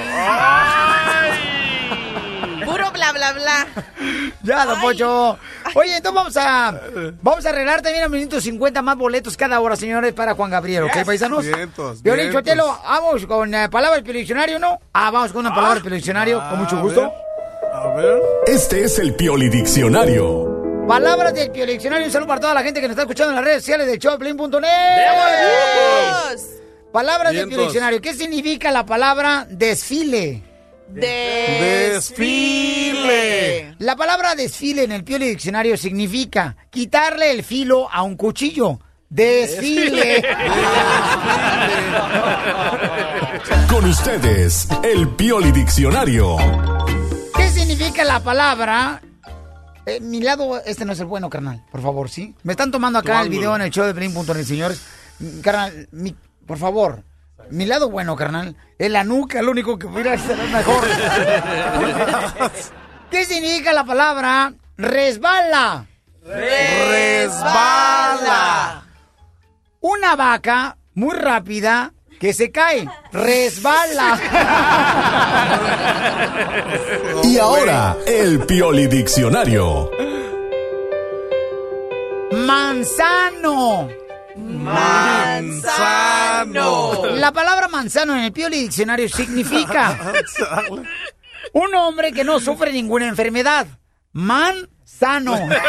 Puro 2.65 2.91
bla, 2.93 3.13
bla, 3.13 3.33
bla. 3.33 3.67
Ya, 4.43 4.65
don 4.65 4.81
Pocho. 4.81 5.39
Oye, 5.75 5.97
entonces 5.97 6.15
vamos 6.15 6.37
a 6.37 6.81
vamos 7.23 7.47
a 7.47 7.49
arreglar 7.51 7.83
también 7.83 8.05
a 8.05 8.09
minuto 8.09 8.41
50 8.41 8.83
más 8.83 8.97
boletos 8.97 9.37
cada 9.37 9.61
hora, 9.61 9.77
señores, 9.77 10.13
para 10.13 10.35
Juan 10.35 10.51
Gabriel, 10.51 10.85
¿ok, 10.85 11.05
paisanos? 11.05 11.45
Vientos, 11.45 12.03
Violín. 12.03 12.33
Chotelo, 12.33 12.79
vamos 12.85 13.27
con 13.27 13.55
eh, 13.55 13.69
palabras 13.69 14.05
del 14.05 14.17
diccionario, 14.17 14.59
¿no? 14.59 14.81
Ah, 14.93 15.11
vamos 15.11 15.33
con 15.33 15.47
una 15.47 15.55
palabra 15.55 15.81
del 15.81 15.93
diccionario, 15.95 16.43
con 16.51 16.59
mucho 16.59 16.79
A 16.79 16.83
gusto. 16.83 17.13
A 17.73 17.89
ver. 17.95 18.21
Este 18.47 18.85
es 18.85 18.99
el 18.99 19.15
Pioli 19.15 19.49
Diccionario. 19.49 20.85
Palabras 20.87 21.33
del 21.33 21.53
Diccionario, 21.53 22.07
un 22.07 22.13
saludo 22.13 22.29
para 22.29 22.41
toda 22.41 22.55
la 22.55 22.63
gente 22.63 22.81
que 22.81 22.89
nos 22.89 22.93
está 22.93 23.03
escuchando 23.03 23.31
en 23.31 23.37
las 23.37 23.45
redes 23.45 23.63
sociales 23.63 23.87
de 23.87 23.99
showplane.net. 23.99 24.61
Palabras 26.93 27.33
del 27.33 27.47
Vientos. 27.47 27.67
Diccionario, 27.67 28.01
¿qué 28.01 28.13
significa 28.15 28.71
la 28.71 28.85
palabra 28.85 29.47
desfile? 29.49 30.43
Desfile. 32.43 33.74
La 33.78 33.97
palabra 33.97 34.34
desfile 34.34 34.84
en 34.84 34.93
el 34.93 35.05
Pioli 35.05 35.28
Diccionario 35.28 35.76
significa 35.76 36.57
quitarle 36.70 37.30
el 37.30 37.43
filo 37.45 37.88
a 37.90 38.03
un 38.03 38.16
cuchillo. 38.16 38.78
Desfile. 39.09 40.24
Con 43.68 43.84
ustedes, 43.86 44.68
el 44.82 45.09
Pioli 45.11 45.53
Diccionario. 45.53 46.36
¿Qué 47.36 47.49
significa 47.49 48.05
la 48.05 48.20
palabra? 48.20 49.03
Eh, 49.86 49.99
mi 50.01 50.20
lado, 50.20 50.62
este 50.64 50.84
no 50.84 50.93
es 50.93 51.01
el 51.01 51.07
bueno, 51.07 51.28
carnal. 51.28 51.64
Por 51.72 51.82
favor, 51.82 52.09
¿sí? 52.09 52.34
Me 52.45 52.53
están 52.53 52.70
tomando 52.70 52.99
acá 53.01 53.12
el 53.12 53.18
ángulo. 53.26 53.38
video 53.38 53.57
en 53.57 53.62
el 53.62 53.70
show 53.70 53.84
de 53.86 53.93
Blin.net, 53.93 54.45
señores. 54.45 54.80
Carnal, 55.43 55.88
mi- 55.93 56.14
por 56.47 56.59
favor. 56.59 57.03
Mi 57.51 57.66
lado 57.66 57.90
bueno, 57.90 58.16
carnal. 58.16 58.57
Es 58.78 58.90
la 58.90 59.05
nuca, 59.05 59.43
lo 59.43 59.51
único 59.51 59.78
que 59.78 59.86
pudiera 59.86 60.16
ser 60.18 60.38
mejor. 60.49 60.82
¿Qué 63.11 63.24
significa 63.24 63.72
la 63.72 63.84
palabra 63.84 64.53
resbala? 64.76 65.86
Resbala. 66.90 67.62
Una 69.80 70.16
vaca 70.16 70.76
muy 70.95 71.14
rápida 71.14 71.93
que 72.18 72.32
se 72.32 72.51
cae. 72.51 72.88
Resbala. 73.12 74.18
Y 77.24 77.38
ahora, 77.38 77.97
el 78.07 78.40
Pioli 78.40 78.86
Diccionario. 78.86 79.90
Manzano. 82.32 83.88
Manzano. 84.36 86.12
La 86.45 87.32
palabra 87.32 87.68
manzano 87.68 88.14
en 88.14 88.24
el 88.24 88.32
Pioli 88.32 88.61
Diccionario 88.61 89.09
significa 89.09 89.99
un 91.53 91.74
hombre 91.74 92.12
que 92.12 92.24
no 92.24 92.40
sufre 92.40 92.72
ninguna 92.72 93.07
enfermedad. 93.09 93.66
Man 94.12 94.68
sano. 94.84 95.32
Manzano. 95.32 95.62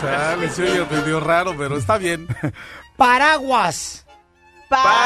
Chale, 0.00 0.50
se 0.50 0.62
oye 0.62 0.84
medio 0.90 1.20
raro, 1.20 1.54
pero 1.56 1.76
está 1.76 1.98
bien. 1.98 2.26
Paraguas. 2.96 4.04
Paraguas. 4.68 4.98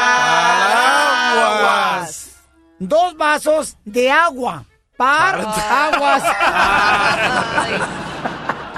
Dos 2.79 3.15
vasos 3.15 3.77
de 3.85 4.11
agua. 4.11 4.65
Paraguas. 4.97 6.23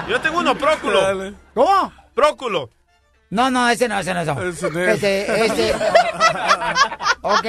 Yo 0.08 0.22
tengo 0.22 0.40
uno, 0.40 0.56
próculo. 0.56 1.34
¿Cómo? 1.54 1.92
Próculo. 2.14 2.70
No, 3.36 3.52
no, 3.52 3.70
ese 3.70 3.88
no, 3.90 4.00
ese 4.00 4.14
no. 4.14 4.22
Ese, 4.22 4.32
no 4.72 4.80
es. 4.80 5.04
ese. 5.04 5.46
ese. 5.46 5.76
Ok. 7.22 7.46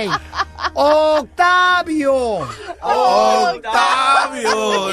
Octavio. 0.73 2.49
Octavio. 2.81 4.89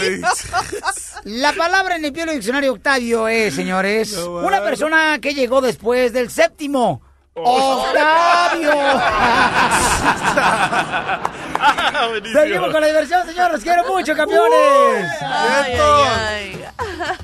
La 1.24 1.53
palabra 1.53 1.95
en 1.95 2.06
el 2.06 2.14
Piolo 2.14 2.34
Diccionario 2.34 2.74
Octavio 2.74 3.28
es, 3.30 3.56
señores, 3.56 4.15
No, 4.18 4.40
una 4.40 4.61
persona 4.61 5.18
que 5.20 5.34
llegó 5.34 5.61
después 5.61 6.11
del 6.14 6.30
séptimo. 6.30 7.02
Octavio. 7.35 8.72
Seguimos 12.31 12.72
con 12.72 12.81
la 12.81 12.88
diversión, 12.88 13.26
señores. 13.26 13.53
Los 13.53 13.64
quiero 13.64 13.84
mucho, 13.88 14.15
campeones. 14.15 15.10
Ay, 15.22 15.73
ay, 15.80 15.80
ay. 15.80 16.65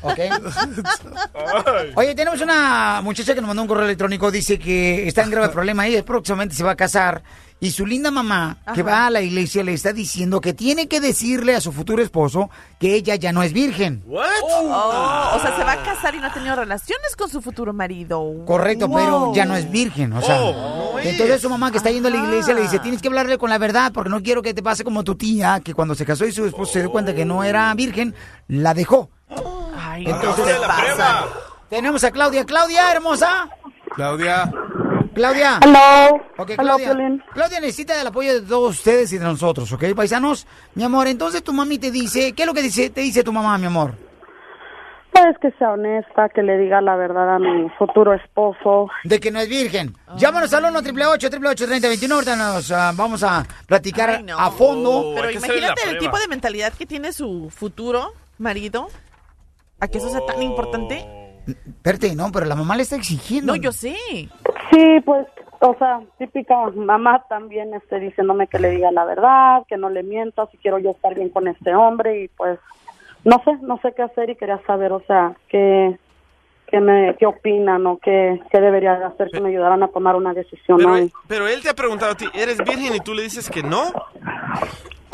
Ok. 0.02 0.20
Oye, 1.96 2.16
tenemos 2.16 2.42
una 2.42 3.02
muchacha 3.04 3.36
que 3.36 3.42
nos 3.42 3.48
mandó 3.50 3.62
un 3.64 3.68
correo 3.68 3.86
electrónico. 3.86 4.32
Dice 4.32 4.58
que 4.58 5.08
está 5.08 5.24
en 5.24 5.32
grave 5.32 5.50
problema. 5.54 5.86
Ella 5.88 6.04
próximamente 6.04 6.56
se 6.56 6.64
va 6.64 6.72
a 6.72 6.76
casar 6.76 7.22
Y 7.62 7.72
su 7.72 7.86
linda 7.86 8.10
mamá, 8.10 8.58
que 8.74 8.84
va 8.84 9.06
a 9.08 9.10
la 9.10 9.20
iglesia, 9.22 9.64
le 9.66 9.74
está 9.74 9.92
diciendo 9.92 10.40
que 10.40 10.54
tiene 10.54 10.88
que 10.88 11.02
decirle 11.02 11.56
a 11.56 11.60
su 11.62 11.74
futuro 11.74 12.02
esposo 12.02 12.50
que 12.80 12.96
ella 12.96 13.16
ya 13.16 13.34
no 13.34 13.44
es 13.44 13.52
virgen. 13.52 14.02
Oh, 14.10 15.32
o 15.36 15.40
sea, 15.42 15.54
se 15.58 15.64
va 15.66 15.74
a 15.74 15.84
casar 15.84 16.16
y 16.16 16.20
no 16.20 16.28
ha 16.28 16.34
tenido 16.34 16.56
relaciones 16.56 17.18
con 17.18 17.30
su 17.30 17.42
futuro 17.42 17.74
marido. 17.74 18.24
Correcto, 18.46 18.88
Wow. 18.88 18.98
pero 18.98 19.34
ya 19.36 19.44
no 19.44 19.58
es 19.58 19.70
virgen, 19.70 20.14
o 20.14 20.22
sea. 20.22 20.42
Oh, 20.42 20.94
no 20.94 21.00
entonces 21.00 21.36
es. 21.36 21.42
su 21.42 21.50
mamá 21.50 21.70
que 21.72 21.78
está 21.80 21.92
yendo 21.92 22.08
a 22.08 22.12
la 22.12 22.18
iglesia 22.24 22.54
le 22.54 22.62
dice, 22.62 22.80
tienes 22.80 23.02
que 23.02 23.10
hablarle 23.10 23.38
con 23.38 23.50
la 23.50 23.58
verdad 23.58 23.92
porque 23.94 24.10
no 24.10 24.24
quiero 24.24 24.42
que 24.42 24.54
te 24.54 24.64
pase 24.64 24.86
como 24.86 25.04
tu 25.04 25.16
tía, 25.16 25.60
que 25.62 25.74
cuando 25.74 25.96
se 25.96 26.06
casó 26.06 26.26
y 26.26 26.32
su 26.32 26.46
esposo 26.46 26.72
se 26.74 26.80
dio 26.80 26.92
cuenta 26.92 27.14
que 27.14 27.26
no 27.26 27.44
era 27.44 27.74
virgen, 27.74 28.16
la 28.48 28.74
dejó. 28.74 29.10
Ay, 29.76 30.06
Entonces, 30.08 30.46
no 30.46 30.62
se 30.62 30.66
pasa. 30.68 31.26
Tenemos 31.70 32.04
a 32.06 32.12
Claudia. 32.12 32.46
Claudia, 32.46 32.90
hermosa. 32.92 33.50
Claudia. 33.96 34.50
Claudia. 35.20 35.60
Hello. 35.62 36.16
Ok, 36.38 36.52
Hello, 36.52 36.78
Claudia. 36.78 37.26
Claudia 37.34 37.60
necesita 37.60 38.00
el 38.00 38.08
apoyo 38.08 38.36
de 38.36 38.48
todos 38.48 38.78
ustedes 38.78 39.12
y 39.12 39.18
de 39.18 39.26
nosotros, 39.26 39.70
¿ok, 39.74 39.84
paisanos? 39.94 40.48
Mi 40.76 40.86
amor, 40.86 41.08
entonces 41.08 41.44
tu 41.44 41.52
mami 41.52 41.78
te 41.78 41.92
dice, 41.92 42.32
¿qué 42.32 42.44
es 42.44 42.48
lo 42.48 42.54
que 42.54 42.62
dice, 42.62 42.90
te 42.90 43.02
dice 43.02 43.22
tu 43.22 43.34
mamá, 43.34 43.58
mi 43.58 43.66
amor? 43.66 43.96
Pues 45.12 45.36
que 45.42 45.52
sea 45.60 45.72
honesta, 45.72 46.30
que 46.30 46.42
le 46.42 46.58
diga 46.58 46.80
la 46.80 46.96
verdad 46.96 47.36
a 47.36 47.38
mi 47.38 47.70
futuro 47.78 48.14
esposo. 48.14 48.88
De 49.04 49.20
que 49.20 49.30
no 49.30 49.42
es 49.42 49.50
virgen. 49.50 49.94
Llámanos 50.16 50.54
al 50.54 50.64
1 50.64 50.80
888 50.80 51.66
3021 51.66 52.16
Ahorita 52.16 52.36
nos 52.38 52.72
ah, 52.72 52.94
vamos 52.96 53.22
a 53.22 53.46
platicar 53.68 54.10
Ay, 54.12 54.24
no. 54.24 54.40
a 54.40 54.50
fondo. 54.52 55.12
Pero 55.16 55.32
imagínate 55.32 55.90
el 55.90 55.98
tipo 55.98 56.18
de 56.18 56.30
mentalidad 56.30 56.72
que 56.72 56.86
tiene 56.86 57.12
su 57.12 57.50
futuro 57.50 58.14
marido. 58.38 58.88
¿A 59.82 59.90
que 59.90 59.98
eso 59.98 60.10
sea 60.10 60.26
tan 60.26 60.42
importante? 60.42 61.06
Espérate, 61.48 62.16
no, 62.16 62.32
pero 62.32 62.46
la 62.46 62.56
mamá 62.56 62.76
le 62.76 62.84
está 62.84 62.96
exigiendo. 62.96 63.54
No, 63.54 63.62
yo 63.62 63.72
sé. 63.72 63.96
Sí, 64.72 65.00
pues, 65.06 65.26
o 65.62 65.76
sea, 65.80 66.02
típica 66.18 66.56
mamá 66.76 67.24
también 67.28 67.74
esté 67.74 68.00
diciéndome 68.00 68.48
que 68.48 68.60
le 68.60 68.70
diga 68.72 68.92
la 68.92 69.06
verdad, 69.06 69.64
que 69.68 69.78
no 69.78 69.90
le 69.90 70.04
mienta, 70.04 70.46
si 70.48 70.58
quiero 70.58 70.78
yo 70.80 70.92
estar 70.92 71.16
bien 71.16 71.30
con 71.30 71.48
este 71.48 71.74
hombre 71.74 72.24
y 72.24 72.28
pues, 72.30 72.60
no 73.24 73.42
sé, 73.44 73.52
no 73.62 73.80
sé 73.82 73.94
qué 73.96 74.04
hacer 74.04 74.30
y 74.30 74.36
quería 74.36 74.60
saber, 74.68 74.92
o 74.92 75.02
sea, 75.08 75.34
qué, 75.50 75.98
qué, 76.68 76.80
me, 76.80 77.16
qué 77.18 77.26
opinan 77.26 77.86
o 77.88 77.98
qué, 77.98 78.40
qué 78.52 78.60
debería 78.62 78.98
de 79.00 79.06
hacer 79.06 79.30
que 79.32 79.42
me 79.42 79.50
ayudaran 79.50 79.82
a 79.84 79.88
tomar 79.88 80.16
una 80.16 80.34
decisión. 80.34 80.78
Pero, 80.78 80.92
hoy. 80.94 81.00
él- 81.02 81.12
pero 81.28 81.48
él 81.48 81.62
te 81.62 81.70
ha 81.70 81.74
preguntado 81.74 82.12
a 82.12 82.16
ti, 82.16 82.26
¿eres 82.34 82.58
virgen? 82.60 82.96
Y 82.96 83.00
tú 83.00 83.14
le 83.14 83.24
dices 83.24 83.50
que 83.50 83.64
no. 83.64 83.92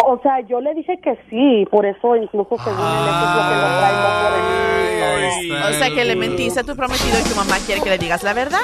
O 0.08 0.20
sea, 0.22 0.42
yo 0.42 0.62
le 0.62 0.74
dije 0.76 1.00
que 1.02 1.18
sí, 1.30 1.66
por 1.72 1.86
eso 1.86 2.16
incluso 2.16 2.58
según 2.58 2.78
él 2.78 3.08
eso 3.08 3.26
es 3.26 3.36
lo 3.36 3.42
que 3.50 3.56
lo 3.56 3.68
mí. 5.42 5.52
O 5.52 5.74
sea, 5.74 5.90
que 5.90 6.06
le 6.06 6.16
mentiste 6.16 6.60
a 6.60 6.64
tu 6.64 6.76
prometido 6.76 7.18
y 7.20 7.24
tu 7.30 7.36
mamá 7.36 7.56
quiere 7.66 7.82
que 7.82 7.90
le 7.90 7.98
digas 7.98 8.22
la 8.24 8.34
verdad. 8.34 8.60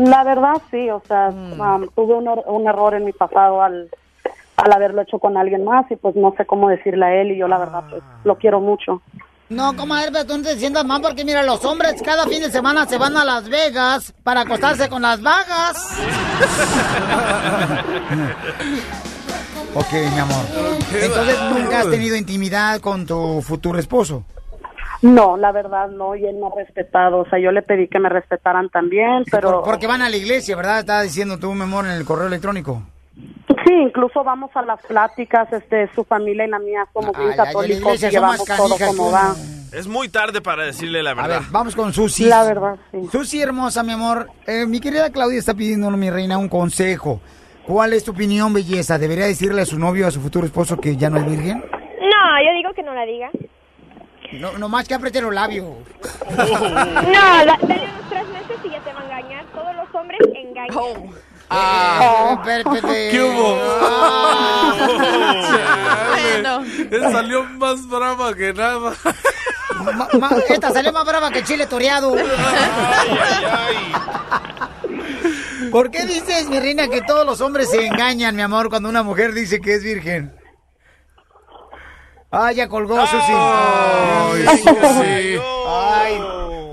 La 0.00 0.24
verdad 0.24 0.54
sí, 0.70 0.88
o 0.88 1.02
sea, 1.06 1.28
um, 1.28 1.86
tuve 1.94 2.14
un, 2.14 2.26
un 2.28 2.66
error 2.66 2.94
en 2.94 3.04
mi 3.04 3.12
pasado 3.12 3.62
al, 3.62 3.90
al 4.56 4.72
haberlo 4.72 5.02
hecho 5.02 5.18
con 5.18 5.36
alguien 5.36 5.62
más 5.64 5.90
y 5.90 5.96
pues 5.96 6.16
no 6.16 6.32
sé 6.38 6.46
cómo 6.46 6.70
decirle 6.70 7.04
a 7.04 7.20
él 7.20 7.32
y 7.32 7.38
yo 7.38 7.46
la 7.48 7.58
verdad 7.58 7.84
pues 7.90 8.02
lo 8.24 8.36
quiero 8.36 8.60
mucho. 8.60 9.02
No, 9.50 9.76
comadre, 9.76 10.10
pero 10.12 10.24
tú 10.24 10.38
no 10.38 10.44
te 10.44 10.56
sientas 10.56 10.86
mal 10.86 11.02
porque 11.02 11.22
mira, 11.24 11.42
los 11.42 11.62
hombres 11.66 12.00
cada 12.02 12.24
fin 12.26 12.40
de 12.40 12.50
semana 12.50 12.86
se 12.86 12.96
van 12.96 13.14
a 13.16 13.24
Las 13.26 13.48
Vegas 13.48 14.14
para 14.22 14.42
acostarse 14.42 14.88
con 14.88 15.02
las 15.02 15.20
vagas. 15.20 15.98
ok, 19.74 19.92
mi 19.92 20.18
amor. 20.18 20.44
Entonces, 20.94 21.36
¿nunca 21.52 21.80
has 21.80 21.90
tenido 21.90 22.16
intimidad 22.16 22.80
con 22.80 23.04
tu 23.06 23.42
futuro 23.42 23.78
esposo? 23.78 24.24
No, 25.02 25.36
la 25.36 25.50
verdad 25.52 25.88
no, 25.88 26.14
y 26.14 26.26
él 26.26 26.38
no 26.38 26.48
ha 26.48 26.56
respetado, 26.56 27.18
o 27.20 27.28
sea, 27.30 27.38
yo 27.38 27.52
le 27.52 27.62
pedí 27.62 27.88
que 27.88 27.98
me 27.98 28.10
respetaran 28.10 28.68
también, 28.68 29.24
pero... 29.30 29.62
Porque 29.62 29.86
van 29.86 30.02
a 30.02 30.10
la 30.10 30.16
iglesia, 30.16 30.56
¿verdad? 30.56 30.80
Estaba 30.80 31.02
diciendo 31.02 31.38
tú, 31.38 31.54
mi 31.54 31.62
amor, 31.62 31.86
en 31.86 31.92
el 31.92 32.04
correo 32.04 32.26
electrónico. 32.26 32.82
Sí, 33.16 33.72
incluso 33.72 34.22
vamos 34.22 34.50
a 34.54 34.62
las 34.62 34.80
pláticas, 34.86 35.50
este, 35.52 35.88
su 35.94 36.04
familia 36.04 36.44
y 36.44 36.48
la 36.50 36.58
mía 36.58 36.86
somos 36.92 37.16
bien 37.16 37.30
ay, 37.30 37.36
la 37.36 37.44
católicos 37.44 38.02
y 38.02 38.10
llevamos 38.10 38.44
todo 38.44 38.76
como 38.78 39.06
que 39.08 39.12
va. 39.12 39.34
Es 39.72 39.86
muy 39.86 40.08
tarde 40.08 40.40
para 40.40 40.64
decirle 40.64 41.02
la 41.02 41.12
A 41.12 41.14
verdad. 41.14 41.40
ver, 41.40 41.48
vamos 41.50 41.76
con 41.76 41.92
Susi. 41.92 42.24
La 42.24 42.44
verdad, 42.44 42.76
sí. 42.90 43.08
Susi, 43.10 43.40
hermosa, 43.40 43.82
mi 43.82 43.92
amor. 43.92 44.28
Eh, 44.46 44.66
mi 44.66 44.80
querida 44.80 45.10
Claudia 45.10 45.38
está 45.38 45.54
pidiendo, 45.54 45.90
mi 45.90 46.10
reina, 46.10 46.38
un 46.38 46.48
consejo. 46.48 47.20
¿Cuál 47.66 47.92
es 47.92 48.04
tu 48.04 48.10
opinión, 48.12 48.52
belleza? 48.52 48.98
¿Debería 48.98 49.26
decirle 49.26 49.62
a 49.62 49.66
su 49.66 49.78
novio, 49.78 50.06
a 50.06 50.10
su 50.10 50.20
futuro 50.20 50.44
esposo, 50.44 50.76
que 50.78 50.96
ya 50.96 51.08
no 51.08 51.18
es 51.18 51.26
virgen? 51.26 51.58
No, 51.58 52.44
yo 52.44 52.52
digo 52.56 52.72
que 52.74 52.82
no 52.82 52.94
la 52.94 53.04
diga. 53.04 53.30
No, 54.32 54.52
nomás 54.58 54.86
que 54.86 54.94
apriete 54.94 55.20
los 55.20 55.34
labios. 55.34 55.66
No, 56.30 56.36
dale 56.36 57.58
unos 57.64 58.08
tres 58.08 58.26
meses 58.28 58.56
y 58.64 58.70
ya 58.70 58.80
te 58.80 58.92
va 58.92 59.00
a 59.00 59.04
engañar. 59.04 59.44
Todos 59.54 59.74
los 59.76 59.94
hombres 59.94 60.20
engañan. 60.34 61.10
Ah, 61.50 62.36
espérate. 62.38 62.80
¿Qué 63.10 63.22
hubo? 63.22 63.58
Bueno. 66.20 66.64
Él 66.90 67.02
salió 67.12 67.44
más 67.44 67.86
brava 67.88 68.34
que 68.34 68.52
nada. 68.52 68.92
Ma- 69.82 70.08
ma- 70.18 70.30
esta 70.48 70.70
salió 70.72 70.92
más 70.92 71.04
brava 71.04 71.30
que 71.30 71.42
chile 71.44 71.66
toreado. 71.66 72.14
¿Por 75.70 75.90
qué 75.90 76.04
dices, 76.06 76.48
mi 76.48 76.58
reina, 76.58 76.88
que 76.88 77.00
todos 77.02 77.24
los 77.26 77.40
hombres 77.40 77.70
se 77.70 77.86
engañan, 77.86 78.34
mi 78.36 78.42
amor, 78.42 78.68
cuando 78.70 78.88
una 78.88 79.02
mujer 79.02 79.32
dice 79.32 79.60
que 79.60 79.74
es 79.74 79.82
virgen? 79.84 80.32
Ah, 82.30 82.52
ya 82.52 82.68
colgó, 82.68 82.96
Susi. 83.06 83.32
Ay, 83.32 84.44
Ay, 84.46 84.58
Susi. 84.58 85.40
Ay, 85.68 86.16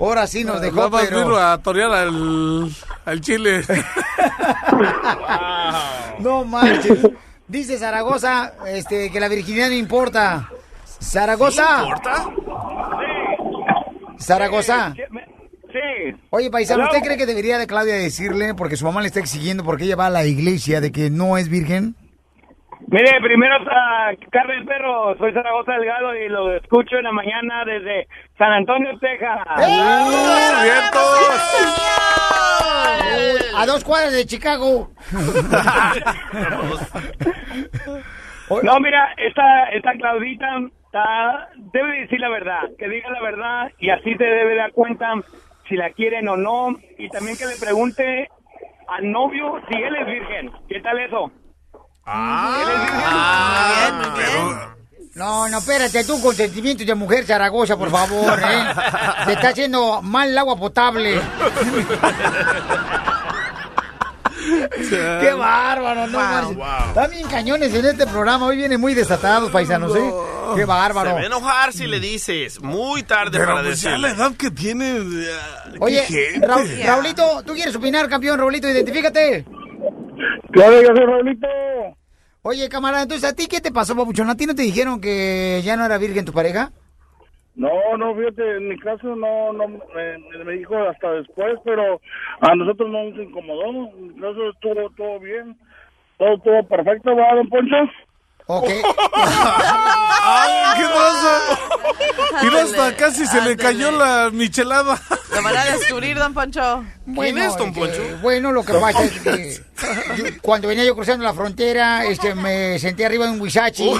ahora 0.00 0.26
sí 0.26 0.44
nos 0.44 0.60
dejó, 0.60 0.88
más 0.88 1.06
pero... 1.06 1.36
a 1.36 1.58
torear 1.58 1.90
al, 1.90 2.70
al 3.04 3.20
chile. 3.20 3.62
No 6.18 6.44
manches. 6.44 6.98
Dice 7.46 7.78
Zaragoza 7.78 8.54
este, 8.66 9.10
que 9.10 9.20
la 9.20 9.28
virginidad 9.28 9.68
no 9.68 9.74
importa. 9.74 10.48
Zaragoza. 11.00 11.84
¿Importa? 11.84 12.26
Zaragoza. 14.18 14.94
Sí. 14.96 16.16
Oye, 16.30 16.50
paisano. 16.50 16.84
¿usted 16.84 17.00
cree 17.02 17.16
que 17.16 17.26
debería 17.26 17.56
de 17.58 17.66
Claudia 17.66 17.94
decirle, 17.94 18.54
porque 18.54 18.76
su 18.76 18.84
mamá 18.84 19.00
le 19.00 19.06
está 19.06 19.20
exigiendo 19.20 19.62
porque 19.64 19.84
ella 19.84 19.96
va 19.96 20.06
a 20.06 20.10
la 20.10 20.24
iglesia, 20.24 20.80
de 20.80 20.90
que 20.90 21.08
no 21.10 21.38
es 21.38 21.48
virgen? 21.48 21.94
Mire, 22.86 23.20
primero 23.20 23.56
del 23.58 24.64
Perro, 24.64 25.16
soy 25.18 25.32
Zaragoza 25.32 25.72
Delgado 25.72 26.14
y 26.14 26.28
lo 26.28 26.54
escucho 26.56 26.96
en 26.96 27.04
la 27.04 27.12
mañana 27.12 27.64
desde 27.64 28.06
San 28.38 28.52
Antonio, 28.52 28.98
Texas. 28.98 29.40
A 33.56 33.66
dos 33.66 33.84
cuadras 33.84 34.12
de 34.12 34.24
Chicago. 34.26 34.90
No, 38.62 38.80
mira, 38.80 39.12
esta, 39.18 39.64
esta 39.74 39.92
Claudita 39.92 40.46
está- 40.86 41.48
debe 41.70 42.00
decir 42.00 42.18
la 42.18 42.30
verdad, 42.30 42.62
que 42.78 42.88
diga 42.88 43.10
la 43.10 43.20
verdad 43.20 43.70
y 43.78 43.90
así 43.90 44.14
se 44.14 44.24
debe 44.24 44.56
dar 44.56 44.72
cuenta 44.72 45.12
si 45.68 45.76
la 45.76 45.90
quieren 45.90 46.26
o 46.28 46.36
no 46.38 46.74
y 46.96 47.10
también 47.10 47.36
que 47.36 47.44
le 47.44 47.56
pregunte 47.60 48.30
al 48.88 49.10
novio 49.10 49.60
si 49.68 49.74
él 49.76 49.94
es 49.96 50.06
virgen. 50.06 50.50
¿Qué 50.66 50.80
tal 50.80 50.98
eso? 50.98 51.30
No, 55.14 55.48
no, 55.48 55.58
espérate, 55.58 56.04
tú 56.04 56.20
con 56.20 56.34
sentimientos 56.34 56.86
de 56.86 56.94
mujer 56.94 57.24
Zaragoza, 57.26 57.76
por 57.76 57.90
favor, 57.90 58.38
¿eh? 58.38 58.64
Te 59.26 59.32
está 59.32 59.48
haciendo 59.48 60.00
mal 60.00 60.28
el 60.28 60.38
agua 60.38 60.56
potable. 60.56 61.20
Qué 65.20 65.32
bárbaro, 65.36 66.06
no 66.06 66.18
marches. 66.18 66.56
Están 66.88 67.10
bien 67.10 67.26
cañones 67.28 67.74
en 67.74 67.84
este 67.84 68.06
programa. 68.06 68.46
Hoy 68.46 68.56
vienen 68.58 68.80
muy 68.80 68.94
desatados, 68.94 69.50
paisanos, 69.50 69.94
¿eh? 69.96 70.10
Qué 70.54 70.64
bárbaro. 70.64 71.10
Se 71.10 71.14
va 71.16 71.20
a 71.20 71.26
enojar 71.26 71.72
si 71.72 71.86
le 71.88 71.98
dices. 71.98 72.62
Muy 72.62 73.02
tarde 73.02 73.32
Pero 73.38 73.54
para 73.54 73.62
pues 73.66 73.80
ya 73.82 73.90
decirle. 73.90 74.08
la 74.08 74.14
edad 74.14 74.32
que 74.36 74.50
tiene. 74.52 75.00
ah, 75.32 75.64
qué 75.72 75.78
Oye. 75.80 76.06
Raul- 76.40 76.84
Raulito, 76.86 77.42
¿tú 77.44 77.54
quieres 77.54 77.74
opinar, 77.74 78.08
campeón? 78.08 78.38
Raulito, 78.38 78.68
identifícate. 78.68 79.44
Claro, 80.52 80.74
soy 80.86 81.06
Raulito. 81.06 81.48
Oye, 82.42 82.68
camarada, 82.68 83.02
entonces, 83.02 83.28
¿a 83.30 83.34
ti 83.34 83.46
qué 83.46 83.60
te 83.60 83.72
pasó, 83.72 83.94
papuchón? 83.96 84.30
¿A 84.30 84.36
ti 84.36 84.46
no 84.46 84.54
te 84.54 84.62
dijeron 84.62 85.00
que 85.00 85.60
ya 85.62 85.76
no 85.76 85.84
era 85.84 85.98
virgen 85.98 86.24
tu 86.24 86.32
pareja? 86.32 86.70
No, 87.54 87.96
no, 87.96 88.14
fíjate, 88.14 88.56
en 88.56 88.68
mi 88.68 88.78
caso 88.78 89.16
no, 89.16 89.52
no 89.52 89.66
me, 89.66 90.44
me 90.44 90.52
dijo 90.52 90.76
hasta 90.76 91.10
después, 91.12 91.58
pero 91.64 92.00
a 92.40 92.54
nosotros 92.54 92.88
no 92.88 93.04
nos 93.04 93.18
incomodó. 93.18 93.66
En 93.66 94.14
mi 94.14 94.20
caso 94.20 94.50
estuvo 94.50 94.88
todo 94.90 95.18
bien, 95.18 95.56
todo 96.18 96.34
estuvo 96.34 96.62
perfecto, 96.68 97.16
¿verdad, 97.16 97.34
don 97.36 97.48
Poncho? 97.48 97.76
Ok. 98.50 98.68
¡Ay, 100.24 100.80
qué 100.80 100.84
pasa! 100.86 101.40
Mira, 102.42 102.62
hasta 102.62 102.96
casi 102.96 103.26
se 103.26 103.40
le 103.42 103.56
cayó 103.56 103.90
la 103.90 104.30
michelada. 104.32 104.98
Lo 105.34 105.42
van 105.42 105.56
a 105.56 105.64
descubrir, 105.66 106.16
don 106.18 106.32
Poncho. 106.34 106.84
Bueno, 107.04 107.44
este, 107.44 108.14
bueno, 108.22 108.52
lo 108.52 108.64
que 108.64 108.72
pasa 108.74 109.02
es 109.04 109.12
que 109.20 109.60
yo- 110.16 110.24
cuando 110.42 110.68
venía 110.68 110.84
yo 110.84 110.94
cruzando 110.94 111.24
la 111.24 111.34
frontera, 111.34 112.04
este, 112.06 112.34
me 112.34 112.78
senté 112.78 113.04
arriba 113.04 113.26
de 113.26 113.32
un 113.32 113.40
huizachi. 113.40 113.90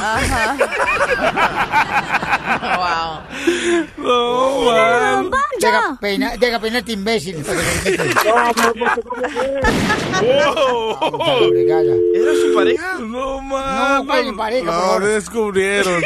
Wow. 2.48 3.20
No, 3.98 4.72
man. 4.72 5.30
Deja, 5.60 5.98
peina, 6.00 6.36
deja 6.36 6.58
peinarte, 6.60 6.92
imbécil. 6.92 7.36
quites. 7.36 7.98
¿Era 12.14 12.32
su 12.34 12.54
pareja? 12.54 12.94
No, 13.00 13.42
No, 13.42 14.06
¿cuál 14.06 14.20
es 14.20 14.26
mi 14.32 14.36
pareja, 14.36 14.64
por 14.66 14.74
Lo 14.74 14.80
favor? 14.80 15.04
descubrieron. 15.04 16.02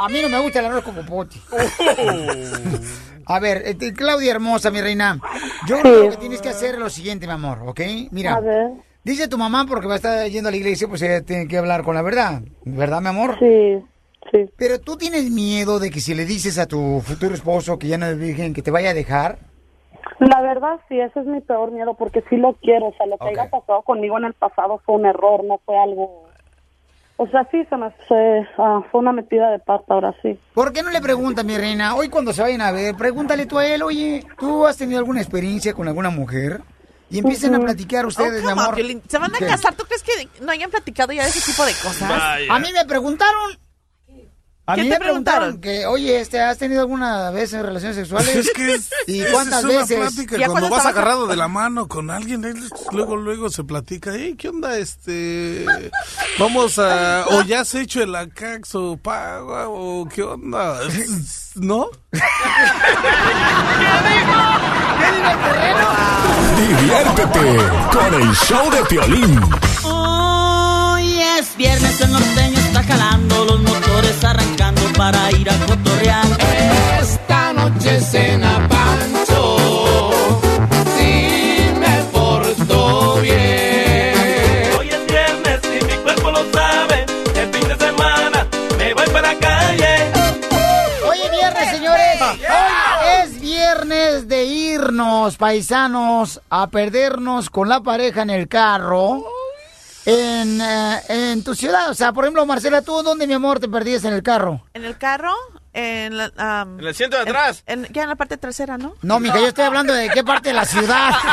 A, 0.00 0.04
a 0.04 0.08
mí 0.08 0.20
no 0.22 0.28
me 0.28 0.38
gusta 0.40 0.60
el 0.60 0.66
arroz 0.66 0.84
con 0.84 0.94
popote. 0.94 1.36
A 3.26 3.38
ver, 3.38 3.62
este, 3.64 3.92
Claudia 3.92 4.32
hermosa, 4.32 4.70
mi 4.70 4.80
reina. 4.80 5.18
Yo 5.66 5.80
creo 5.80 6.10
que 6.10 6.16
tienes 6.16 6.40
que 6.40 6.48
hacer 6.48 6.78
lo 6.78 6.90
siguiente, 6.90 7.26
mi 7.26 7.32
amor, 7.32 7.60
¿ok? 7.66 7.80
Mira. 8.10 8.34
A 8.36 8.40
ver. 8.40 8.68
Dice 9.02 9.28
tu 9.28 9.38
mamá 9.38 9.64
porque 9.66 9.86
va 9.86 9.94
a 9.94 9.96
estar 9.96 10.26
yendo 10.28 10.48
a 10.48 10.52
la 10.52 10.58
iglesia, 10.58 10.86
pues 10.86 11.00
ella 11.00 11.22
tiene 11.22 11.48
que 11.48 11.56
hablar 11.56 11.84
con 11.84 11.94
la 11.94 12.02
verdad. 12.02 12.42
¿Verdad, 12.66 13.00
mi 13.00 13.08
amor? 13.08 13.36
Sí, 13.38 13.82
sí. 14.32 14.50
Pero 14.56 14.80
tú 14.80 14.96
tienes 14.96 15.30
miedo 15.30 15.78
de 15.78 15.90
que 15.90 16.00
si 16.00 16.14
le 16.14 16.24
dices 16.24 16.58
a 16.58 16.66
tu 16.66 17.00
futuro 17.04 17.34
esposo 17.34 17.78
que 17.78 17.88
ya 17.88 17.98
no 17.98 18.06
es 18.06 18.18
virgen, 18.18 18.54
que 18.54 18.62
te 18.62 18.70
vaya 18.70 18.90
a 18.90 18.94
dejar. 18.94 19.38
La 20.18 20.42
verdad, 20.42 20.78
sí, 20.88 21.00
ese 21.00 21.20
es 21.20 21.26
mi 21.26 21.40
peor 21.40 21.70
miedo 21.72 21.94
porque 21.94 22.22
sí 22.28 22.36
lo 22.36 22.52
quiero. 22.54 22.88
O 22.88 22.94
sea, 22.96 23.06
lo 23.06 23.16
que 23.18 23.28
haya 23.28 23.48
pasado 23.50 23.82
conmigo 23.82 24.18
en 24.18 24.24
el 24.24 24.34
pasado 24.34 24.80
fue 24.84 24.96
un 24.96 25.06
error, 25.06 25.42
no 25.44 25.58
fue 25.64 25.78
algo. 25.78 26.28
O 27.16 27.26
sea, 27.28 27.46
sí, 27.50 27.62
se 27.68 27.76
me 27.76 27.90
fue, 28.08 28.46
ah, 28.58 28.80
fue 28.90 29.00
una 29.00 29.12
metida 29.12 29.50
de 29.50 29.58
pata, 29.58 29.84
ahora 29.94 30.14
sí. 30.22 30.38
¿Por 30.54 30.72
qué 30.72 30.82
no 30.82 30.90
le 30.90 31.00
preguntas, 31.02 31.44
mi 31.44 31.56
reina? 31.56 31.94
Hoy 31.94 32.08
cuando 32.08 32.32
se 32.32 32.40
vayan 32.42 32.62
a 32.62 32.72
ver, 32.72 32.94
pregúntale 32.96 33.44
tú 33.46 33.58
a 33.58 33.66
él, 33.66 33.82
oye, 33.82 34.24
¿tú 34.38 34.66
has 34.66 34.76
tenido 34.78 34.98
alguna 34.98 35.20
experiencia 35.20 35.74
con 35.74 35.86
alguna 35.86 36.08
mujer? 36.10 36.62
Y 37.10 37.18
empiecen 37.18 37.54
a 37.56 37.60
platicar 37.60 38.06
ustedes, 38.06 38.42
Oh, 38.42 38.46
mi 38.46 38.50
come 38.50 38.52
on, 38.52 38.58
amor. 38.60 39.02
¿Se 39.08 39.18
van 39.18 39.34
a 39.34 39.38
¿Qué? 39.38 39.46
casar? 39.46 39.74
¿Tú 39.74 39.84
crees 39.84 40.02
que 40.02 40.28
no 40.44 40.52
hayan 40.52 40.70
platicado 40.70 41.12
ya 41.12 41.24
de 41.24 41.28
ese 41.28 41.50
tipo 41.50 41.64
de 41.66 41.72
cosas? 41.72 42.10
A 42.48 42.58
mí 42.58 42.68
me 42.72 42.84
preguntaron. 42.86 43.58
A 44.70 44.74
¿Qué 44.76 44.82
mí 44.82 44.88
te 44.88 44.94
me 45.00 45.04
preguntaron 45.04 45.60
que, 45.60 45.84
oye, 45.86 46.20
este, 46.20 46.40
¿has 46.40 46.56
tenido 46.56 46.82
alguna 46.82 47.30
vez 47.30 47.52
en 47.52 47.64
relaciones 47.64 47.96
sexuales? 47.96 48.36
Es 48.36 48.50
que 48.52 48.74
es, 48.74 48.88
¿Y 49.08 49.24
cuántas 49.24 49.60
es 49.60 49.64
una 49.64 49.78
veces? 49.80 49.98
plática 49.98 50.36
Ya 50.38 50.46
cuando 50.46 50.68
vas 50.70 50.86
agarrado 50.86 51.26
de 51.26 51.34
la 51.36 51.48
mano 51.48 51.88
con 51.88 52.08
alguien, 52.08 52.44
luego 52.92 53.16
luego 53.16 53.50
se 53.50 53.64
platica, 53.64 54.12
hey, 54.14 54.36
¿qué 54.38 54.48
onda 54.48 54.78
este? 54.78 55.66
Vamos 56.38 56.78
a 56.78 57.24
o 57.30 57.42
ya 57.42 57.60
has 57.62 57.74
hecho 57.74 58.00
el 58.00 58.14
acaxo 58.14 58.96
paga 59.02 59.68
o 59.68 60.08
qué 60.08 60.22
onda? 60.22 60.78
¿No? 61.56 61.88
Diviértete 66.56 67.56
con 67.92 68.14
el 68.22 68.34
show 68.36 68.70
de 68.70 68.84
Piolín. 68.84 69.40
Hoy 69.84 71.20
es 71.38 71.56
viernes, 71.56 72.00
el 72.00 72.12
norteño 72.12 72.59
está 72.70 72.84
jalando 72.84 73.44
los 73.46 73.60
motores 73.62 74.22
arrancando 74.24 74.82
para 74.96 75.32
ir 75.32 75.50
a 75.50 75.56
cotorrear. 75.66 76.26
Esta 77.00 77.52
noche 77.52 78.00
cena 78.00 78.68
Pancho, 78.68 80.12
si 80.96 81.68
me 81.80 81.96
porto 82.12 83.20
bien. 83.22 84.14
Hoy 84.78 84.88
es 84.88 85.06
viernes 85.06 85.60
y 85.64 85.84
mi 85.84 85.94
cuerpo 86.04 86.30
lo 86.30 86.52
sabe. 86.52 87.06
El 87.34 87.52
fin 87.52 87.68
de 87.68 87.76
semana 87.76 88.46
me 88.78 88.94
voy 88.94 89.06
para 89.08 89.32
la 89.32 89.38
calle. 89.38 90.12
Hoy 91.08 91.18
es 91.24 91.30
viernes, 91.32 91.70
señores. 91.70 92.20
Hoy 92.22 93.24
es 93.24 93.40
viernes 93.40 94.28
de 94.28 94.44
irnos, 94.44 95.36
paisanos, 95.36 96.40
a 96.48 96.68
perdernos 96.68 97.50
con 97.50 97.68
la 97.68 97.80
pareja 97.80 98.22
en 98.22 98.30
el 98.30 98.46
carro. 98.46 99.24
En, 100.06 100.60
eh, 100.60 101.00
en 101.08 101.44
tu 101.44 101.54
ciudad, 101.54 101.90
o 101.90 101.94
sea, 101.94 102.12
por 102.12 102.24
ejemplo, 102.24 102.44
Marcela, 102.46 102.80
¿tú 102.82 103.02
dónde, 103.02 103.26
mi 103.26 103.34
amor, 103.34 103.60
te 103.60 103.68
perdías 103.68 104.04
en 104.04 104.14
el 104.14 104.22
carro? 104.22 104.62
¿En 104.74 104.84
el 104.84 104.96
carro? 104.96 105.34
En, 105.72 106.16
la, 106.16 106.32
am, 106.36 106.74
En 106.74 106.80
el 106.80 106.88
asiento 106.88 107.16
de 107.16 107.22
atrás. 107.22 107.62
en- 107.66 107.86
ya 107.92 108.02
en 108.02 108.08
la 108.08 108.16
parte 108.16 108.36
trasera, 108.38 108.76
¿no? 108.78 108.94
No, 109.02 109.20
mija, 109.20 109.38
yo 109.38 109.46
estoy 109.48 109.64
hablando 109.64 109.92
de 109.92 110.08
qué 110.10 110.24
parte 110.24 110.48
de 110.48 110.54
la 110.54 110.64
ciudad. 110.64 111.10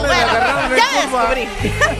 Bueno, 0.00 0.32
ya 0.76 1.00
descubrí. 1.02 1.48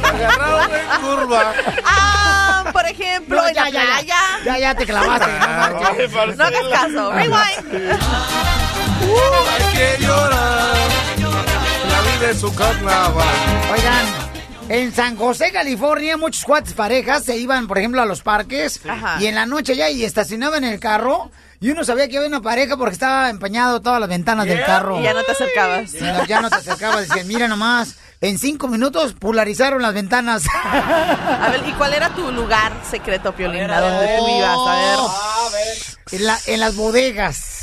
Agarraron 0.03 0.71
en 0.75 1.01
curva. 1.01 1.53
Ah, 1.85 2.65
por 2.73 2.87
ejemplo, 2.87 3.37
No, 3.41 3.49
en 3.49 3.55
ya, 3.55 3.65
la 3.65 3.71
ya, 3.71 3.81
ya. 3.83 3.87
playa. 3.87 4.17
Ya, 4.45 4.59
ya 4.59 4.75
te 4.75 4.87
clavaste. 4.87 5.31
no. 5.31 6.35
No 6.37 6.45
hagas 6.45 6.63
caso. 6.73 7.13
Rewind. 7.13 7.99
Hay 9.03 9.77
que 9.77 10.03
llorar. 10.03 10.80
Carnaval. 12.21 13.27
Oigan, 13.73 14.07
en 14.69 14.95
San 14.95 15.17
José, 15.17 15.51
California, 15.53 16.19
muchos 16.19 16.45
cuates 16.45 16.75
parejas 16.75 17.25
se 17.25 17.39
iban, 17.39 17.67
por 17.67 17.79
ejemplo, 17.79 18.03
a 18.03 18.05
los 18.05 18.21
parques 18.21 18.79
y 19.21 19.27
en 19.27 19.35
la 19.35 19.47
noche 19.47 19.75
ya 19.75 19.89
y 19.89 20.05
estacionaban 20.05 20.63
en 20.65 20.75
el 20.75 20.81
carro 20.81 21.31
y 21.61 21.71
uno 21.71 21.83
sabía 21.83 22.09
que 22.09 22.19
había 22.19 22.29
una 22.29 22.43
pareja 22.43 22.77
porque 22.77 22.93
estaba 22.93 23.31
empañado 23.31 23.81
todas 23.81 24.01
las 24.01 24.09
ventanas 24.11 24.45
del 24.47 24.63
carro. 24.67 25.01
Y 25.01 25.05
ya 25.05 25.15
no 25.15 25.23
te 25.23 25.33
acercabas. 25.33 25.93
Ya 26.29 26.43
no 26.43 26.51
te 26.51 26.57
acercabas, 26.57 27.09
decían, 27.09 27.27
mira 27.27 27.49
nomás, 27.49 27.95
en 28.21 28.39
cinco 28.39 28.69
minutos 28.69 29.15
polarizaron 29.19 29.81
las 29.81 29.95
ventanas. 29.95 30.43
A 30.65 31.49
ver, 31.51 31.63
¿y 31.67 31.73
cuál 31.73 31.95
era 31.95 32.11
tu 32.11 32.31
lugar 32.31 32.73
secreto, 32.89 33.35
Piolín? 33.35 33.71
A 33.71 33.81
donde 33.81 34.19
tú 34.19 34.29
ibas, 34.29 34.59
a 34.59 35.49
ver. 35.53 36.19
En, 36.21 36.27
la- 36.27 36.39
en 36.47 36.61
las 36.61 36.77
bodegas. 36.77 37.57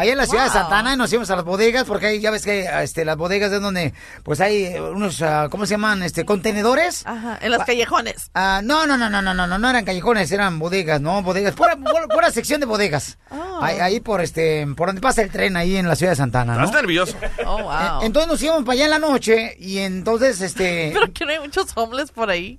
Allá 0.00 0.12
en 0.12 0.18
la 0.18 0.26
ciudad 0.26 0.44
de 0.44 0.50
Wow. 0.50 0.60
Santa 0.60 0.78
Ana 0.78 0.96
nos 0.96 1.12
íbamos 1.12 1.30
a 1.30 1.36
las 1.36 1.44
bodegas 1.44 1.84
porque 1.84 2.06
ahí 2.06 2.20
ya 2.20 2.30
ves 2.30 2.42
que 2.42 2.66
este, 2.82 3.04
las 3.04 3.18
bodegas 3.18 3.52
es 3.52 3.60
donde 3.60 3.92
pues 4.22 4.40
hay 4.40 4.74
unos, 4.78 5.20
ah, 5.20 5.48
¿cómo 5.50 5.66
se 5.66 5.74
llaman? 5.74 6.02
Este, 6.02 6.24
contenedores. 6.24 7.06
Ajá, 7.06 7.38
en 7.42 7.50
los 7.50 7.64
callejones. 7.64 8.30
Ah, 8.34 8.62
no, 8.64 8.86
no, 8.86 8.96
no, 8.96 9.10
no, 9.10 9.20
no, 9.20 9.34
no, 9.34 9.46
no, 9.46 9.58
no 9.58 9.68
eran 9.68 9.84
callejones, 9.84 10.32
eran 10.32 10.58
bodegas, 10.58 11.02
¿no? 11.02 11.22
Bodegas, 11.22 11.54
pura, 11.54 11.76
pura, 11.76 12.08
pura 12.08 12.30
sección 12.30 12.60
de 12.60 12.66
bodegas. 12.66 13.18
Oh. 13.30 13.58
Ahí, 13.60 13.78
ahí 13.78 14.00
por 14.00 14.22
este, 14.22 14.66
por 14.74 14.88
donde 14.88 15.02
pasa 15.02 15.20
el 15.20 15.30
tren 15.30 15.54
ahí 15.58 15.76
en 15.76 15.86
la 15.86 15.96
ciudad 15.96 16.12
de 16.12 16.16
Santana, 16.16 16.54
¿no? 16.54 16.64
Estás 16.64 16.80
nervioso. 16.80 17.16
Oh, 17.44 17.62
wow. 17.62 18.02
Entonces 18.02 18.30
nos 18.30 18.42
íbamos 18.42 18.64
para 18.64 18.72
allá 18.72 18.84
en 18.86 18.90
la 18.90 18.98
noche 18.98 19.54
y 19.58 19.78
entonces, 19.80 20.40
este... 20.40 20.90
Pero 20.94 21.12
que 21.12 21.26
no 21.26 21.32
hay 21.32 21.40
muchos 21.40 21.66
homeless 21.74 22.10
por 22.10 22.30
ahí. 22.30 22.58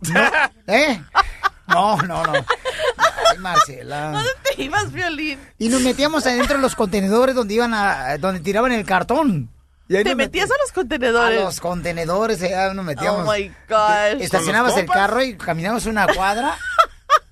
¿Eh? 0.67 1.01
No, 1.71 1.97
no, 2.03 2.23
no. 2.23 2.33
Ay, 2.33 3.37
Marcela. 3.39 4.11
¿Dónde 4.11 4.29
te 4.43 4.61
ibas, 4.63 4.91
Violín? 4.91 5.39
Y 5.57 5.69
nos 5.69 5.81
metíamos 5.81 6.25
adentro 6.25 6.57
de 6.57 6.61
los 6.61 6.75
contenedores 6.75 7.35
donde 7.35 7.53
iban 7.53 7.73
a, 7.73 8.17
donde 8.17 8.39
tiraban 8.41 8.71
el 8.71 8.85
cartón. 8.85 9.49
Y 9.89 9.97
ahí 9.97 10.03
¿Te 10.03 10.15
metías 10.15 10.49
a 10.49 10.53
los 10.61 10.71
contenedores? 10.71 11.41
A 11.41 11.43
los 11.43 11.59
contenedores, 11.59 12.41
allá 12.41 12.73
nos 12.73 12.85
metíamos. 12.85 13.27
Oh, 13.27 13.31
my 13.33 13.47
gosh. 13.67 14.21
Estacionabas 14.21 14.71
¿Con 14.73 14.81
el 14.83 14.87
carro 14.89 15.21
y 15.21 15.35
caminabas 15.35 15.85
una 15.85 16.07
cuadra. 16.07 16.57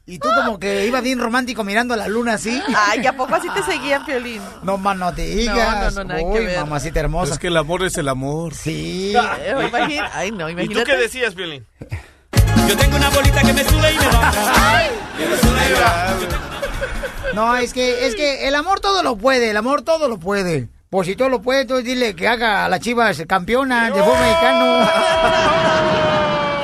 Y 0.05 0.17
tú 0.17 0.27
como 0.35 0.59
que 0.59 0.87
ibas 0.87 1.03
bien 1.03 1.19
romántico 1.19 1.63
mirando 1.63 1.95
la 1.95 2.07
luna 2.07 2.33
así. 2.33 2.59
Ay, 2.75 3.05
¿a 3.05 3.15
poco 3.15 3.35
así 3.35 3.47
te 3.51 3.61
seguían, 3.61 4.03
Piolín? 4.05 4.41
No, 4.63 4.77
más 4.79 4.97
no 4.97 5.13
te 5.13 5.21
digas. 5.21 5.93
No, 5.93 6.03
no, 6.03 6.15
no, 6.15 6.23
Uy, 6.25 6.39
que 6.39 6.45
ver. 6.47 6.59
mamacita 6.61 6.99
hermosa. 6.99 7.33
Es 7.33 7.39
que 7.39 7.47
el 7.47 7.55
amor 7.57 7.83
es 7.83 7.95
el 7.95 8.07
amor. 8.09 8.55
Sí. 8.55 9.13
Eh, 9.15 9.53
imagín- 9.71 10.09
Ay, 10.11 10.31
no, 10.31 10.49
¿Y 10.49 10.55
tú 10.55 10.61
imagínate. 10.63 10.91
qué 10.91 10.97
decías, 10.97 11.35
Piolín? 11.35 11.63
Yo 12.69 12.77
tengo 12.77 12.97
una 12.97 13.09
bolita 13.09 13.41
que 13.41 13.51
me 13.53 13.63
sube 13.63 13.93
y 13.93 13.97
me 13.97 14.05
baja. 14.07 14.43
No, 17.33 17.55
es 17.55 17.73
que, 17.73 18.05
es 18.07 18.15
que 18.15 18.47
el 18.47 18.53
amor 18.55 18.79
todo 18.79 19.01
lo 19.03 19.15
puede, 19.17 19.49
el 19.49 19.57
amor 19.57 19.81
todo 19.81 20.07
lo 20.07 20.17
puede. 20.19 20.69
Pues 20.89 21.07
si 21.07 21.15
todo 21.15 21.29
lo 21.29 21.41
puede, 21.41 21.61
entonces 21.61 21.85
dile 21.85 22.15
que 22.15 22.27
haga 22.27 22.65
a 22.65 22.69
la 22.69 22.79
Chivas 22.79 23.21
campeona 23.27 23.91
de 23.91 24.01
fútbol 24.03 24.19
mexicano. 24.19 24.87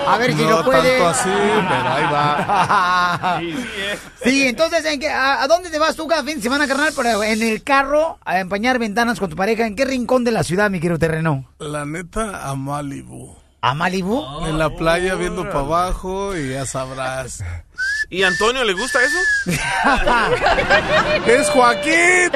A 0.08 0.18
ver 0.20 0.36
si 0.36 0.44
no 0.44 0.50
lo 0.50 0.64
puede. 0.64 0.98
tanto 1.00 1.08
así, 1.08 1.30
pero 1.30 1.90
ahí 1.90 2.04
va. 2.14 3.42
Sí, 4.24 4.48
entonces, 4.48 4.84
¿en 4.86 5.00
qué- 5.00 5.10
a, 5.10 5.44
a 5.44 5.48
dónde 5.48 5.70
te 5.70 5.78
vas 5.80 5.96
tú 5.96 6.08
cada 6.08 6.24
fin 6.24 6.38
de 6.38 6.42
semana, 6.44 6.68
carnal? 6.68 6.92
En 7.24 7.42
el 7.44 7.62
carro, 7.64 8.18
a 8.26 8.40
empañar 8.40 8.80
ventanas 8.80 9.20
con 9.20 9.30
tu 9.30 9.36
pareja. 9.36 9.66
¿En 9.68 9.76
qué 9.76 9.86
rincón 9.86 10.24
de 10.24 10.32
la 10.32 10.44
ciudad, 10.44 10.70
mi 10.72 10.80
querido 10.80 10.98
terreno? 11.00 11.46
La 11.60 11.86
neta, 11.86 12.48
a 12.48 12.56
Malibu. 12.56 13.36
¿A 13.66 13.74
Malibu? 13.74 14.24
En 14.46 14.60
la 14.60 14.70
playa 14.70 15.16
viendo 15.16 15.42
para 15.46 15.62
abajo 15.62 16.38
y 16.38 16.52
ya 16.52 16.68
sabrás. 16.68 17.44
¿Y 18.12 18.22
a 18.22 18.28
Antonio 18.28 18.64
le 18.64 18.74
gusta 18.74 19.00
eso? 19.04 19.18
¡Es 21.26 21.50
Joaquín! 21.50 22.30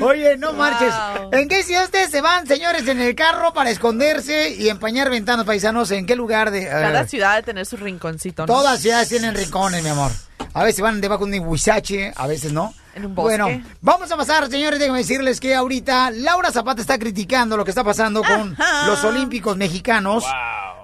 Oye, 0.00 0.38
no 0.38 0.54
marches. 0.54 0.94
¿En 1.32 1.48
qué 1.48 1.62
ciudad 1.62 1.84
ustedes 1.84 2.10
se 2.10 2.22
van, 2.22 2.46
señores, 2.46 2.88
en 2.88 2.98
el 2.98 3.14
carro 3.14 3.52
para 3.52 3.68
esconderse 3.68 4.48
y 4.48 4.70
empañar 4.70 5.10
ventanas, 5.10 5.44
paisanos? 5.44 5.90
¿En 5.90 6.06
qué 6.06 6.16
lugar 6.16 6.50
de...? 6.50 6.66
Cada 6.66 7.06
ciudad 7.06 7.32
debe 7.32 7.42
tener 7.42 7.66
su 7.66 7.76
rinconcito, 7.76 8.46
¿no? 8.46 8.54
Todas 8.54 8.80
ciudades 8.80 9.10
tienen 9.10 9.34
rincones, 9.34 9.82
mi 9.82 9.90
amor. 9.90 10.12
A 10.54 10.64
veces 10.64 10.80
van 10.80 11.02
debajo 11.02 11.26
de 11.26 11.40
un 11.40 11.46
huizache, 11.46 12.14
a 12.16 12.26
veces 12.26 12.54
no. 12.54 12.72
En 12.94 13.06
un 13.06 13.14
bosque. 13.14 13.38
Bueno, 13.38 13.62
vamos 13.80 14.10
a 14.12 14.16
pasar, 14.16 14.48
señores, 14.50 14.78
déjenme 14.78 14.98
decirles 14.98 15.40
que 15.40 15.54
ahorita 15.54 16.10
Laura 16.10 16.52
Zapata 16.52 16.80
está 16.80 16.98
criticando 16.98 17.56
lo 17.56 17.64
que 17.64 17.70
está 17.70 17.84
pasando 17.84 18.22
con 18.22 18.56
los 18.86 19.04
olímpicos 19.04 19.56
mexicanos. 19.56 20.24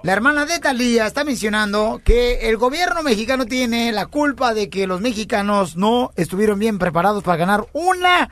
La 0.01 0.13
hermana 0.13 0.45
de 0.45 0.59
Talía 0.59 1.05
está 1.05 1.23
mencionando 1.23 2.01
que 2.03 2.49
el 2.49 2.57
gobierno 2.57 3.03
mexicano 3.03 3.45
tiene 3.45 3.91
la 3.91 4.05
culpa 4.05 4.53
de 4.53 4.69
que 4.69 4.87
los 4.87 5.01
mexicanos 5.01 5.75
no 5.75 6.11
estuvieron 6.15 6.57
bien 6.57 6.79
preparados 6.79 7.21
para 7.21 7.37
ganar 7.37 7.67
una 7.73 8.29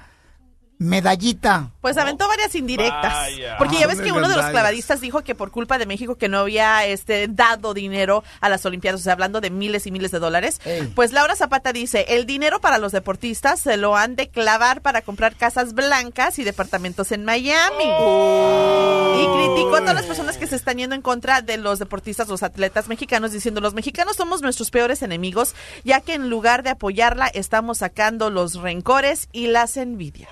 medallita 0.77 1.71
Pues 1.87 1.97
aventó 1.97 2.27
varias 2.27 2.53
indirectas. 2.53 3.13
Vaya. 3.13 3.57
Porque 3.57 3.77
ya 3.77 3.87
ves 3.87 4.01
que 4.01 4.11
uno 4.11 4.27
de 4.27 4.35
los 4.35 4.47
clavadistas 4.47 4.99
dijo 4.99 5.23
que 5.23 5.35
por 5.35 5.51
culpa 5.51 5.77
de 5.77 5.85
México 5.85 6.15
que 6.15 6.27
no 6.27 6.39
había 6.39 6.85
este 6.85 7.29
dado 7.29 7.73
dinero 7.73 8.25
a 8.41 8.49
las 8.49 8.65
Olimpiadas, 8.65 8.99
o 8.99 9.03
sea, 9.05 9.13
hablando 9.13 9.39
de 9.39 9.51
miles 9.51 9.87
y 9.87 9.91
miles 9.91 10.11
de 10.11 10.19
dólares. 10.19 10.59
Pues 10.95 11.13
Laura 11.13 11.37
Zapata 11.37 11.71
dice, 11.71 12.05
el 12.09 12.25
dinero 12.25 12.59
para 12.59 12.77
los 12.77 12.91
deportistas 12.91 13.61
se 13.61 13.77
lo 13.77 13.95
han 13.95 14.17
de 14.17 14.27
clavar 14.27 14.81
para 14.81 15.01
comprar 15.01 15.37
casas 15.37 15.73
blancas 15.73 16.39
y 16.39 16.43
departamentos 16.43 17.13
en 17.13 17.23
Miami. 17.23 17.85
Y 17.85 19.25
criticó 19.25 19.77
a 19.77 19.79
todas 19.79 19.95
las 19.95 20.05
personas 20.07 20.37
que 20.37 20.45
se 20.45 20.57
están 20.57 20.79
yendo 20.79 20.93
en 20.93 21.01
contra 21.01 21.41
de 21.41 21.55
los 21.55 21.79
deportistas, 21.79 22.27
los 22.27 22.43
atletas 22.43 22.89
mexicanos, 22.89 23.31
diciendo, 23.31 23.61
los 23.61 23.73
mexicanos 23.73 24.17
somos 24.17 24.41
nuestros 24.41 24.71
peores 24.71 25.03
enemigos, 25.03 25.55
ya 25.85 26.01
que 26.01 26.15
en 26.15 26.29
lugar 26.29 26.63
de 26.63 26.71
apoyarla, 26.71 27.27
estamos 27.27 27.77
sacando 27.77 28.29
los 28.29 28.55
rencores 28.55 29.29
y 29.31 29.47
las 29.47 29.77
envidias. 29.77 30.29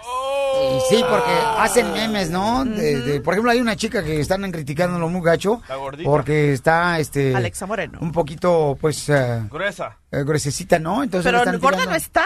Y 0.56 0.96
sí, 0.96 1.04
porque 1.10 1.45
hacen 1.60 1.92
memes, 1.94 2.30
¿no? 2.30 2.64
De- 2.66 3.02
de- 3.02 3.22
por 3.22 3.34
ejemplo, 3.34 3.52
hay 3.52 3.60
una 3.62 3.76
chica 3.76 4.04
que 4.04 4.20
están 4.20 4.50
criticándolo 4.52 5.08
muy 5.10 5.22
gacho. 5.22 5.62
La 5.70 5.76
gordita. 5.76 6.10
Porque 6.10 6.54
está, 6.54 7.00
este... 7.00 7.36
Alexa 7.36 7.66
Moreno. 7.66 8.00
Un 8.02 8.12
poquito, 8.12 8.78
pues... 8.80 9.10
eh, 9.10 9.42
Gruesa. 9.50 9.98
gruesecita, 10.24 10.80
¿no? 10.80 11.04
Entonces 11.04 11.26
Pero 11.32 11.40
están 11.40 11.60
gorda 11.60 11.78
tirando- 11.78 11.92
no 11.92 11.96
está. 11.98 12.26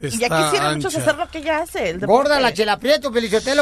y 0.00 0.08
ya 0.18 0.26
Está 0.26 0.44
quisiera 0.44 0.74
muchos 0.74 0.94
ancha. 0.94 1.06
hacer 1.10 1.18
lo 1.18 1.30
que 1.30 1.38
ella 1.38 1.58
hace. 1.62 1.88
el 1.90 2.00
Gorda 2.06 2.38
la 2.40 2.52
chela 2.52 2.78
prieto, 2.78 3.10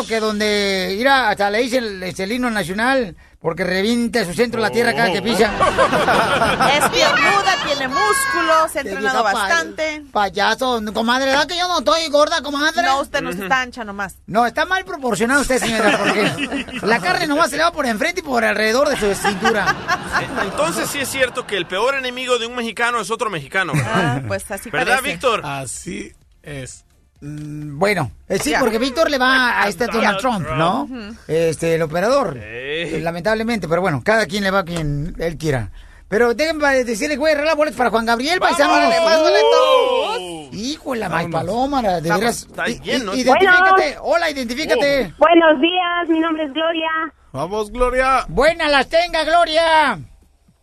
que 0.07 0.19
donde 0.21 0.97
irá 0.99 1.31
hasta 1.31 1.49
le 1.51 1.59
dice 1.61 1.79
el, 1.79 2.03
el 2.03 2.15
nacional, 2.51 3.17
porque 3.45 3.63
revienta 3.63 4.25
su 4.25 4.33
centro 4.33 4.59
la 4.59 4.71
tierra 4.71 4.95
cada 4.95 5.13
que 5.13 5.21
pisa. 5.21 5.53
Es 6.73 6.89
piernuda, 6.89 7.57
tiene 7.67 7.89
músculos, 7.89 8.73
se 8.73 8.79
ha 8.79 8.81
entrenado 8.81 9.23
bastante. 9.23 10.03
Payaso, 10.11 10.81
comadre, 10.95 11.27
¿verdad 11.27 11.47
que 11.47 11.59
yo 11.59 11.69
no 11.69 11.81
estoy 11.81 12.09
gorda, 12.09 12.41
comadre? 12.41 12.83
No, 12.83 13.03
usted 13.03 13.21
no 13.21 13.29
está 13.29 13.61
ancha 13.61 13.85
nomás. 13.85 14.17
No, 14.27 14.47
está 14.47 14.65
mal 14.65 14.87
proporcionado 14.87 15.43
usted, 15.43 15.59
señora, 15.59 15.99
porque 15.99 16.67
la 16.87 16.99
carne 17.01 17.27
nomás 17.27 17.51
se 17.51 17.59
le 17.59 17.65
va 17.65 17.71
por 17.71 17.85
enfrente 17.85 18.21
y 18.21 18.23
por 18.23 18.43
alrededor 18.43 18.89
de 18.89 18.97
su 18.97 19.15
cintura. 19.15 19.77
Eh, 20.23 20.27
Entonces 20.45 20.89
sí 20.89 21.01
es 21.01 21.09
cierto 21.11 21.47
que 21.47 21.59
el 21.59 21.67
peor 21.67 21.97
enemigo 21.97 22.39
de 22.39 22.47
un 22.47 22.57
mexicano 22.57 22.99
es 22.99 23.11
otro 23.11 23.29
mexicano. 23.29 23.75
Ah, 23.85 24.23
pues 24.27 24.51
así 24.51 24.71
¿Verdad, 24.71 25.01
parece. 25.01 25.13
Víctor? 25.13 25.43
Así 25.45 26.15
es. 26.43 26.87
Bueno, 27.27 28.11
eh, 28.29 28.39
sí, 28.39 28.53
porque 28.61 28.79
Víctor 28.79 29.11
le 29.11 29.17
va 29.19 29.63
a 29.63 29.69
este 29.69 29.87
Donald 29.87 30.19
Trump, 30.19 30.47
¿no? 30.57 30.89
Este, 31.27 31.75
el 31.77 31.83
operador. 31.83 32.37
Eh, 32.39 32.99
Lamentablemente, 33.03 33.67
pero 33.69 33.81
bueno, 33.81 34.03
cada 34.05 34.27
quien 34.27 34.45
le 34.45 34.51
va 34.51 34.59
a 34.61 34.65
quien 34.65 35.15
él 35.19 35.37
quiera. 35.39 35.71
Pero 36.09 36.35
déjenme 36.35 36.85
decirle 36.85 37.15
que 37.15 37.19
voy 37.21 37.31
a 37.31 37.35
arreglar 37.35 37.57
boletos 37.57 37.79
para 37.79 37.89
Juan 37.91 38.05
Gabriel, 38.05 38.39
paisanos. 38.39 38.77
¡Órale, 38.77 39.01
más 39.01 39.21
boletos! 39.21 40.55
Hijo, 40.55 40.95
la 40.95 41.09
más 41.09 41.27
paloma, 41.27 41.81
de 41.83 41.99
Está- 41.99 42.17
veras. 42.19 42.43
está 42.43 42.67
lleno. 42.67 43.15
i- 43.15 43.21
Identifícate. 43.23 43.97
Hola, 44.03 44.31
identifícate. 44.31 45.15
Buenos 45.19 45.61
días, 45.61 46.09
mi 46.09 46.21
nombre 46.21 46.45
es 46.45 46.53
Gloria. 46.53 46.91
Vamos, 47.33 47.71
Gloria. 47.73 48.27
Buenas 48.29 48.71
las 48.71 48.87
tenga, 48.89 49.25
Gloria. 49.25 49.99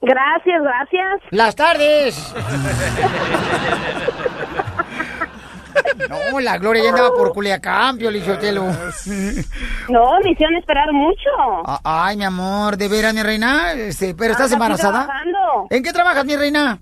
Gracias, 0.03 0.61
gracias. 0.63 1.21
Las 1.31 1.55
tardes. 1.55 2.33
No, 6.09 6.39
la 6.39 6.57
Gloria 6.57 6.83
ya 6.83 6.89
andaba 6.89 7.09
por 7.15 7.33
Culiacán, 7.33 7.97
Piolichotelo. 7.97 8.65
No, 9.89 10.19
me 10.23 10.31
hicieron 10.31 10.55
esperar 10.55 10.91
mucho. 10.91 11.29
Ah, 11.65 11.79
Ay, 11.83 12.17
mi 12.17 12.23
amor, 12.23 12.77
de 12.77 12.87
veras, 12.87 13.13
mi 13.13 13.21
reina. 13.23 13.73
Este, 13.73 14.13
pero 14.15 14.33
estás 14.33 14.51
embarazada. 14.51 15.05
trabajando. 15.05 15.67
¿En 15.69 15.83
qué 15.83 15.91
trabajas, 15.93 16.25
mi 16.25 16.35
reina? 16.35 16.79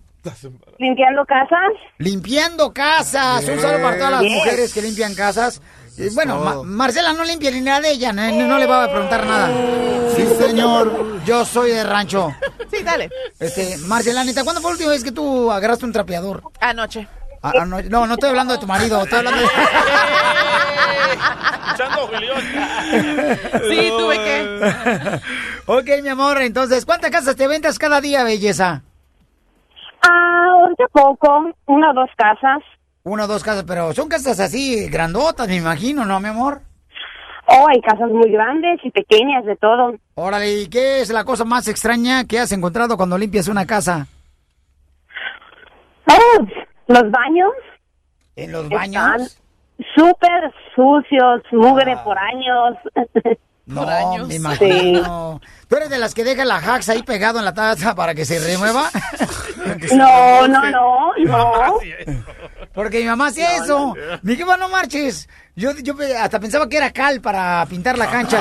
Limpiando 0.78 1.26
casas. 1.26 1.72
Limpiando 1.98 2.74
casas. 2.74 3.48
Un 3.48 3.60
saludo 3.60 3.82
para 3.84 3.98
todas 3.98 4.12
las 4.12 4.22
Yes. 4.22 4.34
mujeres 4.34 4.74
que 4.74 4.82
limpian 4.82 5.16
casas. 5.16 5.62
Bueno, 6.14 6.40
Ma- 6.40 6.64
Marcela 6.64 7.12
no 7.14 7.26
limpia 7.26 7.52
ni 7.52 7.60
nada 7.60 7.82
de 7.82 7.92
ella, 7.92 8.14
no, 8.14 8.22
no 8.32 8.58
le 8.58 8.66
va 8.66 8.86
a 8.86 8.90
preguntar 8.90 9.26
nada. 9.26 9.50
Sí, 10.16 10.26
señor, 10.40 11.24
yo 11.26 11.44
soy 11.44 11.72
de 11.72 11.84
rancho. 11.84 12.34
Sí, 12.72 12.84
dale. 12.84 13.10
Este, 13.40 13.78
Marcelanita, 13.80 14.44
¿cuándo 14.44 14.62
fue 14.62 14.72
la 14.72 14.76
última 14.76 14.92
vez 14.92 15.04
que 15.04 15.12
tú 15.12 15.52
agarraste 15.52 15.84
un 15.86 15.92
trapeador? 15.92 16.42
Anoche. 16.62 17.08
Ah, 17.42 17.54
ah, 17.62 17.66
no, 17.66 17.82
no, 17.82 18.06
no 18.06 18.14
estoy 18.14 18.30
hablando 18.30 18.54
de 18.54 18.60
tu 18.60 18.68
marido, 18.68 19.02
estoy 19.04 19.20
hablando 19.20 19.40
de... 19.40 19.48
Escuchando, 21.70 22.08
Julián. 22.08 22.42
Sí, 23.70 23.92
tuve 23.98 24.16
que. 24.18 25.20
ok, 25.72 26.04
mi 26.04 26.10
amor, 26.10 26.42
entonces, 26.42 26.86
¿cuántas 26.86 27.12
casas 27.12 27.36
te 27.36 27.48
ventas 27.48 27.80
cada 27.80 28.02
día, 28.02 28.24
belleza? 28.24 28.82
Ah, 30.02 30.46
ahorita 30.52 30.88
poco. 30.92 31.52
Una 31.66 31.92
o 31.92 31.94
dos 31.94 32.10
casas. 32.18 32.64
Una 33.04 33.24
o 33.26 33.28
dos 33.28 33.44
casas, 33.44 33.64
pero 33.66 33.94
son 33.94 34.10
casas 34.10 34.40
así 34.40 34.90
grandotas, 34.90 35.48
me 35.48 35.56
imagino, 35.56 36.06
¿no, 36.06 36.20
mi 36.20 36.28
amor? 36.30 36.62
Oh, 37.48 37.66
hay 37.68 37.82
casas 37.82 38.12
muy 38.12 38.30
grandes 38.32 38.80
y 38.84 38.92
pequeñas, 38.92 39.46
de 39.46 39.56
todo. 39.56 39.96
Órale, 40.16 40.62
¿y 40.62 40.68
qué 40.68 41.02
es 41.02 41.10
la 41.10 41.24
cosa 41.24 41.46
más 41.46 41.68
extraña 41.68 42.26
que 42.26 42.40
has 42.40 42.52
encontrado 42.52 42.96
cuando 42.98 43.18
limpias 43.18 43.48
una 43.48 43.66
casa? 43.66 44.06
Oh, 46.06 46.46
los 46.90 47.12
baños. 47.12 47.52
¿En 48.36 48.52
los 48.52 48.64
Están 48.64 48.92
baños? 48.92 49.38
Súper 49.96 50.52
sucios, 50.76 51.42
mugre 51.52 51.96
por 52.04 52.18
años. 52.18 52.78
No, 53.70 53.86
me 54.26 54.34
imagino. 54.34 55.40
¿Tú 55.68 55.76
eres 55.76 55.92
de 55.92 56.00
las 56.00 56.16
que 56.16 56.24
deja 56.24 56.44
la 56.44 56.56
Hax 56.56 56.90
ahí 56.90 57.04
pegado 57.04 57.38
en 57.38 57.46
la 57.46 57.54
taza 57.54 57.94
para 57.94 58.16
que 58.16 58.26
se 58.26 58.40
remueva? 58.40 58.90
No, 59.96 60.48
no, 60.48 60.72
no, 60.72 61.14
no. 61.20 61.80
Porque 62.74 63.00
mi 63.02 63.06
mamá 63.06 63.28
hacía 63.28 63.58
No, 63.60 63.64
eso. 63.64 63.96
no. 63.96 64.20
Mi 64.24 64.36
no 64.36 64.70
marches. 64.70 65.30
Yo, 65.56 65.72
yo 65.84 65.94
hasta 66.20 66.40
pensaba 66.40 66.68
que 66.68 66.78
era 66.78 66.92
cal 66.92 67.22
para 67.22 67.64
pintar 67.68 67.98
la 67.98 68.08
cancha. 68.10 68.40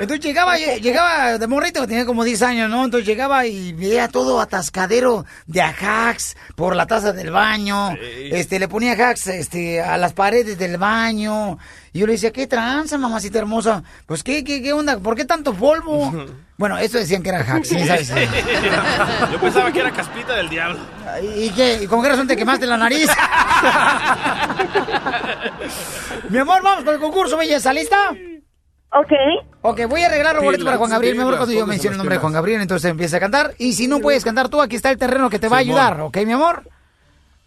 Entonces 0.00 0.24
llegaba, 0.24 0.56
llegaba 0.56 1.36
de 1.36 1.46
morrito, 1.46 1.86
tenía 1.86 2.06
como 2.06 2.24
10 2.24 2.40
años, 2.40 2.70
¿no? 2.70 2.86
Entonces 2.86 3.06
llegaba 3.06 3.44
y 3.44 3.74
veía 3.74 4.08
todo 4.08 4.40
atascadero 4.40 5.26
de 5.46 5.60
ajax 5.60 6.38
por 6.56 6.74
la 6.74 6.86
taza 6.86 7.12
del 7.12 7.30
baño. 7.30 7.94
Este, 8.00 8.58
le 8.58 8.66
ponía 8.66 8.94
ajax 8.94 9.26
este, 9.26 9.82
a 9.82 9.98
las 9.98 10.14
paredes 10.14 10.56
del 10.56 10.78
baño. 10.78 11.58
Y 11.92 11.98
yo 11.98 12.06
le 12.06 12.14
decía, 12.14 12.32
¿qué 12.32 12.46
tranza, 12.46 12.96
mamacita 12.96 13.40
hermosa? 13.40 13.82
Pues, 14.06 14.22
¿qué, 14.22 14.42
qué, 14.42 14.62
qué 14.62 14.72
onda? 14.72 14.98
¿Por 14.98 15.16
qué 15.16 15.26
tanto 15.26 15.54
polvo? 15.54 16.10
Bueno, 16.60 16.76
eso 16.76 16.98
decían 16.98 17.22
que 17.22 17.30
era 17.30 17.40
ajax, 17.40 17.68
¿sí 17.68 17.86
sabes? 17.86 18.08
Yo 19.32 19.40
pensaba 19.40 19.72
que 19.72 19.80
era 19.80 19.90
caspita 19.90 20.34
del 20.34 20.50
diablo. 20.50 20.78
¿Y 21.34 21.48
qué? 21.52 21.78
¿Y 21.82 21.86
con 21.86 22.02
qué 22.02 22.10
razón 22.10 22.26
te 22.26 22.36
quemaste 22.36 22.66
la 22.66 22.76
nariz? 22.76 23.08
Mi 26.28 26.36
amor, 26.36 26.62
vamos 26.62 26.84
con 26.84 26.92
el 26.92 27.00
concurso, 27.00 27.38
belleza, 27.38 27.72
¿lista? 27.72 28.10
Ok. 28.92 29.12
Ok, 29.62 29.80
voy 29.88 30.02
a 30.02 30.06
arreglar 30.06 30.34
los 30.34 30.44
boletos 30.44 30.64
para 30.64 30.76
Juan 30.76 30.90
Gabriel. 30.90 31.14
Mi 31.14 31.20
amor, 31.20 31.34
pilas, 31.34 31.46
cuando 31.46 31.60
yo 31.60 31.66
menciono 31.66 31.92
el 31.94 31.98
nombre 31.98 32.16
de. 32.16 32.20
Juan 32.20 32.32
Gabriel, 32.32 32.60
entonces 32.60 32.90
empieza 32.90 33.18
a 33.18 33.20
cantar. 33.20 33.54
Y 33.58 33.74
si 33.74 33.86
no 33.86 34.00
puedes 34.00 34.24
cantar 34.24 34.48
tú, 34.48 34.60
aquí 34.60 34.76
está 34.76 34.90
el 34.90 34.98
terreno 34.98 35.30
que 35.30 35.38
te 35.38 35.48
va 35.48 35.58
a 35.58 35.60
ayudar, 35.60 36.00
¿ok, 36.00 36.16
mi 36.26 36.32
amor? 36.32 36.68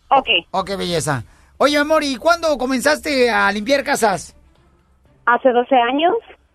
Ok. 0.10 0.28
Ok, 0.52 0.78
belleza. 0.78 1.24
Oye, 1.58 1.78
amor, 1.78 2.04
¿y 2.04 2.16
cuándo 2.18 2.58
comenzaste 2.58 3.30
a 3.30 3.52
limpiar 3.52 3.84
casas? 3.84 4.36
Hace 5.26 5.50
12 5.50 5.76
años. 5.76 6.14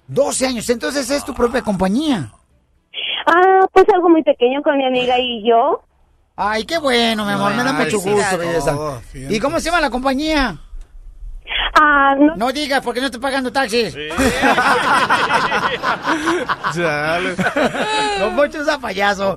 12 0.09 0.47
años, 0.47 0.71
entonces 0.71 1.11
es 1.11 1.25
tu 1.25 1.35
propia 1.35 1.63
compañía. 1.63 2.33
Ah, 3.27 3.67
pues 3.73 3.85
algo 3.93 4.09
muy 4.09 4.23
pequeño 4.23 4.63
con 4.63 4.77
mi 4.79 4.87
amiga 4.87 5.19
y 5.19 5.47
yo. 5.47 5.83
Ay, 6.37 6.65
qué 6.65 6.79
bueno, 6.79 7.25
mi 7.25 7.33
amor, 7.33 7.55
me 7.55 7.65
da 7.65 7.73
mucho 7.73 7.99
gusto, 7.99 8.39
belleza. 8.39 8.77
Oh, 8.77 9.01
¿Y 9.13 9.41
cómo 9.41 9.59
se 9.59 9.67
llama 9.67 9.81
la 9.81 9.91
compañía? 9.91 10.57
Ah, 11.81 12.15
no. 12.19 12.37
No 12.37 12.53
digas 12.53 12.83
porque 12.83 13.01
no 13.01 13.07
estoy 13.07 13.21
pagando 13.21 13.53
taxis. 13.53 13.95
Chale. 16.75 17.35
Don 18.19 18.37
Poncho 18.37 18.63
es 18.63 18.69
a 18.69 18.79
payaso. 18.79 19.37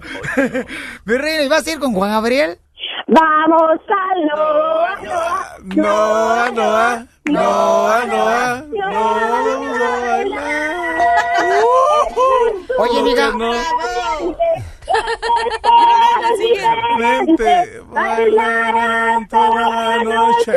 Mi 1.06 1.18
reina, 1.18 1.44
¿y 1.44 1.48
vas 1.48 1.66
a 1.68 1.72
ir 1.72 1.80
con 1.80 1.94
Juan 1.94 2.12
Gabriel? 2.12 2.58
Vamos 3.08 3.80
a 3.90 4.12
Noa, 4.26 4.96
No, 5.64 6.52
no, 6.52 7.08
no, 7.26 8.06
no, 8.06 8.08
no, 8.08 8.72
Oye, 12.78 13.00
amiga. 13.00 13.34
Vente, 16.98 17.82
bailarán 17.90 19.28
toda 19.28 19.70
la 19.70 20.04
noche. 20.04 20.54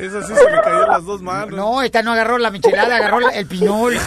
Esa 0.00 0.22
sí 0.22 0.34
se 0.34 0.50
le 0.50 0.60
cayó 0.62 0.86
las 0.86 1.04
dos 1.04 1.20
manos. 1.22 1.50
No, 1.50 1.82
esta 1.82 2.02
no 2.02 2.12
agarró 2.12 2.38
la 2.38 2.50
michelada, 2.50 2.96
agarró 2.96 3.30
el 3.30 3.46
pinol. 3.46 3.98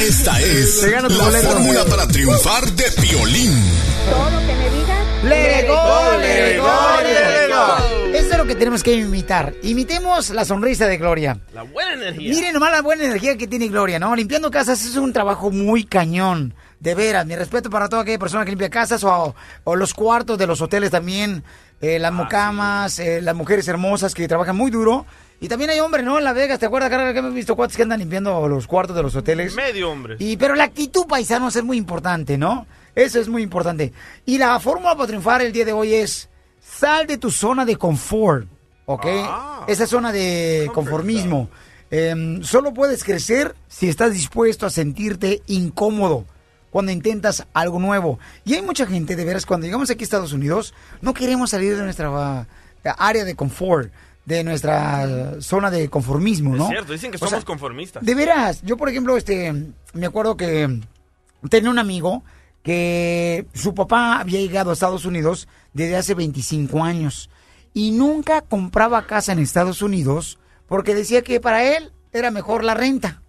Esta 0.00 0.40
es 0.40 0.82
la 0.82 1.30
fórmula 1.50 1.84
para 1.84 2.06
triunfar 2.08 2.64
de 2.64 2.90
Piolín. 3.00 3.62
Todo 4.10 4.30
lo 4.30 4.38
que 4.46 4.54
me 4.54 4.70
digas. 4.70 5.04
Let 5.24 5.60
it 5.60 5.68
go, 5.68 6.18
let 6.18 6.54
it 6.54 6.60
go, 6.60 6.66
let 7.02 7.44
it 7.44 7.50
go. 7.50 8.03
Es 8.34 8.38
lo 8.38 8.46
que 8.46 8.56
tenemos 8.56 8.82
que 8.82 8.94
imitar. 8.96 9.54
Imitemos 9.62 10.30
la 10.30 10.44
sonrisa 10.44 10.86
de 10.86 10.96
Gloria. 10.96 11.38
La 11.52 11.62
buena 11.62 11.92
energía. 11.92 12.34
Miren 12.34 12.54
nomás 12.54 12.72
la 12.72 12.82
buena 12.82 13.04
energía 13.04 13.36
que 13.36 13.46
tiene 13.46 13.68
Gloria, 13.68 14.00
¿no? 14.00 14.14
Limpiando 14.16 14.50
casas 14.50 14.84
es 14.84 14.96
un 14.96 15.12
trabajo 15.12 15.52
muy 15.52 15.84
cañón. 15.84 16.52
De 16.80 16.96
veras, 16.96 17.24
mi 17.26 17.36
respeto 17.36 17.70
para 17.70 17.88
toda 17.88 18.02
aquella 18.02 18.18
persona 18.18 18.44
que 18.44 18.50
limpia 18.50 18.68
casas 18.70 19.04
o, 19.04 19.34
o 19.62 19.76
los 19.76 19.94
cuartos 19.94 20.36
de 20.36 20.48
los 20.48 20.60
hoteles 20.60 20.90
también, 20.90 21.44
eh, 21.80 22.00
las 22.00 22.12
mucamas, 22.12 22.98
eh, 22.98 23.22
las 23.22 23.36
mujeres 23.36 23.68
hermosas 23.68 24.14
que 24.14 24.26
trabajan 24.26 24.56
muy 24.56 24.70
duro. 24.70 25.06
Y 25.40 25.46
también 25.48 25.70
hay 25.70 25.78
hombres, 25.78 26.04
¿no? 26.04 26.18
En 26.18 26.24
Las 26.24 26.34
Vegas, 26.34 26.58
¿te 26.58 26.66
acuerdas, 26.66 26.90
Carla, 26.90 27.12
que 27.12 27.20
hemos 27.20 27.34
visto 27.34 27.54
cuates 27.54 27.76
que 27.76 27.84
andan 27.84 28.00
limpiando 28.00 28.48
los 28.48 28.66
cuartos 28.66 28.96
de 28.96 29.02
los 29.02 29.14
hoteles? 29.14 29.54
Medio 29.54 29.90
hombre. 29.90 30.16
Y, 30.18 30.36
pero 30.36 30.56
la 30.56 30.64
actitud, 30.64 31.06
paisanos, 31.06 31.54
es 31.54 31.62
muy 31.62 31.76
importante, 31.76 32.36
¿no? 32.36 32.66
Eso 32.96 33.20
es 33.20 33.28
muy 33.28 33.42
importante. 33.42 33.92
Y 34.26 34.38
la 34.38 34.58
fórmula 34.58 34.96
para 34.96 35.06
triunfar 35.06 35.40
el 35.40 35.52
día 35.52 35.64
de 35.64 35.72
hoy 35.72 35.94
es, 35.94 36.28
sal 36.64 37.06
de 37.06 37.18
tu 37.18 37.30
zona 37.30 37.64
de 37.64 37.76
confort, 37.76 38.48
¿ok? 38.86 39.06
Esa 39.68 39.86
zona 39.86 40.12
de 40.12 40.70
conformismo. 40.72 41.48
Em, 41.90 42.42
solo 42.42 42.72
puedes 42.74 43.04
crecer 43.04 43.54
si 43.68 43.88
estás 43.88 44.12
dispuesto 44.12 44.66
a 44.66 44.70
sentirte 44.70 45.42
incómodo 45.46 46.24
cuando 46.70 46.90
intentas 46.90 47.46
algo 47.54 47.78
nuevo. 47.78 48.18
Y 48.44 48.54
hay 48.54 48.62
mucha 48.62 48.86
gente, 48.86 49.14
de 49.14 49.24
veras, 49.24 49.46
cuando 49.46 49.66
llegamos 49.66 49.90
aquí 49.90 50.02
a 50.02 50.06
Estados 50.06 50.32
Unidos, 50.32 50.74
no 51.02 51.14
queremos 51.14 51.50
salir 51.50 51.76
de 51.76 51.84
nuestra 51.84 52.08
ah, 52.12 52.46
área 52.98 53.24
de 53.24 53.36
confort, 53.36 53.92
de 54.24 54.42
nuestra 54.42 55.40
zona 55.40 55.70
de 55.70 55.88
conformismo, 55.88 56.56
¿no? 56.56 56.64
Es 56.64 56.70
cierto, 56.70 56.92
dicen 56.94 57.10
que 57.10 57.16
O 57.16 57.18
somos 57.18 57.30
sea, 57.30 57.42
conformistas. 57.42 58.04
de 58.04 58.14
veras, 58.14 58.62
yo 58.62 58.76
por 58.76 58.88
ejemplo, 58.88 59.16
este, 59.16 59.52
me 59.92 60.06
acuerdo 60.06 60.36
que 60.36 60.80
tenía 61.48 61.70
un 61.70 61.78
amigo 61.78 62.24
que 62.64 63.46
su 63.52 63.74
papá 63.74 64.18
había 64.18 64.40
llegado 64.40 64.70
a 64.70 64.72
Estados 64.72 65.04
Unidos 65.04 65.46
desde 65.74 65.96
hace 65.96 66.14
25 66.14 66.82
años 66.82 67.30
y 67.74 67.92
nunca 67.92 68.40
compraba 68.40 69.06
casa 69.06 69.32
en 69.32 69.38
Estados 69.38 69.82
Unidos 69.82 70.38
porque 70.66 70.94
decía 70.94 71.22
que 71.22 71.40
para 71.40 71.62
él 71.76 71.92
era 72.12 72.30
mejor 72.30 72.64
la 72.64 72.74
renta. 72.74 73.22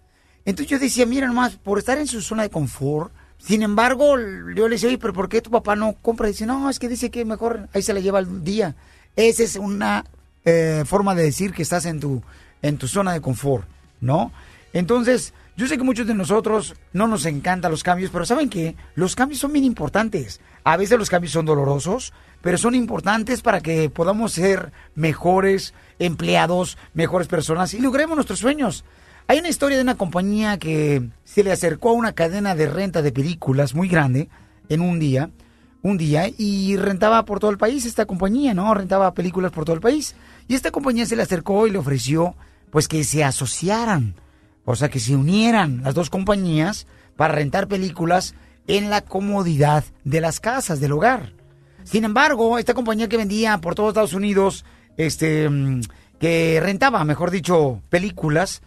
Entonces 0.46 0.70
yo 0.70 0.78
decía, 0.78 1.04
mira 1.04 1.26
nomás, 1.26 1.56
por 1.56 1.78
estar 1.78 1.98
en 1.98 2.06
su 2.06 2.22
zona 2.22 2.44
de 2.44 2.50
confort, 2.50 3.12
sin 3.36 3.62
embargo, 3.62 4.16
yo 4.16 4.68
le 4.68 4.76
decía, 4.76 4.88
oye, 4.88 4.98
pero 4.98 5.12
¿por 5.12 5.28
qué 5.28 5.42
tu 5.42 5.50
papá 5.50 5.76
no 5.76 5.92
compra? 6.00 6.28
dice, 6.28 6.46
no, 6.46 6.70
es 6.70 6.78
que 6.78 6.88
dice 6.88 7.10
que 7.10 7.26
mejor 7.26 7.68
ahí 7.74 7.82
se 7.82 7.92
la 7.92 8.00
lleva 8.00 8.20
el 8.20 8.42
día. 8.42 8.74
Esa 9.16 9.42
es 9.42 9.56
una 9.56 10.06
eh, 10.46 10.84
forma 10.86 11.14
de 11.14 11.24
decir 11.24 11.52
que 11.52 11.62
estás 11.62 11.84
en 11.84 12.00
tu, 12.00 12.22
en 12.62 12.78
tu 12.78 12.88
zona 12.88 13.12
de 13.12 13.20
confort, 13.20 13.68
¿no? 14.00 14.32
Entonces, 14.72 15.34
yo 15.56 15.66
sé 15.66 15.78
que 15.78 15.84
muchos 15.84 16.06
de 16.06 16.14
nosotros 16.14 16.74
no 16.92 17.08
nos 17.08 17.24
encantan 17.24 17.70
los 17.70 17.82
cambios, 17.82 18.10
pero 18.10 18.26
¿saben 18.26 18.50
qué? 18.50 18.76
Los 18.94 19.16
cambios 19.16 19.40
son 19.40 19.54
bien 19.54 19.64
importantes. 19.64 20.40
A 20.64 20.76
veces 20.76 20.98
los 20.98 21.08
cambios 21.08 21.32
son 21.32 21.46
dolorosos, 21.46 22.12
pero 22.42 22.58
son 22.58 22.74
importantes 22.74 23.40
para 23.40 23.62
que 23.62 23.88
podamos 23.88 24.32
ser 24.32 24.72
mejores 24.94 25.72
empleados, 25.98 26.76
mejores 26.92 27.26
personas 27.26 27.72
y 27.72 27.80
logremos 27.80 28.16
nuestros 28.16 28.38
sueños. 28.38 28.84
Hay 29.28 29.38
una 29.38 29.48
historia 29.48 29.78
de 29.78 29.82
una 29.82 29.96
compañía 29.96 30.58
que 30.58 31.08
se 31.24 31.42
le 31.42 31.52
acercó 31.52 31.88
a 31.88 31.94
una 31.94 32.12
cadena 32.12 32.54
de 32.54 32.68
renta 32.68 33.00
de 33.00 33.10
películas 33.10 33.74
muy 33.74 33.88
grande 33.88 34.28
en 34.68 34.82
un 34.82 34.98
día, 35.00 35.30
un 35.80 35.96
día, 35.96 36.28
y 36.36 36.76
rentaba 36.76 37.24
por 37.24 37.40
todo 37.40 37.50
el 37.50 37.58
país 37.58 37.86
esta 37.86 38.04
compañía, 38.04 38.52
¿no? 38.52 38.74
Rentaba 38.74 39.14
películas 39.14 39.52
por 39.52 39.64
todo 39.64 39.74
el 39.74 39.80
país. 39.80 40.14
Y 40.48 40.54
esta 40.54 40.70
compañía 40.70 41.06
se 41.06 41.16
le 41.16 41.22
acercó 41.22 41.66
y 41.66 41.70
le 41.70 41.78
ofreció, 41.78 42.36
pues, 42.70 42.88
que 42.88 43.04
se 43.04 43.24
asociaran, 43.24 44.14
o 44.66 44.76
sea, 44.76 44.90
que 44.90 45.00
se 45.00 45.16
unieran 45.16 45.82
las 45.82 45.94
dos 45.94 46.10
compañías 46.10 46.86
para 47.16 47.34
rentar 47.34 47.68
películas 47.68 48.34
en 48.66 48.90
la 48.90 49.00
comodidad 49.00 49.84
de 50.04 50.20
las 50.20 50.40
casas, 50.40 50.80
del 50.80 50.92
hogar. 50.92 51.32
Sin 51.84 52.04
embargo, 52.04 52.58
esta 52.58 52.74
compañía 52.74 53.08
que 53.08 53.16
vendía 53.16 53.58
por 53.58 53.74
todos 53.74 53.90
Estados 53.90 54.12
Unidos, 54.12 54.66
este, 54.98 55.48
mm, 55.48 55.80
que 56.18 56.60
rentaba, 56.60 57.04
mejor 57.04 57.30
dicho, 57.30 57.80
películas, 57.88 58.60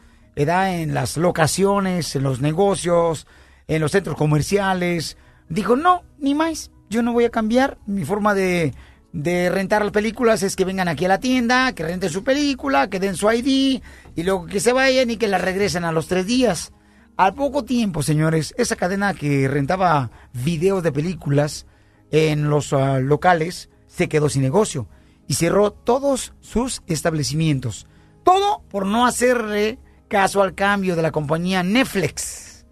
da 0.45 0.73
en 0.73 0.93
las 0.93 1.17
locaciones, 1.17 2.15
en 2.15 2.23
los 2.23 2.41
negocios, 2.41 3.27
en 3.67 3.81
los 3.81 3.91
centros 3.91 4.15
comerciales, 4.15 5.17
dijo, 5.49 5.75
no, 5.75 6.03
ni 6.17 6.33
más, 6.33 6.71
yo 6.89 7.01
no 7.01 7.13
voy 7.13 7.25
a 7.25 7.29
cambiar 7.29 7.77
mi 7.85 8.05
forma 8.05 8.33
de, 8.33 8.73
de 9.11 9.49
rentar 9.49 9.83
las 9.83 9.91
películas, 9.91 10.43
es 10.43 10.55
que 10.55 10.65
vengan 10.65 10.87
aquí 10.87 11.05
a 11.05 11.09
la 11.09 11.19
tienda, 11.19 11.73
que 11.73 11.83
renten 11.83 12.09
su 12.09 12.23
película, 12.23 12.89
que 12.89 12.99
den 12.99 13.15
su 13.15 13.31
ID, 13.31 13.81
y 14.15 14.23
luego 14.23 14.45
que 14.45 14.59
se 14.59 14.73
vayan 14.73 15.09
y 15.09 15.17
que 15.17 15.27
la 15.27 15.37
regresen 15.37 15.83
a 15.83 15.91
los 15.91 16.07
tres 16.07 16.25
días. 16.27 16.71
Al 17.17 17.33
poco 17.33 17.65
tiempo, 17.65 18.01
señores, 18.03 18.53
esa 18.57 18.75
cadena 18.75 19.13
que 19.13 19.47
rentaba 19.47 20.09
videos 20.33 20.83
de 20.83 20.91
películas 20.91 21.65
en 22.11 22.49
los 22.49 22.71
ah, 22.71 22.99
locales 22.99 23.69
se 23.87 24.07
quedó 24.07 24.29
sin 24.29 24.41
negocio 24.41 24.87
y 25.27 25.33
cerró 25.33 25.71
todos 25.71 26.33
sus 26.39 26.81
establecimientos. 26.87 27.87
Todo 28.23 28.63
por 28.69 28.85
no 28.85 29.05
hacerle 29.05 29.79
caso 30.07 30.41
al 30.41 30.55
cambio 30.55 30.95
de 30.95 31.01
la 31.01 31.11
compañía 31.11 31.61
Netflix. 31.61 32.65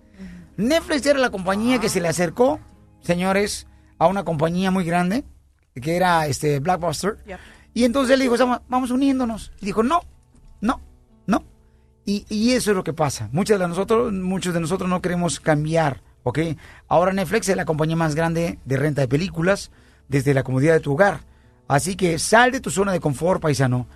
Netflix 0.56 1.06
era 1.06 1.20
la 1.20 1.30
compañía 1.30 1.80
que 1.80 1.90
se 1.90 2.02
le 2.02 2.08
acercó, 2.08 2.60
señores, 3.02 3.68
a 4.00 4.08
una 4.08 4.24
compañía 4.24 4.72
muy 4.72 4.86
grande, 4.86 5.24
que 5.82 5.96
era 5.96 6.28
este 6.28 6.60
Blackbuster. 6.60 7.18
Y 7.74 7.84
entonces 7.84 8.14
él 8.16 8.22
dijo, 8.22 8.36
"Vamos- 8.70 8.92
uniéndonos. 8.92 9.52
Y 9.62 9.66
dijo, 9.68 9.84
no, 9.84 10.02
no, 10.62 10.82
no. 11.28 11.44
Y, 12.06 12.26
y 12.30 12.52
eso 12.54 12.72
es 12.72 12.78
lo 12.78 12.84
que 12.84 12.94
pasa. 12.94 13.30
Muchos 13.32 13.60
de 13.60 13.68
nosotros, 13.68 14.12
muchos 14.14 14.54
de 14.54 14.60
nosotros 14.60 14.90
no 14.90 15.02
queremos 15.02 15.40
cambiar, 15.40 16.02
¿ok? 16.24 16.40
Ahora 16.88 17.14
Netflix 17.14 17.50
es 17.50 17.56
la 17.58 17.66
compañía 17.66 17.96
más 17.96 18.16
grande 18.16 18.60
de 18.66 18.78
renta 18.78 19.02
de 19.02 19.08
películas 19.08 19.72
desde 20.08 20.34
la 20.34 20.44
comodidad 20.44 20.74
de 20.74 20.80
tu 20.80 20.94
hogar. 20.94 21.20
Así 21.68 21.96
que 21.96 22.18
sal 22.18 22.52
de 22.52 22.62
tu 22.62 22.70
zona 22.72 22.94
de 22.94 23.00
confort, 23.02 23.42
paisano. 23.42 23.88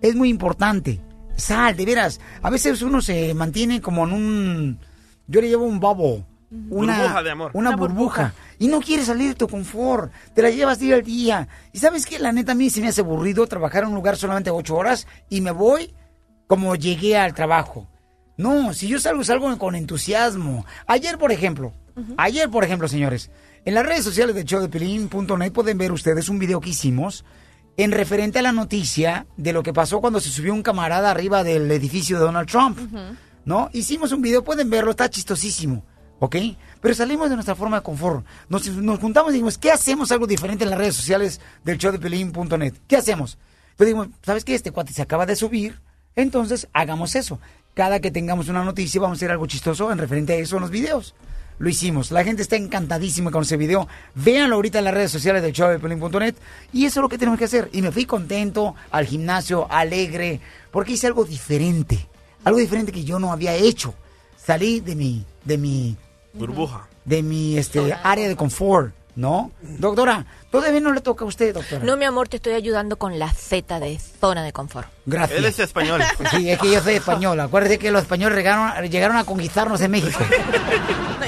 Es 0.00 0.14
muy 0.16 0.30
importante. 0.30 1.00
Sal, 1.36 1.76
de 1.76 1.84
veras. 1.84 2.18
A 2.42 2.50
veces 2.50 2.80
uno 2.82 3.00
se 3.02 3.32
mantiene 3.34 3.80
como 3.80 4.04
en 4.06 4.12
un... 4.12 4.78
Yo 5.26 5.40
le 5.40 5.48
llevo 5.48 5.66
un 5.66 5.78
bubble. 5.78 6.24
Una 6.50 6.98
Burbuja 6.98 7.22
de 7.22 7.30
amor. 7.30 7.50
Una, 7.54 7.70
Una 7.70 7.76
burbuja. 7.76 8.34
Y 8.58 8.68
no 8.68 8.80
quieres 8.80 9.06
salir 9.06 9.28
de 9.28 9.34
tu 9.34 9.46
confort. 9.48 10.12
Te 10.34 10.42
la 10.42 10.50
llevas 10.50 10.80
día 10.80 10.96
al 10.96 11.02
día. 11.02 11.48
Y 11.72 11.78
sabes 11.78 12.06
qué? 12.06 12.18
La 12.18 12.32
neta 12.32 12.52
a 12.52 12.54
mí 12.56 12.70
se 12.70 12.80
me 12.80 12.88
hace 12.88 13.02
aburrido 13.02 13.46
trabajar 13.46 13.84
en 13.84 13.90
un 13.90 13.94
lugar 13.94 14.16
solamente 14.16 14.50
ocho 14.50 14.76
horas 14.76 15.06
y 15.28 15.40
me 15.40 15.52
voy 15.52 15.94
como 16.46 16.74
llegué 16.74 17.16
al 17.16 17.34
trabajo. 17.34 17.88
No, 18.36 18.72
si 18.72 18.88
yo 18.88 18.98
salgo, 18.98 19.22
salgo 19.22 19.56
con 19.58 19.76
entusiasmo. 19.76 20.66
Ayer, 20.86 21.18
por 21.18 21.30
ejemplo, 21.30 21.72
ayer, 22.16 22.50
por 22.50 22.64
ejemplo, 22.64 22.88
señores, 22.88 23.30
en 23.64 23.74
las 23.74 23.86
redes 23.86 24.02
sociales 24.02 24.34
de 24.34 24.44
showdepelín.net 24.44 25.52
pueden 25.52 25.78
ver 25.78 25.92
ustedes 25.92 26.28
un 26.28 26.38
video 26.38 26.60
que 26.60 26.70
hicimos 26.70 27.24
en 27.76 27.92
referente 27.92 28.40
a 28.40 28.42
la 28.42 28.52
noticia 28.52 29.26
de 29.36 29.52
lo 29.52 29.62
que 29.62 29.72
pasó 29.72 30.00
cuando 30.00 30.20
se 30.20 30.30
subió 30.30 30.52
un 30.52 30.62
camarada 30.62 31.10
arriba 31.10 31.44
del 31.44 31.70
edificio 31.70 32.18
de 32.18 32.24
Donald 32.24 32.48
Trump. 32.48 32.78
¿No? 33.44 33.70
Hicimos 33.72 34.12
un 34.12 34.22
video, 34.22 34.42
pueden 34.42 34.70
verlo, 34.70 34.90
está 34.90 35.08
chistosísimo. 35.08 35.84
¿Ok? 36.20 36.36
Pero 36.82 36.94
salimos 36.94 37.30
de 37.30 37.34
nuestra 37.34 37.54
forma 37.54 37.78
de 37.78 37.82
confort. 37.82 38.24
Nos, 38.48 38.68
juntamos 39.00 39.30
y 39.30 39.34
dijimos, 39.34 39.58
¿qué 39.58 39.72
hacemos 39.72 40.12
algo 40.12 40.26
diferente 40.26 40.64
en 40.64 40.70
las 40.70 40.78
redes 40.78 40.94
sociales 40.94 41.40
del 41.64 41.78
showdepelín.net? 41.78 42.74
¿Qué 42.86 42.96
hacemos? 42.96 43.38
Entonces 43.72 43.86
dijimos, 43.94 44.08
¿sabes 44.22 44.44
qué? 44.44 44.54
Este 44.54 44.70
cuate 44.70 44.92
se 44.92 45.00
acaba 45.00 45.24
de 45.24 45.34
subir, 45.34 45.80
entonces 46.14 46.68
hagamos 46.74 47.14
eso. 47.14 47.40
Cada 47.72 48.00
que 48.00 48.10
tengamos 48.10 48.48
una 48.48 48.62
noticia 48.62 49.00
vamos 49.00 49.16
a 49.16 49.18
hacer 49.18 49.30
algo 49.30 49.46
chistoso 49.46 49.90
en 49.90 49.98
referente 49.98 50.34
a 50.34 50.36
eso 50.36 50.56
en 50.56 50.62
los 50.62 50.70
videos. 50.70 51.14
Lo 51.58 51.70
hicimos. 51.70 52.10
La 52.10 52.22
gente 52.22 52.42
está 52.42 52.56
encantadísima 52.56 53.30
con 53.30 53.42
ese 53.42 53.56
video. 53.56 53.88
Véanlo 54.14 54.56
ahorita 54.56 54.78
en 54.78 54.84
las 54.84 54.94
redes 54.94 55.10
sociales 55.10 55.42
del 55.42 55.52
showdepelín.net 55.52 56.34
y 56.72 56.84
eso 56.84 57.00
es 57.00 57.02
lo 57.02 57.08
que 57.08 57.18
tenemos 57.18 57.38
que 57.38 57.46
hacer. 57.46 57.70
Y 57.72 57.80
me 57.80 57.92
fui 57.92 58.04
contento 58.04 58.74
al 58.90 59.06
gimnasio, 59.06 59.70
alegre, 59.70 60.40
porque 60.70 60.92
hice 60.92 61.06
algo 61.06 61.24
diferente. 61.24 62.08
Algo 62.44 62.58
diferente 62.58 62.92
que 62.92 63.04
yo 63.04 63.18
no 63.18 63.32
había 63.32 63.54
hecho. 63.54 63.94
Salí 64.36 64.80
de 64.80 64.94
mi, 64.94 65.24
de 65.44 65.58
mi 65.58 65.96
Burbuja. 66.32 66.88
de 67.04 67.22
mi 67.22 67.58
este 67.58 67.92
área 68.04 68.28
de 68.28 68.36
confort, 68.36 68.92
¿no? 69.16 69.50
Doctora, 69.62 70.24
todavía 70.50 70.80
no 70.80 70.92
le 70.92 71.00
toca 71.00 71.24
a 71.24 71.28
usted, 71.28 71.54
doctora. 71.54 71.82
No, 71.84 71.96
mi 71.96 72.04
amor, 72.04 72.28
te 72.28 72.36
estoy 72.36 72.52
ayudando 72.54 72.96
con 72.96 73.18
la 73.18 73.30
Z 73.32 73.80
de 73.80 73.98
zona 73.98 74.44
de 74.44 74.52
confort. 74.52 74.88
Gracias. 75.06 75.38
Él 75.38 75.44
es 75.44 75.58
español. 75.58 76.02
Sí, 76.30 76.50
es 76.50 76.58
que 76.58 76.70
yo 76.70 76.80
soy 76.82 76.94
español. 76.94 77.38
Acuérdate 77.40 77.78
que 77.78 77.90
los 77.90 78.02
españoles 78.02 78.36
llegaron, 78.38 78.70
llegaron 78.88 79.16
a 79.16 79.24
conquistarnos 79.24 79.80
en 79.80 79.90
México. 79.90 80.18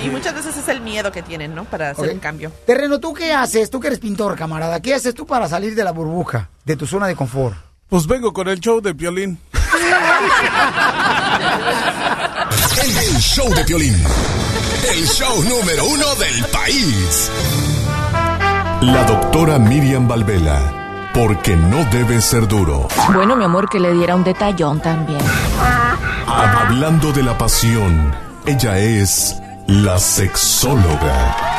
Y 0.03 0.09
muchas 0.11 0.35
veces 0.35 0.57
es 0.57 0.67
el 0.67 0.81
miedo 0.81 1.13
que 1.13 1.23
tienen, 1.23 1.55
¿no? 1.55 1.65
Para 1.65 1.91
hacer 1.91 2.07
Ok. 2.09 2.15
un 2.15 2.19
cambio. 2.19 2.51
Terreno, 2.67 2.99
¿tú 2.99 3.15
qué 3.15 3.33
haces? 3.33 3.71
Tú 3.71 3.79
que 3.79 3.87
eres 3.87 4.01
pintor, 4.01 4.35
camarada. 4.35 4.83
¿Qué 4.83 4.95
haces 4.95 5.15
tú 5.15 5.27
para 5.27 5.49
salir 5.49 5.77
de 5.77 5.85
la 5.85 5.93
burbuja, 5.93 6.49
de 6.65 6.75
tu 6.75 6.89
zona 6.89 7.07
de 7.07 7.15
confort? 7.15 7.55
Pues 7.89 8.09
vengo 8.09 8.33
con 8.33 8.49
el 8.49 8.59
show 8.59 8.81
de 8.81 8.95
violín. 8.95 9.39
El 12.81 13.19
show 13.19 13.53
de 13.55 13.65
Piolín. 13.65 13.95
El 14.95 15.07
show 15.07 15.43
número 15.45 15.85
uno 15.85 16.15
del 16.15 16.45
país. 16.47 17.31
La 18.81 19.05
doctora 19.05 19.59
Miriam 19.59 20.09
Valvela. 20.09 21.11
Porque 21.13 21.55
no 21.55 21.85
debe 21.91 22.23
ser 22.23 22.49
duro. 22.49 22.89
Bueno, 23.13 23.37
mi 23.37 23.45
amor, 23.45 23.69
que 23.69 23.79
le 23.79 23.93
diera 23.93 24.15
un 24.17 24.25
detallón 24.25 24.81
también. 24.81 25.21
Hablando 26.27 27.13
de 27.13 27.23
la 27.23 27.37
pasión, 27.37 28.15
ella 28.47 28.79
es 28.79 29.37
la 29.67 29.99
sexóloga. 29.99 31.53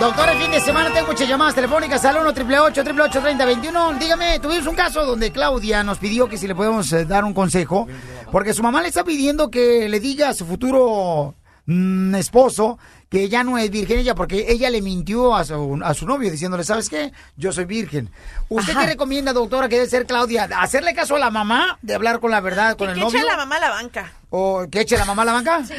Doctor, 0.00 0.30
el 0.30 0.38
fin 0.38 0.50
de 0.50 0.60
semana 0.60 0.90
tengo 0.94 1.08
muchas 1.08 1.28
llamadas 1.28 1.54
telefónicas 1.54 2.02
al 2.06 2.16
1 2.16 2.30
888 2.30 2.80
888 2.80 3.20
3021 3.20 3.92
Dígame, 3.98 4.40
tuvimos 4.40 4.66
un 4.66 4.74
caso 4.74 5.04
donde 5.04 5.30
Claudia 5.30 5.82
nos 5.82 5.98
pidió 5.98 6.26
que 6.26 6.38
si 6.38 6.48
le 6.48 6.54
podemos 6.54 6.90
eh, 6.94 7.04
dar 7.04 7.22
un 7.22 7.34
consejo, 7.34 7.86
porque 8.32 8.52
su 8.54 8.62
mamá 8.62 8.82
le 8.82 8.88
está 8.88 9.04
pidiendo 9.04 9.50
que 9.50 9.88
le 9.88 10.00
diga 10.00 10.28
a 10.30 10.34
su 10.34 10.46
futuro 10.46 11.34
mm, 11.66 12.14
esposo 12.14 12.78
que 13.08 13.28
ya 13.28 13.42
no 13.42 13.58
es 13.58 13.70
virgen 13.70 13.98
ella 13.98 14.14
porque 14.14 14.46
ella 14.48 14.70
le 14.70 14.80
mintió 14.82 15.34
a 15.34 15.44
su, 15.44 15.80
a 15.82 15.94
su 15.94 16.06
novio 16.06 16.30
diciéndole, 16.30 16.62
¿sabes 16.62 16.88
qué? 16.88 17.12
Yo 17.36 17.50
soy 17.52 17.64
virgen. 17.64 18.08
¿Usted 18.48 18.72
Ajá. 18.72 18.82
qué 18.82 18.86
recomienda, 18.86 19.32
doctora, 19.32 19.68
que 19.68 19.76
debe 19.76 19.88
ser 19.88 20.06
Claudia? 20.06 20.48
¿Hacerle 20.58 20.94
caso 20.94 21.16
a 21.16 21.18
la 21.18 21.30
mamá 21.30 21.78
de 21.82 21.94
hablar 21.96 22.20
con 22.20 22.30
la 22.30 22.40
verdad 22.40 22.76
con 22.76 22.86
Que 22.86 22.92
el 22.92 22.98
eche 22.98 23.06
novio? 23.06 23.20
a 23.22 23.32
la 23.32 23.36
mamá 23.36 23.56
a 23.56 23.60
la 23.60 23.70
banca. 23.70 24.12
¿O 24.30 24.64
que 24.70 24.82
eche 24.82 24.96
la 24.96 25.04
mamá 25.04 25.22
a 25.22 25.24
la 25.24 25.32
banca? 25.32 25.64
Sí. 25.66 25.74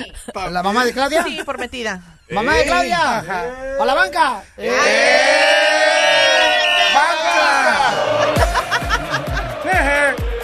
¿La 0.51 0.61
mamá 0.61 0.83
de 0.83 0.91
Claudia? 0.91 1.23
Sí, 1.23 1.39
por 1.45 1.57
metida. 1.57 2.17
¡Mamá 2.31 2.55
de 2.55 2.63
Claudia! 2.65 3.19
¡A 3.79 3.85
la 3.85 3.93
banca! 3.93 4.43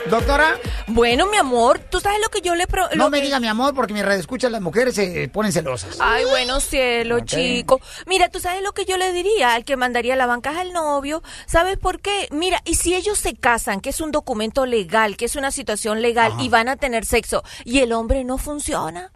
Doctora. 0.10 0.58
Bueno, 0.88 1.26
mi 1.28 1.36
amor, 1.38 1.80
¿tú 1.80 2.00
sabes 2.00 2.20
lo 2.22 2.30
que 2.30 2.40
yo 2.42 2.56
le... 2.56 2.66
Pro 2.68 2.88
No 2.96 3.10
me 3.10 3.20
que- 3.20 3.26
diga 3.26 3.40
mi 3.40 3.48
amor 3.48 3.74
porque 3.76 3.94
mi 3.94 4.02
red 4.02 4.18
escucha 4.20 4.50
las 4.50 4.62
mujeres 4.62 4.96
se 4.96 5.28
ponen 5.30 5.52
celosas. 5.52 5.98
Ay, 6.00 6.24
bueno, 6.26 6.60
cielo, 6.62 7.18
Ok. 7.18 7.26
chico. 7.26 7.82
Mira, 8.06 8.30
¿tú 8.30 8.40
sabes 8.40 8.62
lo 8.64 8.72
que 8.72 8.86
yo 8.86 8.98
le 8.98 9.12
diría 9.12 9.54
al 9.56 9.66
que 9.66 9.76
mandaría 9.76 10.16
la 10.16 10.26
bancaja 10.26 10.62
al 10.62 10.72
novio? 10.74 11.22
¿Sabes 11.46 11.78
por 11.78 12.00
qué? 12.00 12.28
Mira, 12.32 12.62
y 12.66 12.76
si 12.76 12.96
ellos 12.96 13.18
se 13.20 13.36
casan, 13.36 13.82
que 13.82 13.90
es 13.90 14.00
un 14.00 14.12
documento 14.12 14.66
legal, 14.66 15.18
que 15.18 15.26
es 15.26 15.36
una 15.36 15.52
situación 15.52 16.02
legal, 16.02 16.34
y 16.40 16.48
van 16.50 16.70
a 16.70 16.78
tener 16.78 17.06
sexo, 17.06 17.44
y 17.66 17.80
el 17.80 17.92
hombre 17.92 18.24
no 18.24 18.38
funciona, 18.38 19.12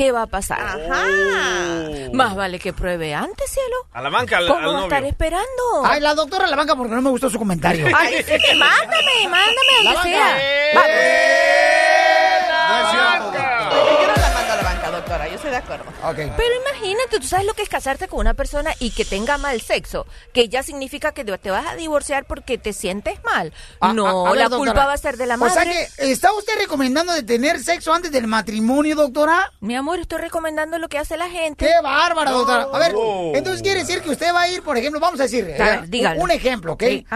¿qué 0.00 0.12
va 0.12 0.22
a 0.22 0.26
pasar? 0.26 0.58
Ajá. 0.58 1.04
Más 2.14 2.34
vale 2.34 2.58
que 2.58 2.72
pruebe 2.72 3.14
antes, 3.14 3.50
cielo. 3.50 3.76
A 3.92 4.00
la 4.00 4.08
banca, 4.08 4.38
al, 4.38 4.48
¿Cómo 4.48 4.58
al 4.70 4.74
va 4.76 4.82
estar 4.84 5.04
esperando? 5.04 5.84
Ay, 5.84 6.00
la 6.00 6.14
doctora 6.14 6.46
a 6.46 6.48
la 6.48 6.56
banca 6.56 6.74
porque 6.74 6.94
no 6.94 7.02
me 7.02 7.10
gustó 7.10 7.28
su 7.28 7.38
comentario. 7.38 7.86
Ay, 7.94 8.22
sí, 8.26 8.32
mándame, 8.56 9.28
mándame 9.28 9.84
La 9.84 9.92
donde 9.92 10.16
banca. 10.16 10.38
sea. 10.38 10.80
Yo 12.70 12.78
no 12.78 12.92
la 12.92 13.18
banca, 13.18 13.99
doctora. 15.00 15.28
Yo 15.28 15.34
estoy 15.36 15.50
de 15.50 15.56
acuerdo. 15.56 15.84
Pero 16.14 16.54
imagínate, 16.68 17.18
tú 17.20 17.26
sabes 17.26 17.46
lo 17.46 17.54
que 17.54 17.62
es 17.62 17.68
casarte 17.68 18.08
con 18.08 18.20
una 18.20 18.34
persona 18.34 18.70
y 18.78 18.90
que 18.90 19.04
tenga 19.04 19.38
mal 19.38 19.60
sexo, 19.60 20.06
que 20.32 20.48
ya 20.48 20.62
significa 20.62 21.12
que 21.12 21.24
te 21.24 21.50
vas 21.50 21.66
a 21.66 21.74
divorciar 21.76 22.24
porque 22.24 22.58
te 22.58 22.72
sientes 22.72 23.18
mal. 23.24 23.52
A- 23.80 23.92
no, 23.92 24.06
a- 24.06 24.28
a 24.28 24.32
ver, 24.32 24.38
la 24.42 24.48
doctora. 24.48 24.72
culpa 24.72 24.86
va 24.86 24.92
a 24.92 24.98
ser 24.98 25.16
de 25.16 25.26
la 25.26 25.34
O 25.34 25.38
madre. 25.38 25.54
sea 25.54 25.64
que, 25.64 26.10
¿está 26.12 26.32
usted 26.32 26.54
recomendando 26.58 27.12
de 27.12 27.22
tener 27.22 27.58
sexo 27.60 27.92
antes 27.92 28.10
del 28.12 28.26
matrimonio, 28.26 28.96
doctora? 28.96 29.52
Mi 29.60 29.74
amor, 29.76 29.98
estoy 30.00 30.18
recomendando 30.20 30.78
lo 30.78 30.88
que 30.88 30.98
hace 30.98 31.16
la 31.16 31.28
gente. 31.28 31.66
¡Qué 31.66 31.72
bárbara, 31.82 32.30
doctora! 32.30 32.68
A 32.72 32.78
ver, 32.78 32.92
Oh. 32.96 33.32
entonces 33.34 33.62
quiere 33.62 33.80
decir 33.80 34.02
que 34.02 34.10
usted 34.10 34.34
va 34.34 34.42
a 34.42 34.48
ir, 34.48 34.62
por 34.62 34.76
ejemplo, 34.76 35.00
vamos 35.00 35.20
a 35.20 35.24
decir, 35.24 35.46
eh, 35.48 36.14
un 36.18 36.30
ejemplo, 36.30 36.72
¿ok? 36.74 36.82
Sí. 36.82 37.06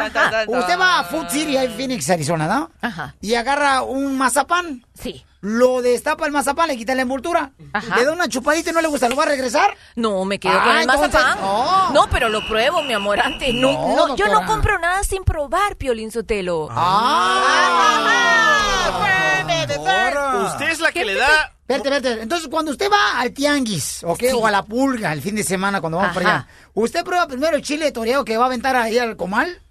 Usted 0.49 0.79
va 0.79 1.01
a 1.01 1.05
Food 1.05 1.29
City, 1.31 1.57
ahí 1.57 1.67
en 1.67 1.73
Phoenix, 1.77 2.09
Arizona, 2.11 2.47
¿no? 2.47 2.71
Ajá. 2.81 3.15
Y 3.21 3.35
agarra 3.35 3.83
un 3.83 4.17
mazapán. 4.17 4.84
Sí. 4.99 5.25
Lo 5.41 5.83
destapa 5.83 6.25
el 6.25 6.33
mazapán, 6.33 6.69
le 6.69 6.77
quita 6.77 6.95
la 6.95 7.03
envoltura. 7.03 7.51
Ajá. 7.73 7.97
Le 7.97 8.05
da 8.05 8.13
una 8.13 8.29
chupadita 8.29 8.71
y 8.71 8.73
no 8.73 8.81
le 8.81 8.89
gusta, 8.89 9.09
¿lo 9.09 9.17
va 9.17 9.25
a 9.25 9.27
regresar? 9.27 9.77
No, 9.97 10.25
me 10.25 10.39
quedo 10.39 10.55
Ah, 10.59 10.63
con 10.65 10.77
el 10.77 10.83
entonces, 10.83 11.13
mazapán. 11.13 11.41
no. 11.41 11.91
No, 11.93 12.07
pero 12.11 12.29
lo 12.29 12.47
pruebo, 12.47 12.83
mi 12.83 12.93
amor, 12.95 13.21
antes. 13.21 13.53
No, 13.55 13.73
No, 13.73 14.09
no, 14.09 14.17
yo 14.17 14.29
no 14.29 14.47
compro 14.47 14.79
nada 14.79 15.03
sin 15.05 15.25
probar, 15.25 15.77
Piolín 15.77 16.11
Sotelo. 16.13 16.69
Usted 20.47 20.71
es 20.71 20.81
la 20.81 20.93
que 20.93 21.05
le 21.05 21.15
da... 21.15 21.51
Vete, 21.67 21.89
vete. 21.89 22.23
Entonces, 22.23 22.49
cuando 22.49 22.71
usted 22.73 22.91
va 22.91 23.19
al 23.19 23.33
tianguis, 23.33 24.05
¿ok? 24.05 24.23
O 24.35 24.47
a 24.47 24.51
la 24.51 24.63
pulga 24.63 25.13
el 25.13 25.23
fin 25.23 25.35
de 25.35 25.43
semana, 25.43 25.81
cuando 25.81 25.97
vamos 25.99 26.15
para 26.15 26.29
Ajá. 26.29 26.37
allá, 26.41 26.49
¿usted 26.75 27.03
prueba 27.05 27.27
primero 27.27 27.57
el 27.57 27.63
chile 27.63 27.91
toreado 27.91 28.25
que 28.25 28.37
va 28.37 28.45
a 28.45 28.47
aventar 28.49 28.77
ahí 28.77 28.99
al 28.99 29.17
comal? 29.17 29.63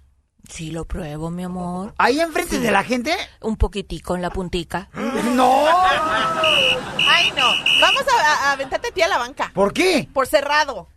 Sí, 0.48 0.70
lo 0.72 0.84
pruebo, 0.84 1.30
mi 1.30 1.44
amor. 1.44 1.94
¿Ahí 1.96 2.20
enfrente 2.20 2.58
de 2.58 2.70
la 2.70 2.82
gente? 2.82 3.16
Un 3.40 3.56
poquitico 3.56 4.14
en 4.16 4.22
la 4.22 4.30
puntica. 4.30 4.90
¡No! 5.32 5.66
Ay, 7.08 7.32
no. 7.36 7.50
Vamos 7.80 8.04
a, 8.08 8.52
aventarte 8.52 8.88
a 8.88 8.90
ti 8.92 9.02
a 9.02 9.08
la 9.08 9.18
banca. 9.18 9.50
¿Por 9.54 9.72
qué? 9.72 10.08
Por 10.12 10.26
cerrado. 10.26 10.88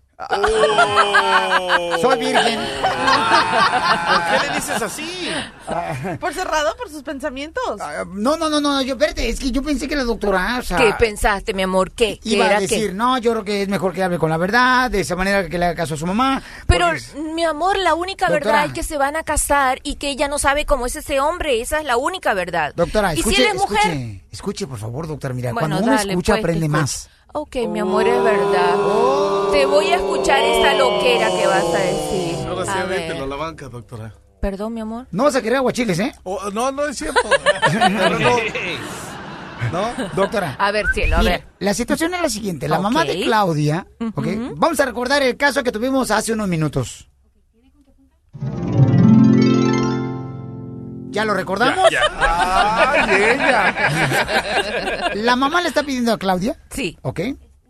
Soy 2.02 2.18
virgen. 2.19 2.60
¿Por 2.60 4.41
qué 4.41 4.48
le 4.48 4.56
dices 4.56 4.81
así? 4.81 5.30
Por 6.19 6.34
cerrado, 6.34 6.76
por 6.76 6.89
sus 6.89 7.03
pensamientos. 7.03 7.64
No, 8.14 8.35
no, 8.35 8.49
no, 8.49 8.60
no, 8.60 8.81
yo, 8.81 8.95
espérate, 8.95 9.30
es 9.30 9.39
que 9.39 9.52
yo 9.52 9.61
pensé 9.61 9.88
que 9.88 9.95
la 9.95 10.03
doctora, 10.03 10.57
o 10.60 10.64
sea, 10.64 10.77
¿Qué 10.77 10.94
pensaste, 10.98 11.53
mi 11.53 11.61
amor? 11.61 11.91
¿Qué? 11.91 12.19
¿Qué 12.19 12.30
iba 12.30 12.45
a 12.45 12.49
era 12.49 12.60
decir, 12.61 12.88
qué? 12.89 12.94
no, 12.95 13.19
yo 13.19 13.31
creo 13.34 13.44
que 13.44 13.61
es 13.61 13.68
mejor 13.69 13.94
que 13.94 14.02
hable 14.02 14.18
con 14.18 14.31
la 14.31 14.38
verdad, 14.38 14.89
de 14.89 15.02
esa 15.02 15.15
manera 15.15 15.48
que 15.48 15.60
le 15.60 15.65
haga 15.65 15.76
caso 15.76 15.94
a 15.94 15.98
su 15.98 16.07
mamá. 16.07 16.41
Pero, 16.65 16.88
porque- 16.88 17.19
mi 17.34 17.44
amor, 17.44 17.77
la 17.77 17.94
única 17.94 18.27
Doctora. 18.27 18.52
verdad 18.53 18.65
es 18.68 18.73
que 18.73 18.81
se 18.84 18.98
van 18.98 19.15
a 19.15 19.23
casar 19.23 19.80
y 19.84 19.95
que 19.98 20.10
ella 20.10 20.27
no 20.27 20.39
sabe 20.39 20.65
cómo 20.65 20.88
es 20.88 20.95
ese 20.95 21.19
hombre. 21.19 21.61
Esa 21.61 21.77
es 21.80 21.85
la 21.85 21.98
única 21.98 22.34
verdad. 22.34 22.73
Doctora, 22.76 23.14
y 23.14 23.19
escuche, 23.19 23.35
si 23.35 23.41
él 23.44 23.49
es 23.49 23.56
mujer. 23.56 23.80
escuche, 23.85 24.22
escuche, 24.31 24.68
por 24.68 24.80
favor, 24.80 25.06
doctora, 25.07 25.35
mira, 25.35 25.53
Bueno, 25.53 25.68
cuando 25.76 25.85
uno 25.88 25.95
dale, 25.95 26.11
escucha 26.14 26.34
pues, 26.34 26.44
aprende 26.44 26.69
más. 26.69 27.10
Ok, 27.39 27.55
mi 27.69 27.80
amor, 27.80 28.07
es 28.07 28.23
verdad. 28.23 28.76
Te 29.51 29.68
voy 29.68 29.85
a 29.88 29.97
escuchar 29.97 30.39
esa 30.43 30.73
loquera 30.73 31.30
que 31.30 31.45
vas 31.45 31.65
a 31.65 31.77
decir. 31.77 32.47
Ahora 32.47 32.65
sí, 32.65 32.72
A 32.72 32.81
avéntelo 32.81 33.14
a 33.15 33.19
ver. 33.19 33.27
la 33.30 33.35
banca, 33.35 33.69
doctora. 33.69 34.11
Perdón, 34.41 34.73
mi 34.73 34.81
amor. 34.81 35.05
No 35.11 35.26
vas 35.26 35.35
a 35.35 35.41
querer 35.43 35.57
aguachiles, 35.57 35.99
¿eh? 35.99 36.15
Oh, 36.23 36.49
no, 36.51 36.72
no 36.72 36.85
es 36.88 36.97
cierto. 36.97 37.19
Pero 37.72 38.18
no. 38.19 38.38
¿No? 39.72 40.09
Doctora. 40.15 40.55
A 40.57 40.72
ver, 40.72 40.88
cielo, 40.95 41.18
a 41.18 41.22
ver. 41.22 41.47
La 41.59 41.76
situación 41.76 42.15
es 42.15 42.22
la 42.23 42.30
siguiente. 42.30 42.68
La 42.68 42.80
mamá 42.80 43.05
de. 43.05 43.22
Claudia, 43.22 43.85
¿ok? 44.15 44.27
Vamos 44.55 44.80
a 44.80 44.85
recordar 44.85 45.22
el 45.22 45.38
caso 45.38 45.61
que 45.64 45.72
tuvimos 45.72 46.09
hace 46.09 46.34
unos 46.34 46.47
minutos. 46.47 47.07
¿Ya 51.18 51.26
lo 51.26 51.34
recordamos? 51.34 51.89
Ya, 51.89 52.02
ya. 52.02 52.91
Ay, 53.03 53.23
ella. 53.23 55.11
La 55.15 55.35
mamá 55.35 55.61
le 55.61 55.69
está 55.69 55.84
pidiendo 55.84 56.14
a 56.14 56.18
Claudia, 56.19 56.57
Sí. 56.69 56.98
¿ok? 57.02 57.19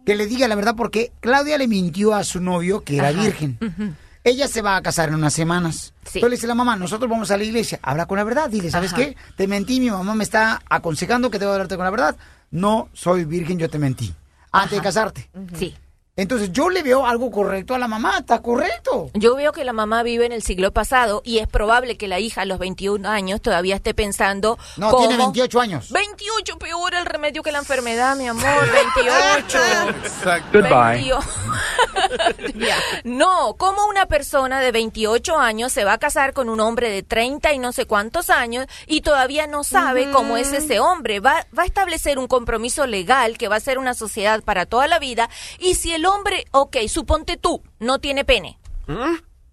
Que 0.06 0.16
le 0.16 0.26
diga 0.26 0.48
la 0.48 0.56
verdad 0.56 0.76
porque 0.76 1.12
Claudia 1.22 1.58
le 1.58 1.68
mintió 1.68 2.14
a 2.14 2.24
su 2.24 2.40
novio 2.42 2.84
que 2.84 2.98
era 2.98 3.10
Ajá. 3.10 3.22
virgen. 3.22 3.58
Ella 4.24 4.48
se 4.50 4.62
va 4.62 4.76
a 4.76 4.82
casar 4.82 5.10
en 5.10 5.16
unas 5.16 5.34
semanas. 5.34 5.94
Sí. 6.04 6.20
Entonces 6.20 6.30
le 6.30 6.36
dice 6.36 6.48
la 6.48 6.56
mamá, 6.56 6.76
nosotros 6.76 7.10
vamos 7.10 7.32
a 7.32 7.38
la 7.38 7.44
iglesia, 7.46 7.80
habla 7.82 8.06
con 8.06 8.18
la 8.18 8.24
verdad, 8.26 8.50
dile, 8.50 8.70
¿sabes 8.70 8.92
Ajá. 8.94 9.02
qué? 9.02 9.18
Te 9.38 9.48
mentí, 9.48 9.80
mi 9.80 9.90
mamá 9.90 10.14
me 10.16 10.24
está 10.26 10.62
aconsejando 10.70 11.30
que 11.32 11.40
debo 11.40 11.54
hablarte 11.54 11.76
con 11.78 11.86
la 11.86 11.92
verdad. 11.92 12.16
No 12.52 12.90
soy 12.94 13.24
virgen, 13.26 13.60
yo 13.60 13.70
te 13.70 13.80
mentí. 13.80 14.14
Antes 14.52 14.78
de 14.78 14.84
casarte. 14.84 15.30
Sí. 15.58 15.76
Entonces 16.18 16.52
yo 16.52 16.70
le 16.70 16.82
veo 16.84 17.06
algo 17.06 17.30
correcto 17.32 17.76
a 17.76 17.78
la 17.80 17.88
mamá, 17.88 18.18
está 18.20 18.42
correcto. 18.42 19.10
Yo 19.14 19.36
veo 19.36 19.52
que 19.52 19.64
la 19.64 19.72
mamá 19.72 20.02
vive 20.04 20.26
en 20.26 20.32
el 20.32 20.42
siglo 20.42 20.72
pasado 20.72 21.22
y 21.24 21.38
es 21.38 21.48
probable 21.48 21.96
que 21.96 22.08
la 22.08 22.20
hija 22.20 22.42
a 22.42 22.46
los 22.46 22.58
21 22.60 23.08
años 23.08 23.40
todavía 23.42 23.76
esté 23.76 23.94
pensando. 23.94 24.58
No, 24.78 24.90
cómo- 24.90 25.08
tiene 25.08 25.18
28 25.18 25.60
años. 25.62 25.92
28, 25.92 26.58
peor 26.58 26.96
el 26.96 27.06
remedio 27.06 27.44
que 27.44 27.52
la 27.52 27.60
enfermedad, 27.60 28.16
mi 28.18 28.28
amor. 28.28 28.44
28. 28.96 29.58
Exacto. 30.04 30.60
28. 30.62 31.20
No, 33.04 33.56
¿cómo 33.58 33.86
una 33.88 34.06
persona 34.06 34.60
de 34.60 34.72
28 34.72 35.38
años 35.38 35.72
se 35.72 35.84
va 35.84 35.94
a 35.94 35.98
casar 35.98 36.34
con 36.34 36.50
un 36.50 36.60
hombre 36.60 36.90
de 36.90 37.04
30 37.04 37.54
y 37.54 37.60
no 37.60 37.72
sé 37.72 37.86
cuántos 37.86 38.30
años 38.30 38.66
y 38.88 39.02
todavía 39.02 39.48
no 39.48 39.64
sabe 39.64 40.10
cómo 40.12 40.38
es 40.38 40.52
ese 40.54 40.80
hombre? 40.80 41.20
Va, 41.20 41.46
va 41.58 41.64
a 41.64 41.66
establecer 41.66 42.18
un 42.20 42.28
compromiso 42.28 42.86
legal 42.88 43.38
que 43.38 43.48
va 43.48 43.58
a 43.58 43.60
ser 43.60 43.78
una 43.78 43.94
sociedad 43.94 44.42
para 44.44 44.66
toda 44.66 44.88
la 44.88 45.00
vida 45.00 45.30
y 45.60 45.76
si 45.76 45.94
el 45.94 46.06
hombre, 46.08 46.46
ok, 46.52 46.78
suponte 46.88 47.38
tú, 47.38 47.62
no 47.80 48.00
tiene 48.00 48.26
pene. 48.26 48.60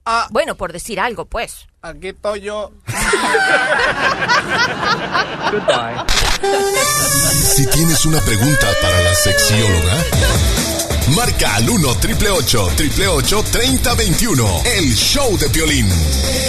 Ah. 0.06 0.28
Bueno, 0.30 0.54
por 0.54 0.72
decir 0.72 1.00
algo, 1.00 1.24
pues. 1.24 1.66
Aquí 1.80 2.08
estoy 2.08 2.42
yo. 2.42 2.70
Si 7.54 7.66
tienes 7.66 8.04
una 8.04 8.20
pregunta 8.20 8.66
para 8.82 9.00
la 9.00 9.14
sexióloga, 9.14 10.04
marca 11.16 11.54
al 11.56 11.68
1 11.70 11.94
triple 11.96 12.30
888 12.30 13.44
3021. 13.50 14.62
El 14.76 14.94
show 14.94 15.38
de 15.38 15.48
violín. 15.48 15.88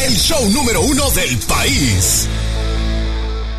El 0.06 0.16
show 0.18 0.50
número 0.50 0.82
uno 0.82 1.10
del 1.12 1.38
país. 1.40 2.28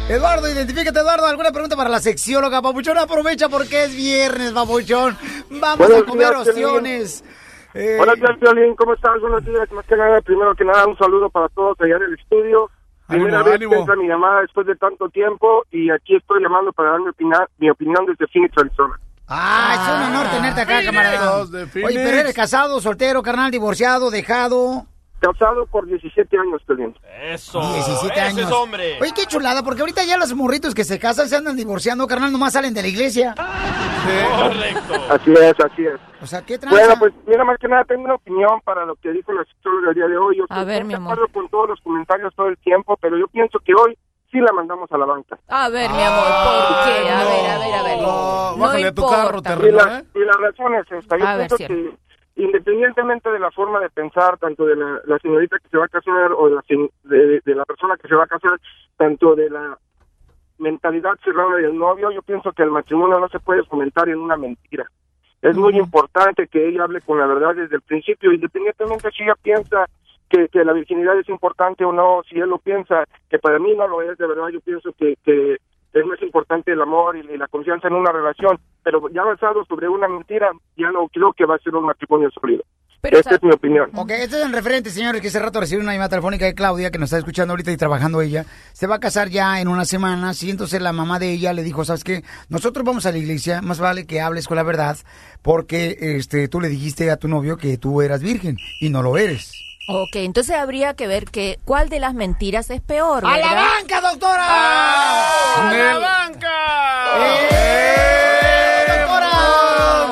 Eduardo, 0.09 0.49
identifícate, 0.49 1.01
Eduardo. 1.01 1.27
¿Alguna 1.27 1.51
pregunta 1.51 1.77
para 1.77 1.91
la 1.91 1.99
sexióloga, 2.01 2.63
Papuchón? 2.63 2.97
Aprovecha 2.99 3.49
porque 3.49 3.85
es 3.85 3.97
viernes, 3.97 4.53
Papuchón. 4.53 5.17
Vamos 5.51 5.79
Buenos 5.79 6.03
a 6.03 6.05
comer 6.07 6.29
días, 6.29 6.49
opciones. 6.49 7.25
Eh, 7.75 7.97
Buenos 7.99 8.15
días, 8.17 8.41
Violín. 8.41 8.77
¿Cómo 8.77 8.95
estás? 8.95 9.21
Buenos 9.21 9.45
días. 9.45 9.71
Más 9.73 9.85
que 9.85 9.97
nada, 9.97 10.21
primero 10.21 10.55
que 10.55 10.65
nada, 10.65 10.87
un 10.87 10.97
saludo 10.97 11.29
para 11.29 11.49
todos 11.49 11.77
allá 11.81 11.97
en 11.97 12.03
el 12.05 12.15
estudio. 12.15 12.71
Primera 13.09 13.39
Ánimo, 13.41 13.45
vez 13.45 13.55
ánimo. 13.55 13.71
que 13.73 13.79
entra 13.79 13.97
mi 13.97 14.09
llamada 14.09 14.41
después 14.43 14.67
de 14.67 14.77
tanto 14.77 15.09
tiempo 15.09 15.65
y 15.71 15.91
aquí 15.91 16.17
estoy 16.17 16.43
llamando 16.43 16.73
para 16.73 16.91
dar 16.93 17.01
mi, 17.01 17.09
opina- 17.09 17.47
mi 17.59 17.71
opinión 17.71 18.05
desde 18.07 18.27
Phoenix, 18.33 18.53
Arizona. 18.59 18.95
Ah, 19.29 19.73
es 19.75 20.09
un 20.09 20.15
honor 20.15 20.31
tenerte 20.31 20.61
acá, 20.61 20.85
camarada. 20.85 21.39
Los 21.39 21.51
de 21.51 21.63
Oye, 21.85 21.95
pero 21.95 22.17
eres 22.19 22.35
casado, 22.35 22.81
soltero, 22.81 23.23
carnal, 23.23 23.51
divorciado, 23.51 24.11
dejado. 24.11 24.87
Casado 25.19 25.67
por 25.67 25.87
17 25.87 26.39
años, 26.39 26.61
Violín. 26.69 26.95
Eso. 27.23 27.59
17 27.61 28.13
ese 28.13 28.21
años. 28.21 28.41
es 28.47 28.53
hombre. 28.53 28.99
Oye, 29.01 29.13
qué 29.15 29.25
chulada, 29.27 29.63
porque 29.63 29.81
ahorita 29.81 30.05
ya 30.05 30.19
los 30.19 30.35
morritos 30.35 30.75
que 30.75 30.85
se 30.85 30.99
casan 30.99 31.29
se 31.29 31.37
andan 31.37 31.57
divorciando, 31.57 32.07
carnal, 32.07 32.31
nomás 32.31 32.53
salen 32.53 32.75
de 32.75 32.83
la 32.83 32.89
iglesia. 32.89 33.35
Correcto. 33.35 34.95
Así 35.11 35.33
es, 35.33 35.61
así 35.61 35.87
es. 35.87 36.01
O 36.23 36.27
sea, 36.27 36.43
¿qué 36.43 36.59
tranza? 36.59 36.79
Bueno, 36.79 36.95
pues 36.99 37.13
mira, 37.27 37.45
más 37.45 37.59
que 37.59 37.69
nada 37.69 37.85
tengo 37.85 38.05
una 38.05 38.15
opinión 38.15 38.61
para 38.65 38.85
lo 38.85 38.95
que 38.97 39.11
dijo 39.11 39.33
la 39.33 39.45
psicóloga 39.45 39.89
el 39.91 39.95
día 39.95 40.07
de 40.07 40.17
hoy. 40.19 40.37
Yo 40.39 40.45
A 40.49 40.65
ver, 40.65 40.85
mi 40.85 40.95
amor. 40.95 41.13
acuerdo 41.15 41.33
con 41.33 41.49
todos 41.49 41.69
los 41.71 41.81
comentarios 41.81 42.35
todo 42.35 42.49
el 42.49 42.59
tiempo, 42.59 42.97
pero 43.01 43.17
yo 43.19 43.27
pienso 43.29 43.59
que 43.61 43.73
hoy 43.75 43.95
sí 43.95 44.01
sí 44.33 44.41
la 44.41 44.53
mandamos 44.53 44.91
a 44.93 44.99
la 44.99 45.07
banca. 45.07 45.39
A 45.49 45.69
ver, 45.69 45.89
mi 45.91 46.03
amor, 46.03 46.25
¿por 46.27 46.85
qué? 46.85 47.09
A 47.11 47.25
ver, 47.25 47.51
a 47.51 47.59
ver, 47.59 47.75
a 47.75 47.83
ver. 47.85 48.01
No, 48.03 48.57
bájale 48.59 48.87
a 48.89 48.93
tu 48.95 49.09
carro, 49.09 49.39
importa. 49.39 49.67
Y 49.67 49.71
la, 49.71 50.05
y 50.15 50.19
la 50.19 50.33
razón 50.33 50.75
es 50.75 50.93
esta. 50.93 51.17
Yo 51.17 51.27
A 51.27 51.37
ver, 51.37 51.47
pienso 51.49 51.57
cierto. 51.57 51.75
que 51.75 52.06
independientemente 52.37 53.31
de 53.31 53.39
la 53.39 53.51
forma 53.51 53.81
de 53.81 53.91
pensar, 53.91 54.39
tanto 54.39 54.67
de 54.67 54.77
la, 54.77 55.01
la 55.07 55.19
señorita 55.19 55.59
que 55.59 55.69
se 55.69 55.79
va 55.79 55.87
a 55.87 55.89
casar 55.89 56.33
o 56.33 56.49
de 56.49 56.55
la, 56.55 56.63
de 57.45 57.55
la 57.55 57.65
persona 57.65 57.97
que 57.97 58.09
se 58.09 58.15
va 58.15 58.25
a 58.25 58.29
casar, 58.29 58.61
tanto 58.97 59.35
de 59.35 59.51
la 59.51 59.79
mentalidad 60.59 61.15
cerrada 61.25 61.57
del 61.57 61.77
novio, 61.77 62.11
yo 62.11 62.23
pienso 62.23 62.53
que 62.53 62.63
el 62.63 62.71
matrimonio 62.71 63.19
no 63.19 63.29
se 63.29 63.41
puede 63.41 63.65
fomentar 63.65 64.09
en 64.09 64.19
una 64.19 64.37
mentira. 64.37 64.87
Es 65.43 65.57
muy 65.57 65.77
importante 65.79 66.49
que 66.49 66.69
ella 66.69 66.85
hable 66.85 67.01
con 67.01 67.19
la 67.19 67.27
verdad 67.27 67.55
desde 67.55 67.77
el 67.77 67.83
principio, 67.83 68.33
independientemente 68.33 69.11
si 69.11 69.23
ella 69.23 69.35
piensa 69.41 69.87
que, 70.29 70.49
que 70.49 70.65
la 70.65 70.73
virginidad 70.73 71.19
es 71.19 71.29
importante 71.29 71.85
o 71.85 71.93
no, 71.93 72.23
si 72.29 72.39
él 72.39 72.49
lo 72.49 72.59
piensa, 72.59 73.05
que 73.31 73.39
para 73.39 73.59
mí 73.59 73.75
no 73.77 73.87
lo 73.87 74.03
es, 74.03 74.19
de 74.19 74.27
verdad 74.27 74.49
yo 74.49 74.61
pienso 74.61 74.93
que, 74.93 75.17
que 75.25 75.59
es 76.01 76.07
más 76.07 76.21
importante 76.23 76.73
el 76.73 76.81
amor 76.81 77.17
y, 77.17 77.23
la 77.37 77.49
confianza 77.49 77.89
en 77.89 77.95
una 77.95 78.13
relación, 78.13 78.59
pero 78.83 79.09
ya 79.09 79.23
basado 79.25 79.65
sobre 79.65 79.89
una 79.89 80.09
mentira, 80.09 80.51
ya 80.77 80.91
no 80.91 81.09
creo 81.09 81.33
que 81.33 81.45
va 81.45 81.57
a 81.57 81.59
ser 81.59 81.75
un 81.75 81.85
matrimonio 81.85 82.31
sólido. 82.31 82.63
Esta 83.03 83.37
es 83.37 83.43
mi 83.43 83.53
opinión. 83.53 83.91
Ok, 83.95 84.11
este 84.11 84.41
es 84.41 84.47
el 84.47 84.53
referente, 84.53 84.91
señores, 84.91 85.21
que 85.21 85.29
hace 85.29 85.39
rato 85.39 85.61
recibió 85.61 85.83
una 85.83 85.93
llamada 85.93 86.09
telefónica 86.09 86.45
de 86.45 86.55
Claudia, 86.55 86.91
que 86.91 86.99
nos 86.99 87.09
está 87.09 87.19
escuchando 87.19 87.53
ahorita 87.53 87.71
y 87.71 87.77
trabajando 87.77 88.21
ella. 88.21 88.47
Se 88.73 88.89
va 88.89 88.97
a 88.97 89.01
casar 89.01 89.29
ya 89.29 89.61
en 89.61 89.69
una 89.69 89.85
semana, 89.85 90.33
y 90.41 90.51
entonces 90.51 90.81
la 90.83 90.93
mamá 90.93 91.19
de 91.19 91.31
ella 91.31 91.53
le 91.53 91.63
dijo, 91.63 91.85
¿sabes 91.85 92.03
qué? 92.03 92.25
Nosotros 92.49 92.85
vamos 92.85 93.07
a 93.07 93.13
la 93.13 93.19
iglesia, 93.19 93.63
más 93.63 93.79
vale 93.79 94.07
que 94.07 94.21
hables 94.21 94.49
con 94.49 94.57
la 94.57 94.65
verdad, 94.65 94.97
porque 95.43 95.97
este 96.01 96.49
tú 96.49 96.61
le 96.61 96.69
dijiste 96.69 97.11
a 97.11 97.17
tu 97.17 97.29
novio 97.29 97.57
que 97.57 97.79
tú 97.79 98.03
eras 98.03 98.23
virgen, 98.23 98.57
y 98.81 98.91
no 98.91 99.03
lo 99.03 99.17
eres. 99.19 99.53
Ok, 99.89 100.17
entonces 100.17 100.57
habría 100.57 100.95
que 100.95 101.07
ver 101.07 101.27
que 101.27 101.61
cuál 101.65 101.89
de 101.89 102.01
las 102.01 102.13
mentiras 102.13 102.71
es 102.71 102.81
peor, 102.81 103.25
¡A 103.25 103.39
la 103.39 103.55
banca, 103.55 104.01
doctora! 104.01 104.45
¡A 104.49 105.73
la 105.73 105.99
banca! 105.99 106.49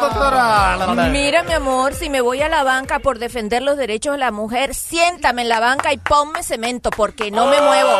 doctora! 0.00 1.08
Mira, 1.10 1.42
mi 1.42 1.52
amor, 1.54 1.94
si 1.94 2.08
me 2.08 2.20
voy 2.20 2.40
a 2.40 2.48
la 2.48 2.62
banca 2.62 3.00
por 3.00 3.18
defender 3.18 3.62
los 3.62 3.76
derechos 3.76 4.12
de 4.12 4.18
la 4.18 4.30
mujer, 4.30 4.74
siéntame 4.74 5.42
en 5.42 5.48
la 5.48 5.58
banca 5.58 5.92
y 5.92 5.98
ponme 5.98 6.42
cemento 6.44 6.90
porque 6.90 7.30
no 7.32 7.46
me 7.46 7.60
muevo. 7.60 7.90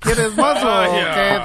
¿Quieres 0.00 0.34
más 0.36 0.64
o 0.64 0.92
qué? 0.92 1.40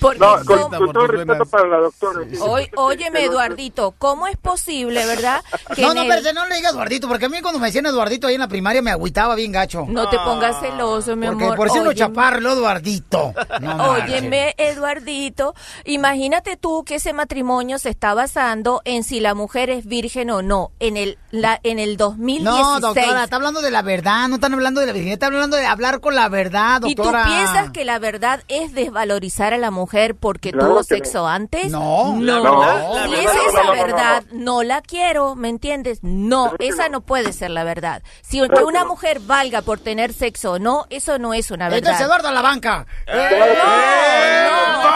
Porque 0.00 0.18
No, 0.20 0.36
con, 0.44 0.44
¿cómo- 0.46 0.68
con 0.78 0.92
todo 0.92 1.06
respeto 1.08 1.44
para 1.46 1.66
la 1.68 1.76
doctora. 1.78 2.20
Hoy, 2.40 2.70
óyeme, 2.76 3.24
Eduardito, 3.24 3.94
¿cómo 3.98 4.26
es 4.28 4.36
posible, 4.36 5.04
verdad? 5.06 5.42
Que 5.74 5.82
No, 5.82 5.92
no, 5.94 6.02
el- 6.02 6.08
pero 6.08 6.32
no 6.32 6.46
le 6.46 6.56
digas 6.56 6.72
Eduardito, 6.72 7.08
porque 7.08 7.26
a 7.26 7.28
mí 7.28 7.40
cuando 7.42 7.58
me 7.60 7.66
decían 7.66 7.86
Eduardito 7.86 8.26
ahí 8.26 8.34
en 8.34 8.40
la 8.40 8.48
primaria 8.48 8.80
me 8.82 8.90
agüitaba 8.90 9.34
bien 9.34 9.52
gacho. 9.52 9.86
No 9.88 10.08
te 10.08 10.18
pongas 10.18 10.60
celoso, 10.60 11.16
mi 11.16 11.26
Porque 11.26 11.44
amor. 11.44 11.56
por 11.56 11.70
si 11.70 11.78
uno 11.78 11.90
Óyeme. 11.90 11.98
chaparro, 11.98 12.52
Eduardito. 12.52 13.32
No. 13.60 13.90
Óyeme, 13.92 14.54
Eduardito, 14.56 15.54
imagínate 15.84 16.56
tú 16.56 16.84
que 16.84 16.96
ese 16.96 17.12
matrimonio 17.12 17.78
se 17.78 17.90
está 17.90 18.14
basando 18.14 18.82
en 18.84 19.02
si 19.04 19.20
la 19.20 19.34
mujer 19.34 19.68
es 19.70 19.84
virgen 19.86 20.30
o 20.30 20.42
no, 20.42 20.70
en 20.80 20.96
el 20.96 21.18
la, 21.32 21.60
en 21.62 21.78
el 21.78 21.96
2016. 21.96 22.44
No, 22.66 22.80
doctora, 22.80 23.24
está 23.24 23.36
hablando 23.36 23.60
de 23.62 23.70
la 23.70 23.82
verdad, 23.82 24.28
no 24.28 24.36
están 24.36 24.54
hablando 24.54 24.80
de 24.80 24.86
la 24.86 24.92
virginidad, 24.92 25.14
está 25.14 25.26
hablando 25.26 25.56
de 25.56 25.66
hablar 25.66 26.00
con 26.00 26.14
la 26.14 26.28
verdad, 26.28 26.80
¿Y 26.84 26.94
tú 26.94 27.02
doctora. 27.02 27.24
piensas 27.24 27.70
que 27.70 27.79
la 27.84 27.98
verdad 27.98 28.42
es 28.48 28.74
desvalorizar 28.74 29.54
a 29.54 29.58
la 29.58 29.70
mujer 29.70 30.14
porque 30.14 30.52
Claro 30.52 30.68
tuvo 30.68 30.78
que 30.78 30.84
sexo 30.84 31.26
antes? 31.26 31.70
No. 31.70 32.16
no. 32.16 32.22
La 32.22 32.40
verdad, 32.40 32.94
la 32.94 33.06
si 33.06 33.14
es 33.14 33.24
no, 33.24 33.30
esa 33.30 33.42
no, 33.42 33.52
no, 33.52 33.64
no, 33.64 33.72
verdad, 33.72 34.24
no, 34.32 34.62
la 34.62 34.82
quiero, 34.82 35.34
¿me 35.34 35.48
entiendes? 35.48 36.00
No, 36.02 36.52
esa 36.58 36.88
no 36.88 37.00
puede 37.00 37.32
ser 37.32 37.50
la 37.50 37.64
verdad. 37.64 38.02
Si 38.22 38.40
que 38.48 38.64
una 38.64 38.84
mujer 38.84 39.20
valga 39.20 39.62
por 39.62 39.78
tener 39.78 40.12
sexo 40.12 40.52
o 40.52 40.58
no, 40.58 40.86
eso 40.90 41.18
no 41.18 41.34
es 41.34 41.50
una 41.50 41.66
verdad. 41.66 41.78
Entonces, 41.78 42.06
Eduardo 42.06 42.28
a 42.28 42.32
la 42.32 42.42
banca. 42.42 42.86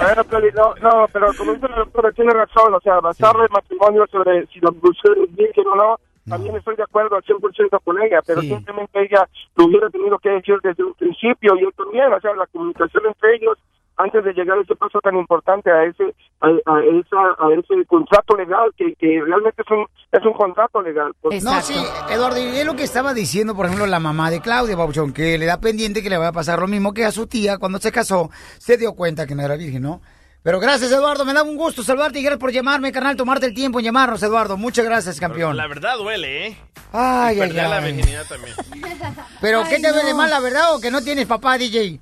Bueno, 0.00 0.24
Pioli, 0.24 0.50
no, 0.52 0.74
no, 0.76 1.06
pero 1.12 1.30
como 1.36 1.52
dice 1.52 1.68
la 1.68 1.76
doctora, 1.76 2.10
tiene 2.12 2.32
razón, 2.32 2.74
o 2.74 2.80
sea, 2.80 3.00
basar 3.00 3.36
el 3.36 3.50
matrimonio 3.50 4.06
sobre 4.10 4.46
si 4.46 4.58
la 4.60 4.70
mujer 4.70 5.18
es 5.24 5.36
virgen 5.36 5.66
o 5.66 5.76
no, 5.76 6.00
también 6.30 6.56
estoy 6.56 6.76
de 6.76 6.82
acuerdo 6.82 7.16
al 7.16 7.22
100% 7.22 7.80
con 7.84 8.02
ella, 8.02 8.20
pero 8.26 8.40
simplemente 8.40 9.02
ella 9.02 9.28
lo 9.56 9.66
hubiera 9.66 9.90
tenido 9.90 10.18
que 10.18 10.30
decir 10.30 10.56
desde 10.62 10.84
un 10.84 10.94
principio 10.94 11.56
y 11.56 11.64
él 11.64 11.74
también, 11.76 12.12
o 12.12 12.20
sea, 12.20 12.34
la 12.34 12.46
comunicación 12.46 13.04
entre 13.06 13.36
ellos 13.36 13.58
antes 13.96 14.24
de 14.24 14.32
llegar 14.32 14.58
a 14.58 14.62
ese 14.62 14.74
paso 14.76 14.98
tan 15.00 15.16
importante, 15.16 15.70
a 15.70 15.84
ese 15.84 16.14
a, 16.40 16.46
a 16.46 16.80
esa, 16.80 17.20
a 17.38 17.52
ese 17.52 17.84
contrato 17.86 18.34
legal, 18.34 18.72
que, 18.76 18.94
que 18.94 19.20
realmente 19.22 19.62
es 19.62 19.70
un, 19.70 19.86
es 20.10 20.24
un 20.24 20.32
contrato 20.32 20.80
legal. 20.80 21.12
Pues, 21.20 21.44
No, 21.44 21.60
sí, 21.60 21.74
Eduardo, 22.10 22.38
y 22.38 22.56
es 22.56 22.64
lo 22.64 22.74
que 22.74 22.84
estaba 22.84 23.12
diciendo, 23.12 23.54
por 23.54 23.66
ejemplo, 23.66 23.86
la 23.86 24.00
mamá 24.00 24.30
de 24.30 24.40
Claudia 24.40 24.76
Babuchón, 24.76 25.12
que 25.12 25.36
le 25.36 25.44
da 25.44 25.60
pendiente 25.60 26.02
que 26.02 26.08
le 26.08 26.16
vaya 26.16 26.30
a 26.30 26.32
pasar 26.32 26.60
lo 26.60 26.66
mismo 26.66 26.94
que 26.94 27.04
a 27.04 27.12
su 27.12 27.26
tía 27.26 27.58
cuando 27.58 27.78
se 27.78 27.92
casó, 27.92 28.30
se 28.58 28.78
dio 28.78 28.94
cuenta 28.94 29.26
que 29.26 29.34
no 29.34 29.42
era 29.42 29.56
virgen, 29.56 29.82
¿no? 29.82 30.00
Pero 30.42 30.58
gracias, 30.58 30.90
Eduardo, 30.90 31.24
me 31.26 31.34
da 31.34 31.42
un 31.42 31.56
gusto 31.56 31.82
saludarte 31.82 32.18
y 32.18 32.22
gracias 32.22 32.40
por 32.40 32.50
llamarme, 32.50 32.90
carnal, 32.92 33.14
tomarte 33.16 33.44
el 33.46 33.54
tiempo 33.54 33.78
en 33.78 33.84
llamarnos, 33.84 34.22
Eduardo. 34.22 34.56
Muchas 34.56 34.84
gracias, 34.86 35.20
campeón. 35.20 35.56
La 35.56 35.66
verdad 35.66 35.98
duele, 35.98 36.46
¿eh? 36.48 36.56
Ay, 36.92 37.36
Y 37.36 37.40
ay, 37.42 37.48
perder 37.48 37.68
la 37.68 37.76
ay. 37.76 37.92
virginidad 37.92 38.24
también. 38.26 38.54
Pero, 39.40 39.64
¿qué 39.68 39.78
te 39.80 39.92
duele 39.92 40.14
más, 40.14 40.30
la 40.30 40.40
verdad, 40.40 40.74
o 40.74 40.80
que 40.80 40.90
no 40.90 41.02
tienes 41.02 41.26
papá, 41.26 41.58
DJ? 41.58 42.00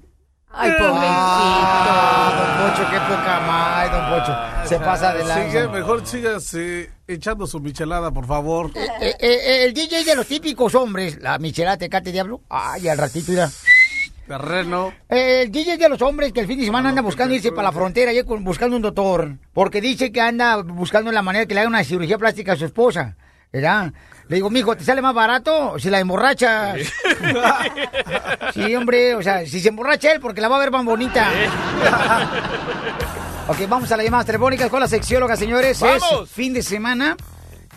Ay, 0.50 0.70
Ah, 0.80 2.32
don 2.38 2.70
Pocho, 2.70 2.90
qué 2.90 2.98
poca 3.00 3.40
madre, 3.40 3.90
don 3.90 4.20
Pocho. 4.20 4.68
Se 4.68 4.78
pasa 4.78 5.12
de 5.14 5.24
lanza. 5.24 5.44
Sigue, 5.50 5.68
mejor 5.68 6.06
sigas 6.06 6.54
eh, 6.54 6.90
echando 7.06 7.46
su 7.46 7.60
michelada, 7.60 8.10
por 8.10 8.26
favor. 8.26 8.70
Eh, 8.74 8.86
eh, 9.00 9.16
eh, 9.20 9.64
el 9.64 9.74
DJ 9.74 10.04
de 10.04 10.14
los 10.16 10.26
típicos 10.26 10.74
hombres, 10.74 11.18
la 11.20 11.38
michelada 11.38 11.76
Tecate 11.76 12.12
Diablo. 12.12 12.40
Ay, 12.48 12.88
al 12.88 12.98
ratito 12.98 13.32
irá. 13.32 13.50
Terreno. 14.28 14.92
El 15.08 15.50
DJ 15.50 15.78
de 15.78 15.88
los 15.88 16.02
hombres 16.02 16.32
que 16.32 16.40
el 16.40 16.46
fin 16.46 16.58
de 16.58 16.66
semana 16.66 16.90
anda 16.90 17.00
buscando 17.00 17.34
irse 17.34 17.50
para 17.50 17.68
la 17.68 17.72
frontera, 17.72 18.12
buscando 18.40 18.76
un 18.76 18.82
doctor. 18.82 19.36
Porque 19.54 19.80
dice 19.80 20.12
que 20.12 20.20
anda 20.20 20.56
buscando 20.58 21.10
la 21.10 21.22
manera 21.22 21.46
que 21.46 21.54
le 21.54 21.60
haga 21.60 21.68
una 21.68 21.82
cirugía 21.82 22.18
plástica 22.18 22.52
a 22.52 22.56
su 22.56 22.66
esposa. 22.66 23.16
¿Verdad? 23.50 23.92
Le 24.28 24.36
digo, 24.36 24.50
mijo, 24.50 24.76
¿te 24.76 24.84
sale 24.84 25.00
más 25.00 25.14
barato 25.14 25.78
si 25.78 25.88
la 25.88 26.00
emborrachas? 26.00 26.76
Sí, 28.52 28.74
hombre, 28.76 29.14
o 29.14 29.22
sea, 29.22 29.46
si 29.46 29.58
se 29.60 29.70
emborracha 29.70 30.12
él, 30.12 30.20
porque 30.20 30.42
la 30.42 30.48
va 30.48 30.56
a 30.56 30.60
ver 30.60 30.70
más 30.70 30.84
bonita. 30.84 31.30
Ok, 33.48 33.66
vamos 33.66 33.90
a 33.90 33.96
las 33.96 34.04
llamadas 34.04 34.26
telefónicas 34.26 34.68
con 34.68 34.80
la 34.80 34.88
sexióloga, 34.88 35.34
señores. 35.34 35.80
¡Vamos! 35.80 36.24
Es 36.24 36.30
fin 36.30 36.52
de 36.52 36.62
semana. 36.62 37.16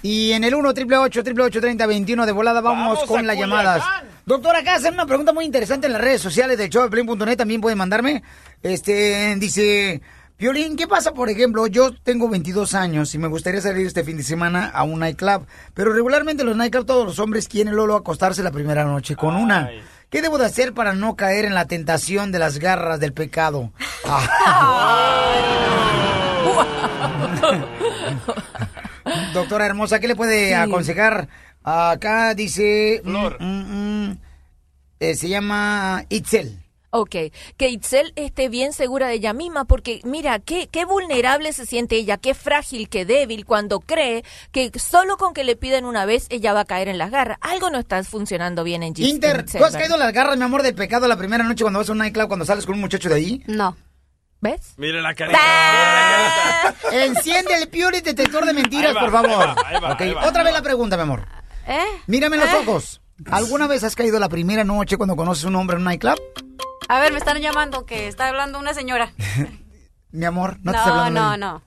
Y 0.01 0.33
en 0.33 0.43
el 0.43 0.55
1 0.55 0.69
888 0.69 1.61
3021 1.61 2.25
de 2.25 2.31
volada 2.33 2.59
vamos, 2.59 2.95
¡Vamos 2.95 3.03
con 3.05 3.25
las 3.25 3.37
llamadas. 3.37 3.83
Doctora, 4.31 4.59
acá 4.59 4.75
hacen 4.75 4.93
una 4.93 5.05
pregunta 5.05 5.33
muy 5.33 5.43
interesante 5.43 5.87
en 5.87 5.93
las 5.93 6.01
redes 6.01 6.21
sociales 6.21 6.57
del 6.57 6.69
show 6.69 6.85
de. 6.85 7.35
También 7.35 7.59
pueden 7.59 7.77
mandarme. 7.77 8.23
Este, 8.63 9.35
dice... 9.37 10.01
Violín, 10.39 10.77
¿qué 10.77 10.87
pasa, 10.87 11.13
por 11.13 11.29
ejemplo? 11.29 11.67
Yo 11.67 11.91
tengo 12.01 12.29
22 12.29 12.73
años 12.73 13.13
y 13.13 13.17
me 13.17 13.27
gustaría 13.27 13.59
salir 13.59 13.85
este 13.85 14.05
fin 14.05 14.15
de 14.15 14.23
semana 14.23 14.69
a 14.69 14.83
un 14.83 14.99
nightclub, 14.99 15.45
pero 15.73 15.91
regularmente 15.91 16.43
en 16.43 16.47
los 16.47 16.55
nightclubs 16.55 16.85
todos 16.85 17.05
los 17.05 17.19
hombres 17.19 17.49
quieren 17.49 17.75
Lolo 17.75 17.97
acostarse 17.97 18.41
la 18.41 18.51
primera 18.51 18.85
noche 18.85 19.17
con 19.17 19.35
una. 19.35 19.69
¿Qué 20.09 20.21
debo 20.21 20.37
de 20.37 20.45
hacer 20.45 20.73
para 20.73 20.93
no 20.93 21.17
caer 21.17 21.43
en 21.43 21.53
la 21.53 21.65
tentación 21.65 22.31
de 22.31 22.39
las 22.39 22.57
garras 22.57 23.01
del 23.01 23.11
pecado? 23.11 23.73
Doctora 29.33 29.65
hermosa, 29.65 29.99
¿qué 29.99 30.07
le 30.07 30.15
puede 30.15 30.47
Sí. 30.47 30.53
aconsejar? 30.53 31.27
Acá 31.63 32.33
dice... 32.33 33.01
mm, 33.03 33.17
mm, 33.39 34.07
mm, 34.09 34.17
eh, 34.99 35.15
se 35.15 35.29
llama 35.29 36.05
Itzel. 36.09 36.57
Ok, 36.93 37.15
que 37.55 37.69
Itzel 37.69 38.11
esté 38.17 38.49
bien 38.49 38.73
segura 38.73 39.07
de 39.07 39.13
ella 39.13 39.31
misma, 39.31 39.63
porque 39.63 40.01
mira, 40.03 40.39
qué, 40.39 40.67
qué 40.69 40.83
vulnerable 40.83 41.53
se 41.53 41.65
siente 41.65 41.95
ella, 41.95 42.17
qué 42.17 42.33
frágil, 42.33 42.89
qué 42.89 43.05
débil, 43.05 43.45
cuando 43.45 43.79
cree 43.79 44.25
que 44.51 44.71
solo 44.77 45.15
con 45.15 45.33
que 45.33 45.45
le 45.45 45.55
piden 45.55 45.85
una 45.85 46.05
vez 46.05 46.27
ella 46.29 46.51
va 46.51 46.59
a 46.61 46.65
caer 46.65 46.89
en 46.89 46.97
las 46.97 47.09
garras. 47.09 47.37
Algo 47.39 47.69
no 47.69 47.79
está 47.79 48.03
funcionando 48.03 48.65
bien 48.65 48.83
en 48.83 48.93
Gis- 48.93 49.03
en 49.05 49.09
Inter, 49.11 49.39
Itzel, 49.39 49.59
¿tú 49.61 49.65
has 49.65 49.77
caído 49.77 49.93
en 49.93 50.01
las 50.01 50.11
garras, 50.11 50.35
mi 50.37 50.43
amor, 50.43 50.63
del 50.63 50.75
pecado 50.75 51.07
la 51.07 51.15
primera 51.15 51.45
noche 51.45 51.63
cuando 51.63 51.79
vas 51.79 51.87
a 51.87 51.93
un 51.93 51.99
nightclub, 51.99 52.27
cuando 52.27 52.45
sales 52.45 52.65
con 52.65 52.75
un 52.75 52.81
muchacho 52.81 53.07
de 53.07 53.15
ahí? 53.15 53.43
No. 53.47 53.77
¿Ves? 54.41 54.73
Mire 54.75 55.01
la 55.01 55.13
carita. 55.15 55.39
Enciende 56.91 57.53
el 57.55 57.69
Pure 57.69 58.01
detector 58.01 58.45
de 58.45 58.53
mentiras, 58.53 58.93
va, 58.95 58.99
por 59.01 59.11
favor. 59.11 59.31
ahí 59.31 59.55
va, 59.55 59.69
ahí 59.69 59.79
va, 59.81 59.93
Ok, 59.93 60.01
ahí 60.01 60.13
va. 60.13 60.27
Otra 60.27 60.43
vez 60.43 60.51
la 60.53 60.61
pregunta, 60.61 60.97
mi 60.97 61.03
amor. 61.03 61.25
¿Eh? 61.67 61.83
Mírame 62.07 62.37
los 62.37 62.49
¿Eh? 62.49 62.57
ojos. 62.65 63.01
¿Alguna 63.29 63.67
vez 63.67 63.83
has 63.83 63.95
caído 63.95 64.19
la 64.19 64.29
primera 64.29 64.63
noche 64.63 64.97
cuando 64.97 65.15
conoces 65.15 65.45
a 65.45 65.47
un 65.49 65.55
hombre 65.55 65.75
en 65.75 65.81
un 65.81 65.85
nightclub? 65.85 66.19
A 66.89 66.99
ver, 66.99 67.11
me 67.11 67.19
están 67.19 67.39
llamando 67.39 67.85
que 67.85 68.07
está 68.07 68.27
hablando 68.29 68.57
una 68.59 68.73
señora. 68.73 69.13
Mi 70.11 70.25
amor, 70.25 70.57
no, 70.61 70.71
No, 70.71 70.71
te 70.73 70.77
estoy 70.79 70.91
hablando. 70.91 71.21
no, 71.21 71.31
de- 71.31 71.37
no. 71.37 71.61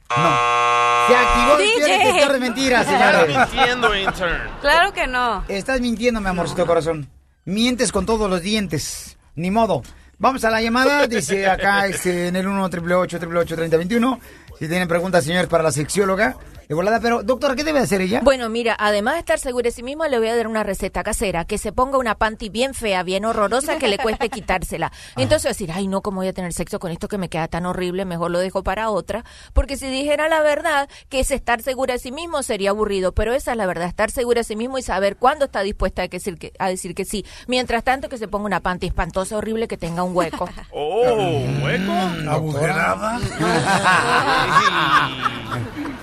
Se 1.07 1.16
activó 1.16 1.59
el 1.59 1.81
detector 1.81 2.33
de 2.35 2.41
mentiras, 2.41 2.87
Está 2.87 3.11
señores. 3.23 3.37
mintiendo, 3.51 3.97
intern. 3.97 4.51
Claro 4.61 4.93
que 4.93 5.07
no. 5.07 5.45
Estás 5.49 5.81
mintiendo, 5.81 6.21
mi 6.21 6.29
amorcito 6.29 6.66
corazón. 6.66 7.09
Mientes 7.47 7.93
con 7.93 8.05
todos 8.05 8.29
los 8.29 8.43
dientes. 8.43 9.16
Ni 9.35 9.51
modo. 9.51 9.83
Vamos 10.19 10.45
a 10.45 10.51
la 10.51 10.61
llamada. 10.61 11.07
Dice 11.07 11.49
acá 11.49 11.87
este, 11.87 12.29
en 12.29 12.37
el 12.37 12.47
1 12.47 12.65
888 12.65 13.57
3021 13.57 14.21
Si 14.59 14.69
tienen 14.69 14.89
preguntas, 14.89 15.25
señores, 15.25 15.47
para 15.49 15.62
la 15.62 15.73
sexióloga. 15.73 16.37
De 16.69 16.74
volada. 16.74 17.01
Pero, 17.01 17.23
doctora, 17.23 17.55
¿qué 17.55 17.65
debe 17.65 17.81
hacer 17.81 18.01
ella? 18.01 18.20
Bueno, 18.23 18.49
mira, 18.49 18.77
además 18.78 19.15
de 19.15 19.20
estar 19.20 19.39
segura 19.39 19.65
de 19.65 19.73
sí 19.73 19.82
misma, 19.82 20.09
le 20.09 20.19
voy 20.19 20.28
a 20.28 20.36
dar 20.36 20.47
una 20.47 20.62
receta 20.62 21.03
casera, 21.03 21.45
que 21.45 21.59
se 21.59 21.73
ponga 21.73 21.99
una 21.99 22.15
panty 22.15 22.49
bien 22.49 22.74
fea, 22.74 23.03
bien 23.03 23.24
horrorosa, 23.24 23.78
que 23.78 23.89
le 23.89 23.99
cueste 23.99 24.28
quitársela. 24.31 24.93
Entonces 25.16 25.47
va 25.47 25.51
a 25.51 25.55
decir, 25.55 25.73
ay, 25.73 25.89
no, 25.89 26.03
¿cómo 26.03 26.19
voy 26.19 26.28
a 26.28 26.32
tener 26.32 26.53
sexo 26.53 26.78
con 26.78 26.93
esto 26.93 27.09
que 27.09 27.19
me 27.19 27.28
queda 27.28 27.49
tan 27.49 27.66
horrible? 27.66 28.05
Mejor 28.05 28.31
lo 28.31 28.39
dejo 28.39 28.62
para 28.62 28.91
otra. 28.91 29.24
Porque 29.53 29.77
si 29.77 29.89
dijera 29.89 30.28
la 30.28 30.41
verdad, 30.41 30.89
que 31.09 31.20
es 31.20 31.31
estar 31.31 31.62
segura 31.62 31.95
de 31.95 32.01
sí 32.01 32.12
mismo, 32.12 32.43
sería 32.43 32.70
aburrido. 32.70 33.12
Pero 33.12 33.35
esa 33.35 33.53
es 33.53 33.57
la 33.57 33.66
verdad, 33.66 33.89
estar 33.89 34.11
segura 34.11 34.41
de 34.41 34.45
sí 34.45 34.57
mismo 34.57 34.78
y 34.78 34.82
saber 34.82 35.16
cuándo 35.16 35.47
está 35.47 35.62
dispuesta 35.62 36.03
a 36.03 36.09
decir 36.09 36.39
que, 36.39 36.53
a 36.59 36.69
decir 36.69 36.95
que 36.95 37.05
sí. 37.05 37.24
Mientras 37.47 37.85
tanto, 37.85 38.09
que 38.09 38.19
se 38.19 38.28
ponga 38.28 38.47
una 38.47 38.61
panty 38.61 38.86
espantosa, 38.86 39.36
horrible, 39.36 39.69
que 39.69 39.77
tenga 39.77 40.03
un 40.03 40.16
hueco. 40.16 40.49
Oh, 40.77 41.41
hueco. 41.62 41.93
¿Agujerada? 42.31 43.20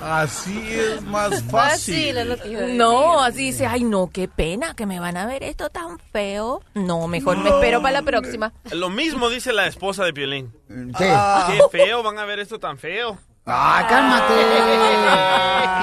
Así 0.01 0.51
es 0.57 1.02
más 1.03 1.44
fácil. 1.52 2.15
No, 2.78 3.22
así 3.22 3.45
dice, 3.48 3.65
ay 3.65 3.84
no, 3.84 4.10
qué 4.11 4.28
pena 4.28 4.73
que 4.76 4.86
me 4.86 4.99
van 4.99 5.18
a 5.18 5.26
ver 5.26 5.44
esto 5.44 5.69
tan 5.69 5.99
feo. 6.11 6.61
No, 6.73 7.07
mejor 7.07 7.38
me 7.38 7.49
espero 7.49 7.82
para 7.82 7.94
la 7.94 8.02
próxima. 8.02 8.53
Lo 8.72 8.90
mismo 8.90 9.30
dice 9.30 9.53
la 9.53 9.68
esposa 9.68 10.03
de 10.06 10.14
Piolín. 10.14 10.52
¿Qué? 10.98 11.14
Qué 11.48 11.60
feo, 11.72 12.03
van 12.03 12.19
a 12.19 12.26
ver 12.26 12.40
esto 12.40 12.60
tan 12.60 12.78
feo. 12.78 13.18
Ah, 13.45 13.86
cálmate. 13.90 14.34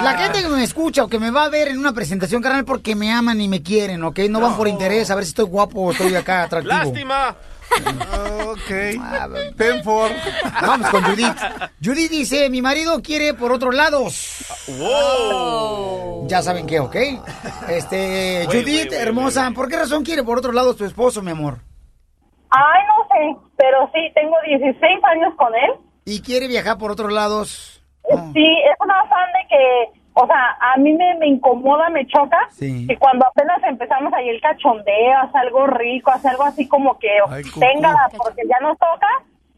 La 0.05 0.17
gente 0.17 0.43
que 0.43 0.49
me 0.49 0.63
escucha 0.63 1.05
o 1.05 1.09
que 1.09 1.19
me 1.19 1.31
va 1.31 1.45
a 1.45 1.49
ver 1.49 1.69
en 1.69 1.79
una 1.79 1.93
presentación, 1.93 2.41
carnal, 2.41 2.65
porque 2.65 2.95
me 2.95 3.13
aman 3.13 3.41
y 3.41 3.49
me 3.49 3.63
quieren, 3.63 4.05
¿ok? 4.05 4.21
No, 4.31 4.41
van 4.41 4.57
por 4.57 4.69
interés, 4.69 5.11
a 5.11 5.17
ver 5.17 5.25
si 5.25 5.31
estoy 5.31 5.47
guapo 5.47 5.81
o 5.81 5.93
estoy 5.93 6.15
acá 6.15 6.45
atractivo. 6.45 6.73
¡Lástima! 6.73 7.37
Ok. 8.47 9.57
Ten 9.57 9.83
for. 9.83 10.11
Vamos 10.61 10.89
con 10.91 11.03
Judith. 11.05 11.37
Judith 11.83 12.11
dice, 12.11 12.51
mi 12.51 12.63
marido 12.63 13.01
quiere 13.03 13.35
por 13.35 13.53
otros 13.53 13.75
lados. 13.75 14.45
¡Wow! 14.79 16.27
Ya 16.29 16.43
saben 16.43 16.67
qué, 16.67 16.81
¿ok? 16.81 16.97
Este, 17.69 18.47
Judith, 18.47 18.93
hermosa, 18.93 19.51
¿por 19.55 19.69
qué 19.69 19.77
razón 19.77 20.05
quiere 20.05 20.23
por 20.23 20.39
otro 20.39 20.53
lado 20.53 20.75
tu 20.75 20.85
esposo, 20.85 21.23
mi 21.23 21.31
amor? 21.31 21.59
Ay, 22.51 22.83
no 22.87 23.05
sé, 23.09 23.47
pero 23.57 23.91
sí, 23.93 24.01
tengo 24.15 24.37
16 24.47 24.83
años 25.05 25.35
con 25.37 25.55
él. 25.55 25.71
¿Y 26.05 26.23
quiere 26.23 26.49
viajar 26.49 26.79
por 26.79 26.91
otros 26.91 27.13
lados? 27.13 27.83
Sí, 28.33 28.47
es 28.65 28.77
una 28.81 29.01
afán 29.01 29.29
de 29.33 29.49
que, 29.49 29.98
o 30.21 30.27
sea, 30.27 30.57
a 30.61 30.77
mí 30.79 30.93
me, 30.95 31.15
me 31.19 31.29
incomoda, 31.29 31.89
me 31.91 32.05
choca. 32.07 32.39
Sí. 32.51 32.87
Que 32.89 32.97
cuando 32.97 33.25
apenas 33.27 33.63
empezamos 33.63 34.13
ahí 34.13 34.29
el 34.29 34.41
cachondeo, 34.41 35.19
hace 35.23 35.39
algo 35.39 35.67
rico, 35.69 36.11
hace 36.11 36.29
algo 36.29 36.43
así 36.45 36.67
como 36.67 36.99
que 36.99 37.09
Ay, 37.29 37.45
cucú. 37.45 37.61
tenga, 37.61 37.95
porque 38.17 38.43
ya 38.49 38.59
nos 38.61 38.77
toca, 38.79 39.07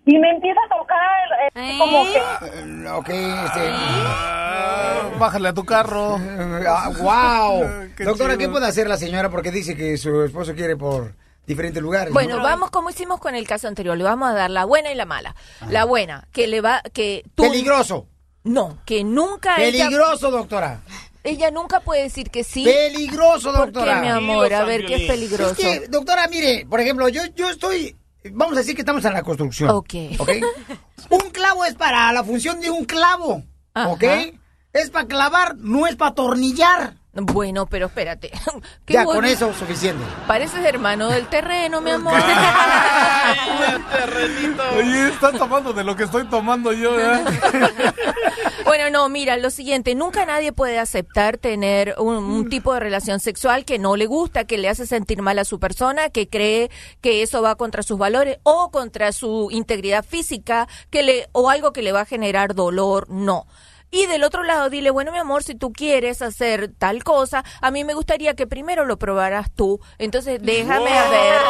y 0.04 0.18
me 0.18 0.30
empieza 0.30 0.60
a 0.66 0.78
tocar, 0.78 1.28
eh, 1.54 1.78
como 1.78 2.04
que... 2.04 2.18
Eh, 2.18 2.88
Ok, 2.92 3.08
este... 3.08 3.70
Bájale 5.18 5.48
a 5.48 5.54
tu 5.54 5.64
carro. 5.64 6.16
Ah, 6.66 6.90
wow. 7.00 7.88
Qué 7.96 8.04
Doctora, 8.04 8.36
¿qué 8.36 8.48
puede 8.48 8.66
hacer 8.66 8.88
la 8.88 8.96
señora? 8.96 9.30
Porque 9.30 9.50
dice 9.50 9.76
que 9.76 9.96
su 9.96 10.22
esposo 10.22 10.54
quiere 10.54 10.76
por 10.76 11.14
diferentes 11.46 11.82
lugares. 11.82 12.12
Bueno, 12.12 12.36
¿no? 12.36 12.42
vamos 12.42 12.70
como 12.70 12.90
hicimos 12.90 13.20
con 13.20 13.34
el 13.34 13.46
caso 13.46 13.68
anterior, 13.68 13.96
le 13.96 14.04
vamos 14.04 14.30
a 14.30 14.34
dar 14.34 14.50
la 14.50 14.64
buena 14.64 14.90
y 14.90 14.94
la 14.94 15.06
mala. 15.06 15.34
La 15.68 15.84
buena, 15.84 16.26
que 16.32 16.46
le 16.46 16.60
va, 16.60 16.82
que 16.92 17.22
tú... 17.34 17.44
Peligroso. 17.44 18.06
No, 18.44 18.78
que 18.86 19.04
nunca 19.04 19.56
ella- 19.62 19.84
Peligroso, 19.86 20.30
doctora. 20.30 20.80
Ella 21.22 21.50
nunca 21.50 21.80
puede 21.80 22.02
decir 22.04 22.30
que 22.30 22.44
sí. 22.44 22.64
Peligroso, 22.64 23.52
¿Por 23.52 23.72
doctora. 23.72 23.96
qué, 23.96 24.00
mi 24.00 24.08
amor? 24.08 24.52
A 24.54 24.64
ver, 24.64 24.86
¿qué 24.86 24.94
es 24.96 25.02
peligroso? 25.10 25.52
Es 25.52 25.58
que, 25.58 25.88
doctora, 25.88 26.26
mire, 26.28 26.66
por 26.68 26.80
ejemplo, 26.80 27.08
yo, 27.08 27.22
yo 27.36 27.50
estoy... 27.50 27.94
Vamos 28.32 28.54
a 28.56 28.60
decir 28.60 28.74
que 28.74 28.82
estamos 28.82 29.04
en 29.04 29.12
la 29.14 29.22
construcción. 29.22 29.70
Ok. 29.70 29.94
¿Ok? 30.18 30.30
un 31.10 31.30
clavo 31.30 31.64
es 31.64 31.74
para 31.74 32.10
la 32.12 32.22
función 32.24 32.60
de 32.60 32.70
un 32.70 32.84
clavo. 32.86 33.42
¿Ok? 33.74 34.04
Ajá. 34.04 34.22
Es 34.72 34.88
para 34.90 35.06
clavar, 35.06 35.56
no 35.56 35.86
es 35.86 35.96
para 35.96 36.12
atornillar. 36.12 36.94
Bueno, 37.12 37.66
pero 37.66 37.86
espérate. 37.86 38.30
Qué 38.86 38.92
Ya, 38.94 39.04
con 39.04 39.24
eso 39.24 39.52
suficiente. 39.52 40.02
Pareces 40.26 40.64
hermano 40.64 41.08
del 41.08 41.26
terreno, 41.26 41.80
mi 41.80 41.90
amor. 41.90 42.14
Oye, 44.76 45.08
estás 45.08 45.32
tomando 45.36 45.72
de 45.72 45.82
lo 45.84 45.96
que 45.96 46.04
estoy 46.04 46.24
tomando 46.28 46.72
yo, 46.72 46.98
¿eh? 47.00 47.24
Bueno, 48.64 48.90
no, 48.90 49.08
mira, 49.08 49.36
lo 49.36 49.50
siguiente, 49.50 49.94
nunca 49.94 50.24
nadie 50.26 50.52
puede 50.52 50.78
aceptar 50.78 51.38
tener 51.38 51.94
un, 51.98 52.16
un 52.16 52.48
tipo 52.48 52.72
de 52.74 52.80
relación 52.80 53.18
sexual 53.20 53.64
que 53.64 53.78
no 53.78 53.96
le 53.96 54.06
gusta, 54.06 54.44
que 54.44 54.58
le 54.58 54.68
hace 54.68 54.86
sentir 54.86 55.22
mal 55.22 55.38
a 55.38 55.44
su 55.44 55.58
persona, 55.58 56.10
que 56.10 56.28
cree 56.28 56.70
que 57.00 57.22
eso 57.22 57.42
va 57.42 57.56
contra 57.56 57.82
sus 57.82 57.98
valores 57.98 58.38
o 58.42 58.70
contra 58.70 59.12
su 59.12 59.48
integridad 59.50 60.04
física, 60.04 60.68
que 60.90 61.02
le 61.02 61.28
o 61.32 61.50
algo 61.50 61.72
que 61.72 61.82
le 61.82 61.92
va 61.92 62.02
a 62.02 62.06
generar 62.06 62.54
dolor, 62.54 63.08
no. 63.08 63.46
Y 63.92 64.06
del 64.06 64.22
otro 64.22 64.44
lado, 64.44 64.70
dile, 64.70 64.90
bueno, 64.90 65.10
mi 65.10 65.18
amor, 65.18 65.42
si 65.42 65.56
tú 65.56 65.72
quieres 65.72 66.22
hacer 66.22 66.70
tal 66.78 67.02
cosa, 67.02 67.42
a 67.60 67.72
mí 67.72 67.82
me 67.82 67.94
gustaría 67.94 68.34
que 68.36 68.46
primero 68.46 68.84
lo 68.84 68.98
probaras 69.00 69.50
tú. 69.50 69.80
Entonces, 69.98 70.38
déjame 70.40 70.90
Wow. 70.90 71.10
ver, 71.10 71.42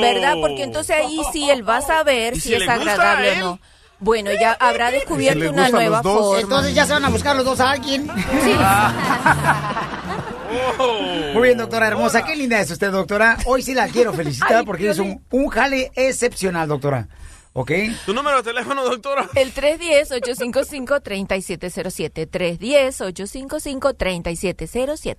¿verdad? 0.00 0.38
Porque 0.40 0.64
entonces 0.64 0.96
ahí 0.96 1.20
sí 1.32 1.48
él 1.48 1.68
va 1.68 1.76
a 1.76 1.82
saber 1.82 2.34
¿Y 2.34 2.40
si, 2.40 2.48
si 2.48 2.54
es 2.54 2.68
agradable 2.68 3.28
o 3.28 3.32
él? 3.34 3.38
no. 3.40 3.60
Bueno, 3.98 4.30
ya 4.38 4.52
habrá 4.52 4.90
descubierto 4.90 5.50
una 5.50 5.68
nueva 5.70 6.02
dos? 6.02 6.18
forma. 6.18 6.40
Entonces 6.40 6.74
ya 6.74 6.84
se 6.86 6.92
van 6.92 7.04
a 7.04 7.08
buscar 7.08 7.34
los 7.36 7.44
dos 7.44 7.60
a 7.60 7.70
alguien. 7.70 8.06
Muy 11.34 11.42
bien, 11.42 11.58
doctora 11.58 11.88
hermosa. 11.88 12.24
Qué 12.24 12.36
linda 12.36 12.60
es 12.60 12.70
usted, 12.70 12.90
doctora. 12.92 13.36
Hoy 13.46 13.62
sí 13.62 13.74
la 13.74 13.88
quiero 13.92 14.12
felicitar 14.12 14.64
porque 14.64 14.90
es 14.90 14.98
un, 14.98 15.22
un 15.30 15.48
jale 15.48 15.90
excepcional, 15.94 16.68
doctora. 16.68 17.08
¿Ok? 17.54 17.72
¿Tu 18.04 18.12
número 18.12 18.36
de 18.38 18.42
teléfono, 18.42 18.84
doctora? 18.84 19.28
El 19.34 19.54
310-855-3707. 19.54 22.28
310-855-3707. 22.30 25.16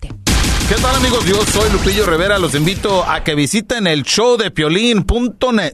¿Qué 0.70 0.76
tal 0.76 0.96
amigos? 0.96 1.26
Yo 1.26 1.44
soy 1.46 1.72
Lupillo 1.72 2.06
Rivera. 2.06 2.38
Los 2.38 2.54
invito 2.54 3.04
a 3.04 3.24
que 3.24 3.34
visiten 3.34 3.88
el 3.88 4.04
show 4.04 4.38
de 4.38 4.52
piolín.net. 4.52 5.74